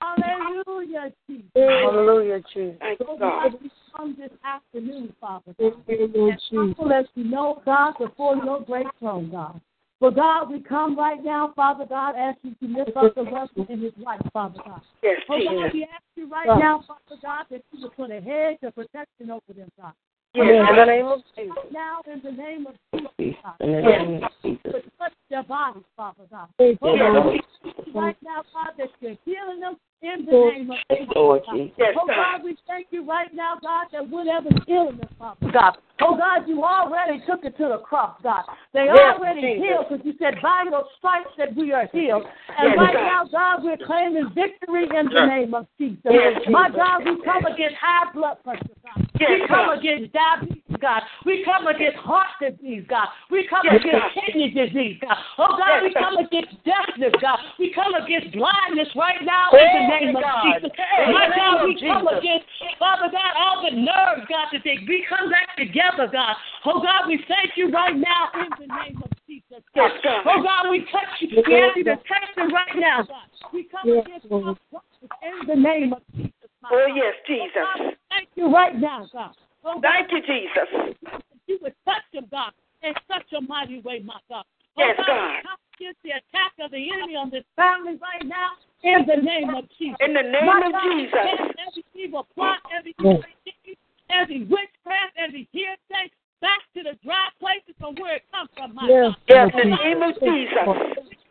Hallelujah, 0.00 1.12
Jesus. 1.26 1.50
Hallelujah, 1.56 2.40
Jesus. 2.54 2.76
Thank 2.78 3.00
you, 3.00 3.16
God. 3.18 3.52
God, 3.98 4.06
we 4.08 4.14
come 4.14 4.16
this 4.18 4.38
afternoon, 4.44 5.14
Father. 5.20 5.54
God. 5.58 5.72
And 5.88 6.40
come 6.50 6.74
to 6.74 6.82
let 6.82 7.06
you 7.14 7.24
know, 7.24 7.62
God, 7.64 7.94
before 7.98 8.36
your 8.36 8.60
great 8.62 8.86
throne, 8.98 9.30
God. 9.30 9.60
For 10.00 10.12
God, 10.12 10.50
we 10.50 10.60
come 10.60 10.96
right 10.96 11.22
now, 11.24 11.52
Father 11.56 11.84
God, 11.88 12.14
asking 12.16 12.54
you 12.60 12.68
to 12.68 12.78
lift 12.78 12.96
up 12.96 13.14
the 13.16 13.24
husband 13.24 13.66
and 13.68 13.82
his 13.82 13.92
wife, 13.98 14.20
Father 14.32 14.60
God. 14.64 14.80
Yes, 15.02 15.20
Oh 15.28 15.38
God, 15.44 15.70
we 15.72 15.82
ask 15.82 16.02
you 16.14 16.30
right 16.30 16.46
now, 16.46 16.84
Father 16.86 17.20
God, 17.20 17.46
that 17.50 17.62
you 17.72 17.82
would 17.82 17.96
put 17.96 18.10
a 18.10 18.20
hedge 18.20 18.58
of 18.62 18.74
protection 18.76 19.30
over 19.30 19.52
them, 19.56 19.70
God. 19.80 19.92
In 20.34 20.46
the 20.46 20.84
name 20.84 21.06
of 21.06 21.20
Jesus. 21.36 21.52
Right 21.56 21.72
now, 21.72 22.00
in 22.12 22.20
the 22.22 22.30
name 22.30 22.66
of 22.68 22.74
Jesus, 22.94 23.36
God. 23.42 23.54
In 23.60 23.72
the 23.72 23.80
name 23.80 24.22
of 24.22 24.30
Jesus. 24.44 24.62
To 24.62 24.82
touch 24.98 25.12
their 25.30 25.42
bodies, 25.42 25.82
Father 25.96 26.24
God. 26.30 26.48
Yes, 26.60 26.76
Oh 26.80 26.96
God, 26.96 27.14
Lord. 27.14 27.34
we 27.34 27.42
thank 27.64 27.86
you 27.86 27.92
right 28.00 28.16
now, 28.22 28.42
God, 28.54 28.74
that 28.78 28.90
you're 29.00 29.16
healing 29.24 29.60
them 29.60 29.76
in 30.02 30.24
the 30.24 30.32
name 30.32 30.70
of 30.70 30.78
Jesus. 30.90 31.12
Lord 31.14 31.42
Jesus. 31.52 31.74
Oh 31.96 32.06
God. 32.06 32.16
God, 32.38 32.44
we 32.44 32.56
thank 32.66 32.88
you 32.90 33.04
right 33.04 33.32
now, 33.34 33.58
God, 33.60 33.86
that 33.92 34.08
whatever's 34.08 34.62
ailing 34.68 34.98
them, 34.98 35.08
Father 35.18 35.50
God. 35.52 35.78
Oh 36.00 36.16
God, 36.16 36.46
you 36.46 36.62
already 36.62 37.20
took 37.26 37.44
it 37.44 37.56
to 37.56 37.68
the 37.68 37.78
cross, 37.78 38.14
God. 38.22 38.44
They 38.72 38.86
Yes, 38.86 39.18
already 39.18 39.40
Jesus. 39.40 39.66
healed 39.66 39.86
because 39.88 40.06
you 40.06 40.14
said 40.18 40.40
by 40.40 40.64
your 40.70 40.84
stripes 40.98 41.34
that 41.38 41.54
we 41.56 41.72
are 41.72 41.86
healed. 41.90 42.22
And 42.56 42.70
Yes, 42.70 42.78
right 42.78 42.94
God. 42.94 43.02
now, 43.02 43.24
God, 43.26 43.64
we're 43.64 43.82
claiming 43.84 44.30
victory 44.34 44.84
in 44.84 45.06
the 45.10 45.26
name 45.26 45.54
of 45.54 45.66
Jesus. 45.76 46.06
Yes, 46.06 46.38
My 46.48 46.68
Jesus. 46.68 46.78
God, 46.78 47.04
we 47.04 47.22
come 47.24 47.46
against 47.46 47.76
high 47.80 48.12
blood 48.14 48.38
pressure, 48.44 48.78
God. 48.84 49.08
Yes, 49.18 49.30
we 49.30 49.48
come 49.48 49.66
God. 49.66 49.78
against 49.78 50.12
diabetes, 50.12 50.78
God. 50.78 51.02
We 51.26 51.42
come 51.44 51.66
against 51.66 51.98
heart 51.98 52.30
disease, 52.38 52.84
God. 52.88 53.08
We 53.30 53.48
come 53.50 53.66
Yes, 53.66 53.82
against 53.82 54.06
God. 54.06 54.10
kidney 54.14 54.50
disease, 54.54 54.98
God. 55.02 55.18
Oh 55.38 55.58
God, 55.58 55.82
Yes, 55.82 55.82
we 55.82 55.90
God. 55.94 56.02
come 56.06 56.16
against 56.22 56.54
deafness, 56.62 57.14
God. 57.20 57.38
We 57.58 57.74
come 57.74 57.94
against 57.98 58.30
blindness 58.38 58.88
right 58.94 59.18
now 59.26 59.50
in 59.50 59.66
the 59.66 59.82
Hey, 59.82 59.87
name 59.88 60.16
of 60.16 60.22
God. 60.22 60.60
Jesus. 60.60 60.70
Hey, 60.76 61.12
My 61.12 61.26
in 61.26 61.32
God, 61.34 61.64
we 61.64 61.72
come 61.80 62.06
against, 62.08 62.46
Father 62.78 63.08
God, 63.08 63.32
all 63.36 63.64
the 63.64 63.74
nerves, 63.74 64.28
God, 64.28 64.52
that 64.52 64.62
they 64.64 64.78
we 64.86 65.04
come 65.08 65.30
back 65.30 65.56
together, 65.56 66.08
God. 66.10 66.36
Oh 66.64 66.80
God, 66.80 67.08
we 67.08 67.18
thank 67.28 67.56
you 67.56 67.70
right 67.72 67.96
now 67.96 68.28
in 68.36 68.50
the 68.60 68.68
name 68.68 69.00
of 69.02 69.10
Jesus. 69.26 69.64
God. 69.74 69.88
Yes, 69.88 69.92
God. 70.04 70.22
Oh 70.26 70.42
God, 70.42 70.70
we 70.70 70.84
touch 70.92 71.12
you. 71.20 71.42
We 71.46 71.54
ask 71.56 71.76
you 71.76 71.84
to 71.84 71.96
touch 71.96 72.28
them 72.36 72.52
right 72.52 72.76
now, 72.76 73.02
God. 73.02 73.28
We 73.52 73.68
come 73.68 73.88
against 73.88 74.28
false 74.28 74.58
in 75.22 75.46
the 75.46 75.56
name 75.56 75.92
of 75.92 76.02
Jesus. 76.14 76.32
Oh, 76.70 76.86
yes, 76.94 77.14
oh, 77.16 77.48
God, 77.54 77.78
Jesus. 77.78 77.96
thank 78.10 78.28
you 78.34 78.52
right 78.52 78.78
now, 78.78 79.08
God. 79.12 79.32
Oh, 79.64 79.80
God, 79.80 79.82
Thank 79.82 80.12
you, 80.12 80.20
Jesus. 80.20 80.96
you 81.46 81.58
would 81.62 81.74
touch 81.84 82.02
them, 82.12 82.26
God, 82.30 82.52
in 82.82 82.92
such 83.10 83.32
a 83.36 83.40
mighty 83.40 83.80
way, 83.80 84.00
my 84.04 84.18
God. 84.28 84.44
Oh, 84.76 84.84
Yes, 84.84 84.96
God. 84.98 85.06
God. 85.06 85.58
We 85.80 85.86
against 85.86 86.02
the 86.02 86.10
attack 86.10 86.52
of 86.60 86.70
the 86.70 86.90
enemy 86.90 87.16
on 87.16 87.30
this 87.30 87.44
family 87.56 87.98
right 88.00 88.24
now 88.24 88.50
in 88.82 89.06
the 89.06 89.16
name 89.22 89.54
of 89.54 89.64
Jesus. 89.78 89.96
In 90.00 90.14
the 90.14 90.22
name 90.22 90.46
My 90.46 90.66
of 90.66 90.72
God, 90.72 90.82
Jesus. 90.82 91.14
Every 91.66 91.84
evil 91.94 92.26
plot, 92.34 92.58
every 92.76 92.94
evil 93.00 93.22
every 94.10 94.40
witchcraft, 94.44 95.14
every 95.16 95.48
hearsay, 95.52 96.10
back 96.40 96.62
to 96.74 96.82
the 96.82 96.96
dry 97.04 97.28
places 97.40 97.74
from 97.78 97.94
where 97.96 98.16
it 98.16 98.24
comes 98.32 98.48
from, 98.56 98.74
my 98.74 98.88
Yes. 98.88 99.12
God. 99.12 99.16
Yes, 99.28 99.50
in 99.52 99.70
the 99.70 99.76
name 99.76 100.02
of 100.02 100.14
Jesus. 100.20 100.66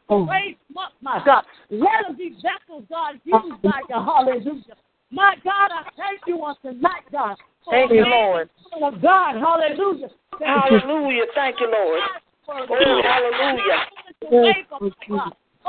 Raise 0.09 0.55
them 0.67 0.77
up, 0.77 0.93
my 1.01 1.23
God. 1.25 1.45
Let 1.69 2.07
them 2.07 2.15
be 2.15 2.37
vessels, 2.41 2.85
God, 2.89 3.19
used 3.23 3.61
by 3.61 3.81
you. 3.89 3.95
Hallelujah. 3.95 4.77
My 5.09 5.35
God, 5.43 5.71
I 5.71 5.89
thank 5.95 6.21
you 6.27 6.43
on 6.43 6.55
tonight, 6.61 7.03
God. 7.11 7.37
Thank 7.69 7.91
you, 7.91 8.05
Lord. 8.05 8.49
Of 8.81 9.01
God, 9.01 9.35
hallelujah. 9.35 10.09
Hallelujah. 10.39 11.25
Thank 11.33 11.59
you, 11.59 11.71
Lord. 11.71 11.99
Oh, 12.49 13.01
hallelujah. 13.03 13.87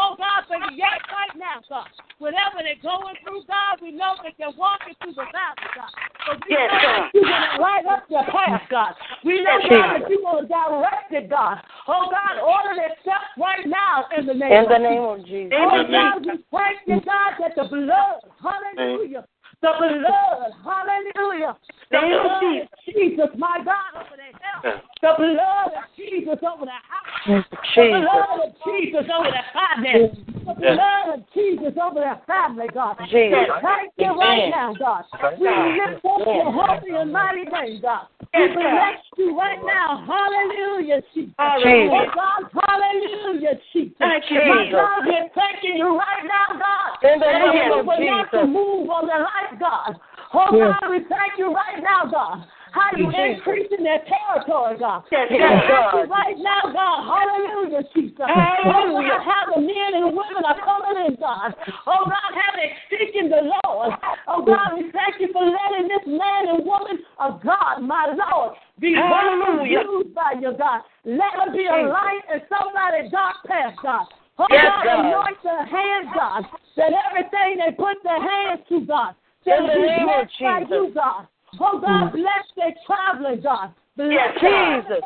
Oh 0.01 0.15
God, 0.15 0.47
but 0.49 0.59
yet 0.77 1.03
right 1.11 1.35
now, 1.37 1.59
God, 1.69 1.89
whatever 2.19 2.63
they're 2.63 2.79
going 2.81 3.17
through, 3.25 3.43
God, 3.51 3.83
we 3.83 3.91
know 3.91 4.15
that 4.23 4.35
they're 4.39 4.55
walking 4.57 4.95
through 5.03 5.15
the 5.15 5.27
valley, 5.35 5.69
God. 5.75 5.91
But 6.23 6.39
we 6.47 6.55
Yes, 6.55 6.71
know 6.71 6.79
God. 6.79 7.03
that 7.03 7.11
you're 7.15 7.27
going 7.27 7.43
to 7.43 7.61
light 7.61 7.87
up 7.91 8.09
their 8.09 8.25
path, 8.31 8.63
God. 8.71 8.95
We 9.25 9.43
know, 9.43 9.59
Yes, 9.59 9.71
God, 9.71 9.83
God. 9.83 10.03
that 10.03 10.11
you're 10.11 10.23
going 10.23 10.47
to 10.47 10.49
direct 10.49 11.11
it, 11.11 11.29
God. 11.29 11.59
Oh 11.89 12.07
God, 12.15 12.39
order 12.39 12.79
their 12.79 12.95
steps 13.03 13.35
right 13.39 13.67
now 13.67 14.07
in 14.17 14.27
the 14.27 14.35
name 14.35 14.53
In 14.55 14.71
the 14.71 14.79
of 14.79 14.83
name 14.83 15.03
Jesus. 15.03 15.19
of 15.19 15.27
Jesus. 15.27 15.59
Oh 15.59 15.83
God, 15.91 16.17
we 16.23 16.35
thank 16.55 16.79
you, 16.87 17.01
God, 17.03 17.31
that 17.43 17.59
the 17.59 17.67
blood, 17.67 18.23
hallelujah, 18.39 19.27
the 19.61 19.73
blood, 19.79 20.53
hallelujah, 20.63 21.57
the 21.91 21.99
blood 21.99 22.63
of 22.63 22.69
Jesus, 22.87 23.27
my 23.37 23.59
God, 23.65 24.07
over 24.07 24.17
their 24.17 24.33
health, 24.39 24.83
the 25.03 25.15
blood 25.19 25.73
of 25.75 25.85
Jesus 25.97 26.39
over 26.47 26.65
their 26.65 26.85
house, 26.87 27.45
the 27.75 28.07
blood 28.07 28.39
of 28.47 28.55
Jesus 28.65 29.11
over 29.11 29.31
their 29.31 29.47
finances, 29.53 30.19
the 30.47 30.55
blood 30.55 31.07
of 31.15 31.21
Jesus 31.35 31.75
over 31.83 32.01
their 32.01 32.21
family, 32.27 32.67
God. 32.73 32.97
Jesus. 33.11 33.51
Thank 33.63 33.93
you 33.99 34.15
right 34.15 34.51
now, 34.51 34.75
God. 34.79 35.05
We 35.41 35.49
lift 35.49 36.05
up 36.07 36.23
your 36.23 36.53
holy 36.53 36.95
and 36.95 37.13
mighty 37.13 37.45
name, 37.45 37.83
God. 37.83 38.07
We 38.35 38.47
bless 38.55 39.03
you 39.17 39.37
right 39.37 39.59
now. 39.65 40.05
Hallelujah, 40.07 41.03
Jesus. 41.15 41.35
Hallelujah. 41.39 41.91
Oh, 41.91 42.07
God, 42.15 42.51
hallelujah, 42.53 43.59
Jesus. 43.73 43.97
Thank 43.99 44.25
you, 44.31 44.41
My 44.47 44.69
God, 44.71 45.07
we're 45.07 45.29
thanking 45.35 45.77
you 45.79 45.97
right 45.99 46.25
now, 46.25 46.59
God. 46.59 46.99
In 47.03 47.21
the 47.21 47.27
that 47.27 47.55
name 47.55 47.73
you 47.73 47.81
of 47.81 47.87
will 47.87 48.01
not 48.05 48.31
to 48.33 48.45
Jesus. 48.45 48.53
move 48.53 48.91
on 48.91 49.07
their 49.07 49.21
life, 49.21 49.48
God. 49.59 49.97
Oh, 50.35 50.53
Yes. 50.53 50.77
God, 50.81 50.91
we 50.91 50.99
thank 51.09 51.39
you 51.39 51.55
right 51.55 51.81
now, 51.81 52.05
God. 52.05 52.45
How 52.73 52.93
you 52.97 53.09
Jesus. 53.09 53.41
increasing 53.41 53.83
their 53.83 54.05
territory, 54.05 54.77
God. 54.77 55.05
Yes, 55.11 55.33
We 55.33 55.39
God. 55.39 55.65
thank 55.65 55.89
you 55.97 56.05
right 56.13 56.37
now, 56.37 56.63
God. 56.69 56.99
Hallelujah, 57.09 57.83
Jesus. 57.95 58.29
Oh, 58.29 59.01
God, 59.01 59.25
how 59.25 59.55
the 59.55 59.61
men 59.65 59.91
and 59.97 60.13
women 60.13 60.45
are 60.45 60.61
coming 60.61 61.07
in, 61.07 61.17
God. 61.17 61.57
Oh, 61.87 62.05
God, 62.05 62.31
how 62.37 62.51
they're 62.61 62.77
seeking 62.93 63.31
the 63.31 63.49
Lord. 63.65 63.97
Oh, 64.29 64.45
God, 64.45 64.77
we 64.77 64.93
thank 64.93 65.17
you 65.21 65.33
for 65.33 65.45
letting 65.45 65.89
this 65.89 66.05
man 66.07 66.53
and 66.53 66.65
woman 66.65 67.01
of 67.19 67.41
God, 67.43 67.81
my 67.81 68.13
Lord, 68.13 68.57
be 68.79 68.95
Hallelujah. 68.95 69.89
used 69.89 70.15
by 70.15 70.35
you, 70.39 70.53
God. 70.53 70.83
Let 71.05 71.41
them 71.41 71.57
be 71.57 71.65
a 71.67 71.89
light 71.89 72.21
in 72.33 72.41
somebody's 72.53 73.11
dark 73.11 73.37
path, 73.47 73.75
God. 73.83 74.07
Oh, 74.39 74.47
Yes, 74.51 74.71
God, 74.85 74.85
God. 74.85 75.07
anoint 75.07 75.43
their 75.43 75.67
hands, 75.67 76.09
God. 76.15 76.45
that 76.77 76.93
everything 77.11 77.59
they 77.59 77.73
put 77.75 77.97
their 78.05 78.23
hands 78.23 78.61
to, 78.69 78.81
God, 78.87 79.15
In 79.49 79.67
the 79.67 79.75
be 79.75 79.81
name 79.87 80.09
of 80.09 80.29
blessed 80.29 80.41
by 80.41 80.61
Jesus. 80.61 80.71
you, 80.71 80.93
God. 80.95 81.27
Oh, 81.61 81.81
God, 81.81 82.09
mm. 82.09 82.13
bless 82.13 82.45
their 82.57 82.75
traveling, 82.85 83.41
God. 83.41 83.73
Bless 83.97 84.13
Yes, 84.13 84.85
Jesus. 84.85 85.03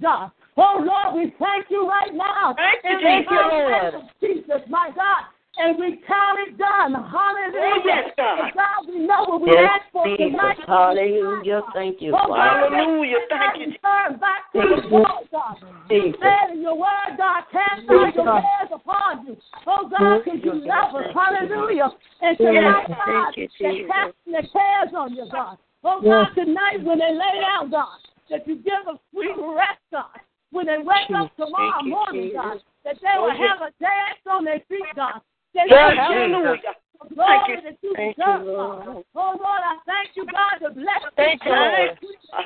God. 0.00 0.30
Oh, 0.56 0.80
Lord, 0.80 1.16
we 1.16 1.34
thank 1.38 1.66
you 1.70 1.88
right 1.88 2.14
now. 2.14 2.54
Thank 2.56 2.84
you, 2.84 2.90
In 2.90 3.04
the 3.04 3.22
Jesus. 3.22 4.04
name 4.20 4.44
Jesus, 4.44 4.62
my 4.68 4.90
God. 4.94 5.28
And 5.58 5.78
we 5.78 6.00
count 6.08 6.38
it 6.48 6.56
done. 6.56 6.94
Hallelujah. 6.96 7.60
Oh, 7.60 7.80
yes, 7.84 8.10
God. 8.16 8.38
Oh, 8.40 8.48
God, 8.56 8.88
we 8.88 9.06
know 9.06 9.24
what 9.28 9.42
we 9.42 9.52
Yes, 9.52 9.68
ask 9.68 9.92
for 9.92 10.08
Jesus. 10.16 10.32
tonight. 10.32 10.58
Hallelujah. 10.66 11.62
Thank 11.74 12.00
you, 12.00 12.14
Oh, 12.16 12.28
God, 12.28 12.36
Father. 12.36 12.76
Hallelujah. 12.76 13.18
Thank 13.28 13.60
you. 13.60 13.72
Turn 13.84 14.18
back 14.18 14.48
to 14.52 14.60
the 14.60 14.88
word, 14.88 15.28
God. 15.30 15.56
You 15.90 16.12
Jesus. 16.12 16.20
said 16.20 16.56
in 16.56 16.62
your 16.62 16.76
word, 16.76 17.16
God, 17.18 17.44
cast 17.52 17.84
out 17.90 18.14
your 18.14 18.24
cares 18.24 18.61
upon 18.92 19.26
you. 19.26 19.36
Oh, 19.66 19.88
God, 19.88 20.20
because 20.24 20.40
you 20.42 20.54
love 20.54 20.94
us. 20.94 21.04
Hallelujah. 21.14 21.90
And 22.20 22.36
tonight, 22.38 22.86
God, 22.88 23.34
they're 23.60 23.72
casting 23.88 24.32
their 24.32 24.42
cares 24.42 24.94
on 24.96 25.14
you, 25.14 25.26
God. 25.30 25.58
Oh, 25.84 26.00
God, 26.02 26.28
tonight 26.34 26.82
when 26.84 26.98
they 26.98 27.12
lay 27.12 27.40
down, 27.40 27.70
God, 27.70 27.98
that 28.30 28.46
you 28.46 28.56
give 28.56 28.84
them 28.86 28.98
sweet 29.12 29.34
rest, 29.38 29.80
God. 29.90 30.06
When 30.50 30.66
they 30.66 30.78
wake 30.78 31.10
up 31.16 31.34
tomorrow 31.36 31.82
morning, 31.82 32.30
God, 32.34 32.60
that 32.84 32.96
they 33.00 33.18
will 33.18 33.30
Oh, 33.30 33.48
have 33.48 33.62
a 33.62 33.72
dance 33.80 34.20
on 34.30 34.44
their 34.44 34.60
feet, 34.68 34.84
God. 34.94 35.20
They 35.54 35.62
Yes, 35.66 35.96
hallelujah. 35.96 36.74
Thank 37.16 37.48
you. 37.48 37.56
that 37.62 37.76
you 37.82 37.94
Thank 37.94 38.16
you, 38.16 38.24
Lord. 38.24 38.86
God. 38.86 39.04
Oh, 39.14 39.36
Lord, 39.36 39.62
I 39.64 39.76
thank 39.86 40.14
you, 40.14 40.26
God, 40.26 40.66
to 40.66 40.74
bless 40.74 41.02
Thank 41.16 41.44
man, 41.44 41.72
Lord. 41.72 41.98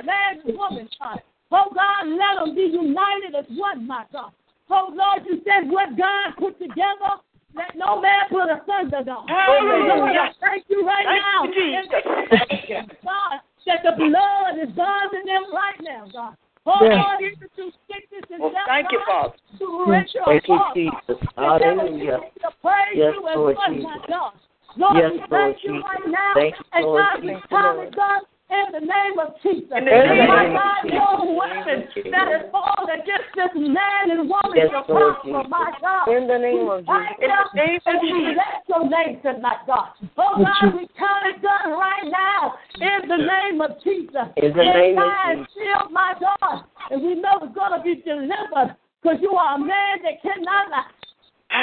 man 0.05 0.41
and 0.45 0.57
woman, 0.57 0.89
God. 0.99 1.21
Oh, 1.53 1.71
God, 1.75 2.09
let 2.09 2.45
them 2.45 2.55
be 2.55 2.63
united 2.63 3.35
as 3.37 3.45
one, 3.51 3.87
my 3.87 4.05
God. 4.13 4.33
Oh, 4.71 4.91
Lord, 4.93 5.27
you 5.27 5.41
said 5.45 5.71
what 5.71 5.97
God 5.97 6.35
put 6.39 6.59
together, 6.59 7.23
let 7.55 7.77
no 7.77 8.01
man 8.01 8.27
put 8.29 8.51
asunder, 8.51 9.03
God. 9.05 9.29
Hallelujah. 9.29 9.93
Oh, 9.93 9.99
Lord, 9.99 10.17
I 10.17 10.29
thank 10.41 10.65
you 10.69 10.87
right 10.87 11.07
Thank 11.07 11.23
now. 11.23 11.45
you, 11.45 11.55
Jesus. 11.55 12.03
Thank 12.31 12.69
you, 12.69 12.97
God, 13.05 13.41
that 13.67 13.81
the 13.85 13.95
blood 13.97 14.59
is 14.59 14.75
guarding 14.75 15.27
them 15.27 15.45
right 15.55 15.81
now, 15.81 16.07
God. 16.13 16.35
Oh, 16.67 16.83
Yes. 16.83 16.99
Lord, 16.99 17.23
introduce 17.23 17.75
sickness 17.87 18.27
and 18.31 18.43
Oh, 18.43 18.51
death, 18.51 18.67
thank 18.67 18.91
you, 18.91 19.01
Father. 19.07 19.35
to 19.59 19.67
rich 19.87 20.11
your 20.15 20.25
Thank 20.27 20.49
you, 20.49 20.59
Jesus. 20.75 21.23
God. 21.37 21.59
That 21.59 21.61
they 21.63 21.71
will 21.71 21.87
Hallelujah. 21.87 22.19
to 22.43 22.51
praise 22.61 22.97
Yes, 22.99 23.15
you 23.15 23.29
as 23.29 23.37
Lord 23.37 23.57
one, 23.57 23.75
Jesus. 23.77 24.03
God. 24.09 24.33
Lord, 24.77 24.97
Yes, 24.99 25.11
we 25.15 25.23
Lord 25.31 25.57
you 25.63 25.73
Jesus. 25.73 25.85
right 25.87 26.07
now. 26.11 26.35
Thank 26.35 26.55
you, 26.59 26.65
and 26.75 26.85
Lord 26.85 27.07
God, 27.07 27.23
we 27.23 27.29
Jesus. 27.31 27.43
count 27.49 27.79
it 27.79 27.95
done 27.95 28.23
in 28.51 28.67
the 28.73 28.81
name 28.81 29.19
of 29.19 29.35
Jesus. 29.43 29.73
In 29.75 29.85
the 29.85 29.91
name 29.91 30.29
my 30.29 30.47
of 30.47 30.53
God, 30.55 30.81
Jesus. 30.85 30.99
no 30.99 31.35
weapon 31.35 31.79
that 32.15 32.29
is 32.31 32.45
formed 32.55 32.91
against 32.95 33.31
this 33.35 33.55
man 33.57 34.11
and 34.15 34.31
woman 34.31 34.55
Yes, 34.55 34.71
shall 34.71 34.87
Lord 34.87 35.19
prosper, 35.19 35.43
Jesus. 35.43 35.51
my 35.51 35.71
God. 35.83 36.07
In 36.15 36.27
the 36.29 36.39
name 36.39 36.55
We 36.55 36.71
of 36.71 36.87
thank 36.87 37.19
Jesus. 37.19 37.27
you, 37.27 37.27
In 37.27 37.35
the 37.35 37.59
name 37.59 37.77
of 37.77 37.87
and 37.87 37.97
we 38.03 38.11
Jesus. 38.15 38.35
bless 38.39 38.57
your 38.71 38.85
name 38.87 39.15
tonight, 39.23 39.63
God. 39.67 39.87
Oh, 40.17 40.33
God, 40.39 40.67
we 40.79 40.87
count 40.95 41.25
it 41.27 41.43
done 41.43 41.75
right 41.75 42.07
now 42.07 42.55
in 42.79 43.09
the 43.09 43.19
name 43.19 43.61
of 43.61 43.83
Jesus. 43.83 44.31
In 44.39 44.55
the 44.55 44.63
name 44.63 44.99
of 44.99 45.11
Inside, 45.11 45.37
Jesus. 45.43 45.53
Shield, 45.59 45.91
my 45.91 46.15
God. 46.21 46.65
And 46.91 47.03
we 47.03 47.15
know 47.19 47.43
it's 47.43 47.55
going 47.55 47.75
to 47.75 47.83
be 47.83 47.99
delivered 48.07 48.79
because 49.03 49.19
you 49.21 49.35
are 49.35 49.57
a 49.57 49.59
man 49.59 50.07
that 50.07 50.23
cannot 50.23 50.71
lie. 50.71 50.95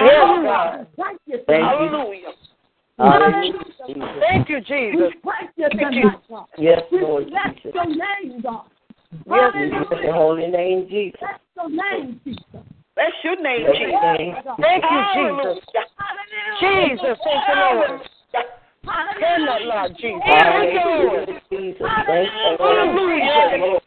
Yes, 0.04 0.44
God. 0.44 0.88
Thank 0.98 1.20
you. 1.28 1.40
Thank 1.48 1.80
you. 1.80 2.34
Hallelujah. 2.98 3.54
Hallelujah. 3.80 4.20
Thank 4.20 4.50
you, 4.50 4.58
We 4.58 4.64
Jesus. 4.64 5.14
thank 5.24 5.52
you 5.58 5.70
tonight, 5.70 6.20
God. 6.30 6.46
Yes, 6.58 6.82
We 6.92 7.02
Lord 7.02 7.30
bless 7.30 7.56
Jesus. 7.56 7.72
your 7.74 7.88
name, 7.88 8.42
God. 8.42 8.66
Yes, 9.26 9.52
in 9.56 9.72
Hallelujah. 9.72 10.04
your 10.04 10.14
holy 10.14 10.48
name, 10.48 10.88
Jesus. 10.90 11.20
Bless 11.20 11.40
your 11.56 11.70
name, 11.70 12.22
Jesus. 12.24 12.44
Bless 12.96 13.14
your 13.24 13.42
name, 13.42 13.66
Bless 13.66 13.78
Jesus. 13.78 13.92
your 13.92 14.18
name. 14.18 14.36
Thank 14.62 14.84
you, 14.84 15.02
Jesus. 15.14 15.58
Hallelujah. 15.98 16.94
Jesus, 16.94 17.18
thank 17.24 17.42
you, 17.48 17.56
Lord. 17.56 18.02
Turn 19.20 19.46
that, 19.46 19.62
Lord 19.64 19.92
Jesus. 20.00 20.22
Thank 20.26 20.74
you, 20.74 20.90
Lord. 21.02 21.30
Hallelujah, 21.30 21.42
Jesus. 21.50 21.88
Thank 22.06 22.30
you, 22.34 22.58
Lord. 22.60 23.02
Hallelujah. 23.02 23.80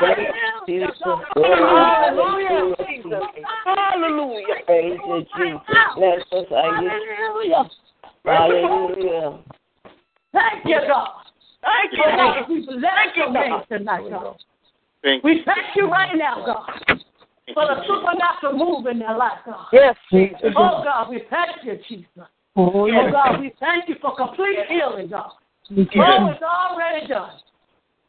Thank 0.00 0.26
you, 0.26 0.56
Jesus. 0.66 1.18
Hallelujah, 1.36 2.76
Jesus. 2.86 3.22
Hallelujah. 3.64 4.54
Praise 4.66 4.98
you, 5.06 5.26
Jesus. 5.36 5.60
Bless 5.96 6.22
us, 6.32 6.46
I 6.50 6.70
Hallelujah. 6.74 7.70
Hallelujah. 8.24 9.38
Thank 10.32 10.64
you, 10.64 10.80
God. 10.86 11.08
Thank 11.62 11.92
you, 11.92 12.04
Oh, 12.06 12.16
God, 12.16 12.40
God. 12.40 12.48
we 12.48 12.66
bless 12.66 13.16
your 13.16 13.32
name 13.32 13.60
tonight, 13.68 14.02
God. 14.10 14.36
Thank 15.02 15.24
We 15.24 15.42
thank 15.44 15.76
you 15.76 15.90
right 15.90 16.16
now, 16.16 16.44
God, 16.44 17.02
for 17.54 17.66
the 17.66 17.82
supernatural 17.86 18.56
move 18.56 18.86
in 18.86 18.98
their 18.98 19.16
life, 19.16 19.38
God. 19.46 19.66
Yes, 19.72 19.96
oh, 20.12 20.18
Jesus. 20.18 20.52
Oh, 20.56 20.82
God, 20.84 21.10
we 21.10 21.22
thank 21.30 21.64
you, 21.64 21.78
Jesus. 21.88 22.28
Oh, 22.56 22.86
Oh, 22.86 23.10
God, 23.10 23.40
we 23.40 23.52
thank 23.60 23.88
you 23.88 23.96
for 24.00 24.14
complete 24.16 24.58
healing, 24.68 25.08
God. 25.08 25.32
Oh, 25.70 25.76
it's 25.76 26.42
already 26.42 27.06
done. 27.06 27.30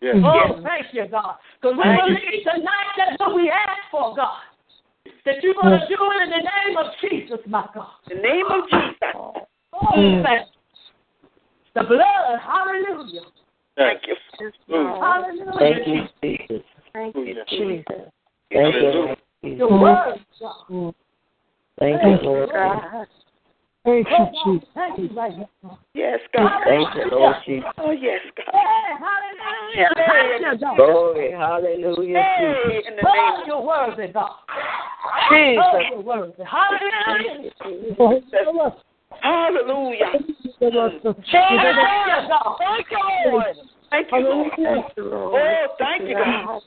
Yes. 0.02 0.18
Oh, 0.24 0.60
thank 0.64 0.94
you, 0.94 1.08
God. 1.08 1.36
Because 1.62 1.78
we 1.78 1.84
Thank 1.84 2.02
you. 2.08 2.16
believe 2.16 2.44
tonight 2.44 2.92
that's 2.98 3.20
what 3.20 3.36
we 3.36 3.50
ask 3.50 3.82
for, 3.92 4.16
God. 4.16 4.40
That 5.26 5.44
you're 5.44 5.54
going 5.54 5.80
to 5.80 5.88
do 5.88 5.96
it 5.96 6.24
in 6.24 6.30
the 6.30 6.38
name 6.38 6.78
of 6.78 6.88
Jesus, 7.02 7.40
my 7.48 7.68
God. 7.74 7.88
In 8.10 8.18
the 8.18 8.24
name 8.24 8.46
of 8.50 8.64
Jesus. 8.70 8.96
Oh. 9.16 9.48
Oh. 9.82 10.24
The 11.74 11.84
blood, 11.84 12.40
hallelujah. 12.44 13.22
Thank 13.78 14.02
you. 14.06 14.16
Mm. 14.70 15.00
Hallelujah. 15.00 15.54
Thank 15.60 15.88
you, 15.88 16.04
Jesus. 16.22 16.66
Thank 16.94 17.16
you, 17.16 17.36
Jesus. 17.50 17.86
Thank 18.52 18.76
you, 18.76 18.82
mm. 18.82 19.16
Jesus. 19.44 19.60
Your 19.60 19.80
word, 19.80 20.26
God. 20.40 20.94
Thank 21.80 22.04
you, 22.04 22.18
Lord. 22.24 22.50
God. 22.52 23.08
Thank 23.84 24.08
Oh, 24.12 24.30
you, 24.46 24.60
Jesus. 24.60 24.70
thank 24.76 25.00
you 25.00 25.10
right. 25.16 25.34
Yes, 25.94 26.20
God. 26.36 26.52
Thank 26.66 26.96
you, 26.96 27.06
Lord 27.12 27.36
Jesus. 27.46 27.70
Oh, 27.78 27.92
yes, 27.92 28.20
God. 28.36 28.54
Hey, 28.54 28.94
hallelujah. 29.00 29.90
Thank 29.96 30.62
you, 30.62 30.76
Glory, 30.76 31.32
hallelujah, 31.32 32.22
Hey, 32.22 32.84
in 32.88 32.96
the 32.98 33.04
Oh, 33.08 33.14
name 33.14 33.44
you're 33.48 33.62
worthy, 33.62 34.08
God. 34.12 34.32
Oh, 34.50 35.30
Jesus. 35.32 35.86
you're 35.90 36.02
worthy. 36.02 36.44
Hallelujah. 36.84 37.52
Jesus. 39.12 39.20
Hallelujah. 39.22 40.12
Jesus. 40.14 41.16
Thank 41.32 41.62
you, 41.62 42.20
God. 42.28 42.58
Thank 42.60 42.88
you, 42.92 42.98
Lord. 43.32 43.56
Thank 43.90 44.12
you, 44.12 44.20
Lord. 44.20 44.52
Thank 44.56 44.86
you, 44.98 45.04
Lord. 45.04 45.42
Oh, 45.42 45.76
thank 45.78 46.10
you, 46.10 46.16
God. 46.16 46.62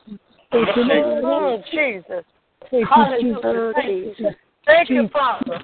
Thank 0.53 0.77
you, 0.77 0.85
Lord. 0.85 1.25
Oh, 1.25 1.63
Jesus. 1.71 2.25
Thank 2.71 2.73
you, 2.73 2.87
Hallelujah. 2.87 3.73
Thank 3.75 3.89
you, 3.89 4.03
Jesus. 4.03 4.17
Jesus. 4.17 4.35
Thank 4.67 4.91
you, 4.91 5.09
Father. 5.13 5.61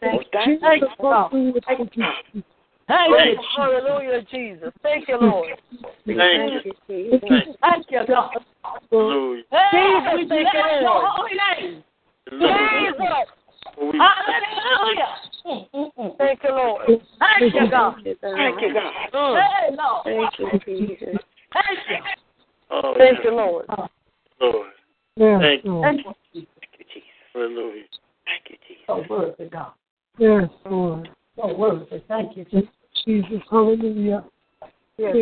Thank 0.00 0.32
Jesus, 0.44 0.60
you, 0.62 0.88
God. 1.00 1.30
Thank 1.30 1.78
you, 1.78 1.86
Jesus. 1.86 2.44
Thank 2.88 3.14
Oh, 3.14 3.24
you, 3.24 3.36
Jesus. 3.36 3.46
hallelujah, 3.56 4.22
Jesus. 4.30 4.72
Thank 4.82 5.08
you, 5.08 5.16
Lord. 5.20 5.48
Thank 6.06 6.64
you. 6.64 6.72
Thank 6.88 7.26
you, 7.28 7.54
Thank 7.60 7.86
you, 7.90 8.00
God. 8.08 8.42
Hallelujah. 8.90 9.42
Jesus, 9.52 10.12
we 10.16 10.28
thank 10.28 10.48
you, 10.54 10.86
Lord. 10.86 11.04
holy 11.16 11.36
name. 11.62 11.84
Jesus. 12.30 13.39
We 13.80 13.98
Hallelujah. 13.98 15.16
Thank 16.18 16.42
you, 16.44 16.50
Lord. 16.50 16.86
Thank 17.18 17.54
you, 17.54 17.70
God. 17.70 17.94
Thank 18.04 18.62
you, 18.62 18.74
God. 18.74 18.92
Hey, 19.12 19.76
Lord. 19.76 20.04
Thank 20.04 20.66
you, 20.66 20.88
Jesus. 20.88 21.18
Thank 21.52 21.78
you. 21.88 21.96
Oh, 22.70 22.94
Thank 22.96 23.18
yes, 23.18 23.24
you, 23.24 23.30
Lord. 23.34 23.66
Lord. 24.40 24.70
Yes, 25.16 25.40
Thank 25.40 25.64
you. 25.64 25.80
Thank 25.82 26.06
you, 26.06 26.14
Jesus. 26.32 26.48
Thank. 26.62 27.04
Hallelujah. 27.34 27.84
Thank 28.26 28.42
you, 28.50 28.56
Jesus. 28.66 28.84
So 28.86 29.04
worthy, 29.08 29.48
God. 29.50 29.72
Yes, 30.18 30.50
Lord. 30.68 31.08
So 31.36 31.56
worthy. 31.56 32.02
Thank 32.08 32.36
you, 32.36 32.44
Jesus. 32.44 32.68
Jesus, 33.04 33.42
hallelujah. 33.50 34.24
Yes. 34.98 35.14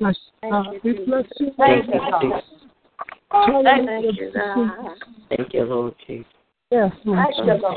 Bless 0.00 0.16
you, 0.42 0.50
God. 0.50 0.66
We 0.84 0.92
bless 1.04 1.24
you. 1.38 1.50
Thank 1.56 1.86
you, 1.88 1.92
God. 4.34 4.98
Thank 5.30 5.54
you, 5.54 5.64
Lord 5.64 5.94
Jesus. 6.06 6.26
Yes, 6.70 6.92
Lord. 7.04 7.26
Thank 7.28 7.46
you, 7.46 7.60
God. 7.60 7.76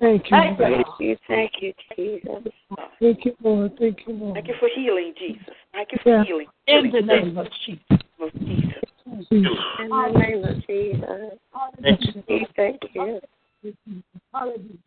Thank 0.00 0.30
you. 0.30 0.36
Thank 0.36 0.58
you, 0.58 0.66
Lord. 0.66 0.84
God. 0.86 1.18
Thank 1.28 1.52
you, 1.60 1.72
Jesus. 1.96 2.52
Thank 3.00 3.24
you, 3.24 3.36
Lord. 3.42 3.78
Thank 3.78 3.98
you, 4.06 4.14
Lord. 4.14 4.34
Thank 4.34 4.48
you 4.48 4.54
for 4.58 4.68
healing, 4.74 5.14
Jesus. 5.18 5.54
Thank 5.72 5.92
you 5.92 5.98
for 6.02 6.10
Yeah. 6.10 6.24
healing. 6.24 6.46
In 6.66 6.90
the 6.90 7.02
name 7.02 7.38
of 7.38 7.48
Jesus. 7.66 7.82
Of 8.18 8.32
Jesus. 8.38 8.72
Jesus. 9.30 9.58
In 9.78 9.88
the 9.88 10.08
name 10.18 10.44
of 10.44 10.66
Jesus. 10.66 11.38
Thank 11.82 12.14
you. 12.14 12.24
We 12.28 12.46
thank 12.56 12.94
you. 12.94 13.20
Hallelujah. 14.32 14.78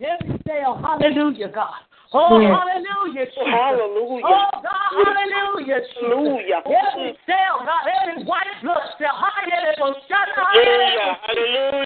Every 0.00 0.38
day, 0.38 0.62
oh, 0.66 0.74
hallelujah, 0.74 1.48
God. 1.48 1.74
Oh, 2.14 2.40
Yeah. 2.40 2.52
hallelujah, 2.52 3.26
Jesus. 3.26 3.48
Hallelujah. 3.48 4.24
Oh, 4.26 4.48
God, 4.60 4.90
hallelujah, 4.92 5.80
Jesus. 5.80 6.02
Hallelujah. 6.02 6.62
Every 6.66 7.18
cell, 7.24 7.64
God, 7.64 7.88
every 7.88 8.24
white 8.24 8.52
blood 8.62 8.84
cell, 8.98 9.16
hallelujah, 9.16 9.74
will 9.80 9.96
shut 10.08 10.28
Hallelujah. 10.36 11.16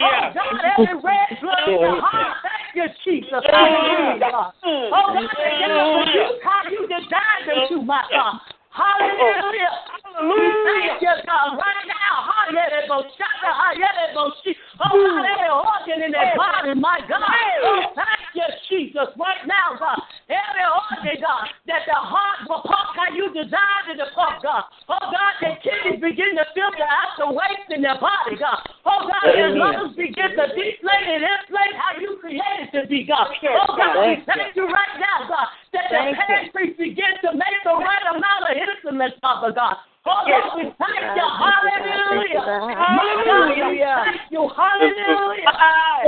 Oh, 0.03 0.33
God, 0.35 0.61
every 0.67 0.99
red 0.99 1.31
blood 1.41 1.63
cell, 1.63 2.01
hallelujah, 2.03 2.35
thank 2.43 2.75
you, 2.75 2.87
Jesus. 3.05 3.43
Hallelujah, 3.47 4.19
God. 4.19 4.53
Oh, 4.65 5.15
God, 5.15 5.31
they 5.39 5.51
get 5.63 5.71
up 5.71 6.07
you 6.11 6.41
how 6.43 6.71
you 6.71 6.81
designed 6.91 7.47
them 7.47 7.61
to, 7.69 7.83
my 7.83 8.03
God. 8.11 8.41
Hallelujah. 8.71 9.73
We 10.17 10.43
thank 10.65 11.01
you, 11.01 11.15
God, 11.25 11.57
right 11.57 11.87
now. 11.87 12.27
Hallelujah, 12.27 12.83
hallelujah. 12.83 14.47
Oh, 14.77 14.93
God, 14.93 15.25
every 15.25 15.51
organ 15.53 16.03
in 16.05 16.13
their 16.13 16.33
body, 16.37 16.75
my 16.79 17.01
God. 17.09 17.25
Oh, 17.65 17.93
thank 17.95 18.33
you, 18.35 18.45
Jesus, 18.69 19.09
right 19.17 19.45
now, 19.47 19.77
God. 19.79 20.01
Every 20.29 20.67
organ, 20.69 21.21
God, 21.21 21.49
that 21.67 21.85
the 21.87 21.97
heart 21.97 22.49
will 22.49 22.63
pump 22.65 22.97
how 22.97 23.09
you 23.15 23.33
designed 23.33 23.93
it 23.93 23.97
to 24.01 24.09
pump, 24.15 24.43
God. 24.43 24.65
Oh, 24.89 25.01
God, 25.01 25.33
that 25.41 25.63
kidneys 25.63 26.01
begin 26.01 26.37
to 26.37 26.45
filter 26.53 26.85
out 26.85 27.17
the 27.19 27.29
waste 27.33 27.71
in 27.71 27.83
their 27.83 27.99
body, 28.01 28.37
God. 28.37 28.61
Oh, 28.85 29.09
God, 29.09 29.27
their 29.33 29.53
lungs 29.57 29.97
begin 29.97 30.33
to 30.37 30.45
deflate 30.53 31.07
and 31.09 31.25
inflate 31.25 31.75
how 31.77 31.97
you 32.01 32.19
created 32.21 32.73
to 32.73 32.89
be, 32.89 33.05
God. 33.05 33.33
Oh, 33.33 33.77
God, 33.77 34.01
we 34.01 34.21
thank 34.25 34.57
you 34.57 34.69
right 34.69 34.97
now, 35.01 35.29
God, 35.29 35.49
that 35.73 35.89
the 35.89 36.03
pancreas 36.15 36.77
begin 36.77 37.17
to 37.25 37.33
make 37.33 37.61
the 37.65 37.77
right 37.77 38.07
amount 38.13 38.49
of 38.49 38.55
insulin, 38.57 39.13
Father 39.21 39.53
God. 39.53 39.77
Oh, 40.07 40.23
yes. 40.27 40.43
we 40.55 40.63
thank 40.79 41.17
you. 41.17 41.27
Hallelujah. 41.27 42.47
Hallelujah. 42.79 44.05
Thank 44.07 44.31
you. 44.31 44.49
Hallelujah. 44.55 45.51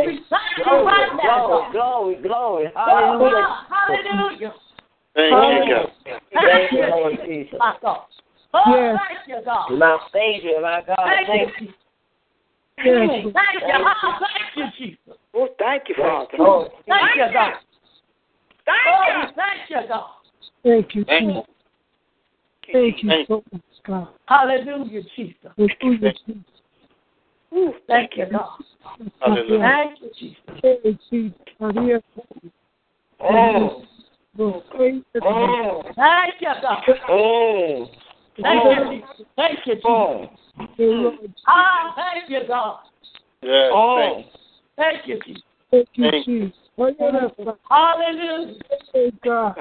We 0.07 0.20
thank 0.31 0.66
you 0.66 0.86
right 0.86 1.11
now. 1.16 1.70
Glory, 1.73 2.23
glory, 2.23 2.70
Hallelujah. 2.77 3.66
Hallelujah. 3.69 4.55
Thank 5.15 5.35
you, 5.51 5.74
God. 5.74 6.20
Thank 6.32 6.73
you, 6.73 6.86
Lord 6.86 7.15
Jesus. 7.27 7.59
My 7.59 7.77
God. 7.82 8.07
Oh, 8.55 8.97
thank 9.09 9.27
you, 9.27 9.45
God. 9.45 9.70
My 9.73 9.99
Savior, 10.12 10.61
my 10.62 10.82
God. 10.86 11.11
Thank 11.27 11.61
you. 11.61 11.69
Thank 12.77 13.24
you. 13.24 13.32
Thank 13.32 13.62
you. 13.66 13.85
Thank 14.55 14.57
you, 14.57 14.65
Jesus. 14.78 15.19
Oh, 15.35 15.49
thank 15.59 15.89
you, 15.89 15.95
Father. 15.99 16.28
Oh, 16.39 16.69
Thank 16.86 17.16
you, 17.16 17.27
God. 17.32 17.55
Thank 18.65 18.86
Oh, 18.86 19.23
you. 19.23 19.35
thank 19.35 19.70
you, 19.70 19.89
God. 19.89 20.07
Thank 20.63 20.95
you, 20.95 21.05
Thank 21.05 21.29
Jesus. 21.29 21.45
Thank 22.73 23.03
you 23.03 23.11
so 23.27 23.43
much, 23.53 23.63
God. 23.87 24.09
Hallelujah, 24.27 25.03
Jesus. 25.17 25.37
Hallelujah, 25.57 26.13
Jesus. 26.27 26.43
Ooh, 27.55 27.75
thank 27.87 28.17
you, 28.17 28.27
God. 28.31 28.49
Hallelujah. 29.21 29.61
Thank 29.61 30.01
you, 30.03 30.11
Jesus. 30.19 30.61
Hey, 30.63 30.99
Jesus. 31.11 32.03
Oh, 33.21 33.83
Lord, 34.37 34.65
praise 34.71 35.03
the 35.15 35.21
Lord. 35.25 35.51
oh, 35.59 35.83
Thank 35.97 36.35
you, 36.41 36.49
God. 36.63 36.83
oh, 37.09 37.89
Thank 38.41 38.65
you, 38.65 39.01
Jesus. 39.01 39.27
Thank 39.37 39.59
you, 39.67 39.75
Jesus. 39.75 39.85
oh, 39.87 41.19
Ah, 41.47 41.95
thank 41.97 42.31
you, 42.31 42.47
God. 42.47 42.81
Yes, 43.43 43.73
oh. 43.73 44.25
Thank 44.77 45.07
you, 45.07 45.21
Jesus. 45.27 45.43
Thank 45.71 45.89
you, 45.95 46.11
Jesus. 46.25 46.59
Hallelujah. 46.77 47.33
Hallelujah. 47.69 48.55
Hey, 48.93 49.13
God. 49.25 49.57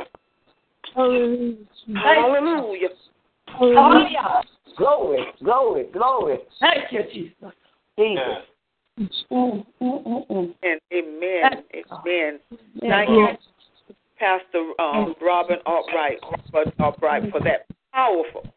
Hallelujah, 0.98 1.56
Hallelujah. 1.94 2.90
Hallelujah. 3.46 3.78
Hallelujah. 3.78 4.42
Glory, 4.78 5.26
glory, 5.44 5.86
glory. 5.94 6.40
Thank 6.60 6.92
you, 6.92 7.04
Jesus. 7.14 7.54
Jesus. 8.00 8.22
Mm, 9.32 9.64
mm, 9.80 10.08
mm, 10.08 10.28
mm. 10.28 10.56
And 10.64 10.82
amen. 10.92 11.64
Amen. 11.76 12.40
Thank 12.82 12.90
Thank 12.90 13.10
you. 13.10 13.16
you, 13.16 13.96
Pastor 14.18 14.72
um, 14.82 15.14
Robin 15.22 15.58
Albright, 15.68 16.18
for, 16.52 16.66
Albright, 16.80 17.30
for 17.32 17.42
that 17.42 17.68
powerful. 17.94 18.48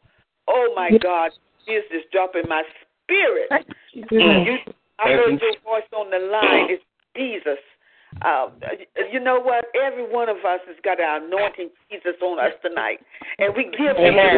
Oh 0.49 0.73
my 0.75 0.93
God, 1.03 1.33
this 1.67 1.85
is 1.93 2.03
dropping 2.11 2.49
my 2.49 2.63
spirit. 3.05 3.51
You. 3.93 4.07
You, 4.11 4.57
I 4.99 5.09
heard 5.09 5.41
your 5.41 5.57
voice 5.63 5.83
on 5.95 6.11
the 6.11 6.27
line. 6.27 6.71
It's 6.71 6.83
Jesus. 7.15 7.59
Uh, 8.23 8.49
you 9.11 9.21
know 9.21 9.41
what? 9.41 9.65
Every 9.75 10.11
one 10.11 10.29
of 10.29 10.39
us 10.39 10.61
has 10.67 10.77
got 10.85 11.01
our 11.01 11.25
anointing 11.25 11.71
Jesus 11.91 12.15
on 12.23 12.39
us 12.39 12.53
tonight, 12.63 12.99
and 13.39 13.55
we 13.57 13.65
give 13.65 13.97
him 13.97 14.15
Amen. 14.19 14.37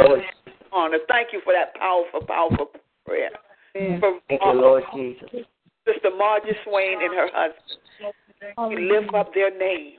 honor. 0.72 0.98
Thank 1.09 1.28
you 1.32 1.40
for 1.44 1.52
that 1.52 1.74
powerful, 1.74 2.20
powerful 2.26 2.70
prayer. 3.06 3.30
For 4.00 4.20
Thank 4.28 4.42
you, 4.44 4.52
Lord 4.52 4.84
Jesus. 4.94 5.28
Sister 5.86 6.10
Margie 6.16 6.52
Swain 6.64 7.02
and 7.02 7.14
her 7.14 7.28
husband, 7.32 8.74
we 8.76 8.90
lift 8.90 9.14
up 9.14 9.34
their 9.34 9.50
name 9.56 9.94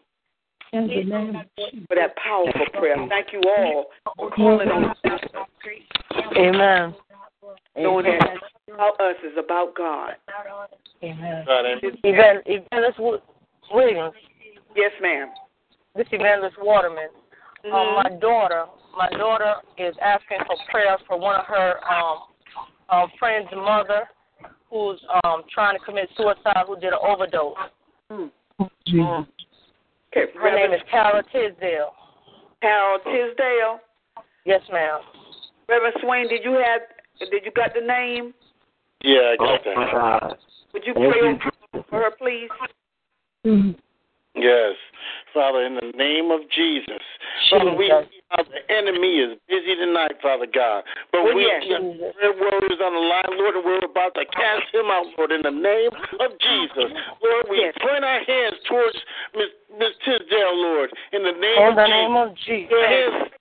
In 0.71 0.87
the 0.87 1.03
name 1.03 1.35
of 1.35 1.45
for 1.87 1.95
that 1.95 2.15
powerful 2.15 2.65
prayer. 2.73 2.95
Thank 3.09 3.33
you 3.33 3.41
all 3.57 3.85
for 4.15 4.31
calling 4.31 4.69
on 4.69 4.95
Amen. 6.37 6.95
knowing 7.75 8.05
that 8.05 8.37
about 8.73 8.99
us 9.01 9.15
is 9.23 9.37
about 9.37 9.75
God. 9.75 10.13
Amen. 11.03 11.43
God, 11.45 11.65
amen. 11.65 13.21
Evan, 13.71 13.71
Evangelist 13.71 13.71
Wi- 13.71 13.85
Williams, 13.85 14.15
Yes, 14.75 14.91
ma'am. 15.01 15.29
this 15.95 16.07
is 16.07 16.13
Evangelist 16.13 16.57
Waterman. 16.59 17.09
Mm-hmm. 17.65 17.73
Um, 17.73 17.95
my 18.03 18.09
daughter, 18.19 18.65
my 18.97 19.09
daughter 19.17 19.55
is 19.77 19.95
asking 20.01 20.39
for 20.45 20.55
prayers 20.71 20.99
for 21.07 21.17
one 21.19 21.35
of 21.39 21.45
her 21.45 21.75
um, 21.91 22.17
um, 22.89 23.07
friend's 23.19 23.49
mother, 23.55 24.09
who's 24.69 24.99
um, 25.23 25.43
trying 25.53 25.77
to 25.77 25.85
commit 25.85 26.09
suicide, 26.17 26.65
who 26.67 26.75
did 26.79 26.93
an 26.93 26.99
overdose. 27.01 27.55
Mm. 28.11 28.31
Mm. 28.59 29.27
Okay, 30.15 30.31
Her 30.37 30.55
name 30.55 30.73
is 30.73 30.81
Tara 30.91 31.23
Tisdale. 31.31 31.93
Harold 32.61 33.01
Tisdale. 33.05 33.79
Yes, 34.45 34.61
ma'am. 34.71 34.99
Reverend 35.69 35.95
Swain, 36.01 36.27
did 36.27 36.43
you 36.43 36.51
have 36.53 36.81
did 37.31 37.45
you 37.45 37.51
got 37.55 37.73
the 37.73 37.81
name? 37.85 38.33
Yeah, 39.03 39.19
I 39.19 39.35
Oh, 39.39 39.57
got 39.63 40.29
that. 40.29 40.37
Would 40.73 40.83
you 40.85 40.93
pray 40.93 41.39
for 41.89 41.99
her, 41.99 42.11
please? 42.17 42.49
Mhm. 43.45 43.75
Yes. 44.35 44.75
Father, 45.33 45.65
in 45.65 45.75
the 45.75 45.91
name 45.97 46.31
of 46.31 46.41
Jesus. 46.49 47.01
Father, 47.49 47.73
we 47.73 47.87
see 47.87 48.21
how 48.29 48.43
the 48.43 48.71
enemy 48.71 49.19
is 49.19 49.37
busy 49.47 49.75
tonight, 49.75 50.21
Father 50.21 50.45
God. 50.45 50.83
But 51.11 51.21
Oh, 51.21 51.35
we 51.35 51.45
yes. 51.45 51.65
your 51.65 51.79
on 51.79 52.93
the 52.93 52.99
line, 52.99 53.37
Lord, 53.37 53.55
and 53.55 53.65
we're 53.65 53.77
about 53.79 54.13
to 54.15 54.25
cast 54.25 54.73
him 54.73 54.89
out, 54.89 55.05
Lord, 55.17 55.31
in 55.31 55.41
the 55.41 55.51
name 55.51 55.91
of 56.19 56.37
Jesus. 56.39 56.91
Lord, 57.21 57.49
we 57.49 57.61
Yes. 57.61 57.75
point 57.79 58.03
our 58.03 58.19
hands 58.19 58.59
towards 58.63 58.97
Miss 59.33 59.97
Tisdale, 59.97 60.55
Lord, 60.55 60.91
in 61.11 61.23
the 61.23 61.31
name 61.31 61.57
In 61.57 61.67
of 61.69 61.75
the 61.75 61.85
Jesus. 61.85 61.93
name 61.93 62.15
of 62.15 62.27
Your 62.27 62.57
Jesus. 62.57 62.87
hands 62.87 63.31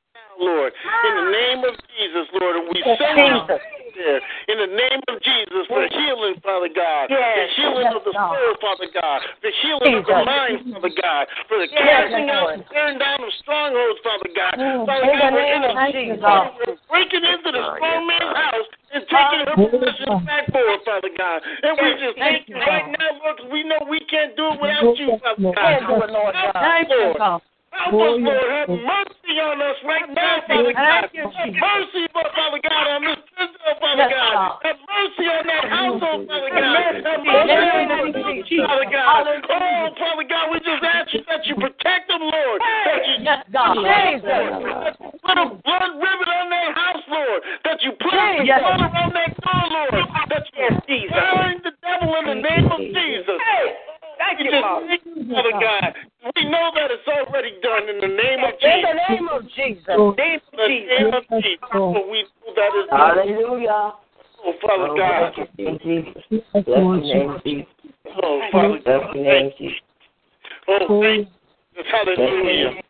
Lord, 0.41 0.73
in 0.73 1.13
the 1.17 1.29
name 1.31 1.61
of 1.65 1.75
Jesus, 1.97 2.27
Lord, 2.35 2.55
and 2.57 2.67
we 2.73 2.81
send 2.97 3.19
out 3.21 3.49
there 3.49 4.21
in 4.49 4.57
the 4.57 4.71
name 4.73 5.03
of 5.09 5.21
Jesus 5.21 5.63
for 5.69 5.85
healing, 5.85 6.41
Father 6.41 6.73
God. 6.73 7.13
Yes. 7.13 7.37
The 7.37 7.47
healing 7.61 7.89
of 7.93 8.03
the 8.05 8.15
Yes, 8.17 8.23
God. 8.23 8.33
soul, 8.33 8.53
Father 8.61 8.89
God. 8.93 9.19
The 9.45 9.53
healing 9.61 9.93
of 10.01 10.05
the 10.09 10.19
mind, 10.25 10.57
Father 10.73 10.93
God. 10.97 11.25
For 11.49 11.57
the 11.61 11.69
Yes, 11.69 12.09
casting 12.09 12.31
out 12.31 12.43
Lord. 12.43 12.55
and 12.57 12.65
tearing 12.73 12.99
down 12.99 13.21
of 13.21 13.33
strongholds, 13.45 14.01
Father 14.01 14.31
God. 14.33 14.55
Mm. 14.57 14.87
Father 14.87 15.07
the 15.07 15.19
God, 15.19 15.33
we're 15.33 15.53
in 15.53 15.63
a 15.65 15.69
of 15.69 15.77
Thank 15.77 15.95
you, 15.95 16.17
Jesus. 16.17 16.25
God. 16.25 16.49
we're 16.57 16.79
breaking 16.89 17.25
into 17.25 17.51
the 17.53 17.63
Oh, 17.63 17.77
strong 17.77 18.01
yes, 18.01 18.09
man's 18.09 18.37
house 18.37 18.69
and 18.93 19.03
taking 19.09 19.41
her 19.45 19.57
possessions 19.57 20.23
back 20.25 20.45
for 20.53 20.63
her, 20.65 20.79
Father 20.85 21.13
God. 21.13 21.39
And 21.63 21.73
we 21.77 21.89
just 22.01 22.17
thank 22.19 22.49
you 22.49 22.57
right 22.57 22.89
now, 22.89 23.11
Lord, 23.21 23.37
because 23.37 23.51
we 23.53 23.61
know 23.65 23.81
we 23.89 24.01
can't 24.09 24.37
do 24.37 24.53
it 24.53 24.61
without 24.61 24.97
you, 24.97 25.09
Father 25.21 25.53
God. 25.53 26.11
Lord 26.13 26.35
Thank 26.57 26.89
you, 26.89 27.13
God. 27.19 27.43
Help 27.73 27.95
us, 27.97 28.21
Lord. 28.21 28.49
Have 28.53 28.69
mercy 28.69 29.35
on 29.41 29.57
us 29.65 29.79
right 29.85 30.09
now, 30.13 30.45
Father 30.45 30.73
God. 30.77 31.09
Have 31.09 31.57
mercy, 31.57 32.05
Father 32.13 32.61
God, 32.61 32.85
on 32.93 33.01
this 33.01 33.17
Tisdale, 33.33 33.77
Father 33.81 34.09
God. 34.13 34.61
Have 34.61 34.77
mercy 34.85 35.25
on 35.33 35.43
that 35.49 35.65
household, 35.73 36.29
Father 36.29 36.53
God. 36.53 36.77
Have 37.01 37.25
mercy 37.25 37.33
on 37.33 37.49
name 37.49 37.89
that 37.89 38.05
of 38.05 38.13
church, 38.13 38.45
Jesus. 38.49 38.69
Father 38.69 38.89
God. 38.93 39.25
Oh, 39.25 39.89
Father 39.97 40.27
God, 40.29 40.45
we 40.53 40.61
just 40.61 40.85
ask 40.85 41.09
you 41.17 41.25
that 41.33 41.49
you 41.49 41.57
protect 41.57 42.13
them, 42.13 42.21
Lord. 42.21 42.61
That 42.61 43.03
you 43.09 43.17
Yes, 43.25 43.41
God. 43.49 43.73
Jesus. 43.73 44.29
Put 45.25 45.39
a 45.41 45.47
blood 45.65 45.93
ribbon 45.97 46.29
on 46.29 46.47
that 46.53 46.77
house, 46.77 47.05
Lord. 47.09 47.41
That 47.65 47.81
you 47.81 47.93
put 47.97 48.13
a 48.13 48.45
blood 48.45 48.81
around 48.85 49.13
that 49.17 49.33
door, 49.41 49.65
Lord. 49.73 49.95
That 50.29 50.45
you 50.53 51.09
bind 51.09 51.61
the 51.65 51.73
devil 51.81 52.13
in 52.21 52.25
the 52.27 52.35
name 52.37 52.69
of 52.69 52.79
Jesus. 52.79 53.41
Thank 54.19 54.39
We 54.39 54.45
you, 54.45 54.51
just 54.51 54.63
Father. 54.63 54.87
thank 54.87 55.03
you, 55.05 55.35
Father 55.35 55.51
God. 55.51 55.95
We 56.37 56.45
know 56.45 56.71
that 56.75 56.91
it's 56.95 57.09
already 57.09 57.59
done 57.63 57.89
in 57.89 57.99
the 57.99 58.07
name 58.07 58.45
of 58.45 58.55
In 58.55 58.61
Jesus. 58.63 58.87
the 58.87 59.15
name 59.15 59.29
of 59.29 59.43
Jesus. 59.51 59.95
Lord, 59.99 60.17
Name 60.17 60.41
In 60.53 60.61
of 60.61 60.63
the 60.63 60.69
Jesus. 60.69 60.89
name 60.99 61.15
of 61.15 61.25
Jesus. 61.43 61.69
For 61.71 62.11
we 62.11 62.23
know 62.23 62.55
that 62.55 62.71
is 62.79 62.87
done. 62.89 63.19
Hallelujah. 63.19 63.93
Oh, 64.45 64.55
Father 64.63 64.89
Oh, 64.91 64.97
God. 64.97 65.35
bless 65.35 65.49
your 65.59 65.73
name, 65.73 65.79
Jesus. 65.83 66.23
yes, 66.31 66.43
Bless 66.73 66.83
your 66.83 66.97
name, 67.01 67.41
Jesus. 67.45 67.67
Oh, 68.23 68.41
Father 68.51 68.79
Bless 68.85 69.15
your 69.15 69.25
name, 69.25 69.53
Jesus. 69.59 69.81
Oh, 70.69 71.03
thank 71.03 71.29
you. 71.29 71.83
Bless 71.83 72.19
your 72.19 72.27
Hallelujah. 72.27 72.71
name. 72.71 72.83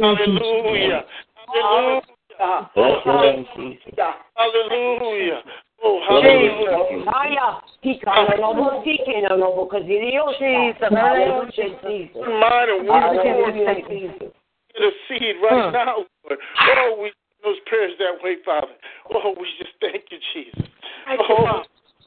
Hallelujah. 0.00 1.04
Hallelujah. 1.48 2.70
Bless 2.74 3.06
your 3.06 3.20
name, 3.20 3.46
Jesus. 3.56 3.94
Hallelujah. 4.36 5.42
Oh, 5.82 6.00
Jesus. 6.00 6.08
hallelujah. 6.08 7.10
Haya. 7.12 7.60
Hikana 7.84 8.36
nobo, 8.36 8.82
hikena 8.84 9.36
nobo, 9.36 9.66
kaziriosa. 9.66 10.38
Jesus. 10.38 10.88
Hallelujah, 10.90 11.50
Jesus. 11.88 12.22
Mind 12.28 12.70
and 12.70 12.88
word 12.88 13.02
Hallelujah, 13.02 13.64
forth 13.64 13.88
Jesus. 13.88 14.32
the 14.74 14.90
seed 15.08 15.36
right 15.42 15.72
now, 15.72 16.04
Lord. 16.24 16.38
Oh, 16.76 16.98
we 17.02 17.12
those 17.42 17.56
prayers 17.66 17.92
that 17.98 18.22
way, 18.22 18.36
Father. 18.44 18.68
Oh, 19.14 19.34
we 19.40 19.46
just 19.58 19.72
thank 19.80 20.04
you, 20.10 20.18
Jesus. 20.34 20.70
Oh, 21.08 21.62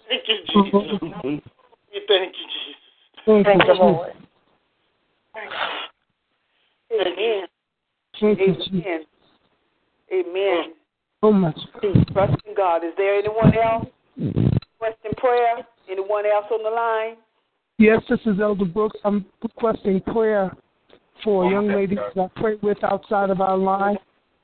thank 0.07 0.23
you, 0.27 0.37
Jesus. 0.47 0.73
We 1.91 2.01
thank 2.07 2.33
you, 2.37 2.47
Jesus. 2.47 2.83
Thank 3.57 3.67
you, 3.67 3.73
Lord. 3.75 4.09
Amen. 6.91 7.47
Thank 8.19 8.39
you, 8.39 8.55
Jesus. 8.55 8.67
Amen. 8.73 9.05
Amen. 10.11 10.73
So 11.21 11.31
much. 11.31 11.59
Trust 12.13 12.35
in 12.45 12.55
God. 12.55 12.83
Is 12.83 12.93
there 12.97 13.15
anyone 13.15 13.53
else? 13.57 13.87
Requesting 14.17 15.11
prayer? 15.17 15.65
Anyone 15.89 16.25
else 16.25 16.45
on 16.51 16.63
the 16.63 16.69
line? 16.69 17.17
Yes, 17.77 18.01
this 18.09 18.19
is 18.25 18.39
Elder 18.41 18.65
Brooks. 18.65 18.99
I'm 19.03 19.25
requesting 19.41 20.01
prayer 20.01 20.51
for 21.23 21.45
a 21.45 21.51
young 21.51 21.67
lady 21.67 21.95
that 21.95 22.21
I 22.21 22.39
pray 22.39 22.55
with 22.61 22.83
outside 22.83 23.29
of 23.29 23.41
our 23.41 23.57
line. 23.57 23.97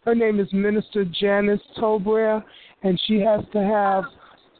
Her 0.05 0.15
name 0.15 0.39
is 0.39 0.51
Minister 0.53 1.05
Janice 1.05 1.59
Tobrer, 1.77 2.43
and 2.83 2.99
she 3.05 3.19
has 3.19 3.41
to 3.53 3.59
have 3.59 4.05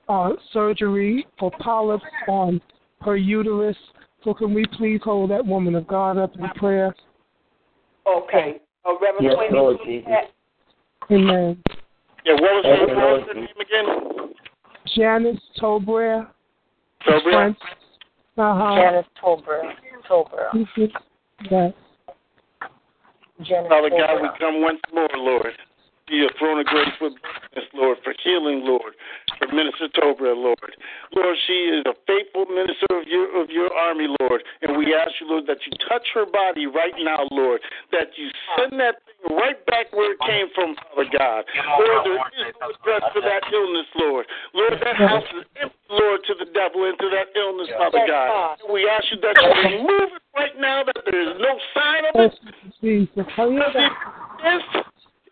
uh, 0.08 0.32
surgery 0.54 1.26
for 1.40 1.52
polyps 1.60 2.04
on 2.28 2.62
her 3.02 3.16
uterus. 3.16 3.78
So 4.24 4.34
can 4.34 4.54
we 4.54 4.66
please 4.78 5.00
hold 5.04 5.32
that 5.32 5.46
woman 5.46 5.76
of 5.76 5.88
God 5.88 6.18
up 6.18 6.36
in 6.36 6.48
prayer? 6.56 6.94
Okay. 8.08 8.60
Oh, 8.86 8.98
Reverend 9.02 9.26
Yes, 9.26 9.34
Swain, 9.36 9.52
Lord 9.54 9.78
Jesus. 9.86 10.10
that? 10.10 11.14
Amen. 11.14 11.62
Yeah, 12.26 12.34
what 12.34 12.42
was 12.42 12.64
Thank 12.64 12.80
her, 12.80 12.88
you, 12.88 12.96
what 12.96 13.12
was 13.12 13.24
Lord. 13.24 13.28
her 13.28 13.34
name 13.34 13.48
again? 13.62 14.34
Janice 14.96 15.42
Tobrer. 15.60 16.28
Tobrer? 17.08 17.56
Uh-huh. 18.38 18.76
Janice 18.76 19.06
Tolbert. 19.22 19.74
Tolbert. 20.10 20.92
Yes. 21.50 21.74
Janice 23.44 23.70
Father 23.70 23.90
God, 23.90 24.22
we 24.22 24.30
come 24.38 24.62
once 24.62 24.80
more, 24.94 25.10
Lord. 25.16 25.54
To 26.10 26.16
your 26.18 26.34
throne 26.42 26.58
of 26.58 26.66
grace 26.66 26.90
with 27.00 27.14
blessings, 27.22 27.70
Lord, 27.78 28.02
for 28.04 28.18
healing, 28.26 28.66
Lord, 28.66 28.98
for 29.38 29.46
Minister 29.54 29.86
Tobra, 29.94 30.34
Lord. 30.34 30.74
Lord, 31.14 31.38
she 31.46 31.70
is 31.70 31.86
a 31.86 31.94
faithful 32.10 32.50
minister 32.50 32.90
of 32.90 33.06
your 33.06 33.30
of 33.38 33.54
your 33.54 33.70
army, 33.78 34.10
Lord. 34.18 34.42
And 34.66 34.74
we 34.74 34.90
ask 34.98 35.14
you, 35.22 35.30
Lord, 35.30 35.46
that 35.46 35.62
you 35.70 35.72
touch 35.86 36.02
her 36.18 36.26
body 36.26 36.66
right 36.66 36.98
now, 36.98 37.30
Lord. 37.30 37.62
That 37.94 38.10
you 38.18 38.26
send 38.58 38.82
that 38.82 39.06
thing 39.06 39.38
right 39.38 39.62
back 39.70 39.94
where 39.94 40.18
it 40.18 40.20
came 40.26 40.50
from, 40.58 40.74
Father 40.82 41.06
God. 41.14 41.46
Lord, 41.78 42.02
there 42.02 42.18
is 42.18 42.58
no 42.58 42.74
address 42.74 43.06
for 43.14 43.22
that 43.22 43.46
illness, 43.54 43.86
Lord. 44.02 44.26
Lord, 44.58 44.82
that 44.82 44.98
house 44.98 45.30
is 45.38 45.46
empty, 45.62 45.94
Lord, 45.94 46.26
to 46.26 46.34
the 46.42 46.50
devil 46.58 46.90
and 46.90 46.98
to 46.98 47.08
that 47.14 47.30
illness, 47.38 47.70
Father 47.78 48.02
God. 48.10 48.58
And 48.66 48.74
we 48.74 48.90
ask 48.90 49.06
you 49.14 49.22
that 49.22 49.38
you 49.38 49.78
remove 49.78 50.10
it 50.18 50.26
right 50.34 50.58
now, 50.58 50.82
that 50.90 51.06
there 51.06 51.22
is 51.22 51.38
no 51.38 51.54
sign 51.78 52.02
of 52.10 52.14
it. 52.18 52.34
Jesus. 52.82 53.30
Hallelujah. 53.38 53.94
Yes, 54.42 54.62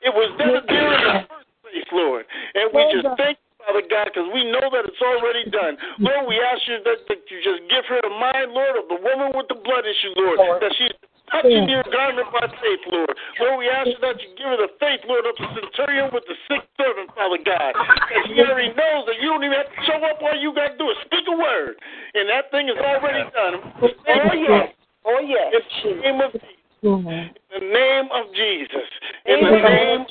it 0.02 0.14
was 0.14 0.30
never 0.38 0.62
there 0.66 0.94
in 0.94 1.02
the 1.04 1.26
first 1.28 1.50
place, 1.64 1.90
Lord. 1.92 2.24
And 2.56 2.72
we 2.74 2.82
just 2.94 3.10
thank 3.18 3.38
you, 3.38 3.52
Father 3.62 3.86
God, 3.86 4.06
because 4.14 4.28
we 4.32 4.46
know 4.48 4.66
that 4.72 4.86
it's 4.88 5.02
already 5.02 5.50
done. 5.50 5.78
Lord, 6.00 6.30
we 6.30 6.40
ask 6.40 6.62
you 6.68 6.80
that, 6.86 7.06
that 7.10 7.22
you 7.28 7.38
just 7.44 7.66
give 7.68 7.86
her 7.90 8.00
the 8.02 8.14
mind, 8.14 8.54
Lord, 8.54 8.78
of 8.78 8.88
the 8.88 9.00
woman 9.02 9.34
with 9.36 9.50
the 9.50 9.60
blood 9.60 9.84
issue, 9.84 10.14
Lord, 10.16 10.40
that 10.62 10.74
she's 10.78 10.94
touching 11.28 11.68
your 11.68 11.84
garment 11.92 12.32
by 12.32 12.48
faith, 12.48 12.84
Lord. 12.88 13.12
Lord, 13.44 13.60
we 13.60 13.68
ask 13.68 13.92
you 13.92 14.00
that 14.00 14.16
you 14.24 14.32
give 14.40 14.48
her 14.48 14.60
the 14.64 14.72
faith, 14.80 15.04
Lord, 15.04 15.28
of 15.28 15.36
the 15.36 15.48
centurion 15.60 16.08
with 16.16 16.24
the 16.24 16.40
sick 16.48 16.64
servant, 16.80 17.12
Father 17.12 17.40
God. 17.44 17.76
That 17.76 18.24
she 18.32 18.40
already 18.40 18.72
knows 18.72 19.04
that 19.12 19.20
you 19.20 19.28
don't 19.28 19.44
even 19.44 19.60
have 19.60 19.68
to 19.68 19.82
show 19.84 20.00
up. 20.08 20.24
All 20.24 20.40
you 20.40 20.56
got 20.56 20.74
to 20.74 20.78
do 20.80 20.88
is 20.88 20.98
speak 21.04 21.28
a 21.28 21.36
word, 21.36 21.76
and 22.16 22.32
that 22.32 22.48
thing 22.52 22.72
is 22.72 22.80
already 22.80 23.28
done. 23.36 23.60
Oh, 23.84 24.32
yes. 24.32 24.72
Oh, 25.04 25.20
yes. 25.20 25.52
In 25.84 26.00
the 26.00 26.02
name 26.04 26.22
of 26.24 26.32
Jesus. 26.32 26.57
Lord. 26.88 27.06
In 27.06 27.30
the 27.52 27.66
name 27.68 28.08
of 28.14 28.34
Jesus. 28.34 28.88
In 29.26 29.40
the 29.44 29.52
name 29.52 30.06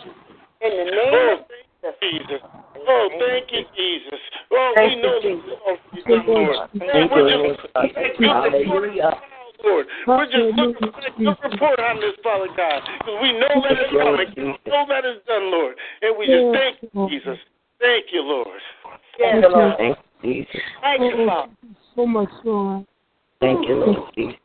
In 0.60 0.70
the 0.70 0.84
name 0.84 1.38
Oh, 1.84 1.88
of 1.88 1.94
Jesus. 2.00 2.40
Oh, 2.88 3.08
thank 3.18 3.52
you, 3.52 3.62
Jesus. 3.76 4.20
Oh, 4.52 4.72
we 4.76 5.00
know 5.00 5.20
Jesus. 5.22 5.42
this 5.94 6.04
done, 6.04 6.26
Lord. 6.26 6.56
Lord, 6.56 6.70
you, 6.74 7.08
we're 7.12 7.36
Lord. 7.36 7.56
just 7.56 7.94
thank 7.94 8.20
you 8.20 8.28
Hallelujah. 8.28 9.10
Lord. 9.64 9.86
We're 10.06 10.26
just 10.26 10.58
looking 10.58 10.90
for 10.92 11.00
a 11.00 11.10
good 11.18 11.36
report 11.50 11.80
on 11.80 11.96
this, 11.96 12.14
Father 12.22 12.48
God, 12.56 12.82
because 12.98 13.18
we 13.22 13.32
know 13.32 13.54
that 13.62 13.76
it's 13.80 13.90
coming. 13.90 14.28
We 14.36 14.70
know 14.70 14.84
that 14.88 15.04
it's 15.04 15.26
done, 15.26 15.50
Lord. 15.50 15.76
And 16.02 16.16
we 16.18 16.26
just 16.26 16.54
thank 16.54 16.82
you, 16.82 17.08
Jesus. 17.08 17.38
Thank 17.80 18.06
you, 18.12 18.22
Lord. 18.22 18.48
Thank 19.18 19.98
you, 20.22 20.44
Jesus. 20.44 20.62
Thank 20.82 21.00
you, 21.02 21.26
Father. 21.26 21.52
So 21.94 22.06
much, 22.06 22.30
Lord. 22.44 22.86
Thank 23.40 23.68
you, 23.68 23.74
Lord 23.74 24.12
Jesus. 24.16 24.36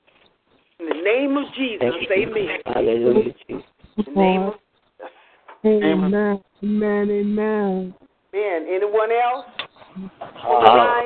In 0.81 0.87
the 0.87 1.03
name 1.03 1.37
of 1.37 1.45
Jesus, 1.53 1.79
Thank 1.79 2.09
you. 2.09 2.29
amen. 2.33 2.59
Hallelujah, 2.65 3.33
Jesus. 3.47 3.63
In 3.97 4.15
the 4.15 4.19
name 4.19 4.41
of 4.41 4.53
Amen. 5.63 6.43
Amen. 6.63 7.11
Amen. 7.11 7.93
Amen. 8.33 8.67
Anyone 8.67 9.09
else? 9.11 9.45
Uh, 10.17 11.01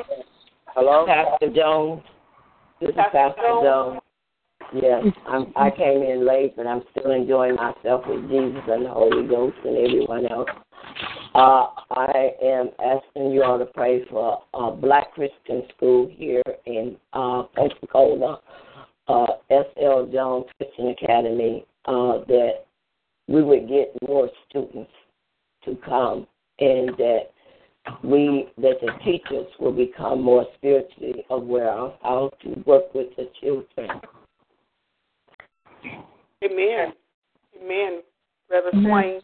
Hello? 0.74 1.04
Pastor 1.06 1.52
Jones. 1.54 2.02
This 2.80 2.88
is 2.90 2.94
Pastor 2.96 3.18
Pastor 3.18 3.42
Jones. 3.42 3.64
Jones. 3.64 4.00
Yes, 4.72 5.04
I'm, 5.28 5.52
I 5.56 5.70
came 5.70 6.02
in 6.02 6.26
late, 6.26 6.56
but 6.56 6.66
I'm 6.66 6.82
still 6.90 7.10
enjoying 7.10 7.56
myself 7.56 8.04
with 8.06 8.28
Jesus 8.30 8.62
and 8.68 8.86
the 8.86 8.90
Holy 8.90 9.28
Ghost 9.28 9.56
and 9.64 9.76
everyone 9.76 10.26
else. 10.26 10.48
Uh, 11.34 11.66
I 11.90 12.30
am 12.42 12.70
asking 12.82 13.30
you 13.30 13.42
all 13.42 13.58
to 13.58 13.66
pray 13.66 14.06
for 14.08 14.42
a 14.54 14.70
black 14.70 15.12
Christian 15.12 15.64
school 15.76 16.10
here 16.10 16.42
in 16.64 16.96
uh, 17.12 17.42
Pensacola, 17.54 18.40
uh, 19.08 19.26
S.L. 19.50 20.08
Jones 20.12 20.46
Christian 20.56 20.88
Academy, 20.88 21.64
uh, 21.86 22.18
that 22.26 22.66
we 23.28 23.42
would 23.42 23.68
get 23.68 23.94
more 24.06 24.28
students 24.48 24.90
to 25.64 25.76
come 25.84 26.26
and 26.58 26.90
that 26.96 27.30
we 28.02 28.48
that 28.58 28.80
the 28.80 28.90
teachers 29.04 29.46
will 29.60 29.72
become 29.72 30.22
more 30.22 30.46
spiritually 30.56 31.24
aware 31.30 31.70
of 31.70 31.94
how 32.02 32.30
to 32.42 32.48
work 32.66 32.92
with 32.94 33.14
the 33.16 33.28
children. 33.40 34.00
Amen. 36.44 36.92
Amen. 37.62 38.02
Reverend 38.50 38.86
Swain. 38.86 39.20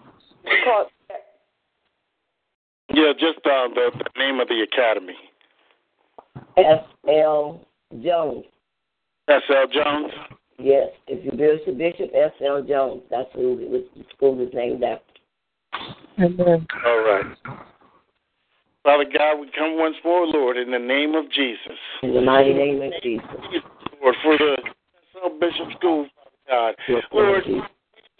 Yeah, 2.94 3.12
just 3.18 3.38
uh, 3.46 3.68
the, 3.74 3.90
the 3.94 4.10
name 4.18 4.40
of 4.40 4.48
the 4.48 4.66
academy. 4.70 5.16
S. 6.56 6.84
L. 7.08 7.66
Jones. 8.02 8.44
S.L. 9.32 9.66
Jones. 9.72 10.12
Yes, 10.58 10.88
if 11.08 11.24
you 11.24 11.30
Bishop 11.32 11.78
Bishop 11.78 12.10
S. 12.14 12.32
L. 12.44 12.62
Jones, 12.62 13.02
that's 13.10 13.28
who 13.34 13.58
it 13.58 13.70
was, 13.70 13.82
the 13.96 14.04
school 14.14 14.36
was 14.36 14.48
named 14.52 14.84
after. 14.84 15.04
Amen. 16.18 16.66
All 16.84 16.98
right. 16.98 17.36
Father 18.82 19.04
God, 19.04 19.40
we 19.40 19.50
come 19.56 19.78
once 19.78 19.96
more, 20.04 20.26
Lord, 20.26 20.56
in 20.56 20.70
the 20.70 20.78
name 20.78 21.14
of 21.14 21.30
Jesus. 21.30 21.78
In 22.02 22.14
the 22.14 22.20
mighty 22.20 22.52
name 22.52 22.82
of 22.82 22.92
Jesus. 23.02 23.26
Lord, 24.02 24.14
for 24.22 24.36
the 24.36 24.56
S.L. 24.60 25.38
Bishop 25.40 25.78
School, 25.78 26.06
Father 26.14 26.30
God. 26.48 26.74
Yes, 26.88 27.02
Lord, 27.12 27.44
Jesus. 27.44 27.62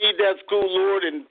we 0.01 0.07
need 0.07 0.17
that 0.19 0.35
school, 0.47 0.65
Lord, 0.67 1.03
and 1.05 1.25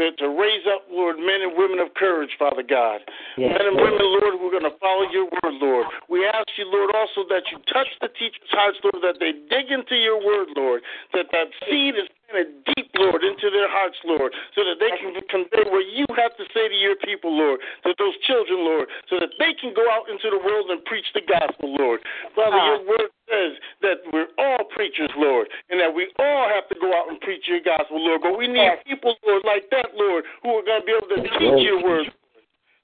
to, 0.00 0.16
to 0.16 0.28
raise 0.32 0.64
up, 0.64 0.88
Lord, 0.88 1.20
men 1.20 1.44
and 1.44 1.52
women 1.52 1.78
of 1.78 1.92
courage, 1.94 2.32
Father 2.38 2.64
God. 2.64 3.04
Yes, 3.36 3.52
men 3.52 3.68
and 3.68 3.76
Lord. 3.76 3.92
women, 3.92 4.06
Lord, 4.16 4.34
we're 4.40 4.54
going 4.54 4.68
to 4.68 4.78
follow 4.80 5.04
your 5.12 5.28
word, 5.28 5.54
Lord. 5.60 5.86
We 6.08 6.24
ask 6.24 6.48
you, 6.56 6.64
Lord, 6.64 6.90
also 6.96 7.28
that 7.28 7.44
you 7.52 7.60
touch 7.68 7.88
the 8.00 8.08
teachers' 8.16 8.48
hearts, 8.50 8.80
Lord, 8.80 9.04
that 9.04 9.20
they 9.20 9.36
dig 9.52 9.68
into 9.68 9.96
your 9.96 10.16
word, 10.16 10.48
Lord, 10.56 10.80
that 11.12 11.28
that 11.32 11.52
seed 11.68 11.94
is 12.00 12.08
planted 12.30 12.64
deep, 12.76 12.90
Lord, 12.96 13.22
into 13.24 13.50
their 13.50 13.68
hearts, 13.68 13.96
Lord, 14.04 14.32
so 14.54 14.62
that 14.64 14.78
they 14.78 14.90
can 14.98 15.14
convey 15.28 15.68
what 15.70 15.84
you 15.92 16.06
have 16.16 16.36
to 16.36 16.44
say 16.54 16.68
to 16.68 16.74
your 16.74 16.96
people, 16.96 17.36
Lord, 17.36 17.60
to 17.84 17.94
those 17.98 18.14
children, 18.26 18.64
Lord, 18.64 18.88
so 19.08 19.18
that 19.18 19.30
they 19.38 19.52
can 19.60 19.74
go 19.74 19.84
out 19.90 20.08
into 20.08 20.30
the 20.30 20.38
world 20.38 20.70
and 20.70 20.84
preach 20.84 21.06
the 21.14 21.22
gospel, 21.22 21.74
Lord. 21.74 22.00
Father, 22.34 22.56
ah. 22.56 22.66
your 22.66 22.86
word 22.86 23.10
says 23.28 23.52
that 23.82 23.96
we're 24.12 24.30
all 24.38 24.64
preachers, 24.70 25.10
Lord, 25.16 25.48
and 25.70 25.80
that 25.80 25.92
we 25.92 26.08
all 26.18 26.48
have 26.48 26.68
to 26.68 26.76
go 26.80 26.94
out 26.94 27.10
and 27.10 27.20
preach 27.20 27.44
your 27.46 27.60
gospel, 27.60 27.98
Lord. 27.98 28.22
But 28.22 28.38
we 28.38 28.46
need 28.46 28.70
people, 28.86 29.14
Lord, 29.26 29.42
like 29.44 29.68
that, 29.70 29.94
Lord, 29.94 30.24
who 30.42 30.60
are 30.60 30.64
going 30.64 30.80
to 30.80 30.86
be 30.86 30.94
able 30.94 31.10
to 31.10 31.22
teach 31.38 31.60
your 31.66 31.82
word. 31.82 32.06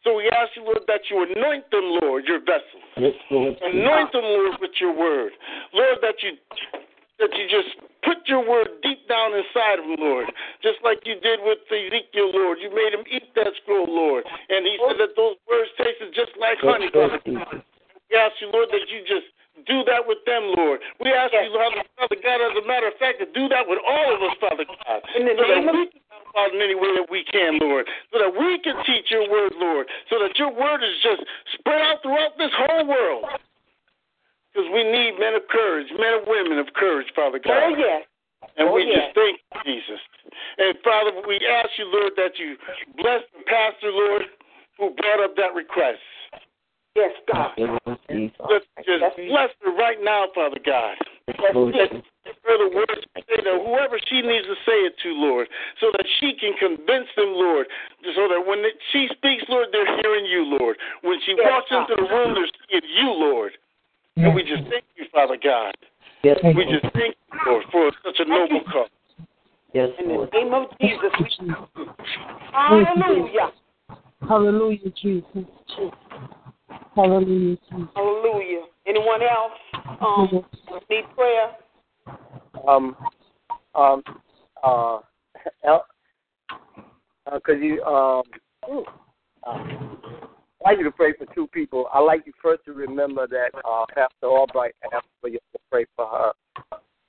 So 0.05 0.15
we 0.15 0.31
ask 0.31 0.55
you, 0.55 0.63
Lord, 0.63 0.87
that 0.87 1.03
you 1.11 1.19
anoint 1.19 1.67
them, 1.75 1.99
Lord, 2.01 2.31
your 2.31 2.39
vessels. 2.39 2.87
Anoint 3.59 4.13
them, 4.13 4.23
Lord, 4.23 4.55
with 4.61 4.71
your 4.81 4.97
word. 4.97 5.33
Lord, 5.75 5.99
that 6.01 6.15
you 6.23 6.39
that 7.19 7.33
you 7.33 7.49
just 7.49 7.81
put 8.05 8.21
your 8.29 8.45
word 8.45 8.69
deep 8.83 9.09
down 9.09 9.33
inside 9.33 9.81
of 9.81 9.89
them, 9.89 9.97
Lord. 9.99 10.29
Just 10.63 10.79
like 10.85 11.01
you 11.09 11.17
did 11.21 11.41
with 11.43 11.65
Ezekiel, 11.73 12.31
Lord. 12.33 12.59
You 12.61 12.69
made 12.71 12.93
him 12.93 13.05
eat 13.09 13.33
that 13.35 13.53
scroll, 13.63 13.89
Lord. 13.89 14.25
And 14.27 14.67
he 14.67 14.77
said 14.85 15.01
that 15.01 15.17
those 15.17 15.37
words 15.49 15.71
tasted 15.81 16.13
just 16.13 16.37
like 16.37 16.61
honey, 16.61 16.93
Father. 16.93 17.21
We 17.25 18.15
ask 18.15 18.37
you, 18.41 18.53
Lord, 18.53 18.69
that 18.71 18.87
you 18.93 19.01
just 19.09 19.27
do 19.65 19.83
that 19.89 20.05
with 20.05 20.21
them, 20.29 20.53
Lord. 20.61 20.85
We 21.01 21.11
ask 21.11 21.33
you, 21.33 21.49
Lord, 21.49 21.73
Father 21.97 22.21
God, 22.21 22.39
as 22.45 22.55
a 22.61 22.65
matter 22.69 22.93
of 22.93 22.97
fact, 23.01 23.19
to 23.25 23.27
do 23.33 23.49
that 23.49 23.65
with 23.65 23.81
all 23.81 24.15
of 24.15 24.21
us, 24.21 24.37
Father 24.39 24.69
God. 24.69 25.01
In 25.17 25.25
the 25.25 25.35
so 25.35 25.49
name 25.49 25.67
that 25.67 25.75
we 25.75 25.89
can 25.89 26.05
help 26.13 26.29
out 26.37 26.53
in 26.53 26.61
any 26.61 26.77
way 26.77 26.93
that 26.95 27.09
we 27.09 27.25
can, 27.25 27.59
Lord. 27.59 27.89
So 28.13 28.21
that 28.21 28.31
we 28.31 28.61
can 28.61 28.77
teach 28.85 29.09
your 29.09 29.25
word, 29.27 29.57
Lord. 29.57 29.89
So 30.13 30.21
that 30.21 30.37
your 30.37 30.53
word 30.53 30.85
is 30.85 30.95
just 31.01 31.25
spread 31.57 31.81
out 31.81 32.05
throughout 32.05 32.37
this 32.37 32.53
whole 32.53 32.87
world. 32.87 33.25
Because 34.57 34.73
we 34.73 34.89
need 34.89 35.21
men 35.21 35.37
of 35.37 35.45
courage, 35.53 35.85
men 36.01 36.17
and 36.17 36.25
women 36.25 36.57
of 36.57 36.73
courage, 36.73 37.13
Father 37.15 37.39
God. 37.39 37.61
Oh 37.61 37.77
yes. 37.77 38.09
And 38.57 38.69
Oh, 38.69 38.73
we 38.73 38.89
yes. 38.89 39.13
just 39.13 39.15
thank 39.15 39.37
you, 39.37 39.61
Jesus. 39.69 40.01
And 40.57 40.73
Father, 40.81 41.13
we 41.29 41.37
ask 41.45 41.69
you, 41.77 41.85
Lord, 41.93 42.17
that 42.17 42.39
you 42.41 42.57
bless 42.97 43.21
the 43.37 43.45
pastor, 43.45 43.93
Lord, 43.93 44.23
who 44.79 44.97
brought 44.97 45.21
up 45.21 45.37
that 45.37 45.53
request. 45.53 46.01
Yes, 46.97 47.13
God. 47.31 47.53
Jesus. 48.09 48.33
Let's 48.49 48.65
just 48.81 49.17
bless 49.29 49.53
her 49.61 49.77
right 49.77 50.01
now, 50.01 50.33
Father 50.35 50.57
God. 50.65 50.97
Lord. 51.53 51.75
Give 51.77 52.01
her 52.45 52.71
words 52.73 53.05
to 53.13 53.21
say 53.29 53.43
to 53.45 53.61
whoever 53.61 54.01
she 54.09 54.23
needs 54.23 54.47
to 54.49 54.57
say 54.65 54.89
it 54.89 54.95
to, 55.03 55.13
Lord, 55.13 55.49
so 55.81 55.93
that 55.93 56.07
she 56.19 56.33
can 56.41 56.57
convince 56.57 57.13
them, 57.17 57.37
Lord, 57.37 57.67
so 58.15 58.25
that 58.29 58.41
when 58.41 58.65
she 58.93 59.09
speaks, 59.13 59.45
Lord, 59.49 59.69
they're 59.73 60.01
hearing 60.01 60.25
you, 60.25 60.57
Lord. 60.59 60.79
When 61.03 61.21
she 61.27 61.35
Yes, 61.37 61.45
walks 61.45 61.69
God. 61.69 61.91
into 61.91 62.01
the 62.01 62.09
room, 62.09 62.33
they're 62.35 62.49
seeing 62.71 62.89
you, 62.97 63.13
Lord. 63.13 63.53
And 64.17 64.35
we 64.35 64.43
just 64.43 64.63
thank 64.71 64.85
you, 64.97 65.05
Father 65.13 65.37
God. 65.43 65.75
Yes, 66.23 66.39
We 66.43 66.65
just 66.65 66.93
thank 66.95 67.15
you, 67.33 67.39
Lord, 67.47 67.65
for 67.71 67.91
such 68.05 68.17
a 68.19 68.25
noble 68.25 68.63
cause. 68.73 68.89
Yes, 69.75 69.91
In 69.99 70.09
the 70.09 70.29
name 70.33 70.55
of 70.55 70.67
Jesus. 70.81 71.13
we- 71.21 71.87
Hallelujah. 72.53 73.53
Hallelujah, 74.27 74.91
Jesus. 74.91 75.45
Hallelujah, 76.95 77.57
Jesus. 77.71 77.89
Hallelujah. 77.95 78.63
Anyone 78.87 79.21
else 79.23 79.53
um, 80.01 80.45
need 80.89 81.05
prayer? 81.15 81.57
Um, 82.67 82.97
um, 83.75 84.03
uh, 84.65 85.01
El- 85.63 85.87
uh, 87.31 87.41
could 87.45 87.61
you, 87.61 87.83
um, 87.85 88.23
ooh, 88.71 88.85
uh, 89.45 89.59
I'd 89.59 90.36
like 90.67 90.79
you 90.79 90.85
to 90.85 90.91
pray 90.91 91.13
for 91.17 91.33
two 91.33 91.47
people. 91.47 91.87
I'd 91.95 92.01
like 92.01 92.25
you 92.27 92.33
first 92.43 92.65
to 92.65 92.73
remember 92.73 93.29
that 93.29 93.51
uh, 93.65 93.85
Pastor 93.95 94.27
Albright 94.27 94.75
asked 94.93 95.07
for 95.21 95.29
you 95.29 95.39
to 95.39 95.59
pray 95.71 95.87
for 95.95 96.07
her. 96.07 96.33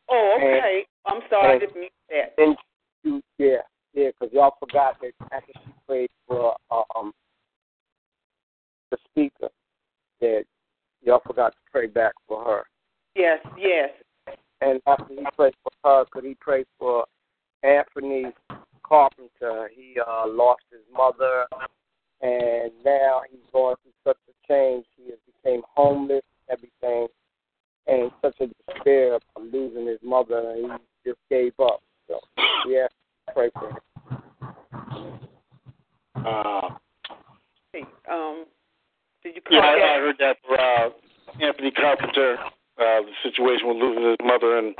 Oh, 0.09 0.37
okay. 0.37 0.85
I'm 1.07 1.21
sorry, 1.27 1.55
I 1.55 1.59
didn't 1.59 1.75
mean 1.75 1.89
that. 2.09 2.33
Then 2.37 2.55
you, 3.03 3.21
yeah, 3.39 3.57
yeah, 3.93 4.09
because 4.09 4.31
y'all 4.31 4.55
forgot 4.59 5.01
that 5.01 5.11
after 5.31 5.53
she 5.53 5.71
prayed 5.87 6.09
for 6.27 6.55
uh, 6.69 6.83
um 6.95 7.11
the 8.91 8.97
speaker, 9.09 9.49
that 10.21 10.43
y'all 11.01 11.21
forgot 11.25 11.53
to 11.53 11.57
pray 11.71 11.87
back 11.87 12.13
for 12.27 12.43
her. 12.43 12.63
Yes, 13.15 13.39
yes. 13.57 13.89
And 14.61 14.79
after 14.85 15.07
he 15.09 15.25
prayed 15.35 15.55
for 15.63 15.71
her, 15.83 16.05
could 16.11 16.25
he 16.25 16.37
pray 16.39 16.63
for 16.77 17.05
Anthony 17.63 18.25
Carpenter? 18.83 19.71
He 19.75 19.95
uh, 19.99 20.27
lost 20.27 20.61
his 20.71 20.81
mother, 20.95 21.45
and 22.21 22.71
now 22.85 23.21
he's 23.29 23.39
going 23.51 23.75
through 23.83 23.91
such 24.05 24.17
a 24.29 24.47
change. 24.47 24.85
He 24.95 25.09
has 25.11 25.19
became 25.25 25.61
homeless, 25.75 26.23
everything, 26.49 27.07
and 27.87 28.11
such 28.21 28.35
a 28.41 28.47
despair 28.71 29.15
of 29.15 29.21
losing 29.39 29.87
his 29.87 29.99
mother, 30.03 30.51
and 30.51 30.71
he 30.71 31.09
just 31.09 31.19
gave 31.29 31.53
up. 31.59 31.81
So, 32.07 32.19
yeah, 32.67 32.87
pray 33.33 33.49
for 33.53 33.69
him. 33.69 33.77
Uh, 36.25 36.69
Hey, 37.73 37.83
um, 38.09 38.45
did 39.23 39.35
you 39.35 39.41
yeah, 39.51 39.59
I, 39.59 39.97
I 39.97 39.99
heard 39.99 40.15
that 40.19 40.37
for 40.47 40.59
uh, 40.59 40.89
Anthony 41.41 41.71
Carpenter, 41.71 42.37
uh, 42.39 43.01
the 43.01 43.11
situation 43.23 43.67
with 43.67 43.77
losing 43.77 44.03
his 44.03 44.17
mother 44.23 44.57
and 44.57 44.73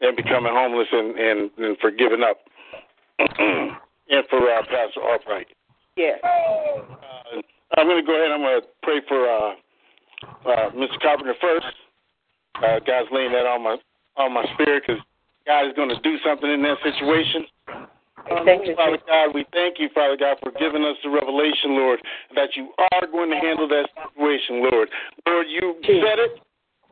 and 0.00 0.16
becoming 0.16 0.52
homeless 0.52 0.88
and 0.92 1.18
and, 1.18 1.50
and 1.58 1.78
for 1.78 1.90
giving 1.90 2.22
up, 2.22 2.38
and 3.18 4.24
for 4.28 4.38
uh, 4.38 4.62
Pastor 4.68 5.00
Albright. 5.02 5.48
Yes. 6.00 6.16
Uh, 6.24 7.44
I'm 7.76 7.86
going 7.86 8.00
to 8.00 8.06
go 8.06 8.16
ahead. 8.16 8.32
And 8.32 8.40
I'm 8.40 8.40
going 8.40 8.60
to 8.60 8.66
pray 8.82 9.04
for 9.04 9.28
uh, 9.28 9.52
uh, 10.48 10.70
Mr. 10.72 10.96
Carpenter 11.02 11.36
first. 11.40 11.66
Uh, 12.56 12.80
God's 12.80 13.12
laying 13.12 13.32
that 13.32 13.44
on 13.44 13.62
my 13.62 13.76
on 14.16 14.32
my 14.32 14.44
spirit 14.54 14.82
because 14.86 15.00
God 15.46 15.68
is 15.68 15.76
going 15.76 15.88
to 15.88 16.00
do 16.00 16.16
something 16.24 16.48
in 16.48 16.62
that 16.62 16.80
situation. 16.80 17.44
Thank 18.44 18.66
you, 18.66 18.76
Father 18.76 18.98
God, 19.06 19.34
we 19.34 19.44
thank 19.52 19.78
you, 19.78 19.88
Father 19.94 20.16
God, 20.16 20.36
for 20.42 20.52
giving 20.52 20.84
us 20.84 20.96
the 21.02 21.10
revelation, 21.10 21.72
Lord, 21.72 22.00
that 22.36 22.54
you 22.54 22.70
are 22.92 23.06
going 23.10 23.30
to 23.30 23.36
handle 23.36 23.66
that 23.68 23.88
situation, 23.96 24.60
Lord. 24.70 24.88
Lord, 25.26 25.46
you 25.48 25.74
said 25.82 26.20
it. 26.20 26.40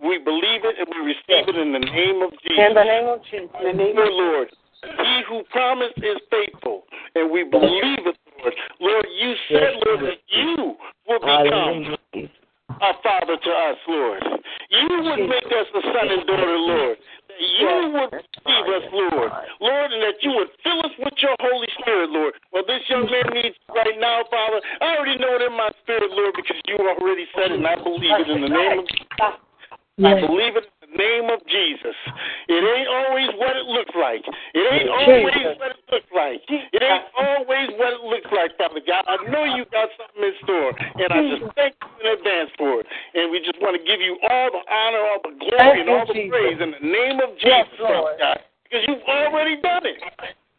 We 0.03 0.19
believe 0.19 0.65
it 0.65 0.77
and 0.79 0.89
we 0.89 1.13
receive 1.13 1.49
it 1.49 1.57
in 1.57 1.73
the 1.73 1.85
name 1.85 2.23
of 2.23 2.31
Jesus. 2.43 2.65
In 2.65 2.75
the 2.75 2.85
name 2.85 3.09
of 3.09 3.21
Jesus. 3.25 3.51
In 3.61 3.77
the 3.77 3.77
name 3.77 3.99
of 3.99 4.09
Lord, 4.09 4.49
he 4.83 5.23
who 5.29 5.43
promised 5.51 5.99
is 5.99 6.17
faithful, 6.31 6.85
and 7.15 7.31
we 7.31 7.45
believe 7.45 8.07
it, 8.07 8.17
Lord. 8.41 8.55
Lord, 8.81 9.07
you 9.19 9.35
said, 9.49 9.73
Lord, 9.87 10.01
that 10.07 10.21
you 10.29 10.77
will 11.07 11.21
become 11.21 11.97
Hallelujah. 12.15 12.31
a 12.69 12.93
father 13.03 13.37
to 13.37 13.51
us, 13.51 13.79
Lord. 13.89 14.23
You 14.71 14.89
would 14.91 15.29
make 15.29 15.47
us 15.47 15.69
a 15.75 15.83
son 15.83 16.09
and 16.11 16.27
daughter, 16.27 16.59
Lord. 16.59 16.97
That 16.99 17.41
you 17.41 17.75
would 17.95 18.13
receive 18.13 18.67
us, 18.67 18.87
Lord. 18.93 19.31
Lord, 19.61 19.93
and 19.93 20.03
that 20.03 20.19
you 20.23 20.33
would 20.37 20.49
fill 20.63 20.81
us 20.85 20.93
with 20.99 21.15
your 21.19 21.37
Holy 21.41 21.69
Spirit, 21.81 22.11
Lord. 22.11 22.35
Well, 22.53 22.65
this 22.67 22.83
young 22.89 23.07
man 23.11 23.33
needs 23.35 23.57
right 23.75 23.97
now, 23.99 24.25
Father. 24.31 24.61
I 24.81 24.97
already 24.97 25.19
know 25.19 25.37
it 25.37 25.43
in 25.43 25.57
my 25.57 25.71
spirit, 25.83 26.11
Lord, 26.11 26.35
because 26.37 26.61
you 26.67 26.77
already 26.77 27.27
said 27.35 27.53
it, 27.53 27.59
and 27.59 27.67
I 27.67 27.77
believe 27.77 28.15
it 28.15 28.29
in 28.29 28.43
the 28.43 28.49
name 28.49 28.79
of 28.81 28.87
Jesus. 28.89 29.49
I 29.99 30.15
believe 30.21 30.55
it 30.55 30.71
name 30.95 31.29
of 31.29 31.41
Jesus. 31.47 31.97
It 32.49 32.63
ain't 32.65 32.89
always 32.89 33.29
what 33.37 33.57
it 33.57 33.67
looks 33.67 33.93
like. 33.93 34.25
It 34.55 34.65
ain't 34.65 34.89
always 34.89 35.59
what 35.61 35.73
it 35.77 35.83
looks 35.93 36.11
like. 36.15 36.41
It 36.49 36.83
ain't 36.83 37.09
always 37.17 37.69
what 37.77 37.93
it 37.93 38.03
looks 38.05 38.31
like, 38.33 38.57
Father 38.57 38.81
God. 38.81 39.05
I 39.05 39.17
know 39.29 39.45
you 39.45 39.65
got 39.69 39.89
something 40.01 40.25
in 40.25 40.35
store, 40.45 40.73
and 40.73 41.09
I 41.13 41.21
just 41.29 41.45
thank 41.55 41.75
you 41.77 41.93
in 42.01 42.07
advance 42.19 42.51
for 42.57 42.81
it. 42.81 42.87
And 43.15 43.31
we 43.31 43.41
just 43.45 43.61
want 43.61 43.77
to 43.77 43.83
give 43.85 44.01
you 44.01 44.17
all 44.31 44.49
the 44.53 44.63
honor, 44.65 45.03
all 45.05 45.21
the 45.25 45.35
glory, 45.37 45.81
and 45.85 45.89
all 45.91 46.07
the 46.09 46.17
praise 46.29 46.59
in 46.61 46.73
the 46.73 46.85
name 46.85 47.21
of 47.21 47.37
Jesus, 47.37 47.77
Father 47.77 48.17
God, 48.17 48.41
because 48.65 48.83
you've 48.89 49.05
already 49.05 49.61
done 49.61 49.85
it. 49.85 50.01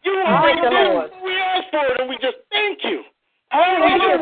You 0.03 0.13
already 0.25 0.61
done 0.61 1.09
it. 1.09 1.13
We 1.25 1.33
asked 1.35 1.69
for 1.71 1.85
it, 1.85 1.99
and 1.99 2.09
we 2.09 2.17
just 2.21 2.37
thank 2.53 2.83
you. 2.85 3.03
Just, 3.51 4.21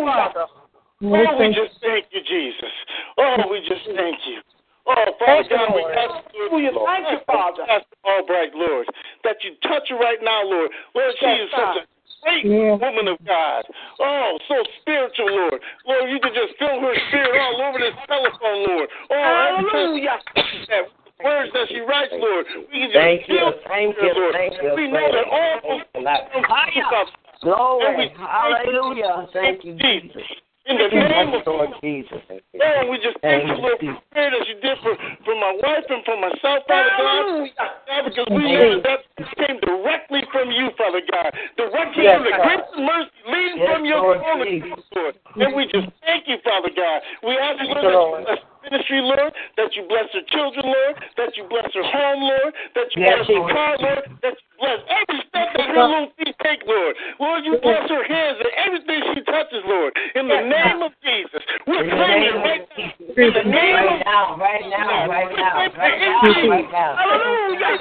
oh, 1.03 1.37
we 1.37 1.53
just 1.53 1.75
thank 1.83 2.05
you, 2.11 2.21
Jesus. 2.23 2.73
Oh, 3.19 3.43
we 3.51 3.59
just 3.67 3.85
thank 3.95 4.17
you. 4.25 4.41
Oh, 4.87 4.95
oh 4.95 5.11
Father 5.19 5.43
God, 5.51 5.75
we 5.75 5.83
ask 5.83 6.23
you, 6.33 6.71
Lord, 6.71 6.87
thank 6.87 7.11
you, 7.11 7.19
Father. 7.27 7.63
Pastor 7.67 7.97
Albright, 8.07 8.55
Lord, 8.55 8.87
that 9.23 9.37
you 9.43 9.51
touch 9.67 9.89
her 9.89 9.99
right 9.99 10.19
now, 10.23 10.43
Lord. 10.47 10.71
Lord, 10.95 11.13
she 11.19 11.27
is 11.27 11.51
such 11.51 11.83
a 11.83 11.85
great 12.23 12.47
woman 12.79 13.07
of 13.11 13.19
God. 13.27 13.63
Oh, 13.99 14.39
so 14.47 14.63
spiritual, 14.81 15.27
Lord. 15.27 15.59
Lord, 15.85 16.09
you 16.09 16.19
can 16.23 16.31
just 16.31 16.57
feel 16.57 16.79
her 16.79 16.95
spirit 17.09 17.35
all 17.35 17.61
over 17.67 17.79
this 17.79 17.99
telephone, 18.07 18.63
Lord. 18.63 18.89
Oh, 19.11 19.59
Hallelujah. 19.59 20.23
that 20.71 20.87
words 21.23 21.51
that 21.53 21.67
she 21.67 21.79
writes, 21.83 22.13
Lord. 22.15 22.45
We 22.71 22.87
can 22.87 22.89
just 22.89 22.95
Thank 22.95 23.27
you, 23.27 23.35
feel 23.35 23.53
thank 23.67 23.95
her, 23.97 24.07
you, 24.07 24.13
Lord. 24.15 24.33
thank 24.33 24.53
you. 24.61 24.71
We 24.75 24.87
know 24.87 25.07
that 25.11 25.27
all 25.27 25.59
Thank 25.61 25.83
you, 25.83 25.83
from 25.91 26.03
Lord. 26.03 26.19
you, 26.31 26.43
Father. 26.47 26.71
And 26.71 26.77
we 26.79 27.11
Glory. 27.43 28.11
Hallelujah. 28.17 29.27
Thank 29.33 29.63
you, 29.63 29.77
Jesus. 29.77 30.23
Jesus. 30.67 30.91
In 30.91 30.99
the 30.99 31.09
name 31.09 31.33
of 31.33 31.47
Lord 31.47 31.69
Jesus. 31.81 32.21
Oh, 32.27 32.89
we 32.91 32.97
just 32.99 33.17
thank 33.21 33.47
you, 33.47 33.55
Lord, 33.55 33.79
for 33.79 33.87
the 33.87 34.01
prayer 34.11 34.31
that 34.31 34.47
you 34.47 34.59
did 34.59 34.77
for, 34.83 34.95
for 35.23 35.35
my 35.35 35.55
wife 35.63 35.87
and 35.89 36.03
for 36.03 36.19
myself, 36.19 36.67
Father 36.67 36.91
God. 36.99 37.49
God, 37.87 38.01
because 38.03 38.27
we 38.31 38.43
know 38.43 38.81
that 38.83 38.99
that 39.17 39.47
came 39.47 39.59
directly 39.61 40.21
from 40.31 40.51
you, 40.51 40.69
Father 40.77 41.01
God. 41.11 41.31
Directly 41.57 42.03
Yes, 42.03 42.19
from 42.19 42.23
the 42.27 42.35
grace 42.35 42.67
and 42.75 42.85
mercy 42.85 43.11
leading 43.31 43.57
Yes, 43.57 43.69
from 43.71 43.85
your 43.85 44.01
Lord 44.01 44.19
throne, 44.19 44.43
Jesus. 44.47 44.83
Lord. 44.95 45.15
And 45.37 45.55
we 45.55 45.63
just 45.71 45.87
thank 46.03 46.27
you, 46.27 46.37
Father 46.43 46.71
God. 46.75 47.01
We 47.23 47.37
ask 47.37 47.61
you, 47.61 47.73
Thank 47.73 47.87
Lord, 47.87 48.25
you, 48.63 48.69
that 48.69 48.81
Lord. 48.81 48.89
you 48.89 48.97
bless 48.97 48.97
the 48.97 48.97
ministry, 48.97 49.01
Lord, 49.01 49.33
that 49.57 49.69
you 49.75 49.83
bless 49.87 50.07
her 50.13 50.25
children, 50.33 50.65
Lord, 50.65 50.95
that 51.17 51.31
you 51.37 51.43
bless 51.49 51.69
her 51.73 51.85
home, 51.85 52.21
Lord, 52.23 52.51
that 52.75 52.87
you 52.95 53.03
Yes, 53.03 53.25
bless 53.25 53.37
her 53.37 53.53
car, 53.53 53.73
Lord, 53.79 54.03
that 54.23 54.35
you 54.37 54.47
bless 54.59 54.79
every 54.89 55.19
step 55.29 55.47
that 55.57 55.67
her 55.69 55.87
little 55.87 56.11
feet 56.17 56.35
take, 56.43 56.61
Lord. 56.65 56.95
Lord, 57.19 57.45
you 57.45 57.57
bless 57.61 57.89
her 57.89 58.03
hands 58.03 58.37
and 58.41 58.51
everything 58.65 58.99
she 59.13 59.21
touches, 59.25 59.63
Lord. 59.65 59.91
In 60.15 60.27
the 60.27 60.41
name 60.41 60.81
of 60.81 60.91
Jesus. 61.03 61.41
We're 61.67 61.83
In 61.83 61.93
the 61.93 62.07
name 62.07 62.35
of 62.35 62.43
right 62.43 62.65
now. 62.65 62.75
Jesus. 62.77 63.17
In 63.17 63.31
the 63.33 63.45
name 63.45 63.75
Right 63.77 63.99
of 63.99 64.05
now, 64.05 64.37
right 64.37 64.65
now, 64.69 65.09
right 65.09 65.31
now, 65.33 65.57
right 65.57 65.99
now, 65.99 66.21
right 66.49 66.69
now. 66.71 66.95
Hallelujah. 66.97 67.77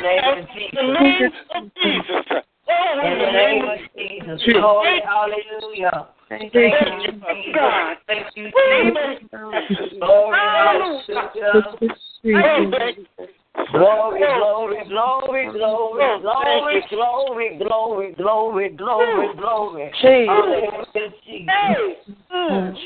In 0.56 0.76
the 0.76 0.92
name 0.92 1.32
of 1.54 1.64
Jesus. 1.76 2.06
Jesus. 2.06 2.24
Oh, 2.68 3.00
In 3.04 3.18
the 3.18 3.32
name 3.32 3.64
of 3.64 3.78
Jesus. 3.96 4.42
Hallelujah. 5.04 6.08
Thank 6.28 6.54
you, 6.54 6.70
Jesus. 6.70 7.54
God. 7.54 7.96
Thank 8.06 8.26
you, 8.34 8.44
Jesus. 8.44 9.30
Glory, 10.00 10.36
hallelujah. 10.38 11.78
Thank. 12.22 12.98
Glory, 13.72 14.20
glory, 14.20 14.84
glory, 14.88 15.50
glory, 15.52 16.20
glory, 16.20 16.82
glory, 16.90 17.58
glory, 17.58 18.14
glory, 18.14 18.68
glory, 18.70 19.28
glory. 19.36 19.90
Hallelujah, 20.26 21.10
Jesus. 21.26 21.48
Mm. 22.34 22.76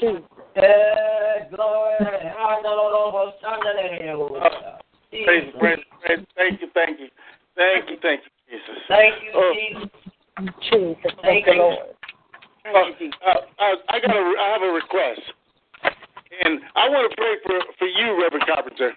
Yeah, 0.56 1.48
glory. 1.54 1.96
Praise, 5.24 5.52
praise, 5.58 5.78
praise. 6.04 6.26
Thank 6.36 6.60
you, 6.60 6.68
thank 6.74 7.00
you. 7.00 7.08
Thank 7.56 7.90
you, 7.90 7.96
thank 8.02 8.20
you, 8.24 8.30
Jesus. 8.58 8.82
Thank 8.88 9.14
you, 9.24 9.30
Oh. 9.34 9.52
Jesus. 9.54 9.90
Jesus. 10.70 11.12
Thank 11.22 11.46
you, 11.46 11.54
Lord. 11.54 11.78
Uh, 12.66 12.70
uh, 12.72 13.30
uh, 13.30 13.74
I 13.88 14.00
got 14.00 14.10
a, 14.10 14.34
I 14.38 14.48
have 14.52 14.62
a 14.62 14.72
request, 14.72 15.20
and 16.44 16.60
I 16.76 16.88
want 16.88 17.10
to 17.10 17.16
pray 17.16 17.34
for 17.46 17.58
for 17.78 17.88
you, 17.88 18.20
Reverend 18.20 18.44
Carpenter. 18.46 18.92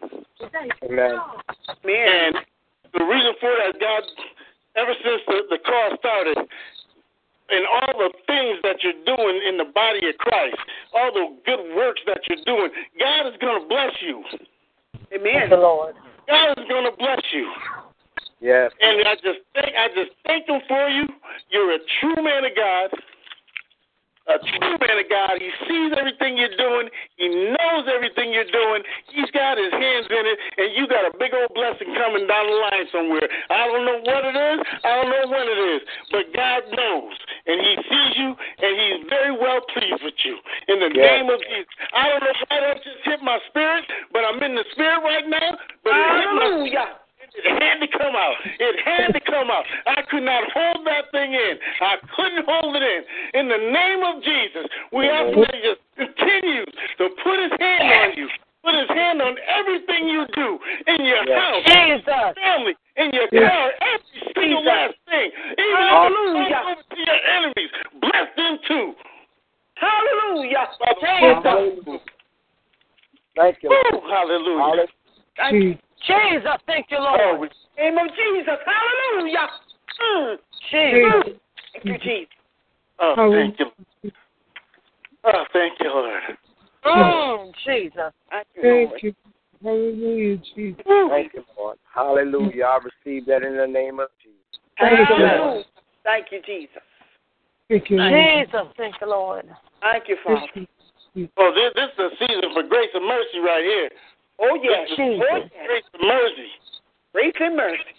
Amen. 0.83 1.15
And 1.83 2.35
the 2.93 3.05
reason 3.05 3.33
for 3.39 3.55
that, 3.55 3.79
God, 3.79 4.03
ever 4.75 4.93
since 5.03 5.21
the, 5.27 5.47
the 5.49 5.57
call 5.63 5.95
started, 5.97 6.37
and 6.37 7.63
all 7.67 7.93
the 7.97 8.11
things 8.27 8.59
that 8.63 8.83
you're 8.83 8.99
doing 9.05 9.41
in 9.47 9.57
the 9.57 9.71
body 9.73 10.09
of 10.09 10.17
Christ, 10.17 10.57
all 10.93 11.11
the 11.13 11.35
good 11.45 11.75
works 11.75 12.01
that 12.05 12.19
you're 12.27 12.43
doing, 12.45 12.69
God 12.99 13.27
is 13.27 13.37
going 13.39 13.61
to 13.61 13.67
bless 13.67 13.93
you. 14.01 14.23
Amen. 15.15 15.49
The 15.49 15.57
Lord. 15.57 15.95
God 16.27 16.57
is 16.57 16.67
going 16.67 16.89
to 16.89 16.97
bless 16.97 17.21
you. 17.31 17.51
Yes. 18.39 18.71
And 18.81 19.07
I 19.07 19.15
just 19.15 19.39
thank 19.55 19.71
I 19.71 19.87
just 19.95 20.11
thank 20.27 20.49
him 20.49 20.59
for 20.67 20.89
you. 20.89 21.07
You're 21.49 21.75
a 21.75 21.79
true 22.01 22.21
man 22.21 22.43
of 22.43 22.51
God. 22.55 22.89
A 24.27 24.39
true 24.39 24.77
man 24.79 24.97
of 25.03 25.07
God. 25.11 25.35
He 25.35 25.51
sees 25.67 25.91
everything 25.99 26.39
you're 26.39 26.55
doing. 26.55 26.87
He 27.19 27.27
knows 27.27 27.91
everything 27.91 28.31
you're 28.31 28.47
doing. 28.47 28.83
He's 29.11 29.29
got 29.35 29.59
his 29.59 29.71
hands 29.71 30.07
in 30.07 30.23
it, 30.23 30.37
and 30.57 30.67
you 30.79 30.87
got 30.87 31.03
a 31.03 31.13
big 31.19 31.35
old 31.35 31.51
blessing 31.51 31.91
coming 31.99 32.23
down 32.27 32.47
the 32.47 32.57
line 32.71 32.87
somewhere. 32.91 33.27
I 33.51 33.67
don't 33.67 33.83
know 33.83 33.99
what 33.99 34.23
it 34.23 34.37
is. 34.37 34.59
I 34.83 34.91
don't 34.95 35.11
know 35.11 35.25
when 35.27 35.45
it 35.47 35.59
is, 35.75 35.81
but 36.11 36.23
God 36.31 36.63
knows, 36.71 37.15
and 37.47 37.57
He 37.59 37.73
sees 37.83 38.13
you, 38.15 38.31
and 38.31 38.71
He's 38.79 38.99
very 39.11 39.35
well 39.35 39.59
pleased 39.75 40.03
with 40.03 40.19
you. 40.23 40.39
In 40.71 40.79
the 40.79 40.91
Yes. 40.93 41.19
name 41.19 41.29
of 41.29 41.39
Jesus. 41.43 41.73
I 41.91 42.07
don't 42.07 42.23
know 42.23 42.35
why 42.47 42.59
that 42.61 42.83
just 42.83 43.03
hit 43.03 43.21
my 43.21 43.39
spirit, 43.49 43.83
but 44.11 44.23
I'm 44.23 44.41
in 44.41 44.55
the 44.55 44.65
spirit 44.71 45.03
right 45.03 45.27
now. 45.27 45.57
But 45.83 45.95
it 45.95 46.07
hit 46.15 46.31
my 46.31 46.43
Hallelujah. 46.43 47.02
It 47.35 47.45
had 47.61 47.79
to 47.81 47.87
come 47.87 48.15
out. 48.15 48.35
It 48.59 48.75
had 48.85 49.11
to 49.13 49.21
come 49.21 49.49
out. 49.49 49.65
I 49.87 50.01
could 50.09 50.23
not 50.23 50.43
hold 50.53 50.85
that 50.85 51.11
thing 51.11 51.33
in. 51.33 51.57
I 51.81 51.97
couldn't 52.15 52.45
hold 52.47 52.75
it 52.75 52.83
in. 52.83 53.01
In 53.39 53.49
the 53.49 53.57
name 53.57 54.03
of 54.03 54.23
Jesus, 54.23 54.69
we 54.91 55.09
ask 55.09 55.33
that 55.33 55.55
He 55.55 55.61
just 55.61 55.81
continues 55.97 56.69
to 56.97 57.09
put 57.23 57.39
His 57.41 57.51
hand 57.59 57.89
on 57.89 58.17
you. 58.17 58.29
Put 58.63 58.75
His 58.75 58.89
hand 58.89 59.21
on 59.21 59.35
everything 59.47 60.07
you 60.07 60.25
do 60.33 60.59
in 60.87 61.05
your 61.05 61.25
Yes. 61.25 61.39
house, 61.39 61.63
Jesus. 61.65 62.35
family, 62.37 62.75
in 62.95 63.11
your 63.11 63.27
Yes. 63.31 63.49
car, 63.49 63.73
every 63.81 64.33
single 64.33 64.61
Jesus. 64.61 64.73
last 64.73 64.95
thing. 65.09 65.31
Even 65.57 65.75
Hallelujah. 65.75 66.41
if 66.41 66.51
it's 66.51 66.67
over 66.67 66.83
to 66.95 66.99
your 67.01 67.21
enemies, 67.27 67.71
bless 67.99 68.35
them 68.35 68.59
too. 68.67 68.95
Hallelujah. 69.75 70.69
Hallelujah. 71.01 71.99
Thank 73.35 73.63
you. 73.63 73.69
Woo, 73.69 74.01
hallelujah. 74.07 74.87
Hallelujah. 75.37 75.77
Jesus. 76.05 76.59
Thank 76.67 76.87
you, 76.89 76.97
Oh, 76.97 77.17
Lord. 77.17 77.39
we- 77.39 77.49
Name 77.81 77.97
of 77.97 78.07
Jesus. 78.15 78.59
Hallelujah. 78.65 79.49
Mm. 79.99 80.39
Jesus. 80.69 81.39
Thank 81.73 81.85
you, 81.85 81.97
Jesus. 81.97 82.33
oh, 82.99 83.31
thank 83.31 83.59
you. 83.59 83.71
Oh, 85.23 85.45
thank 85.53 85.79
you, 85.79 85.89
Lord. 85.89 86.37
Mm, 86.85 87.53
Jesus. 87.65 88.13
Thank 88.29 88.47
you, 88.55 88.63
Lord. 88.63 88.89
Thank 88.91 89.03
you. 89.03 89.15
Hallelujah, 89.63 90.37
Jesus. 90.55 90.83
Thank 90.85 91.33
you, 91.33 91.45
Lord. 91.57 91.77
Hallelujah. 91.93 92.65
I 92.65 92.79
receive 92.83 93.25
that 93.27 93.43
in 93.43 93.55
the 93.55 93.67
name 93.67 93.99
of 93.99 94.09
Jesus. 94.21 94.37
Thank 94.77 95.09
you, 95.09 95.15
Hallelujah. 95.15 95.63
Thank 96.03 96.31
you, 96.31 96.41
Jesus. 96.45 96.83
Thank 97.69 97.89
you, 97.89 97.97
Lord. 97.97 98.11
Jesus. 98.11 98.67
Thank 98.77 98.95
you, 98.99 99.07
Lord. 99.07 99.45
Thank 99.81 100.09
you, 100.09 100.17
Father. 100.23 100.67
Oh, 101.37 101.51
this, 101.53 101.71
this 101.75 101.89
is 101.93 101.99
a 101.99 102.25
season 102.25 102.53
for 102.53 102.63
grace 102.63 102.89
and 102.93 103.05
mercy 103.07 103.39
right 103.39 103.63
here. 103.63 103.89
Oh, 104.43 104.59
yes. 104.61 104.87
This 104.89 104.99
is 104.99 105.21
Oh, 105.21 105.37
yes. 105.39 105.49
Grace 105.65 105.83
and 105.93 106.07
mercy. 106.07 106.49
Grace 107.13 107.33
and 107.39 107.55
mercy. 107.55 107.95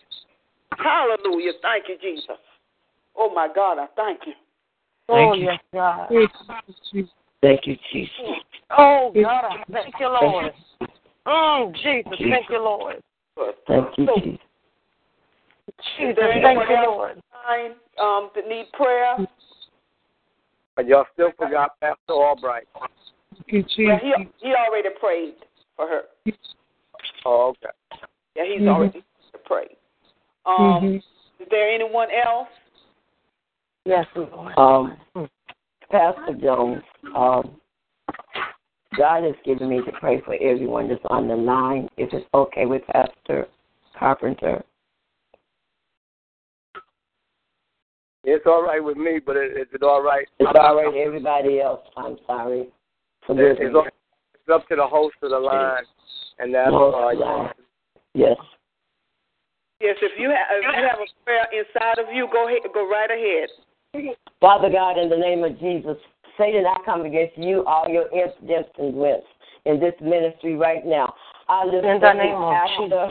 Hallelujah. 0.77 1.53
Thank 1.63 1.89
you, 1.89 1.97
Jesus. 2.01 2.37
Oh, 3.17 3.33
my 3.33 3.49
God, 3.55 3.79
I 3.79 3.87
thank 3.97 4.21
you. 4.27 4.33
Oh, 5.09 5.35
yes, 5.35 5.59
God. 5.73 6.09
Thank 6.09 6.31
you, 6.67 6.75
Jesus. 6.93 7.13
Thank 7.41 7.67
you, 7.67 7.77
Jesus. 7.93 8.13
Oh, 8.77 9.13
God. 9.15 9.45
I 9.45 9.65
Thank 9.73 9.95
you, 9.99 10.09
Lord. 10.09 10.53
Mm, 11.27 11.75
Jesus. 11.77 12.13
Thank 12.19 12.51
you, 12.51 12.63
Lord. 12.63 12.97
Thank 13.67 13.99
you, 13.99 14.07
Jesus. 14.07 14.39
Jesus. 15.99 16.17
Thank 16.19 16.45
anyone 16.45 16.69
you. 16.69 16.77
Lord. 16.87 17.23
Time, 17.47 17.73
um, 18.01 18.31
that 18.35 18.49
need 18.49 18.67
prayer? 18.73 19.17
But 20.77 20.87
y'all 20.87 21.07
still 21.15 21.31
forgot 21.39 21.79
Pastor 21.81 21.97
Albright. 22.11 22.67
Thank 22.75 23.69
you, 23.77 23.87
Well, 23.87 23.99
Jesus. 24.03 24.33
he, 24.41 24.49
he 24.49 24.55
already 24.55 24.89
prayed 25.01 25.35
for 25.77 25.87
her. 25.87 26.03
Oh, 27.25 27.49
okay. 27.49 27.71
Yeah, 28.37 28.45
he's 28.45 28.63
Mhm. 28.63 28.69
already 28.69 29.05
prayed. 29.45 29.77
Um, 30.47 30.83
Mhm. 30.83 31.03
Is 31.41 31.49
there 31.49 31.69
anyone 31.71 32.11
else? 32.11 32.49
Yes, 33.85 34.07
Lord. 34.15 34.59
Um, 34.59 34.97
Pastor 35.91 36.35
Jones, 36.35 36.83
um, 37.15 37.61
God 38.97 39.25
has 39.25 39.37
given 39.45 39.69
me 39.69 39.83
to 39.83 39.93
pray 39.93 40.21
for 40.21 40.35
everyone 40.41 40.89
that's 40.89 41.05
on 41.07 41.29
the 41.29 41.37
line. 41.37 41.89
If 41.97 42.13
it's 42.13 42.27
okay 42.35 42.67
with 42.67 42.87
Pastor 42.87 43.49
Carpenter. 43.95 44.65
It's 48.25 48.47
all 48.47 48.63
right 48.63 48.83
with 48.83 48.97
me, 48.97 49.19
but 49.19 49.37
is 49.37 49.69
it 49.73 49.83
all 49.83 50.03
right? 50.03 50.27
It's 50.39 50.51
all 50.59 50.77
right, 50.77 50.95
everybody 50.95 51.61
else. 51.61 51.87
I'm 51.97 52.19
sorry. 52.27 52.73
Forgive 53.27 53.59
me. 53.59 53.67
It's, 53.67 53.77
up- 53.77 53.87
it's 54.47 54.55
up 54.55 54.69
to 54.69 54.77
the 54.77 54.87
host 54.87 55.17
of 55.23 55.31
the 55.31 55.39
line, 55.39 55.85
and 56.39 56.55
that's 56.55 56.71
Host 56.71 57.23
of. 57.23 57.51
Yes. 58.15 58.37
Yes, 59.81 59.97
if 60.03 60.13
you 60.19 60.29
have 60.29 60.47
if 60.53 60.63
you 60.63 60.83
have 60.85 61.01
a 61.01 61.25
prayer 61.25 61.47
inside 61.53 61.99
of 61.99 62.15
you, 62.15 62.29
go 62.33 62.49
ahead, 62.49 62.61
go 62.73 62.89
right 62.89 63.11
ahead. 63.11 63.49
Father 64.41 64.71
God, 64.71 64.99
in 64.99 65.09
the 65.09 65.17
name 65.17 65.45
of 65.45 65.59
Jesus, 65.59 65.97
Satan, 66.39 66.65
I 66.67 66.77
come 66.85 67.03
against 67.03 67.39
you, 67.39 67.65
all 67.67 67.89
your 67.89 68.09
incidents 68.13 68.71
and 68.79 68.95
wins 68.95 69.23
in 69.65 69.81
this 69.81 69.95
ministry 70.01 70.57
right 70.57 70.85
now. 70.85 71.15
I 71.49 71.65
lift 71.65 71.85
In 71.85 72.01
the 72.01 72.07
every 72.07 72.25
name 72.25 72.37
of 72.37 72.53
pastor, 72.53 73.09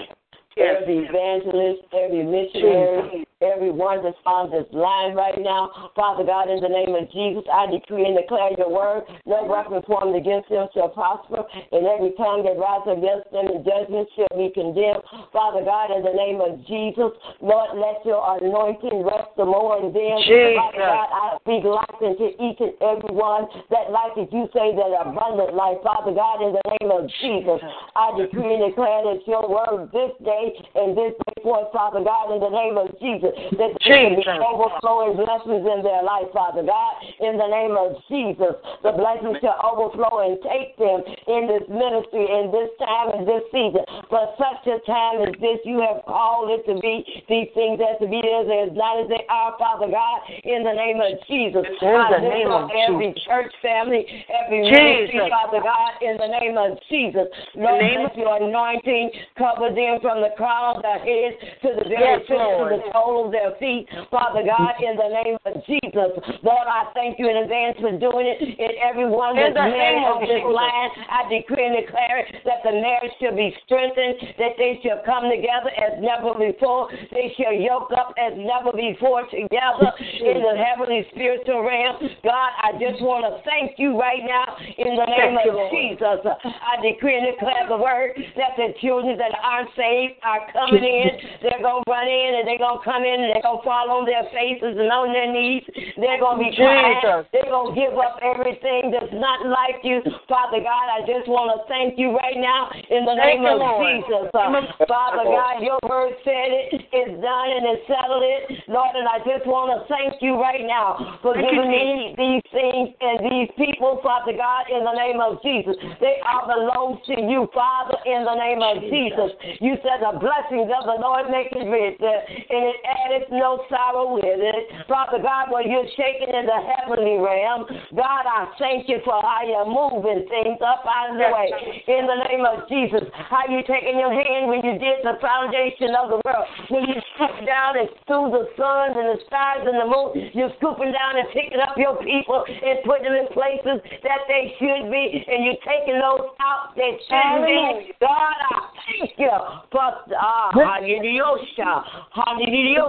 Yes. 0.55 0.81
every 0.81 0.99
evangelist, 1.09 1.81
every 1.93 2.23
missionary, 2.23 3.25
everyone 3.43 4.03
that's 4.03 4.17
on 4.25 4.49
this 4.49 4.65
line 4.71 5.13
right 5.13 5.37
now. 5.37 5.91
Father 5.95 6.23
God, 6.23 6.49
in 6.49 6.63
the 6.63 6.71
name 6.71 6.95
of 6.95 7.11
Jesus, 7.11 7.43
I 7.51 7.67
decree 7.67 8.07
and 8.07 8.15
declare 8.15 8.55
your 8.57 8.71
word. 8.71 9.03
No 9.27 9.43
weapon 9.43 9.83
formed 9.85 10.15
against 10.15 10.49
them 10.49 10.67
shall 10.73 10.89
prosper, 10.89 11.43
and 11.71 11.83
every 11.85 12.15
tongue 12.15 12.47
that 12.47 12.55
rises 12.55 12.95
against 12.95 13.27
them 13.35 13.51
in 13.51 13.59
judgment 13.67 14.07
shall 14.15 14.33
be 14.39 14.49
condemned. 14.55 15.03
Father 15.35 15.63
God, 15.63 15.91
in 15.91 16.01
the 16.07 16.15
name 16.15 16.39
of 16.39 16.63
Jesus, 16.65 17.11
Lord, 17.43 17.75
let 17.75 17.99
your 18.07 18.23
anointing 18.39 19.03
rest 19.03 19.35
the 19.35 19.45
more 19.45 19.77
on 19.77 19.91
them. 19.91 20.17
Jesus. 20.23 20.55
Father 20.55 20.87
God, 20.87 21.09
I 21.11 21.25
speak 21.43 21.63
life 21.67 21.99
into 21.99 22.31
each 22.39 22.59
and 22.63 22.73
every 22.79 23.11
one. 23.11 23.51
That 23.69 23.91
life 23.91 24.15
that 24.15 24.31
you 24.31 24.47
say, 24.55 24.71
that 24.71 24.91
abundant 24.95 25.53
life. 25.53 25.83
Father 25.83 26.15
God, 26.15 26.39
in 26.39 26.55
the 26.55 26.65
name 26.79 26.91
of 26.91 27.09
Jesus, 27.19 27.59
I 27.95 28.15
decree 28.15 28.55
and 28.55 28.63
declare 28.71 29.03
that 29.03 29.21
your 29.27 29.43
word 29.49 29.91
this 29.91 30.13
day 30.23 30.55
and 30.75 30.95
this 30.95 31.11
day 31.11 31.43
forth, 31.43 31.73
Father 31.73 31.99
God, 31.99 32.31
in 32.31 32.39
the 32.39 32.53
name 32.53 32.77
of 32.77 32.87
Jesus, 32.99 33.32
that 33.61 33.71
Jesus. 33.85 34.25
overflowing 34.41 35.15
blessings 35.21 35.61
in 35.61 35.79
their 35.85 36.01
life, 36.01 36.27
Father 36.33 36.65
God, 36.65 36.93
in 37.21 37.37
the 37.37 37.47
name 37.47 37.77
of 37.77 38.01
Jesus. 38.09 38.57
The 38.81 38.97
blessings 38.97 39.37
shall 39.41 39.59
overflow 39.61 40.25
and 40.25 40.41
take 40.41 40.75
them 40.81 41.05
in 41.05 41.45
this 41.45 41.65
ministry, 41.69 42.25
in 42.25 42.49
this 42.49 42.73
time, 42.81 43.13
in 43.13 43.23
this 43.29 43.45
season. 43.53 43.85
For 44.09 44.23
such 44.41 44.65
a 44.65 44.81
time 44.89 45.21
as 45.21 45.37
this, 45.37 45.61
you 45.63 45.79
have 45.85 46.01
called 46.09 46.49
it 46.49 46.65
to 46.65 46.79
be 46.81 47.05
these 47.29 47.53
things 47.53 47.77
as 47.77 48.01
to 48.01 48.07
be 48.09 48.17
as 48.17 48.49
they 48.49 48.63
is 48.63 48.75
not 48.75 48.99
as 49.03 49.07
they 49.09 49.25
are, 49.29 49.55
Father 49.59 49.91
God, 49.91 50.19
in 50.43 50.63
the 50.63 50.73
name 50.73 50.99
of 51.01 51.19
Jesus. 51.27 51.65
In 51.81 52.05
the 52.09 52.21
name 52.23 52.49
of 52.49 52.69
every 52.71 53.13
church 53.25 53.51
family, 53.61 54.05
every 54.31 54.63
ministry, 54.63 55.29
Father 55.29 55.61
God, 55.61 55.91
in 56.01 56.17
the 56.17 56.27
name 56.27 56.57
of 56.57 56.77
Jesus. 56.89 57.27
Lord, 57.55 57.81
name 57.81 58.03
let 58.03 58.17
your 58.17 58.35
anointing 58.41 59.11
cover 59.37 59.69
them 59.73 59.99
from 60.01 60.21
the 60.21 60.31
crown 60.37 60.77
of 60.77 60.81
their 60.81 60.99
heads 60.99 61.35
to 61.63 61.69
the 61.75 61.89
very 61.89 62.03
Yes, 62.03 62.27
tips 62.27 62.39
of 62.39 62.69
the 62.69 62.81
sole 63.13 63.25
of 63.27 63.31
their 63.31 63.53
feet, 63.61 63.85
Father 64.09 64.41
God, 64.41 64.73
in 64.81 64.97
the 64.97 65.09
name 65.21 65.37
of 65.45 65.53
Jesus. 65.69 66.11
Lord, 66.41 66.65
I 66.65 66.89
thank 66.93 67.19
you 67.19 67.29
in 67.29 67.37
advance 67.45 67.77
for 67.77 67.93
doing 67.93 68.25
it 68.25 68.41
in 68.41 68.73
everyone 68.81 69.37
In 69.37 69.53
that's 69.53 69.61
the 69.61 69.69
married 69.69 70.01
name 70.01 70.09
of 70.09 70.17
on 70.17 70.25
this 70.25 70.45
line. 70.49 70.89
I 71.13 71.29
decree 71.29 71.69
and 71.69 71.77
declare 71.77 72.25
that 72.49 72.65
the 72.65 72.73
marriage 72.81 73.13
shall 73.21 73.35
be 73.37 73.53
strengthened, 73.65 74.17
that 74.41 74.57
they 74.57 74.81
shall 74.81 75.05
come 75.05 75.29
together 75.29 75.69
as 75.77 76.01
never 76.01 76.33
before. 76.33 76.89
They 77.13 77.29
shall 77.37 77.53
yoke 77.53 77.93
up 77.93 78.17
as 78.17 78.33
never 78.33 78.73
before 78.73 79.29
together 79.29 79.93
in 80.01 80.41
the 80.41 80.57
heavenly 80.57 81.05
spiritual 81.13 81.61
realm. 81.61 82.01
God, 82.25 82.51
I 82.65 82.73
just 82.81 82.97
want 83.05 83.29
to 83.29 83.37
thank 83.45 83.77
you 83.77 83.93
right 83.99 84.25
now 84.25 84.57
in 84.57 84.97
the 84.97 85.05
name 85.05 85.37
of. 85.37 85.69
Jesus. 85.73 86.21
I 86.25 86.81
decree 86.81 87.17
and 87.17 87.27
declare 87.33 87.65
the 87.67 87.77
word 87.77 88.17
that 88.37 88.55
the 88.57 88.73
children 88.81 89.17
that 89.17 89.31
aren't 89.41 89.69
saved 89.75 90.19
are 90.23 90.45
coming 90.51 90.83
in. 90.83 91.09
They're 91.41 91.61
going 91.61 91.83
to 91.83 91.91
run 91.91 92.07
in 92.07 92.39
and 92.39 92.47
they're 92.47 92.61
going 92.61 92.79
to 92.79 92.85
come 92.85 93.02
in 93.03 93.27
and 93.27 93.29
they're 93.35 93.45
going 93.45 93.59
to 93.59 93.67
fall 93.67 93.91
on 93.91 94.07
their 94.07 94.23
faces 94.31 94.73
and 94.79 94.89
on 94.89 95.11
their 95.11 95.29
knees. 95.29 95.63
They're 95.99 96.19
going 96.19 96.39
to 96.39 96.43
be 96.47 96.51
crying. 96.55 96.97
Jesus. 97.03 97.27
They're 97.35 97.51
going 97.51 97.71
to 97.71 97.77
give 97.77 97.93
up 97.99 98.17
everything 98.23 98.89
that's 98.89 99.13
not 99.13 99.45
like 99.45 99.83
you. 99.83 99.99
Father 100.31 100.63
God, 100.63 100.85
I 100.89 101.03
just 101.03 101.27
want 101.27 101.51
to 101.53 101.67
thank 101.67 101.99
you 101.99 102.15
right 102.15 102.39
now 102.39 102.71
in 102.89 103.03
the 103.03 103.15
Thank 103.19 103.43
name 103.43 103.53
of 103.53 103.59
Lord. 103.59 103.83
Jesus. 103.83 104.31
Uh, 104.33 104.87
Father 104.87 105.27
God, 105.27 105.61
your 105.61 105.79
word 105.85 106.15
said 106.23 106.49
it, 106.49 106.79
it 106.79 106.83
is 106.91 107.11
done 107.19 107.49
and 107.53 107.63
it's 107.75 107.85
settled 107.85 108.23
it. 108.23 108.63
Lord, 108.71 108.95
and 108.95 109.07
I 109.07 109.19
just 109.21 109.45
want 109.45 109.75
to 109.75 109.83
thank 109.91 110.23
you 110.23 110.39
right 110.39 110.63
now 110.63 111.19
for 111.21 111.35
Thank 111.35 111.51
giving 111.51 111.69
me 111.69 112.15
these 112.15 112.45
things 112.55 112.95
and 113.03 113.17
these 113.27 113.49
people, 113.59 113.99
Father 114.01 114.33
God, 114.33 114.71
in 114.71 114.87
the 114.87 114.95
name 114.95 115.19
of 115.19 115.43
Jesus. 115.43 115.75
They 115.99 116.23
all 116.23 116.47
belong 116.47 117.03
to 117.11 117.15
you, 117.19 117.49
Father, 117.51 117.97
in 118.05 118.23
the 118.23 118.37
name 118.37 118.61
of 118.63 118.81
Jesus. 118.87 119.35
You 119.59 119.75
said 119.83 120.01
the 120.01 120.15
blessings 120.19 120.69
of 120.71 120.83
the 120.87 120.97
Lord 121.01 121.29
make 121.29 121.51
it 121.51 121.65
rich, 121.67 121.99
uh, 121.99 122.07
and 122.07 122.61
it 122.71 122.79
addeth 123.05 123.29
no 123.31 123.65
sorrow 123.69 124.13
with 124.13 124.25
it. 124.25 124.87
Father 124.87 125.19
God, 125.21 125.49
when 125.51 125.69
you're 125.69 125.89
shaking 125.97 126.33
in 126.33 126.45
the 126.45 126.59
heavenly 126.61 127.17
realm, 127.17 127.65
God, 127.95 128.23
I 128.25 128.47
thank 128.59 128.89
you 128.89 128.99
for 129.03 129.21
how 129.21 129.41
you're 129.45 129.67
moving 129.67 130.27
things 130.29 130.59
up 130.61 130.85
out 130.85 131.11
of 131.11 131.17
the 131.17 131.29
way. 131.29 131.49
In 131.87 132.05
the 132.05 132.19
name 132.29 132.45
of 132.45 132.67
Jesus, 132.69 133.03
how 133.29 133.45
you 133.49 133.61
taking 133.65 133.99
your 133.99 134.13
hand 134.13 134.47
when 134.47 134.61
you 134.63 134.77
did 134.77 135.03
the 135.03 135.17
foundation 135.21 135.95
of 135.97 136.09
the 136.13 136.19
world, 136.23 136.45
when 136.69 136.85
you 136.89 136.97
scooped 137.15 137.45
down 137.45 137.77
and 137.77 137.89
threw 138.07 138.29
the 138.31 138.49
sun 138.57 138.97
and 138.97 139.17
the 139.17 139.19
stars 139.27 139.65
and 139.65 139.77
the 139.77 139.87
moon, 139.89 140.31
you're 140.33 140.53
scooping 140.57 140.91
down 140.91 141.17
and 141.17 141.27
picking 141.33 141.59
up 141.59 141.77
your 141.77 141.97
people 142.01 142.43
and 142.47 142.79
putting 142.85 143.09
them 143.09 143.17
in 143.17 143.27
places 143.33 143.81
that 144.03 144.25
they 144.27 144.53
should 144.59 144.89
be, 144.91 145.23
and 145.27 145.45
you're 145.45 145.63
taking 145.65 145.99
those 145.99 146.33
out 146.39 146.75
that 146.75 146.93
shouldn't 147.07 147.45
be. 147.45 147.93
God, 147.99 148.37
I 148.37 148.73
thank 148.85 149.17
you. 149.17 149.35
For 149.71 149.81
ah, 150.17 150.51
hallelujah, 150.53 151.83
hallelujah, 152.13 152.82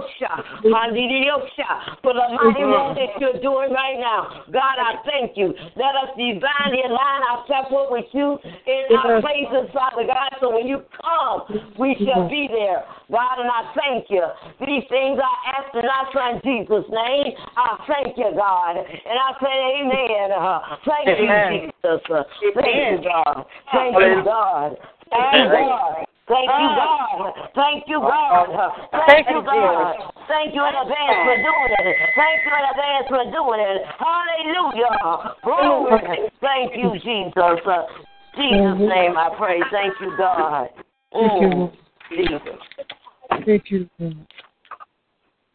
for 2.01 2.13
the 2.13 2.27
mighty 2.35 2.65
work 2.65 2.97
that 2.97 3.19
you're 3.19 3.41
doing 3.41 3.71
right 3.71 3.99
now. 3.99 4.43
God, 4.51 4.77
I 4.79 5.01
thank 5.05 5.37
you. 5.37 5.53
Let 5.75 5.93
us 5.95 6.15
divinely 6.17 6.83
align 6.85 7.21
ourselves 7.29 7.69
with 7.91 8.09
you 8.11 8.37
in 8.67 8.83
our 8.97 9.21
places, 9.21 9.71
Father 9.73 10.05
God, 10.07 10.31
so 10.39 10.53
when 10.53 10.67
you 10.67 10.83
come, 11.01 11.73
we 11.79 11.95
shall 12.05 12.29
be 12.29 12.47
there. 12.51 12.83
God, 13.11 13.39
and 13.39 13.49
I 13.49 13.73
thank 13.75 14.09
you. 14.09 14.23
These 14.59 14.83
things 14.89 15.19
I 15.19 15.35
ask 15.55 15.69
in 15.75 15.85
our 15.85 16.07
son 16.13 16.41
Jesus' 16.43 16.85
name. 16.89 17.33
I 17.57 17.77
thank 17.87 18.17
you, 18.17 18.31
God. 18.35 18.77
And 18.77 19.17
I 19.17 19.31
say 19.41 19.55
amen. 19.81 20.31
Uh, 20.31 20.59
thank 20.85 21.07
you, 21.19 21.69
Jesus. 21.69 22.01
Uh, 22.09 22.23
thank 22.53 23.03
you, 23.03 23.09
God. 23.09 23.45
Thank 23.71 23.95
you, 23.95 24.23
God. 24.23 24.77
Thank 25.11 25.51
you, 25.51 25.67
God. 25.67 26.05
Thank 26.27 26.49
you, 26.57 26.69
God. 26.73 27.33
Thank 27.53 27.83
you, 27.87 27.99
God. 28.01 28.49
Thank 29.05 29.29
you, 29.29 29.41
God. 29.45 29.95
Thank 30.27 30.55
you 30.55 30.65
in 30.65 30.73
advance 30.73 31.19
for 31.21 31.37
doing 31.37 31.71
it. 31.79 31.97
Thank 32.15 32.41
you 32.45 32.53
in 32.57 32.65
advance 32.73 33.05
for 33.09 33.23
doing 33.31 33.61
it. 33.61 33.81
Hallelujah. 33.99 35.35
Glory. 35.43 36.31
Thank 36.41 36.75
you, 36.75 36.93
Jesus. 37.03 37.33
Uh, 37.37 37.83
Jesus' 38.35 38.79
name 38.79 39.17
I 39.17 39.35
pray. 39.37 39.61
Thank 39.71 39.93
you, 40.01 40.17
God. 40.17 40.69
Mm. 41.13 41.71
Jesus. 42.09 42.41
Thank 43.45 43.71
you. 43.71 43.89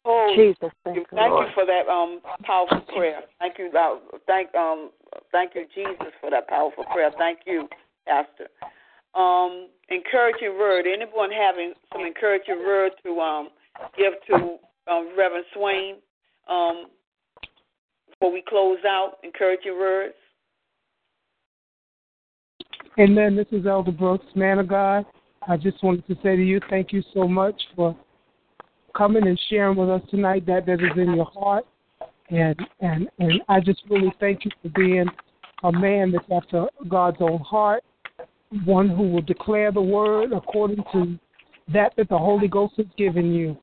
Oh, 0.05 0.33
Jesus, 0.35 0.73
thank 0.83 0.97
you, 0.97 1.05
thank 1.15 1.31
you, 1.31 1.47
for 1.55 1.67
that 1.67 1.87
um 1.87 2.21
powerful 2.45 2.81
prayer. 2.95 3.21
Thank 3.39 3.59
you, 3.59 3.71
uh, 3.79 3.97
thank 4.27 4.55
um 4.55 4.91
thank 5.31 5.55
you 5.55 5.67
Jesus 5.75 6.13
for 6.21 6.31
that 6.31 6.49
powerful 6.49 6.85
prayer. 6.85 7.11
Thank 7.19 7.41
you, 7.47 7.69
Pastor. 8.07 8.49
Um, 9.15 9.69
encouraging 9.89 10.57
word. 10.59 10.87
Anyone 10.87 11.31
having 11.31 11.73
some 11.93 12.03
encouraging 12.07 12.59
word 12.65 12.93
to 13.05 13.19
um 13.21 13.49
give 13.97 14.13
to 14.29 14.57
um, 14.91 15.13
Reverend 15.17 15.45
Swain 15.55 15.97
um 16.49 16.87
before 18.09 18.33
we 18.33 18.43
close 18.49 18.79
out? 18.87 19.15
Encouraging 19.25 19.79
words. 19.79 20.15
Amen. 22.99 23.35
This 23.35 23.47
is 23.53 23.67
Elder 23.67 23.93
Brooks, 23.93 24.27
man 24.35 24.59
of 24.59 24.69
God. 24.69 25.07
I 25.49 25.57
just 25.57 25.83
wanted 25.83 26.07
to 26.09 26.15
say 26.23 26.37
to 26.37 26.43
you, 26.43 26.61
thank 26.69 26.93
you 26.93 27.03
so 27.15 27.27
much 27.27 27.61
for 27.75 27.97
coming 28.97 29.27
and 29.27 29.41
sharing 29.49 29.77
with 29.77 29.89
us 29.89 30.03
tonight 30.11 30.45
that 30.47 30.67
that 30.67 30.81
is 30.81 30.97
in 30.97 31.15
your 31.15 31.25
heart. 31.25 31.65
And 32.29 32.57
and 32.81 33.09
and 33.19 33.41
I 33.49 33.61
just 33.61 33.83
really 33.89 34.13
thank 34.21 34.45
you 34.45 34.51
for 34.63 34.69
being 34.71 35.07
a 35.65 35.73
man 35.73 36.13
that's 36.13 36.25
after 36.31 36.67
God's 36.89 37.17
own 37.21 37.41
heart, 37.41 37.83
one 38.65 38.89
who 38.89 39.09
will 39.09 39.23
declare 39.23 39.73
the 39.73 39.81
word 39.81 40.33
according 40.33 40.83
to 40.93 41.19
that 41.73 41.93
that 41.97 42.09
the 42.09 42.19
Holy 42.19 42.49
Ghost 42.49 42.75
has 42.77 42.87
given 42.97 43.33
you. 43.33 43.57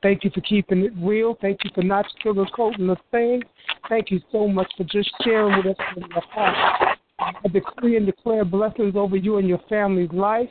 Thank 0.00 0.22
you 0.22 0.30
for 0.32 0.40
keeping 0.42 0.84
it 0.84 0.92
real. 0.98 1.36
Thank 1.40 1.64
you 1.64 1.70
for 1.74 1.82
not 1.82 2.06
sugarcoating 2.24 2.86
the 2.86 2.96
thing. 3.10 3.42
Thank 3.88 4.10
you 4.10 4.20
so 4.30 4.46
much 4.46 4.70
for 4.76 4.84
just 4.84 5.10
sharing 5.24 5.56
with 5.56 5.76
us 5.76 5.86
from 5.92 6.04
your 6.10 6.22
heart. 6.30 6.98
I 7.18 7.48
decree 7.48 7.96
and 7.96 8.06
declare 8.06 8.44
blessings 8.44 8.94
over 8.94 9.16
you 9.16 9.38
and 9.38 9.48
your 9.48 9.60
family's 9.68 10.12
life, 10.12 10.48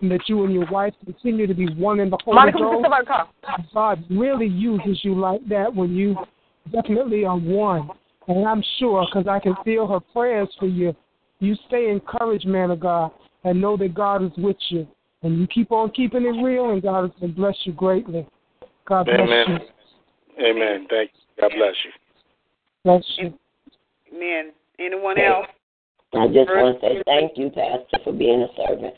and 0.00 0.10
that 0.10 0.20
you 0.28 0.44
and 0.44 0.54
your 0.54 0.64
wife 0.70 0.94
continue 1.04 1.46
to 1.46 1.52
be 1.52 1.66
one 1.74 2.00
in 2.00 2.08
the 2.08 2.18
Holy 2.24 2.36
Monica, 2.36 2.58
Ghost. 2.58 2.84
sit 2.84 2.90
back 2.90 3.10
up. 3.10 3.34
God 3.74 4.02
really 4.08 4.46
uses 4.46 5.00
you 5.02 5.14
like 5.14 5.46
that 5.48 5.74
when 5.74 5.94
you 5.94 6.16
definitely 6.72 7.26
are 7.26 7.36
one. 7.36 7.90
And 8.28 8.48
I'm 8.48 8.62
sure, 8.78 9.06
because 9.06 9.28
I 9.28 9.38
can 9.40 9.54
feel 9.62 9.86
her 9.86 10.00
prayers 10.00 10.48
for 10.58 10.66
you. 10.66 10.96
You 11.38 11.54
stay 11.68 11.90
encouraged, 11.90 12.46
man 12.46 12.70
of 12.70 12.80
God, 12.80 13.10
and 13.46 13.60
know 13.60 13.76
that 13.76 13.94
God 13.94 14.24
is 14.24 14.32
with 14.36 14.56
you. 14.68 14.86
And 15.22 15.38
you 15.38 15.46
keep 15.46 15.70
on 15.70 15.90
keeping 15.90 16.24
it 16.24 16.42
real, 16.44 16.70
and 16.70 16.82
God 16.82 17.06
is 17.06 17.10
going 17.18 17.32
to 17.32 17.40
bless 17.40 17.54
you 17.64 17.72
greatly. 17.72 18.26
God 18.86 19.04
bless 19.04 19.20
Amen. 19.20 19.46
you. 19.48 20.44
Amen. 20.44 20.86
Thank 20.90 21.10
you. 21.14 21.42
God 21.42 21.52
bless 21.56 21.74
you. 21.84 21.90
Bless 22.84 23.04
you. 23.18 23.34
Amen. 24.14 24.52
Anyone 24.78 25.18
else? 25.18 25.46
I 26.12 26.26
just 26.26 26.50
want 26.50 26.80
to 26.80 26.86
say 26.86 27.02
thank 27.06 27.32
you, 27.36 27.50
Pastor, 27.50 27.98
for 28.04 28.12
being 28.12 28.42
a 28.42 28.48
servant. 28.66 28.94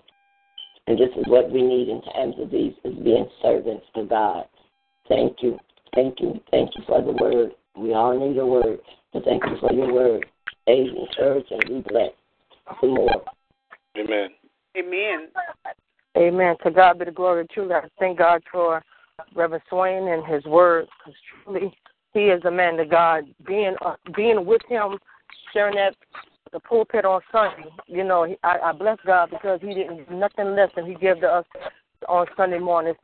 And 0.86 0.98
this 0.98 1.10
is 1.16 1.24
what 1.26 1.50
we 1.50 1.62
need 1.62 1.88
in 1.88 2.00
times 2.02 2.34
of 2.38 2.50
these 2.50 2.72
is 2.84 2.94
being 3.04 3.28
servants 3.42 3.84
to 3.94 4.04
God. 4.04 4.44
Thank 5.08 5.36
you. 5.42 5.58
Thank 5.94 6.20
you. 6.20 6.40
Thank 6.50 6.70
you 6.74 6.82
for 6.86 7.02
the 7.02 7.12
word. 7.12 7.52
We 7.76 7.92
all 7.92 8.18
need 8.18 8.34
your 8.34 8.46
word. 8.46 8.80
But 9.12 9.24
thank 9.24 9.44
you 9.44 9.56
for 9.60 9.72
your 9.72 9.92
word. 9.92 10.26
Stay 10.62 10.86
encouraged 10.88 11.50
and 11.50 11.62
be 11.68 11.90
blessed. 11.90 12.14
Some 12.80 12.94
more. 12.94 13.22
Amen. 13.96 14.30
Amen. 14.76 15.28
Amen. 16.16 16.56
To 16.64 16.70
God 16.70 16.98
be 16.98 17.04
the 17.04 17.10
glory. 17.10 17.46
Truly, 17.52 17.74
I 17.74 17.82
thank 17.98 18.18
God 18.18 18.42
for 18.50 18.82
Reverend 19.34 19.62
Swain 19.68 20.08
and 20.08 20.24
his 20.26 20.44
word. 20.44 20.86
Because 20.98 21.18
truly, 21.44 21.72
he 22.14 22.20
is 22.20 22.44
a 22.44 22.50
man 22.50 22.76
to 22.76 22.84
God. 22.84 23.24
Being 23.46 23.74
uh, 23.84 23.94
being 24.16 24.44
with 24.44 24.62
him, 24.68 24.98
sharing 25.52 25.76
that 25.76 25.94
the 26.52 26.60
pulpit 26.60 27.04
on 27.04 27.20
Sunday, 27.30 27.68
you 27.86 28.04
know, 28.04 28.24
he, 28.24 28.36
I, 28.42 28.58
I 28.64 28.72
bless 28.72 28.98
God 29.06 29.30
because 29.30 29.60
he 29.60 29.74
didn't 29.74 30.10
nothing 30.10 30.54
less 30.54 30.70
than 30.74 30.86
he 30.86 30.94
gave 30.94 31.20
to 31.20 31.26
us 31.26 31.44
on 32.08 32.26
Sunday 32.36 32.58
mornings. 32.58 32.96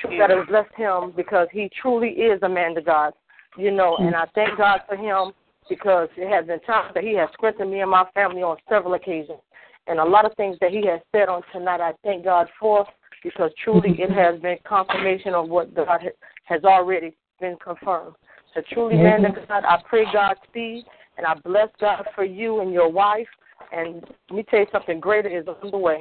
True 0.00 0.16
that 0.18 0.30
I 0.30 0.44
bless 0.44 0.66
him 0.76 1.12
because 1.16 1.48
he 1.52 1.70
truly 1.80 2.08
is 2.08 2.42
a 2.42 2.48
man 2.48 2.74
to 2.74 2.82
God, 2.82 3.12
you 3.58 3.70
know, 3.70 3.96
and 3.98 4.14
I 4.14 4.24
thank 4.34 4.56
God 4.56 4.80
for 4.88 4.96
him 4.96 5.32
because 5.68 6.08
it 6.16 6.32
has 6.32 6.46
been 6.46 6.60
times 6.60 6.92
that 6.94 7.04
he 7.04 7.14
has 7.14 7.28
strengthened 7.36 7.70
me 7.70 7.80
and 7.80 7.90
my 7.90 8.04
family 8.14 8.42
on 8.42 8.56
several 8.68 8.94
occasions. 8.94 9.40
And 9.86 10.00
a 10.00 10.04
lot 10.04 10.24
of 10.24 10.34
things 10.36 10.56
that 10.60 10.70
he 10.70 10.84
has 10.86 11.00
said 11.12 11.28
on 11.28 11.42
tonight, 11.52 11.80
I 11.80 11.92
thank 12.02 12.24
God 12.24 12.48
for 12.58 12.86
because 13.22 13.50
truly 13.62 13.96
it 13.98 14.10
has 14.14 14.40
been 14.40 14.56
confirmation 14.66 15.34
of 15.34 15.48
what 15.48 15.74
God 15.74 16.00
has 16.44 16.64
already 16.64 17.16
been 17.40 17.56
confirmed. 17.62 18.14
So 18.54 18.62
truly, 18.72 18.96
man 18.96 19.22
to 19.22 19.44
God, 19.46 19.64
I 19.64 19.82
pray 19.88 20.04
Godspeed 20.12 20.84
and 21.18 21.26
I 21.26 21.34
bless 21.34 21.68
God 21.80 22.06
for 22.14 22.24
you 22.24 22.60
and 22.60 22.72
your 22.72 22.90
wife. 22.90 23.28
And 23.72 24.02
let 24.30 24.36
me 24.36 24.44
tell 24.48 24.60
you 24.60 24.66
something 24.72 25.00
greater 25.00 25.28
is 25.28 25.46
on 25.46 25.70
the 25.70 25.78
way. 25.78 26.00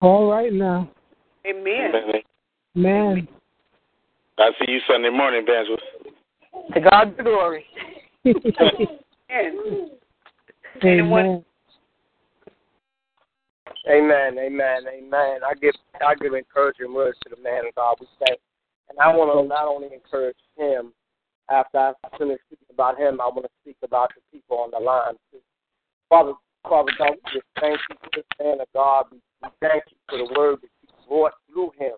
All 0.00 0.30
right 0.30 0.52
now. 0.52 0.90
Amen. 1.46 1.92
Amen. 1.94 2.22
Man. 2.74 3.28
I 4.38 4.50
see 4.58 4.72
you 4.72 4.80
Sunday 4.88 5.10
morning, 5.10 5.44
Evangelist. 5.46 5.84
To 6.74 6.80
God 6.80 7.16
be 7.16 7.22
glory. 7.24 7.64
Amen. 8.24 9.90
Anyone? 10.82 11.44
Amen. 13.88 14.38
Amen, 14.38 14.82
amen. 14.86 15.40
I 15.44 15.54
give 15.60 15.74
I 16.00 16.14
give 16.14 16.34
encouraging 16.34 16.92
words 16.92 17.18
to 17.24 17.34
the 17.34 17.42
man 17.42 17.66
of 17.66 17.74
God. 17.74 17.96
We 18.00 18.06
say, 18.18 18.36
and 18.88 18.98
I 18.98 19.14
want 19.14 19.32
to 19.32 19.48
not 19.48 19.68
only 19.68 19.88
encourage 19.92 20.36
him. 20.56 20.92
After 21.50 21.78
I 21.78 21.92
finish 22.16 22.38
speaking 22.46 22.70
about 22.72 22.96
him, 22.96 23.20
I 23.20 23.24
want 23.24 23.42
to 23.42 23.50
speak 23.62 23.76
about 23.82 24.12
the 24.14 24.22
people 24.30 24.58
on 24.58 24.70
the 24.70 24.78
line 24.78 25.14
too. 25.32 25.40
Father, 26.08 26.34
Father 26.62 26.92
God, 26.96 27.10
we 27.10 27.32
just 27.32 27.46
thank 27.58 27.76
you 27.90 27.96
for 27.98 28.10
this 28.14 28.24
man 28.38 28.60
of 28.60 28.68
God. 28.72 29.06
We, 29.10 29.18
we 29.42 29.48
thank 29.60 29.82
you 29.90 29.96
for 30.08 30.18
the 30.18 30.38
word 30.38 30.58
that 30.62 30.68
you 30.82 30.88
brought 31.08 31.32
through 31.50 31.72
him. 31.76 31.96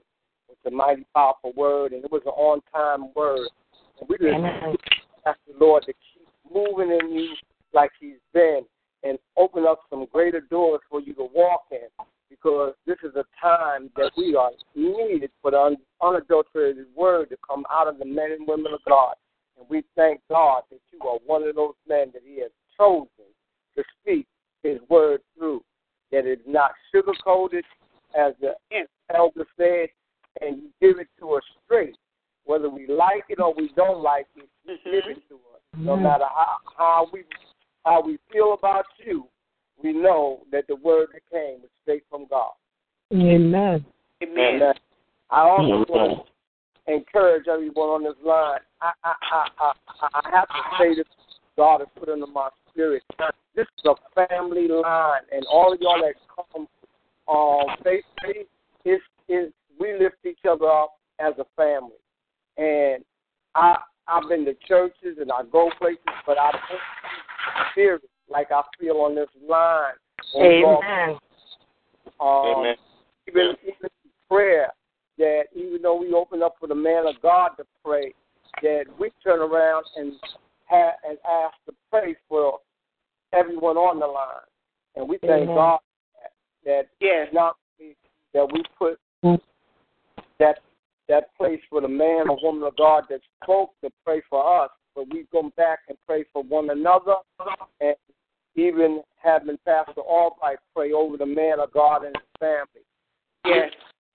It's 0.49 0.61
a 0.67 0.71
mighty 0.71 1.05
powerful 1.15 1.53
word, 1.55 1.93
and 1.93 2.03
it 2.03 2.11
was 2.11 2.23
an 2.25 2.33
on-time 2.33 3.13
word. 3.15 3.49
And 4.01 4.09
we 4.09 4.17
just 4.17 4.33
ask 5.27 5.39
the 5.47 5.63
Lord 5.63 5.83
to 5.85 5.93
keep 5.93 6.29
moving 6.51 6.91
in 6.91 7.11
you 7.13 7.35
like 7.75 7.91
He's 8.01 8.21
been, 8.33 8.63
and 9.03 9.19
open 9.37 9.65
up 9.67 9.81
some 9.91 10.07
greater 10.13 10.41
doors 10.41 10.81
for 10.91 11.01
you 11.01 11.15
to 11.15 11.29
walk 11.35 11.65
in. 11.71 11.89
Because 12.31 12.73
this 12.87 12.97
is 13.05 13.15
a 13.15 13.25
time 13.41 13.91
that 13.97 14.11
we 14.17 14.35
are 14.35 14.53
needed 14.75 15.31
for 15.43 15.51
the 15.51 15.61
un- 15.61 15.77
unadulterated 16.01 16.87
word 16.97 17.29
to 17.29 17.37
come 17.47 17.65
out 17.71 17.89
of 17.89 17.99
the 17.99 18.07
men 18.07 18.33
and 18.33 18.49
women 18.49 18.73
of 18.73 18.81
God. 18.89 19.15
And 19.59 19.67
we 19.69 19.83
thank 19.97 20.21
God 20.31 20.63
that 20.71 20.81
you 20.93 21.07
are 21.07 21.19
one 21.27 21.43
of 21.43 21.55
those 21.55 21.75
men 21.87 22.11
that 22.15 22.23
He 22.25 22.41
has 22.41 22.51
chosen 22.79 23.29
to 23.77 23.83
speak 24.01 24.27
His 24.63 24.79
word 24.89 25.21
through. 25.37 25.63
That 26.11 26.27
it's 26.27 26.43
not 26.47 26.73
sugar 26.91 27.13
coated, 27.23 27.65
as 28.19 28.33
the 28.41 28.55
elder 29.15 29.47
said, 29.59 29.89
and 30.41 30.63
you 30.63 30.71
give 30.81 30.99
it 30.99 31.09
to 31.21 31.33
us 31.35 31.43
straight. 31.65 31.97
Whether 32.45 32.71
we 32.71 32.87
like 32.87 33.25
it 33.29 33.41
or 33.41 33.55
we 33.55 33.71
don't 33.77 34.03
like 34.03 34.27
it, 34.37 34.49
you 34.65 34.77
give 34.85 34.95
it 34.95 35.19
mm-hmm. 35.19 35.29
to 35.29 35.35
us. 35.35 35.61
No 35.77 35.97
matter 35.97 36.25
how, 36.25 36.57
how 36.77 37.07
we 37.13 37.25
how 37.85 38.03
we 38.03 38.19
feel 38.33 38.55
about 38.55 38.85
you, 39.05 39.27
we 39.83 39.93
know 39.93 40.43
that 40.53 40.67
the 40.69 40.77
word 40.77 41.09
that 41.13 41.23
came 41.31 41.61
was 41.61 41.71
straight 41.83 42.05
from 42.09 42.27
God. 42.31 42.53
Amen. 43.13 43.85
Amen. 44.23 44.63
And 44.63 44.75
I 45.31 45.41
also 45.41 45.85
want 45.89 46.27
to 46.87 46.93
encourage 46.93 47.49
everyone 47.49 47.89
on 47.89 48.05
this 48.05 48.15
line. 48.25 48.61
I 48.81 48.93
I 49.05 49.13
I 49.33 49.47
I, 49.61 50.09
I 50.15 50.31
have 50.31 50.49
to 50.49 50.55
say 50.79 50.95
this. 50.95 51.07
God 51.57 51.81
has 51.81 51.89
put 51.99 52.09
into 52.09 52.27
my 52.27 52.49
spirit. 52.71 53.03
This 53.55 53.67
is 53.79 53.85
a 53.85 54.27
family 54.29 54.69
line, 54.69 55.23
and 55.31 55.45
all 55.51 55.73
of 55.73 55.81
y'all 55.81 56.01
that 56.01 56.15
come 56.35 56.67
um, 57.29 57.77
face 57.85 58.05
to 58.23 58.91
is 58.91 59.01
is 59.29 59.53
we 59.79 59.93
lift 59.99 60.17
each 60.25 60.45
other 60.49 60.67
up 60.67 60.95
as 61.19 61.35
a 61.39 61.45
family. 61.57 62.01
And 62.57 63.05
I 63.55 63.77
I've 64.09 64.29
been 64.29 64.45
to 64.47 64.55
churches 64.67 65.19
and 65.21 65.31
I 65.31 65.43
go 65.51 65.71
places, 65.79 66.01
but 66.27 66.39
I 66.39 66.51
don't 67.77 68.03
like 68.29 68.51
I 68.51 68.63
feel 68.79 68.97
on 68.97 69.15
this 69.15 69.29
line. 69.49 69.95
Amen. 70.37 71.19
Um, 72.21 72.59
Amen. 72.59 72.75
Even 73.29 73.55
even 73.63 73.91
prayer 74.29 74.73
that 75.19 75.45
even 75.55 75.83
though 75.83 75.97
we 75.97 76.13
open 76.13 76.43
up 76.43 76.55
for 76.59 76.67
the 76.67 76.75
man 76.75 77.07
of 77.07 77.21
God 77.23 77.51
to 77.59 77.65
pray, 77.85 78.13
that 78.63 78.85
we 78.99 79.11
turn 79.23 79.41
around 79.41 79.85
and 79.97 80.15
have 80.67 80.95
and 81.09 81.19
ask 81.29 81.55
to 81.67 81.75
pray 81.91 82.17
for 82.29 82.59
everyone 83.33 83.77
on 83.77 83.99
the 83.99 84.07
line. 84.07 84.49
And 84.97 85.09
we 85.09 85.19
thank 85.19 85.43
Amen. 85.43 85.55
God 85.55 85.81
that 86.65 86.89
Yes. 87.01 87.29
not 87.33 87.57
that 88.35 88.51
we 88.53 88.63
put 88.79 88.99
that 90.39 90.59
that 91.09 91.35
place 91.37 91.61
for 91.69 91.81
the 91.81 91.89
man 91.89 92.29
or 92.29 92.39
woman 92.43 92.63
of 92.63 92.77
God 92.77 93.05
that 93.11 93.21
spoke 93.43 93.73
to 93.83 93.91
pray 94.05 94.23
for 94.31 94.65
us, 94.65 94.71
but 94.95 95.13
we 95.13 95.27
come 95.33 95.53
back 95.57 95.81
and 95.89 95.99
pray 96.07 96.25
for 96.33 96.43
one 96.43 96.71
another 96.71 97.17
and 97.81 97.97
even 98.55 99.01
having 99.17 99.57
Pastor 99.65 100.01
Albright 100.01 100.59
pray 100.75 100.93
over 100.93 101.17
the 101.17 101.27
man 101.27 101.61
of 101.61 101.73
God 101.73 102.05
and 102.05 102.15
his 102.15 102.25
family. 102.39 102.85
Yes. 103.45 103.71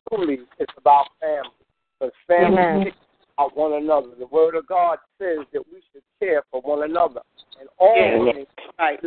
Truly, 0.10 0.40
it's 0.60 0.74
about 0.78 1.08
family. 1.20 1.52
Because 1.99 2.14
family 2.28 2.62
Amen. 2.62 2.84
cares 2.84 2.95
about 3.38 3.58
one 3.58 3.74
another. 3.74 4.10
The 4.18 4.28
Word 4.28 4.56
of 4.56 4.68
God 4.68 4.99
says 5.20 5.40
that 5.54 5.64
we 5.72 5.82
should 5.91 6.04
care 6.20 6.44
for 6.52 6.62
one 6.62 6.84
another. 6.84 7.22
And 7.60 7.70
always 7.80 8.45
Right. 8.78 8.99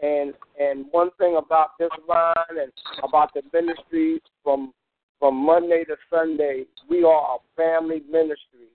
and 0.00 0.34
and 0.58 0.86
one 0.90 1.10
thing 1.18 1.36
about 1.36 1.70
this 1.78 1.90
line 2.06 2.34
and 2.50 2.72
about 3.02 3.32
the 3.32 3.42
ministries 3.52 4.20
from 4.44 4.72
from 5.18 5.36
Monday 5.36 5.84
to 5.84 5.96
Sunday, 6.08 6.64
we 6.88 7.04
are 7.04 7.36
a 7.36 7.38
family 7.54 8.02
ministry 8.10 8.68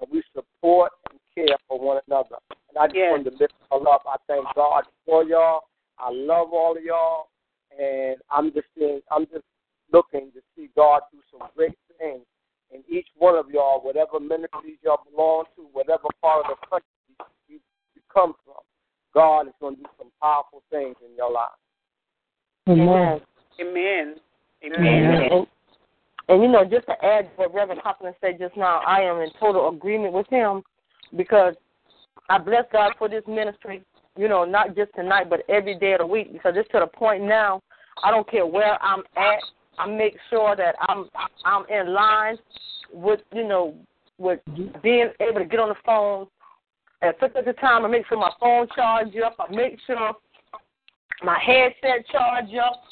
and 0.00 0.10
we 0.10 0.22
support 0.34 0.92
and 1.10 1.19
care 1.34 1.56
for 1.68 1.78
one 1.78 2.00
another. 2.06 2.36
And 2.68 2.78
I 2.78 2.86
just 2.86 2.96
Yes. 2.96 3.10
wanted 3.12 3.30
to 3.30 3.36
lift 3.36 3.54
y'all 3.70 3.88
up. 3.88 4.02
I 4.06 4.16
thank 4.26 4.46
God 4.54 4.84
for 5.04 5.24
y'all. 5.24 5.64
I 5.98 6.10
love 6.10 6.52
all 6.52 6.76
of 6.76 6.82
y'all 6.82 7.28
and 7.78 8.16
I'm 8.30 8.52
just 8.52 8.66
seeing 8.76 9.00
I'm 9.10 9.26
just 9.26 9.44
looking 9.92 10.30
to 10.32 10.40
see 10.54 10.70
God 10.76 11.02
do 11.12 11.18
some 11.30 11.48
great 11.56 11.76
things 11.98 12.22
in 12.72 12.82
each 12.88 13.08
one 13.16 13.34
of 13.34 13.50
y'all, 13.50 13.80
whatever 13.80 14.20
ministries 14.20 14.78
y'all 14.82 15.00
belong 15.10 15.44
to, 15.56 15.62
whatever 15.72 16.04
part 16.22 16.46
of 16.46 16.56
the 16.56 16.66
country 16.68 16.86
you, 17.48 17.58
you 17.94 18.00
come 18.12 18.34
from. 18.44 18.54
God 19.12 19.48
is 19.48 19.54
going 19.60 19.76
to 19.76 19.82
do 19.82 19.88
some 19.98 20.10
powerful 20.22 20.62
things 20.70 20.94
in 21.04 21.16
your 21.16 21.32
life. 21.32 21.50
Amen. 22.68 23.20
Amen. 23.60 24.14
And, 24.62 24.74
Amen. 24.74 25.22
and, 25.32 25.46
and 26.28 26.42
you 26.42 26.48
know, 26.48 26.64
just 26.64 26.86
to 26.86 27.04
add 27.04 27.22
to 27.22 27.30
what 27.36 27.54
Reverend 27.54 27.82
Copeland 27.82 28.14
said 28.20 28.38
just 28.38 28.56
now, 28.56 28.80
I 28.86 29.00
am 29.00 29.20
in 29.20 29.30
total 29.40 29.68
agreement 29.68 30.12
with 30.12 30.28
him 30.28 30.62
because 31.16 31.54
I 32.28 32.38
bless 32.38 32.64
God 32.72 32.92
for 32.98 33.08
this 33.08 33.24
ministry, 33.26 33.82
you 34.16 34.28
know, 34.28 34.44
not 34.44 34.76
just 34.76 34.94
tonight, 34.94 35.28
but 35.28 35.40
every 35.48 35.78
day 35.78 35.92
of 35.92 36.00
the 36.00 36.06
week 36.06 36.32
because 36.32 36.54
it's 36.56 36.70
to 36.70 36.80
the 36.80 36.86
point 36.86 37.24
now, 37.24 37.62
I 38.04 38.10
don't 38.10 38.28
care 38.30 38.46
where 38.46 38.82
I'm 38.82 39.02
at, 39.16 39.40
I 39.78 39.86
make 39.86 40.16
sure 40.28 40.56
that 40.56 40.74
I'm 40.88 41.08
I'm 41.44 41.64
in 41.68 41.92
line 41.92 42.36
with, 42.92 43.20
you 43.32 43.46
know, 43.46 43.74
with 44.18 44.40
being 44.82 45.10
able 45.20 45.40
to 45.40 45.46
get 45.46 45.60
on 45.60 45.70
the 45.70 45.74
phone 45.84 46.26
at 47.02 47.18
the 47.20 47.54
time. 47.54 47.84
I 47.84 47.88
make 47.88 48.06
sure 48.06 48.18
my 48.18 48.32
phone 48.38 48.68
charge 48.74 49.14
up. 49.24 49.36
I 49.38 49.54
make 49.54 49.78
sure 49.86 50.12
my 51.22 51.38
headset 51.44 52.06
charge 52.10 52.54
up. 52.62 52.82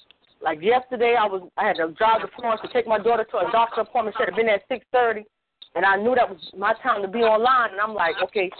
Like 0.41 0.63
yesterday, 0.63 1.17
I 1.19 1.27
was 1.27 1.49
I 1.59 1.67
had 1.67 1.77
to 1.77 1.89
drive 1.93 2.23
to 2.23 2.29
Florence 2.37 2.61
to 2.63 2.73
take 2.73 2.87
my 2.87 2.99
daughter 2.99 3.25
to 3.25 3.37
a 3.39 3.51
doctor 3.53 3.81
appointment. 3.81 4.17
She 4.19 4.25
had 4.25 4.37
been 4.37 4.49
at 4.49 4.63
six 4.69 4.87
thirty, 4.93 5.25
and 5.79 5.87
I 5.87 5.95
knew 5.95 6.13
that 6.17 6.29
was 6.29 6.41
my 6.59 6.75
time 6.83 7.03
to 7.03 7.09
be 7.09 7.21
online. 7.21 7.71
And 7.71 7.81
I'm 7.81 7.95
like, 7.95 8.17
okay, 8.25 8.51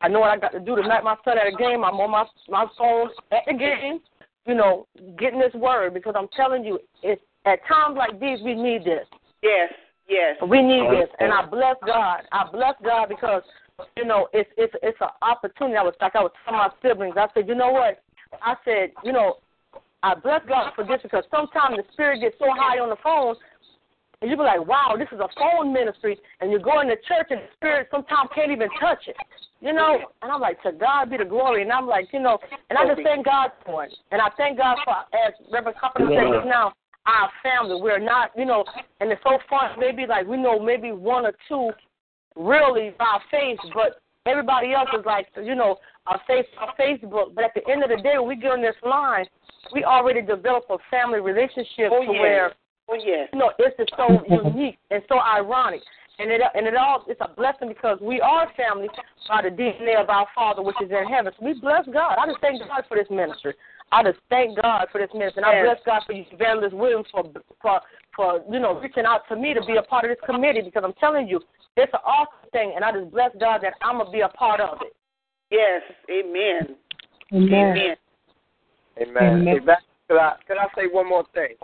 I 0.00 0.08
know 0.08 0.20
what 0.20 0.30
I 0.30 0.38
got 0.38 0.52
to 0.52 0.58
do 0.58 0.74
tonight. 0.74 1.04
My 1.04 1.16
son 1.22 1.36
at 1.36 1.46
a 1.46 1.54
game. 1.54 1.84
I'm 1.84 2.00
on 2.00 2.10
my 2.10 2.24
my 2.48 2.64
phone 2.78 3.10
at 3.30 3.42
the 3.46 3.52
game. 3.52 4.00
You 4.46 4.54
know, 4.54 4.86
getting 5.18 5.38
this 5.38 5.52
word 5.52 5.92
because 5.92 6.14
I'm 6.16 6.28
telling 6.34 6.64
you, 6.64 6.78
it's 7.02 7.20
at 7.44 7.58
times 7.68 7.98
like 7.98 8.18
these 8.18 8.40
we 8.42 8.54
need 8.54 8.84
this. 8.84 9.04
Yes. 9.42 9.70
Yes. 10.08 10.36
We 10.48 10.62
need 10.62 10.88
this, 10.90 11.10
and 11.20 11.30
I 11.30 11.44
bless 11.44 11.76
God. 11.84 12.22
I 12.32 12.46
bless 12.50 12.74
God 12.82 13.10
because 13.10 13.42
you 13.96 14.06
know 14.06 14.28
it's 14.32 14.48
it's 14.56 14.72
it's 14.82 14.98
an 15.02 15.08
opportunity. 15.20 15.76
I 15.76 15.82
was 15.82 15.94
like 16.00 16.16
I 16.16 16.22
was 16.22 16.32
telling 16.46 16.58
my 16.58 16.70
siblings. 16.80 17.16
I 17.18 17.26
said, 17.34 17.48
you 17.48 17.54
know 17.54 17.70
what? 17.70 18.02
I 18.40 18.54
said, 18.64 18.92
you 19.04 19.12
know, 19.12 19.36
I 20.02 20.14
bless 20.14 20.40
God 20.48 20.72
for 20.74 20.84
this 20.84 21.00
because 21.02 21.24
sometimes 21.30 21.76
the 21.76 21.84
spirit 21.92 22.20
gets 22.20 22.36
so 22.38 22.46
high 22.48 22.78
on 22.78 22.88
the 22.88 22.96
phone, 23.02 23.34
and 24.22 24.30
you 24.30 24.36
be 24.36 24.42
like, 24.42 24.66
wow, 24.66 24.96
this 24.98 25.08
is 25.12 25.20
a 25.20 25.28
phone 25.38 25.72
ministry, 25.72 26.18
and 26.40 26.50
you're 26.50 26.60
going 26.60 26.88
to 26.88 26.96
church 27.08 27.28
and 27.30 27.40
the 27.40 27.48
spirit 27.56 27.88
sometimes 27.90 28.30
can't 28.34 28.50
even 28.50 28.68
touch 28.80 29.06
it. 29.06 29.16
You 29.60 29.72
know, 29.72 29.98
and 30.22 30.30
I'm 30.30 30.40
like, 30.40 30.62
to 30.62 30.72
God 30.72 31.10
be 31.10 31.16
the 31.16 31.24
glory. 31.24 31.62
And 31.62 31.72
I'm 31.72 31.86
like, 31.86 32.08
you 32.12 32.20
know, 32.20 32.38
and 32.68 32.78
I 32.78 32.86
just 32.86 33.02
thank 33.02 33.24
God 33.24 33.50
for 33.64 33.84
it. 33.84 33.94
And 34.12 34.20
I 34.20 34.28
thank 34.36 34.58
God 34.58 34.76
for, 34.84 34.94
as 35.16 35.32
Reverend 35.50 35.78
Copeland 35.80 36.12
said 36.14 36.32
just 36.32 36.46
now, 36.46 36.72
our 37.06 37.30
family. 37.42 37.80
We're 37.80 37.98
not, 37.98 38.30
you 38.36 38.44
know, 38.44 38.64
and 39.00 39.10
it's 39.10 39.22
so 39.22 39.38
fun. 39.48 39.70
Maybe 39.78 40.06
like 40.06 40.26
we 40.26 40.36
know 40.36 40.58
maybe 40.58 40.92
one 40.92 41.24
or 41.24 41.32
two 41.48 41.70
really 42.36 42.94
by 42.98 43.18
face, 43.30 43.58
but 43.74 44.00
everybody 44.26 44.74
else 44.74 44.88
is 44.98 45.04
like, 45.06 45.28
you 45.42 45.54
know, 45.54 45.76
our 46.06 46.20
face 46.26 46.46
our 46.58 46.74
Facebook. 46.78 47.34
But 47.34 47.44
at 47.44 47.54
the 47.54 47.66
end 47.70 47.82
of 47.82 47.90
the 47.90 48.02
day, 48.02 48.18
when 48.18 48.28
we 48.28 48.36
get 48.36 48.52
on 48.52 48.62
this 48.62 48.74
line, 48.84 49.26
we 49.72 49.84
already 49.84 50.22
develop 50.22 50.64
a 50.70 50.76
family 50.90 51.20
relationship 51.20 51.90
Oh, 51.92 52.04
to 52.04 52.12
yes. 52.12 52.20
where 52.20 52.52
Oh 52.88 52.94
yes. 52.94 53.28
you 53.32 53.38
know, 53.38 53.52
this 53.58 53.72
is 53.78 53.86
so 53.96 54.22
unique 54.28 54.78
and 54.90 55.02
so 55.08 55.18
ironic. 55.18 55.80
And 56.18 56.30
it 56.30 56.40
and 56.54 56.66
it 56.66 56.74
all 56.76 57.04
it's 57.08 57.20
a 57.20 57.28
blessing 57.28 57.68
because 57.68 57.98
we 58.00 58.20
are 58.20 58.50
family 58.56 58.88
by 59.28 59.42
the 59.42 59.50
DNA 59.50 60.00
of 60.00 60.08
our 60.08 60.26
Father 60.34 60.62
which 60.62 60.76
is 60.82 60.90
in 60.90 61.06
heaven. 61.06 61.32
So 61.38 61.44
we 61.44 61.54
bless 61.54 61.84
God. 61.92 62.16
I 62.18 62.26
just 62.26 62.40
thank 62.40 62.60
God 62.60 62.84
for 62.88 62.96
this 62.96 63.08
ministry. 63.10 63.54
I 63.92 64.02
just 64.02 64.18
thank 64.30 64.60
God 64.60 64.86
for 64.90 64.98
this 64.98 65.10
ministry. 65.12 65.42
And 65.42 65.46
I 65.46 65.62
bless 65.62 65.78
God 65.84 66.02
for 66.06 66.12
you, 66.12 66.24
Evangelist 66.32 66.74
Williams, 66.74 67.06
for 67.12 67.24
for 67.60 67.80
for 68.14 68.40
you 68.50 68.60
know 68.60 68.80
reaching 68.80 69.04
out 69.04 69.22
to 69.28 69.36
me 69.36 69.52
to 69.52 69.60
be 69.66 69.76
a 69.76 69.82
part 69.82 70.04
of 70.04 70.10
this 70.10 70.24
committee 70.24 70.62
because 70.62 70.82
I'm 70.84 70.94
telling 70.94 71.28
you, 71.28 71.40
it's 71.76 71.92
an 71.92 72.00
awesome 72.04 72.50
thing, 72.52 72.72
and 72.74 72.84
I 72.84 72.92
just 72.92 73.10
bless 73.10 73.30
God 73.38 73.60
that 73.62 73.74
I'm 73.82 73.98
gonna 73.98 74.10
be 74.10 74.20
a 74.20 74.28
part 74.28 74.60
of 74.60 74.78
it. 74.80 74.96
Yes. 75.50 75.82
Amen. 76.10 76.76
Amen. 77.32 77.52
Amen. 77.52 77.96
Amen. 79.00 79.22
Amen. 79.22 79.46
Hey, 79.46 79.58
could 80.08 80.18
I 80.18 80.32
could 80.46 80.56
I 80.56 80.66
say 80.74 80.86
one 80.90 81.08
more 81.08 81.24
thing? 81.34 81.56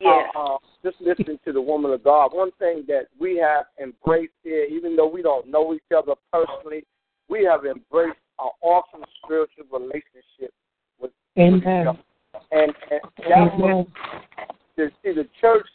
Yes. 0.00 0.30
Uh, 0.34 0.54
uh, 0.54 0.58
just 0.82 0.96
listening 1.00 1.38
to 1.44 1.52
the 1.52 1.60
woman 1.60 1.92
of 1.92 2.02
God, 2.02 2.30
one 2.32 2.50
thing 2.58 2.84
that 2.88 3.08
we 3.18 3.36
have 3.36 3.66
embraced 3.80 4.32
here, 4.42 4.64
even 4.64 4.96
though 4.96 5.08
we 5.08 5.22
don't 5.22 5.48
know 5.48 5.74
each 5.74 5.82
other 5.96 6.14
personally, 6.32 6.84
we 7.28 7.44
have 7.44 7.66
embraced 7.66 8.18
an 8.38 8.50
awesome 8.62 9.04
spiritual 9.22 9.64
relationship 9.70 10.54
with, 11.00 11.10
with 11.36 11.54
each 11.56 11.66
other. 11.66 11.98
And, 12.50 12.72
and 12.90 13.00
that's 13.18 13.58
what 13.58 13.70
Amen. 13.70 13.86
the, 14.76 14.90
see, 15.02 15.12
the 15.12 15.28
church 15.40 15.66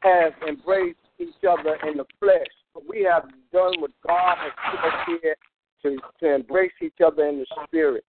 has 0.00 0.32
embraced 0.46 0.98
each 1.18 1.44
other 1.48 1.76
in 1.88 1.96
the 1.96 2.04
flesh. 2.20 2.46
But 2.74 2.84
we 2.88 3.02
have 3.02 3.24
done 3.52 3.80
what 3.80 3.90
God 4.06 4.36
has 4.38 4.52
put 4.70 4.84
us 4.84 5.20
here 5.22 5.36
to, 5.82 5.98
to 6.20 6.34
embrace 6.34 6.72
each 6.80 7.00
other 7.04 7.26
in 7.26 7.38
the 7.38 7.46
spirit. 7.64 8.04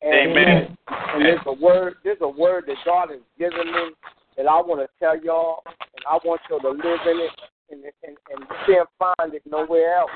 And, 0.00 0.30
Amen. 0.30 0.76
And 0.88 1.24
there's 1.24 1.40
a 1.46 1.52
word, 1.52 1.94
there's 2.04 2.18
a 2.20 2.28
word 2.28 2.64
that 2.68 2.76
God 2.84 3.10
has 3.10 3.20
given 3.38 3.66
me 3.72 3.90
that 4.36 4.46
I 4.46 4.60
want 4.60 4.80
to 4.80 4.88
tell 4.98 5.18
y'all, 5.22 5.62
and 5.66 6.04
I 6.10 6.18
want 6.24 6.40
y'all 6.48 6.60
to 6.60 6.70
live 6.70 7.00
in 7.06 7.20
it, 7.20 7.30
and, 7.70 7.84
and, 7.84 8.16
and 8.30 8.40
you 8.40 8.74
can't 8.74 8.88
find 8.98 9.34
it 9.34 9.42
nowhere 9.46 9.98
else. 9.98 10.10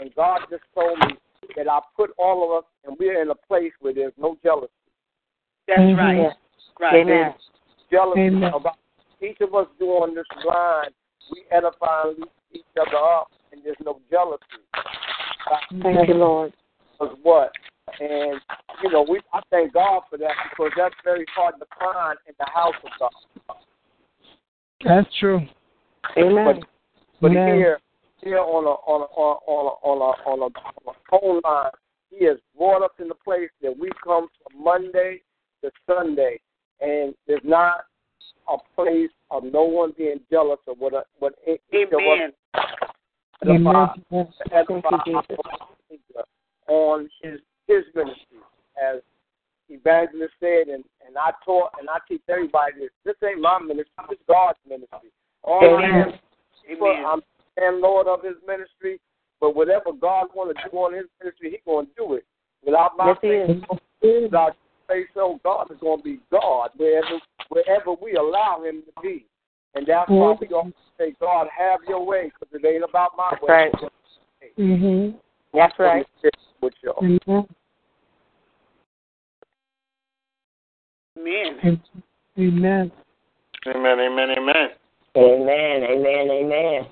And 0.00 0.14
God 0.14 0.40
just 0.50 0.64
told 0.74 0.98
me 1.00 1.16
that 1.56 1.68
I 1.68 1.80
put 1.96 2.10
all 2.18 2.44
of 2.44 2.64
us, 2.64 2.70
and 2.84 2.96
we're 2.98 3.20
in 3.22 3.30
a 3.30 3.34
place 3.34 3.72
where 3.80 3.94
there's 3.94 4.12
no 4.18 4.36
jealousy. 4.42 4.72
That's 5.66 5.80
Amen. 5.80 5.96
right. 5.96 6.32
Right. 6.80 7.00
Amen. 7.00 7.34
Jealousy 7.90 8.20
Amen. 8.20 8.52
about 8.52 8.76
each 9.22 9.40
of 9.40 9.54
us 9.54 9.66
do 9.78 9.86
on 9.86 10.14
this 10.14 10.26
line, 10.44 10.90
we 11.30 11.44
edify 11.50 12.02
and 12.08 12.18
lift 12.18 12.32
each 12.52 12.62
other 12.80 12.96
up, 12.96 13.28
and 13.52 13.62
there's 13.64 13.76
no 13.84 14.00
jealousy. 14.10 14.42
Thank 15.82 16.08
you, 16.08 16.14
Lord. 16.14 16.52
Because 16.92 17.16
what? 17.22 17.52
And 18.00 18.40
you 18.82 18.90
know, 18.90 19.06
we 19.08 19.20
I 19.32 19.40
thank 19.50 19.72
God 19.72 20.02
for 20.08 20.18
that 20.18 20.32
because 20.50 20.72
that's 20.76 20.94
very 21.04 21.24
hard 21.34 21.54
to 21.58 21.66
find 21.78 22.18
in 22.26 22.34
the 22.38 22.46
house 22.52 22.74
of 22.82 22.90
God. 22.98 23.56
That's 24.84 25.08
true. 25.18 25.40
Amen. 26.16 26.60
But 27.20 27.30
Amen. 27.30 27.56
here, 27.56 27.78
here 28.22 28.38
on 28.38 28.64
a 28.64 28.74
on 28.90 29.02
a 29.02 29.04
on 29.04 29.66
a 29.66 29.86
on 29.86 29.98
a 30.00 30.28
on 30.28 30.38
a, 30.40 30.88
on 30.88 30.94
a 30.94 31.10
phone 31.10 31.40
line, 31.44 31.70
He 32.10 32.24
has 32.26 32.38
brought 32.56 32.82
us 32.82 32.90
in 32.98 33.08
the 33.08 33.14
place 33.14 33.50
that 33.62 33.76
we 33.78 33.90
come 34.02 34.28
from 34.42 34.62
Monday 34.62 35.22
to 35.62 35.70
Sunday, 35.86 36.40
and 36.80 37.14
there's 37.26 37.40
not 37.44 37.84
a 38.48 38.56
place 38.74 39.10
of 39.30 39.44
no 39.44 39.64
one 39.64 39.92
being 39.96 40.20
jealous 40.30 40.58
of 40.68 40.78
what 40.78 40.94
a, 40.94 41.02
what 41.18 41.34
each 41.46 41.60
of 41.72 42.00
us 42.00 42.32
Amen. 43.46 43.72
Amen. 44.10 44.26
on 46.68 47.08
his 47.22 47.40
his 47.66 47.84
ministry, 47.94 48.38
as 48.82 49.00
evangelist 49.68 50.34
said, 50.40 50.68
and 50.68 50.84
and 51.06 51.16
I 51.16 51.30
taught 51.44 51.70
and 51.78 51.88
I 51.88 51.98
teach 52.08 52.22
everybody 52.28 52.72
this. 52.78 52.90
This 53.04 53.16
ain't 53.26 53.40
my 53.40 53.58
ministry. 53.58 53.92
This 54.08 54.18
is 54.18 54.24
God's 54.28 54.58
ministry. 54.68 55.10
All 55.42 55.78
Amen. 55.78 56.18
I 56.70 56.84
am, 56.84 57.06
I'm 57.06 57.22
and 57.56 57.80
Lord 57.80 58.06
of 58.06 58.22
His 58.22 58.34
ministry, 58.46 59.00
but 59.40 59.54
whatever 59.54 59.92
God 59.92 60.28
want 60.34 60.56
to 60.56 60.70
do 60.70 60.76
on 60.76 60.94
His 60.94 61.06
ministry, 61.22 61.50
He 61.50 61.58
going 61.64 61.86
to 61.86 61.92
do 61.96 62.14
it. 62.14 62.24
Without 62.64 62.92
my 62.96 63.14
yes, 63.22 63.48
faith, 63.48 64.22
without 64.22 64.56
say 64.88 65.04
so, 65.14 65.40
God 65.44 65.70
is 65.70 65.78
going 65.80 65.98
to 65.98 66.04
be 66.04 66.20
God 66.30 66.70
wherever 66.76 67.20
wherever 67.48 67.92
we 67.92 68.14
allow 68.16 68.62
Him 68.64 68.82
to 68.82 69.02
be, 69.02 69.26
and 69.74 69.86
that's 69.86 70.10
why 70.10 70.34
we 70.40 70.46
going 70.46 70.72
to 70.72 70.78
say, 70.98 71.14
God, 71.20 71.46
have 71.56 71.80
Your 71.88 72.04
way, 72.04 72.30
because 72.40 72.60
it 72.62 72.66
ain't 72.66 72.84
about 72.84 73.12
my 73.16 73.30
That's 73.30 73.42
way. 73.42 73.48
right. 73.48 73.92
Mhm. 74.58 75.14
That's 75.54 75.78
right. 75.78 76.06
With 76.60 76.74
y'all. 76.82 76.98
Amen. 77.02 77.46
Amen. 81.16 81.80
Amen. 82.38 82.92
Amen, 83.66 83.98
amen, 83.98 84.30
amen. 84.36 84.68
Amen, 85.16 85.84
amen, 85.84 86.30
amen. 86.30 86.86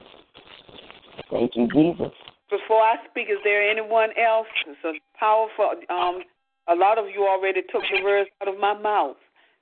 Thank 1.30 1.56
you, 1.56 1.68
Jesus. 1.68 2.12
Before 2.48 2.80
I 2.80 2.96
speak, 3.10 3.28
is 3.30 3.38
there 3.44 3.68
anyone 3.68 4.10
else? 4.10 4.46
It's 4.66 4.78
a 4.84 4.92
powerful. 5.18 5.72
Um, 5.90 6.22
a 6.68 6.74
lot 6.74 6.98
of 6.98 7.06
you 7.12 7.26
already 7.26 7.62
took 7.62 7.82
the 7.90 8.02
words 8.04 8.30
out 8.40 8.48
of 8.48 8.60
my 8.60 8.78
mouth, 8.78 9.16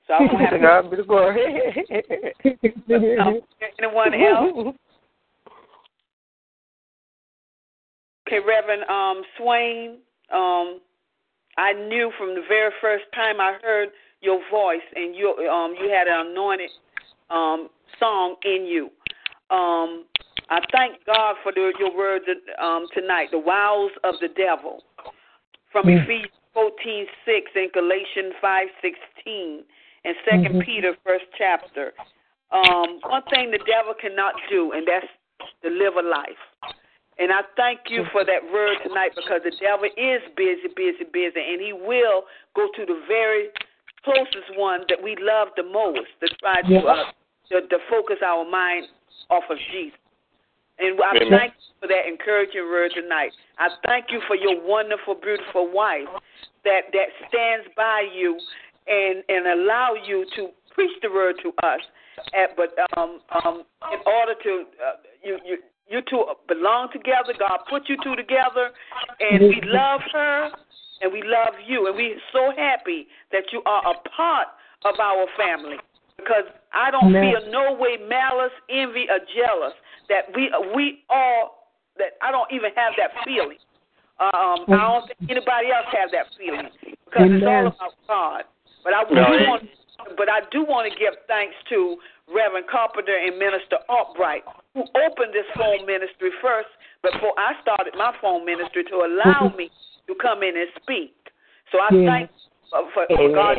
so 0.07 0.15
I 0.15 0.21
won't 0.21 0.41
have 0.41 0.51
To 0.51 0.59
to. 0.59 0.63
God 0.63 0.91
be 0.91 0.97
the 0.97 1.05
glory. 1.05 1.45
Anyone 3.79 4.15
else? 4.15 4.77
Okay, 8.31 8.39
Reverend 8.47 8.85
um, 8.89 9.23
Swain. 9.37 9.99
Um, 10.33 10.79
I 11.59 11.73
knew 11.73 12.13
from 12.17 12.37
the 12.37 12.43
very 12.49 12.71
first 12.81 13.03
time 13.13 13.41
I 13.41 13.59
heard 13.61 13.89
your 14.21 14.41
voice, 14.53 14.87
and 14.95 15.17
you 15.17 15.31
um, 15.51 15.75
you 15.75 15.91
had 15.91 16.07
an 16.07 16.29
anointed 16.29 16.71
um, 17.29 17.69
song 17.99 18.37
in 18.45 18.67
you. 18.67 18.85
Um, 19.51 20.05
I 20.49 20.61
thank 20.71 21.05
God 21.07 21.37
for 21.43 21.51
the, 21.51 21.73
your 21.81 21.97
words 21.97 22.25
um, 22.63 22.87
tonight. 22.95 23.31
The 23.33 23.39
wiles 23.41 23.91
of 24.05 24.15
the 24.21 24.29
devil, 24.29 24.85
from 25.73 25.87
Mm. 25.87 26.05
Ephesians 26.05 26.31
fourteen 26.55 27.07
six 27.25 27.51
and 27.57 27.73
Galatians 27.73 28.35
five 28.41 28.69
sixteen, 28.81 29.65
and 30.05 30.15
2nd 30.25 30.55
Mhm. 30.55 30.65
Peter 30.65 30.97
first 31.05 31.25
chapter. 31.37 31.95
Um, 32.53 33.01
one 33.03 33.23
thing 33.35 33.51
the 33.51 33.59
devil 33.67 33.93
cannot 34.01 34.35
do, 34.49 34.71
and 34.71 34.87
that's 34.87 35.09
deliver 35.63 36.01
life. 36.01 36.39
And 37.19 37.33
I 37.33 37.43
thank 37.57 37.81
you 37.89 38.05
for 38.13 38.25
that 38.25 38.41
word 38.53 38.79
tonight 38.87 39.13
because 39.15 39.41
the 39.45 39.53
devil 39.61 39.85
is 39.85 40.23
busy, 40.37 40.73
busy, 40.75 41.05
busy, 41.13 41.41
and 41.41 41.61
he 41.61 41.73
will 41.73 42.25
go 42.57 42.69
to 42.77 42.87
the 42.87 43.03
very 43.07 43.49
closest 44.05 44.57
one 44.57 44.81
that 44.89 45.03
we 45.03 45.17
love 45.21 45.49
the 45.57 45.63
most 45.63 46.09
to 46.21 46.29
try 46.41 46.63
to, 46.63 46.79
uh, 46.81 47.13
to, 47.51 47.69
to 47.69 47.79
focus 47.91 48.17
our 48.25 48.49
mind 48.49 48.87
off 49.29 49.45
of 49.51 49.59
Jesus. 49.71 49.99
And 50.81 50.97
I 50.97 51.17
Amen. 51.17 51.39
thank 51.39 51.53
you 51.61 51.73
for 51.81 51.89
that 51.89 52.09
encouraging 52.09 52.65
word 52.65 52.93
tonight. 52.97 53.33
I 53.59 53.69
thank 53.85 54.07
you 54.09 54.21
for 54.27 54.35
your 54.35 54.57
wonderful, 54.65 55.15
beautiful 55.15 55.71
wife 55.71 56.09
that 56.65 56.89
that 56.93 57.09
stands 57.29 57.69
by 57.77 58.09
you 58.17 58.41
and 58.89 59.23
and 59.29 59.61
allow 59.61 59.93
you 59.93 60.25
to 60.37 60.49
preach 60.73 60.97
the 61.03 61.11
word 61.11 61.37
to 61.43 61.53
us. 61.67 61.81
At, 62.33 62.57
but 62.57 62.73
um, 62.97 63.21
um, 63.45 63.63
in 63.93 64.01
order 64.07 64.35
to 64.43 64.65
uh, 64.81 64.97
you 65.23 65.39
you 65.45 65.59
you 65.91 66.01
two 66.09 66.25
belong 66.49 66.89
together. 66.93 67.35
God 67.39 67.59
put 67.69 67.89
you 67.89 67.97
two 68.03 68.17
together, 68.17 68.71
and 69.19 69.49
we 69.49 69.61
love 69.65 70.01
her 70.13 70.51
and 71.03 71.13
we 71.13 71.23
love 71.25 71.55
you, 71.67 71.87
and 71.87 71.97
we're 71.97 72.21
so 72.33 72.53
happy 72.57 73.09
that 73.33 73.45
you 73.53 73.63
are 73.65 73.83
a 73.91 74.09
part 74.09 74.49
of 74.85 75.01
our 75.01 75.27
family. 75.37 75.77
Because 76.17 76.45
I 76.75 76.91
don't 76.91 77.17
Amen. 77.17 77.33
feel 77.33 77.53
no 77.53 77.73
way 77.73 77.97
malice, 77.97 78.53
envy, 78.69 79.09
or 79.09 79.19
jealous 79.35 79.73
that 80.09 80.29
we 80.37 80.53
we 80.77 81.01
all 81.09 81.67
that 81.97 82.21
I 82.21 82.31
don't 82.31 82.51
even 82.53 82.71
have 82.77 82.93
that 82.99 83.11
feeling. 83.25 83.59
Um, 84.21 84.69
I 84.69 84.85
don't 84.85 85.07
think 85.09 85.19
anybody 85.31 85.73
else 85.73 85.89
has 85.97 86.13
that 86.13 86.29
feeling 86.37 86.69
because 87.09 87.33
it's 87.33 87.47
all 87.49 87.73
about 87.73 87.95
God. 88.07 88.45
But 88.85 88.93
I 88.93 89.05
do 89.09 89.17
Right. 89.17 89.49
want, 89.49 89.65
but 90.17 90.29
I 90.29 90.41
do 90.51 90.65
want 90.65 90.91
to 90.91 90.99
give 90.99 91.15
thanks 91.27 91.55
to 91.69 91.97
Reverend 92.29 92.67
Carpenter 92.71 93.17
and 93.17 93.39
Minister 93.39 93.79
Albright 93.89 94.45
who 94.75 94.83
opened 94.95 95.35
this 95.35 95.47
phone 95.57 95.87
ministry 95.87 96.31
first 96.41 96.71
before 97.03 97.35
I 97.39 97.59
started 97.63 97.95
my 97.97 98.15
phone 98.21 98.45
ministry 98.45 98.85
to 98.85 98.97
allow 99.03 99.53
me 99.57 99.71
to 100.07 100.15
come 100.15 100.43
in 100.43 100.57
and 100.57 100.71
speak. 100.83 101.15
So 101.73 101.79
I 101.79 101.91
Yes. 101.91 102.07
thank 102.07 102.31
uh, 102.73 102.87
for, 102.95 103.07
for 103.09 103.29
God 103.35 103.57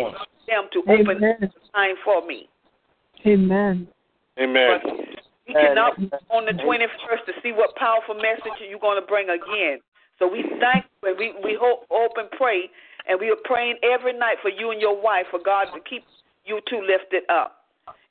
them 0.47 0.67
to 0.71 0.79
open 0.87 1.17
Amen. 1.17 1.37
the 1.39 1.49
time 1.73 1.95
for 2.03 2.25
me. 2.25 2.47
Amen. 3.25 3.87
Amen. 4.39 4.79
We 5.47 5.53
cannot 5.53 5.99
wait 5.99 6.13
on 6.29 6.45
the 6.45 6.53
21st 6.53 7.25
to 7.25 7.33
see 7.43 7.51
what 7.51 7.75
powerful 7.75 8.15
message 8.15 8.55
you're 8.59 8.79
going 8.79 8.99
to 8.99 9.05
bring 9.05 9.29
again. 9.29 9.79
So 10.17 10.27
we 10.27 10.43
thank 10.59 10.85
you 11.03 11.09
and 11.09 11.17
we, 11.19 11.33
we 11.43 11.57
hope, 11.59 11.85
hope 11.89 12.13
and 12.17 12.29
pray, 12.31 12.69
and 13.07 13.19
we 13.19 13.29
are 13.29 13.41
praying 13.43 13.75
every 13.83 14.13
night 14.13 14.37
for 14.41 14.49
you 14.49 14.71
and 14.71 14.79
your 14.79 14.99
wife 14.99 15.25
for 15.29 15.39
God 15.43 15.67
to 15.73 15.79
keep 15.81 16.03
you 16.45 16.59
two 16.69 16.81
lifted 16.81 17.23
up 17.29 17.61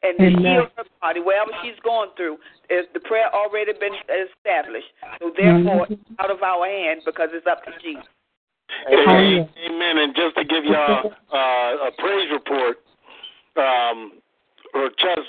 and 0.02 0.18
to 0.18 0.26
Amen. 0.26 0.42
heal 0.42 0.66
her 0.76 0.84
body, 1.00 1.20
wherever 1.20 1.50
she's 1.62 1.78
going 1.84 2.10
through. 2.16 2.38
Is 2.70 2.86
the 2.94 3.00
prayer 3.00 3.32
already 3.34 3.72
been 3.72 3.94
established? 4.08 4.88
So 5.20 5.32
therefore, 5.36 5.86
it's 5.90 6.02
out 6.18 6.30
of 6.30 6.42
our 6.42 6.66
hands 6.66 7.02
because 7.04 7.28
it's 7.32 7.46
up 7.46 7.64
to 7.64 7.72
Jesus. 7.82 8.06
Hey, 8.88 9.44
amen. 9.66 9.98
And 9.98 10.14
just 10.14 10.36
to 10.36 10.44
give 10.44 10.64
y'all 10.64 11.12
uh, 11.32 11.88
a 11.88 11.90
praise 11.98 12.30
report, 12.32 12.78
um, 13.56 14.22
her 14.72 14.88
chest 14.96 15.26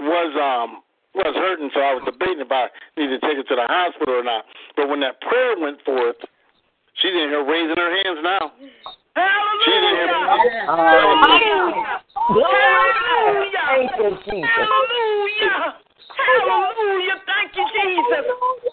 was 0.00 0.30
um 0.36 0.82
was 1.14 1.32
hurting, 1.34 1.70
so 1.72 1.80
I 1.80 1.96
was 1.96 2.04
debating 2.04 2.44
if 2.44 2.52
I 2.52 2.68
needed 3.00 3.20
to 3.20 3.26
take 3.26 3.40
her 3.40 3.42
to 3.42 3.56
the 3.56 3.64
hospital 3.64 4.20
or 4.20 4.22
not. 4.22 4.44
But 4.76 4.92
when 4.92 5.00
that 5.00 5.20
prayer 5.24 5.56
went 5.56 5.80
forth, 5.80 6.20
she's 7.00 7.16
in 7.16 7.32
here 7.32 7.40
raising 7.40 7.76
her 7.76 7.90
hands 8.04 8.20
now. 8.20 8.52
Here. 9.16 10.66
Hallelujah. 10.66 12.02
Glory. 12.28 13.46
Thank 13.66 13.92
you, 13.96 14.10
Jesus. 14.24 14.44
Hallelujah. 14.44 15.80
Hallelujah. 16.16 17.16
Thank 17.24 17.56
you, 17.56 17.64
Jesus. 17.72 18.24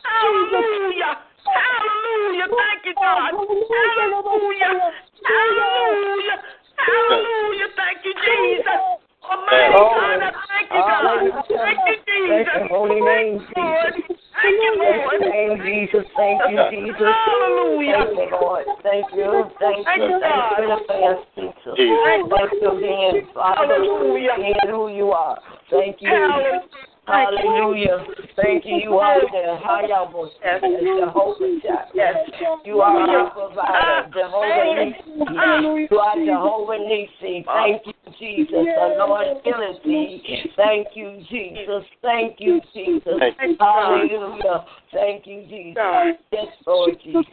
Hallelujah. 0.03 1.13
Hallelujah. 1.47 2.47
Thank 2.51 2.85
you, 2.85 2.93
God. 2.95 3.31
Hallelujah. 3.31 4.91
Hallelujah. 5.23 6.37
Hallelujah. 6.75 7.67
Thank 7.75 7.99
you, 8.03 8.13
Jesus. 8.19 8.79
Almighty 9.23 9.73
God, 9.73 10.19
I 10.19 10.31
thank 10.51 10.67
you, 10.71 10.83
God. 10.83 11.23
Thank 11.47 11.79
you, 11.87 11.95
Jesus. 12.03 12.67
holy 12.69 12.99
name, 12.99 13.47
Lord. 13.55 13.93
Jesus. 14.33 14.41
Thank 14.41 14.57
you, 14.57 14.71
Bless 14.77 14.97
Lord. 14.97 15.21
your 15.21 15.29
name, 15.29 15.55
Jesus. 15.61 16.05
Thank 16.17 16.41
you, 16.49 16.57
Jesus. 16.71 17.13
Hallelujah. 17.13 18.03
Thank 18.03 18.17
you, 18.17 18.37
Lord. 18.41 18.65
Thank 18.83 19.05
you. 19.13 19.29
Thank 19.59 19.85
Thank 19.85 20.01
you. 20.01 20.09
you, 20.09 20.19
Thank 20.19 20.45
you 20.57 20.63
in 20.63 20.71
advance, 20.73 21.21
Jesus. 21.35 21.73
Jesus. 21.77 22.29
Thank 22.33 22.51
you 22.61 22.69
again, 22.77 23.27
Father. 23.33 23.67
Hallelujah. 23.67 24.35
Being 24.37 24.55
who 24.67 24.89
you 24.89 25.11
are. 25.11 25.39
Thank 25.69 26.01
you. 26.01 26.09
Hallelujah. 26.09 26.61
Hallelujah. 27.05 28.05
Thank 28.35 28.65
you. 28.65 28.77
You 28.77 28.93
are 28.95 29.19
there. 29.31 29.59
Hayabo. 29.59 30.29
Jehovah 30.41 31.59
Jireh. 31.61 32.61
You 32.65 32.79
are 32.79 32.97
our 32.97 33.29
provider. 33.31 34.09
Jehovah 34.13 34.93
Nisi. 35.29 35.87
You 35.91 35.99
are 35.99 36.15
Jehovah 36.25 36.77
Nisi. 36.79 37.45
Thank 37.45 37.81
you, 37.85 37.93
Jesus. 38.19 38.51
The 38.51 38.95
Lord 38.97 39.27
healeth 39.43 39.83
thee. 39.83 40.51
Thank 40.55 40.87
you, 40.95 41.23
Jesus. 41.29 41.83
Thank 42.01 42.39
you, 42.39 42.61
Jesus. 42.73 43.13
Thank. 43.19 43.59
Hallelujah. 43.59 44.65
Thank 44.91 45.27
you, 45.27 45.45
Jesus. 45.47 46.17
Yes, 46.31 46.47
Lord 46.65 46.97
Jesus. 47.03 47.25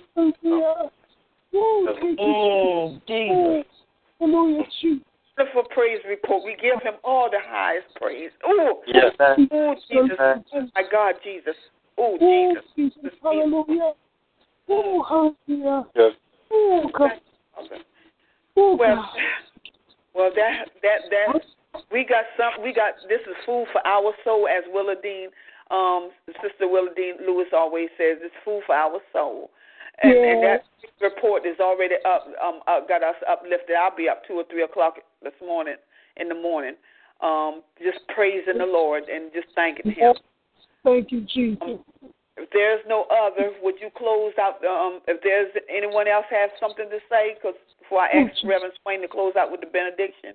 Mm, 1.54 3.00
Jesus. 3.06 3.66
Hallelujah, 4.18 4.64
Jesus. 4.80 5.04
Wonderful 5.38 5.64
praise 5.70 6.00
report. 6.06 6.44
We 6.44 6.56
give 6.60 6.82
him 6.82 6.94
all 7.02 7.30
the 7.30 7.38
highest 7.42 7.86
praise. 7.96 8.30
Oh, 8.44 8.82
Yes. 8.86 9.14
oh, 9.18 9.74
Jesus. 9.90 10.18
Oh, 10.18 10.68
my 10.74 10.82
God, 10.90 11.14
Jesus. 11.24 11.56
Oh, 11.96 12.18
Oh, 12.20 12.54
Jesus. 12.76 12.92
Jesus. 12.94 13.18
Hallelujah. 13.22 13.92
Oh, 14.68 15.34
hallelujah. 15.48 15.86
Yes. 15.94 16.12
Oh, 16.52 16.90
God. 16.92 17.12
Oh, 18.56 18.76
Well, 18.76 18.96
God. 18.96 19.08
well, 20.14 20.30
that 20.34 20.70
that 20.82 21.10
that 21.10 21.40
we 21.92 22.04
got 22.04 22.24
some. 22.36 22.62
We 22.62 22.72
got 22.72 22.94
this 23.08 23.20
is 23.22 23.36
food 23.46 23.66
for 23.72 23.84
our 23.86 24.12
soul, 24.24 24.48
as 24.48 24.64
Willardine, 24.72 25.30
um, 25.70 26.10
Sister 26.42 26.68
Willa 26.68 26.90
Dean 26.96 27.14
Lewis 27.26 27.48
always 27.52 27.88
says. 27.96 28.18
It's 28.20 28.34
food 28.44 28.62
for 28.66 28.74
our 28.74 29.00
soul, 29.12 29.50
and, 30.02 30.12
and 30.12 30.42
that 30.42 30.64
report 31.00 31.46
is 31.46 31.58
already 31.60 31.96
up. 32.04 32.26
Um, 32.44 32.60
uh, 32.66 32.80
got 32.86 33.02
us 33.02 33.16
uplifted. 33.28 33.76
I'll 33.76 33.96
be 33.96 34.08
up 34.08 34.22
two 34.26 34.34
or 34.34 34.44
three 34.50 34.62
o'clock 34.62 34.94
this 35.22 35.32
morning 35.40 35.76
in 36.16 36.28
the 36.28 36.34
morning, 36.34 36.74
um, 37.22 37.62
just 37.82 37.98
praising 38.14 38.58
the 38.58 38.66
Lord 38.66 39.04
and 39.04 39.32
just 39.32 39.48
thanking 39.54 39.92
Him. 39.92 40.14
Thank 40.84 41.12
you, 41.12 41.26
Jesus. 41.32 41.78
There's 42.52 42.80
no 42.86 43.06
other, 43.10 43.52
would 43.62 43.76
you 43.80 43.90
close 43.96 44.32
out? 44.40 44.64
Um, 44.64 45.00
if 45.08 45.22
there's 45.22 45.52
anyone 45.68 46.08
else 46.08 46.26
has 46.30 46.50
something 46.60 46.88
to 46.90 46.98
say, 47.08 47.34
because 47.34 47.58
before 47.80 48.02
I 48.02 48.08
ask 48.08 48.44
Reverend 48.44 48.74
Swain 48.82 49.02
to 49.02 49.08
close 49.08 49.34
out 49.36 49.50
with 49.50 49.60
the 49.60 49.66
benediction. 49.66 50.34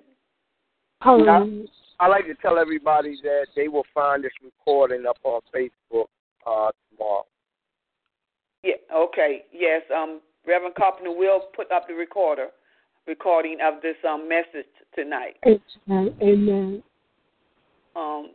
I, 1.98 2.06
I 2.06 2.08
like 2.08 2.26
to 2.26 2.34
tell 2.34 2.58
everybody 2.58 3.18
that 3.22 3.46
they 3.54 3.68
will 3.68 3.86
find 3.94 4.22
this 4.22 4.32
recording 4.42 5.06
up 5.06 5.18
on 5.24 5.40
Facebook 5.54 6.06
uh, 6.46 6.70
tomorrow. 6.90 7.26
Yeah. 8.62 8.74
Okay. 8.94 9.44
Yes. 9.52 9.82
Um, 9.94 10.20
Reverend 10.46 10.74
Carpenter 10.74 11.12
will 11.12 11.42
put 11.54 11.70
up 11.72 11.88
the 11.88 11.94
recorder 11.94 12.48
recording 13.06 13.58
of 13.62 13.80
this 13.82 13.96
um 14.08 14.28
message 14.28 14.66
tonight. 14.94 15.36
Amen. 16.20 16.82
Um. 17.94 18.30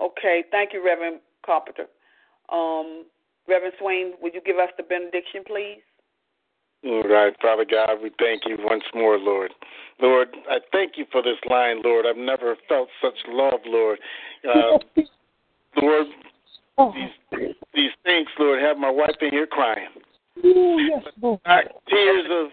Okay. 0.00 0.44
Thank 0.50 0.72
you, 0.72 0.84
Reverend 0.84 1.20
Carpenter. 1.44 1.86
Um, 2.54 3.04
Reverend 3.48 3.74
Swain, 3.78 4.12
would 4.22 4.32
you 4.32 4.40
give 4.40 4.56
us 4.56 4.70
the 4.76 4.84
benediction, 4.84 5.42
please? 5.44 5.82
All 6.86 7.02
right, 7.02 7.34
Father 7.40 7.64
God, 7.68 8.02
we 8.02 8.10
thank 8.18 8.42
you 8.46 8.56
once 8.60 8.84
more, 8.94 9.18
Lord. 9.18 9.52
Lord, 10.00 10.28
I 10.50 10.58
thank 10.70 10.92
you 10.96 11.06
for 11.10 11.22
this 11.22 11.38
line, 11.48 11.80
Lord. 11.82 12.04
I've 12.06 12.16
never 12.16 12.56
felt 12.68 12.88
such 13.02 13.14
love, 13.28 13.60
Lord. 13.66 13.98
Uh, 14.46 14.78
Lord, 15.82 16.06
these, 16.94 17.54
these 17.74 17.90
things, 18.04 18.28
Lord, 18.38 18.62
have 18.62 18.76
my 18.76 18.90
wife 18.90 19.16
in 19.20 19.30
here 19.30 19.46
crying. 19.46 19.88
Oh, 20.44 20.78
yes, 20.78 21.04
Lord. 21.20 21.40
Not 21.46 21.64
tears 21.88 22.26
of 22.30 22.50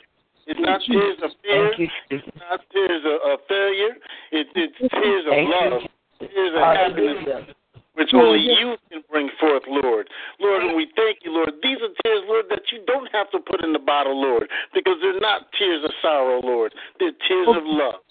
it's 0.47 0.59
not 0.59 0.81
tears 0.89 1.17
of 1.23 1.31
fear. 1.43 1.71
It's 2.09 2.27
not 2.37 2.61
tears 2.73 3.03
of, 3.05 3.31
of 3.31 3.39
failure. 3.47 3.95
It, 4.31 4.47
it's 4.55 4.77
tears 4.79 5.25
of 5.27 5.71
love. 5.71 5.81
Tears 6.19 6.53
of 6.55 6.61
happiness 6.61 7.55
which 8.01 8.13
only 8.15 8.39
mm-hmm. 8.39 8.57
you 8.57 8.77
can 8.89 9.03
bring 9.11 9.29
forth, 9.39 9.61
Lord. 9.69 10.09
Lord, 10.39 10.63
and 10.63 10.75
we 10.75 10.89
thank 10.95 11.19
you, 11.21 11.31
Lord. 11.31 11.53
These 11.61 11.77
are 11.85 11.93
tears, 12.01 12.23
Lord, 12.25 12.45
that 12.49 12.63
you 12.71 12.81
don't 12.87 13.07
have 13.13 13.29
to 13.29 13.37
put 13.39 13.63
in 13.63 13.73
the 13.73 13.79
bottle, 13.79 14.19
Lord, 14.19 14.49
because 14.73 14.95
they're 15.01 15.19
not 15.19 15.45
tears 15.57 15.85
of 15.85 15.91
sorrow, 16.01 16.41
Lord. 16.41 16.73
They're 16.99 17.13
tears 17.27 17.47
of 17.49 17.61
oh. 17.63 17.69
love. 17.69 18.01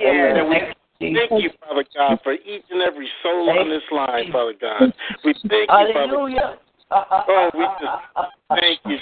Yeah. 0.00 0.42
And 0.42 0.48
we 0.50 1.14
thank 1.14 1.30
you, 1.40 1.50
Father 1.60 1.84
God, 1.94 2.18
for 2.24 2.32
each 2.32 2.64
and 2.70 2.82
every 2.82 3.08
soul 3.22 3.50
on 3.50 3.70
this 3.70 3.86
line, 3.92 4.32
Father 4.32 4.54
God. 4.60 4.92
We 5.24 5.32
thank 5.48 5.70
you, 5.70 5.92
Father 5.94 6.34
God. 6.34 6.58
Oh, 6.90 7.50
we 7.54 7.64
just 7.70 8.34
thank 8.50 8.80
you. 8.86 8.98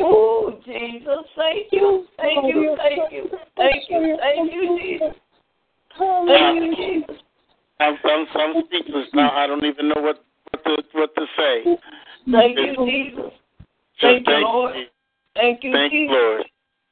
Oh, 0.00 0.58
Jesus, 0.66 1.24
thank 1.36 1.70
you, 1.70 2.06
thank 2.16 2.44
you, 2.44 2.76
thank 2.76 3.12
you, 3.12 3.30
thank 3.56 3.88
you, 3.88 4.18
thank 4.20 4.52
you, 4.52 4.78
Jesus. 4.82 5.14
Thank 5.96 6.62
you, 6.62 6.76
Jesus. 6.76 7.22
I'm, 7.80 7.94
I'm, 8.04 8.26
I'm 8.34 8.64
speechless 8.66 9.08
now. 9.14 9.30
I 9.30 9.46
don't 9.46 9.64
even 9.64 9.88
know 9.88 10.00
what 10.00 10.24
what 10.50 10.64
to 10.64 10.82
what 10.92 11.14
to 11.14 11.26
say. 11.36 11.76
Thank 12.30 12.58
you, 12.58 12.74
Jesus. 12.86 13.32
Just 14.00 14.24
Thank 14.24 14.28
you, 14.28 14.38
Lord. 14.38 14.74
Thank 15.34 15.64
you, 15.64 15.72
Thank 15.72 15.92
Jesus. 15.92 16.14
Lord. 16.14 16.44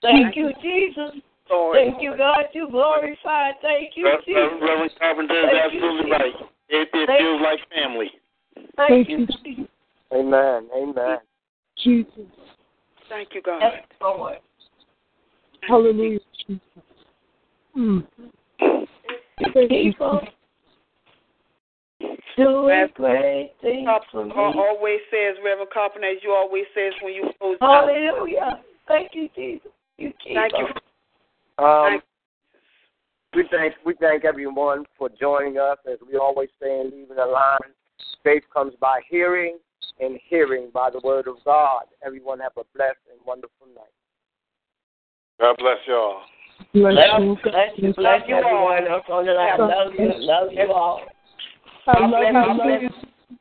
Thank 0.02 0.36
you, 0.36 0.52
Jesus. 0.62 1.22
Lord. 1.50 1.76
Thank 1.76 2.02
you, 2.02 2.16
God. 2.16 2.44
You 2.52 2.68
glorified. 2.70 3.54
Thank 3.62 3.96
you, 3.96 4.06
Rev- 4.06 4.24
Jesus. 4.24 4.42
Rev- 4.52 4.60
Reverend 4.60 4.92
Carpenter 4.98 5.40
is 5.40 5.46
Thank 5.50 5.64
absolutely 5.64 6.04
Jesus. 6.04 6.18
right. 6.20 6.34
It, 6.68 6.88
it 6.92 7.06
Thank 7.06 7.20
feels 7.20 7.42
like 7.42 7.58
family. 7.74 8.10
Thank 8.76 9.08
you, 9.08 9.26
Jesus. 9.44 9.70
Amen. 10.12 10.68
Amen. 10.76 11.18
Jesus. 11.82 12.12
Thank 13.08 13.28
you, 13.34 13.42
God. 13.42 13.60
Yes, 13.60 13.84
Lord. 14.00 14.38
Hallelujah, 15.62 16.18
Jesus. 16.46 16.60
Mm. 17.76 18.06
Keep 19.68 20.00
on 20.00 20.28
doing 22.36 22.86
great 22.94 23.52
things 23.60 23.88
for 24.12 24.24
me. 24.24 24.32
Al- 24.36 24.58
always 24.58 25.00
says, 25.10 25.36
Reverend 25.44 25.70
Carpenter, 25.72 26.08
as 26.08 26.18
you 26.22 26.32
always 26.32 26.64
says 26.74 26.92
when 27.02 27.14
you 27.14 27.30
close 27.38 27.56
out. 27.60 27.88
Hallelujah. 27.88 28.60
Thank 28.86 29.10
you, 29.14 29.28
Jesus. 29.34 29.70
You 29.98 30.12
keep 30.22 30.34
Thank 30.34 30.52
you. 30.58 30.66
on. 31.58 31.94
Um, 31.94 32.00
we 33.34 33.44
thank 33.50 33.74
we 33.84 33.94
thank 34.00 34.24
everyone 34.24 34.84
for 34.96 35.08
joining 35.08 35.58
us. 35.58 35.78
As 35.90 35.98
we 36.06 36.16
always 36.16 36.48
say 36.60 36.80
in 36.80 36.90
leaving 36.90 37.16
the 37.16 37.26
line, 37.26 37.72
faith 38.22 38.44
comes 38.52 38.74
by 38.80 39.00
hearing, 39.08 39.58
and 40.00 40.18
hearing 40.28 40.70
by 40.72 40.90
the 40.90 41.00
word 41.02 41.26
of 41.28 41.36
God. 41.44 41.84
Everyone 42.04 42.38
have 42.40 42.52
a 42.56 42.64
blessed 42.74 42.98
and 43.10 43.20
wonderful 43.26 43.66
night. 43.74 43.84
God 45.40 45.56
bless 45.58 45.78
y'all. 45.86 46.20
Bless 46.72 46.94
Bless, 46.94 47.20
you. 47.20 47.36
bless 47.42 47.68
you, 47.76 47.94
bless 47.94 48.22
you 48.26 48.36
all. 48.36 48.44
everyone 48.44 48.88
else 48.90 49.04
on 49.10 49.26
the 49.26 49.32
line. 49.32 49.58
Love 49.60 49.92
you, 49.98 50.12
love 50.16 50.48
you 50.52 50.72
all. 50.72 51.00
I 51.86 52.00
love 52.00 52.10
bless, 52.10 52.26
you. 52.26 52.32
God 52.32 52.56
bless. 52.56 52.92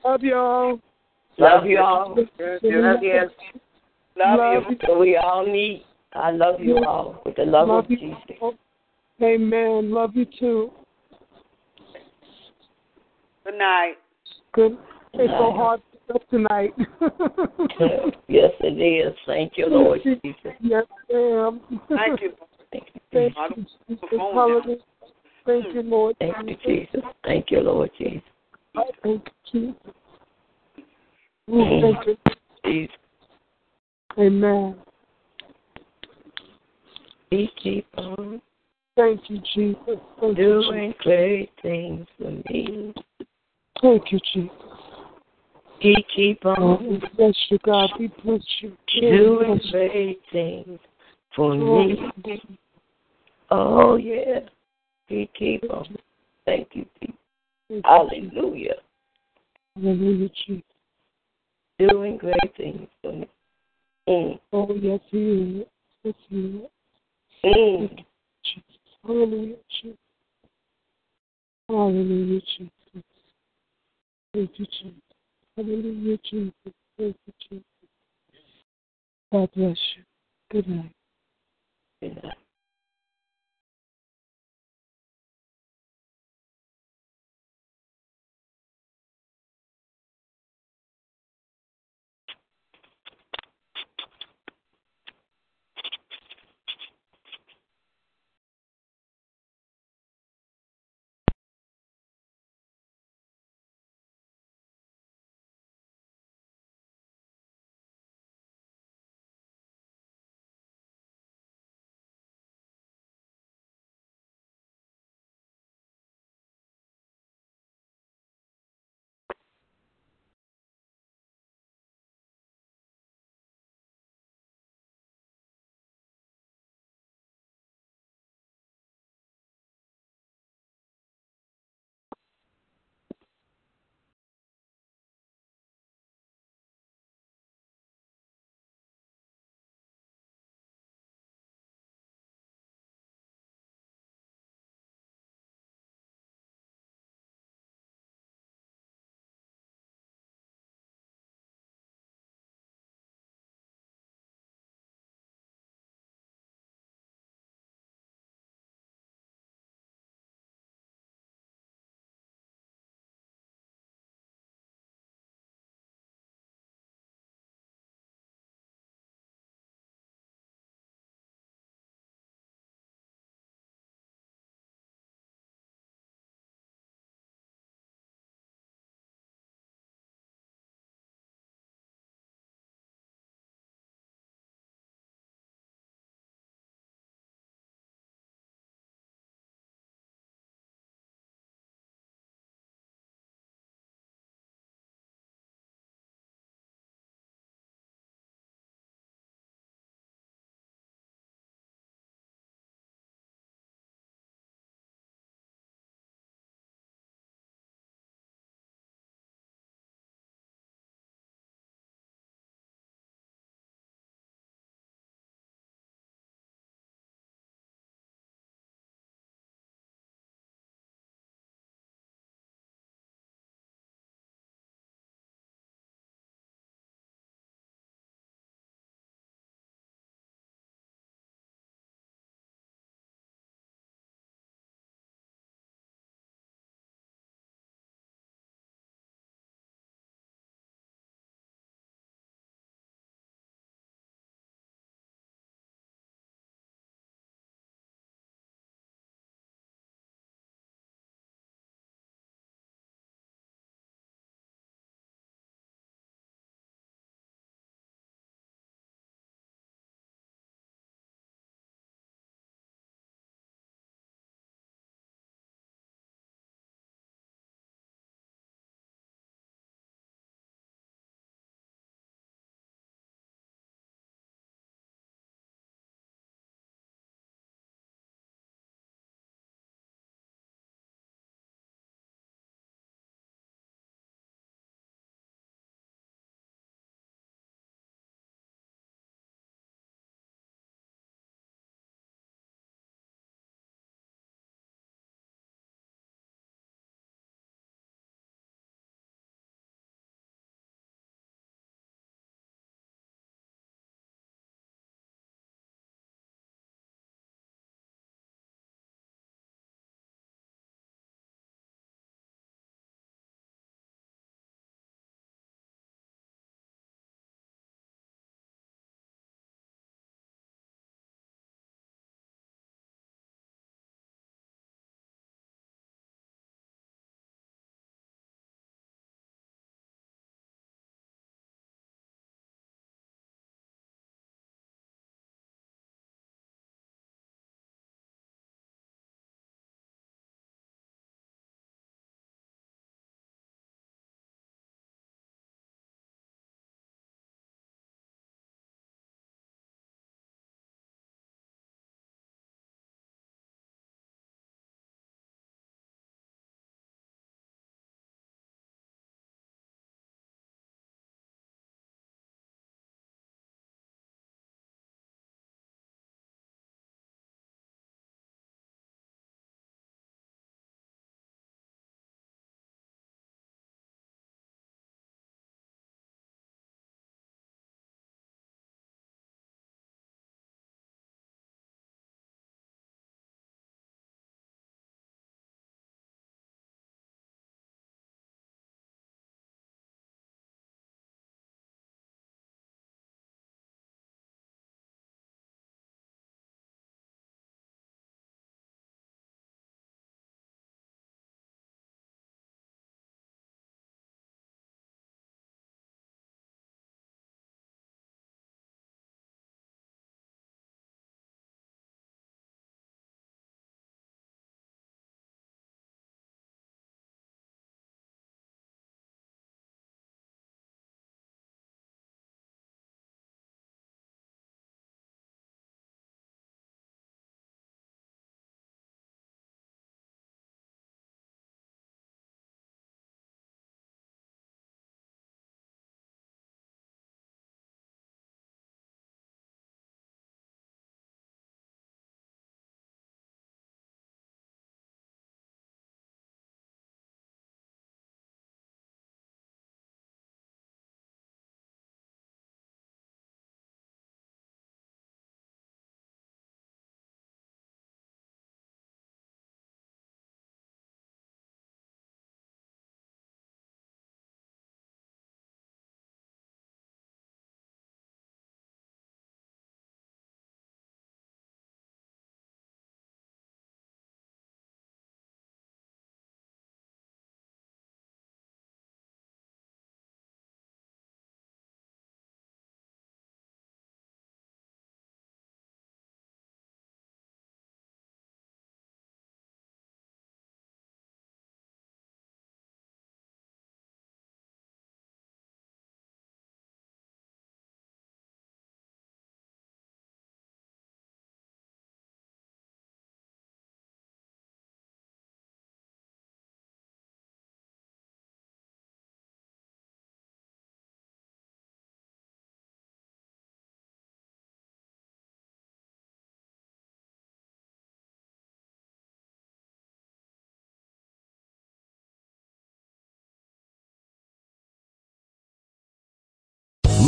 Love 0.04 0.24
y'all. 0.24 0.80
Love 1.38 1.66
you 1.66 1.80
all. 1.80 2.16
Love 2.16 2.28
you. 2.62 3.30
Love 4.18 4.64
you. 4.70 4.78
So 4.86 5.00
we 5.00 5.18
all 5.18 5.46
need. 5.46 5.84
I 6.14 6.32
love 6.32 6.62
you 6.62 6.78
all 6.86 7.22
with 7.26 7.36
the 7.36 7.44
love, 7.44 7.68
Love 7.68 7.86
of 7.86 7.92
you. 7.92 7.98
Jesus. 7.98 8.54
Amen. 9.22 9.92
Love 9.92 10.16
you 10.16 10.26
too. 10.40 10.72
Good 13.44 13.58
night. 13.58 13.96
Good. 14.54 14.78
It's 15.14 15.34
so 15.34 15.52
hard 15.52 15.82
to 15.92 16.14
get 16.14 16.30
tonight. 16.30 16.74
yes, 18.28 18.52
it 18.60 18.82
is. 18.82 19.14
Thank 19.26 19.54
you, 19.58 19.68
Lord 19.68 20.02
Jesus. 20.04 20.36
yes, 20.62 20.86
ma'am. 21.12 21.62
Thank 21.90 22.22
you. 22.22 22.34
Thank 22.72 22.86
you, 22.94 23.02
Thank 23.12 23.38
I 23.38 23.48
you, 23.56 23.66
Jesus. 23.88 24.06
phone 24.18 24.36
down. 24.36 24.62
Hallelujah. 24.62 24.78
Thank 25.46 25.74
you, 25.74 25.82
Lord. 25.84 26.16
Thank 26.20 26.50
you, 26.50 26.58
Jesus. 26.66 27.02
Thank 27.24 27.52
you, 27.52 27.60
Lord 27.62 27.92
Jesus. 27.98 28.22
Thank 29.04 29.04
you, 29.04 29.22
Jesus. 29.52 29.94
Oh, 31.52 31.82
thank 31.82 32.08
you. 32.08 32.18
Jesus. 32.66 32.96
Amen. 34.18 34.76
We 37.32 37.52
keep 37.62 37.88
on 37.98 38.42
Thank 38.96 39.30
you, 39.30 39.42
Jesus. 39.54 40.00
Thank 40.22 40.38
you, 40.38 40.62
Jesus. 40.62 40.68
doing 40.68 40.94
great 41.00 41.50
things 41.62 42.08
for 42.18 42.32
me. 42.32 42.94
Thank 43.82 44.12
you, 44.12 44.20
Jesus. 44.34 44.52
He 45.80 45.96
keep 46.16 46.40
Oh, 46.46 46.52
on 46.52 46.90
we 46.90 47.02
bless 47.18 47.36
you, 47.50 47.60
God. 47.66 47.90
We 48.00 48.08
bless 48.24 48.42
you. 48.62 48.78
doing 49.02 49.60
great 49.72 50.22
things 50.32 50.80
for 51.36 51.56
me. 51.56 52.00
Oh 53.52 53.98
yeah. 53.98 54.40
He 55.08 55.30
keep 55.38 55.70
on. 55.70 55.98
Thank 56.46 56.70
you, 56.74 56.86
Jesus. 57.02 57.16
Hallelujah. 57.84 58.76
Hallelujah, 59.76 60.30
Jesus. 60.46 60.64
Doing 61.80 62.18
great 62.18 62.36
things 62.56 62.88
for 63.02 63.12
me. 63.12 63.28
Mm. 64.08 64.40
Oh, 64.54 64.74
yes, 64.76 65.00
He 65.10 65.18
is. 65.18 65.68
Yes, 66.04 66.14
He 66.30 66.38
is. 66.38 66.70
Mm. 67.44 68.06
Jesus. 68.44 68.64
Hallelujah, 69.04 69.56
Jesus. 69.82 69.98
Hallelujah, 71.68 72.42
Jesus. 72.58 72.72
Thank 74.34 74.52
you, 74.58 74.66
Jesus. 74.66 75.02
Hallelujah, 75.58 76.18
Jesus. 76.30 76.54
Thank 76.98 77.16
you, 77.26 77.34
Jesus. 77.50 77.66
God 79.32 79.50
bless 79.56 79.78
you. 79.98 80.04
Good 80.52 80.68
night. 80.68 80.92
Good 82.02 82.24
night. 82.24 82.45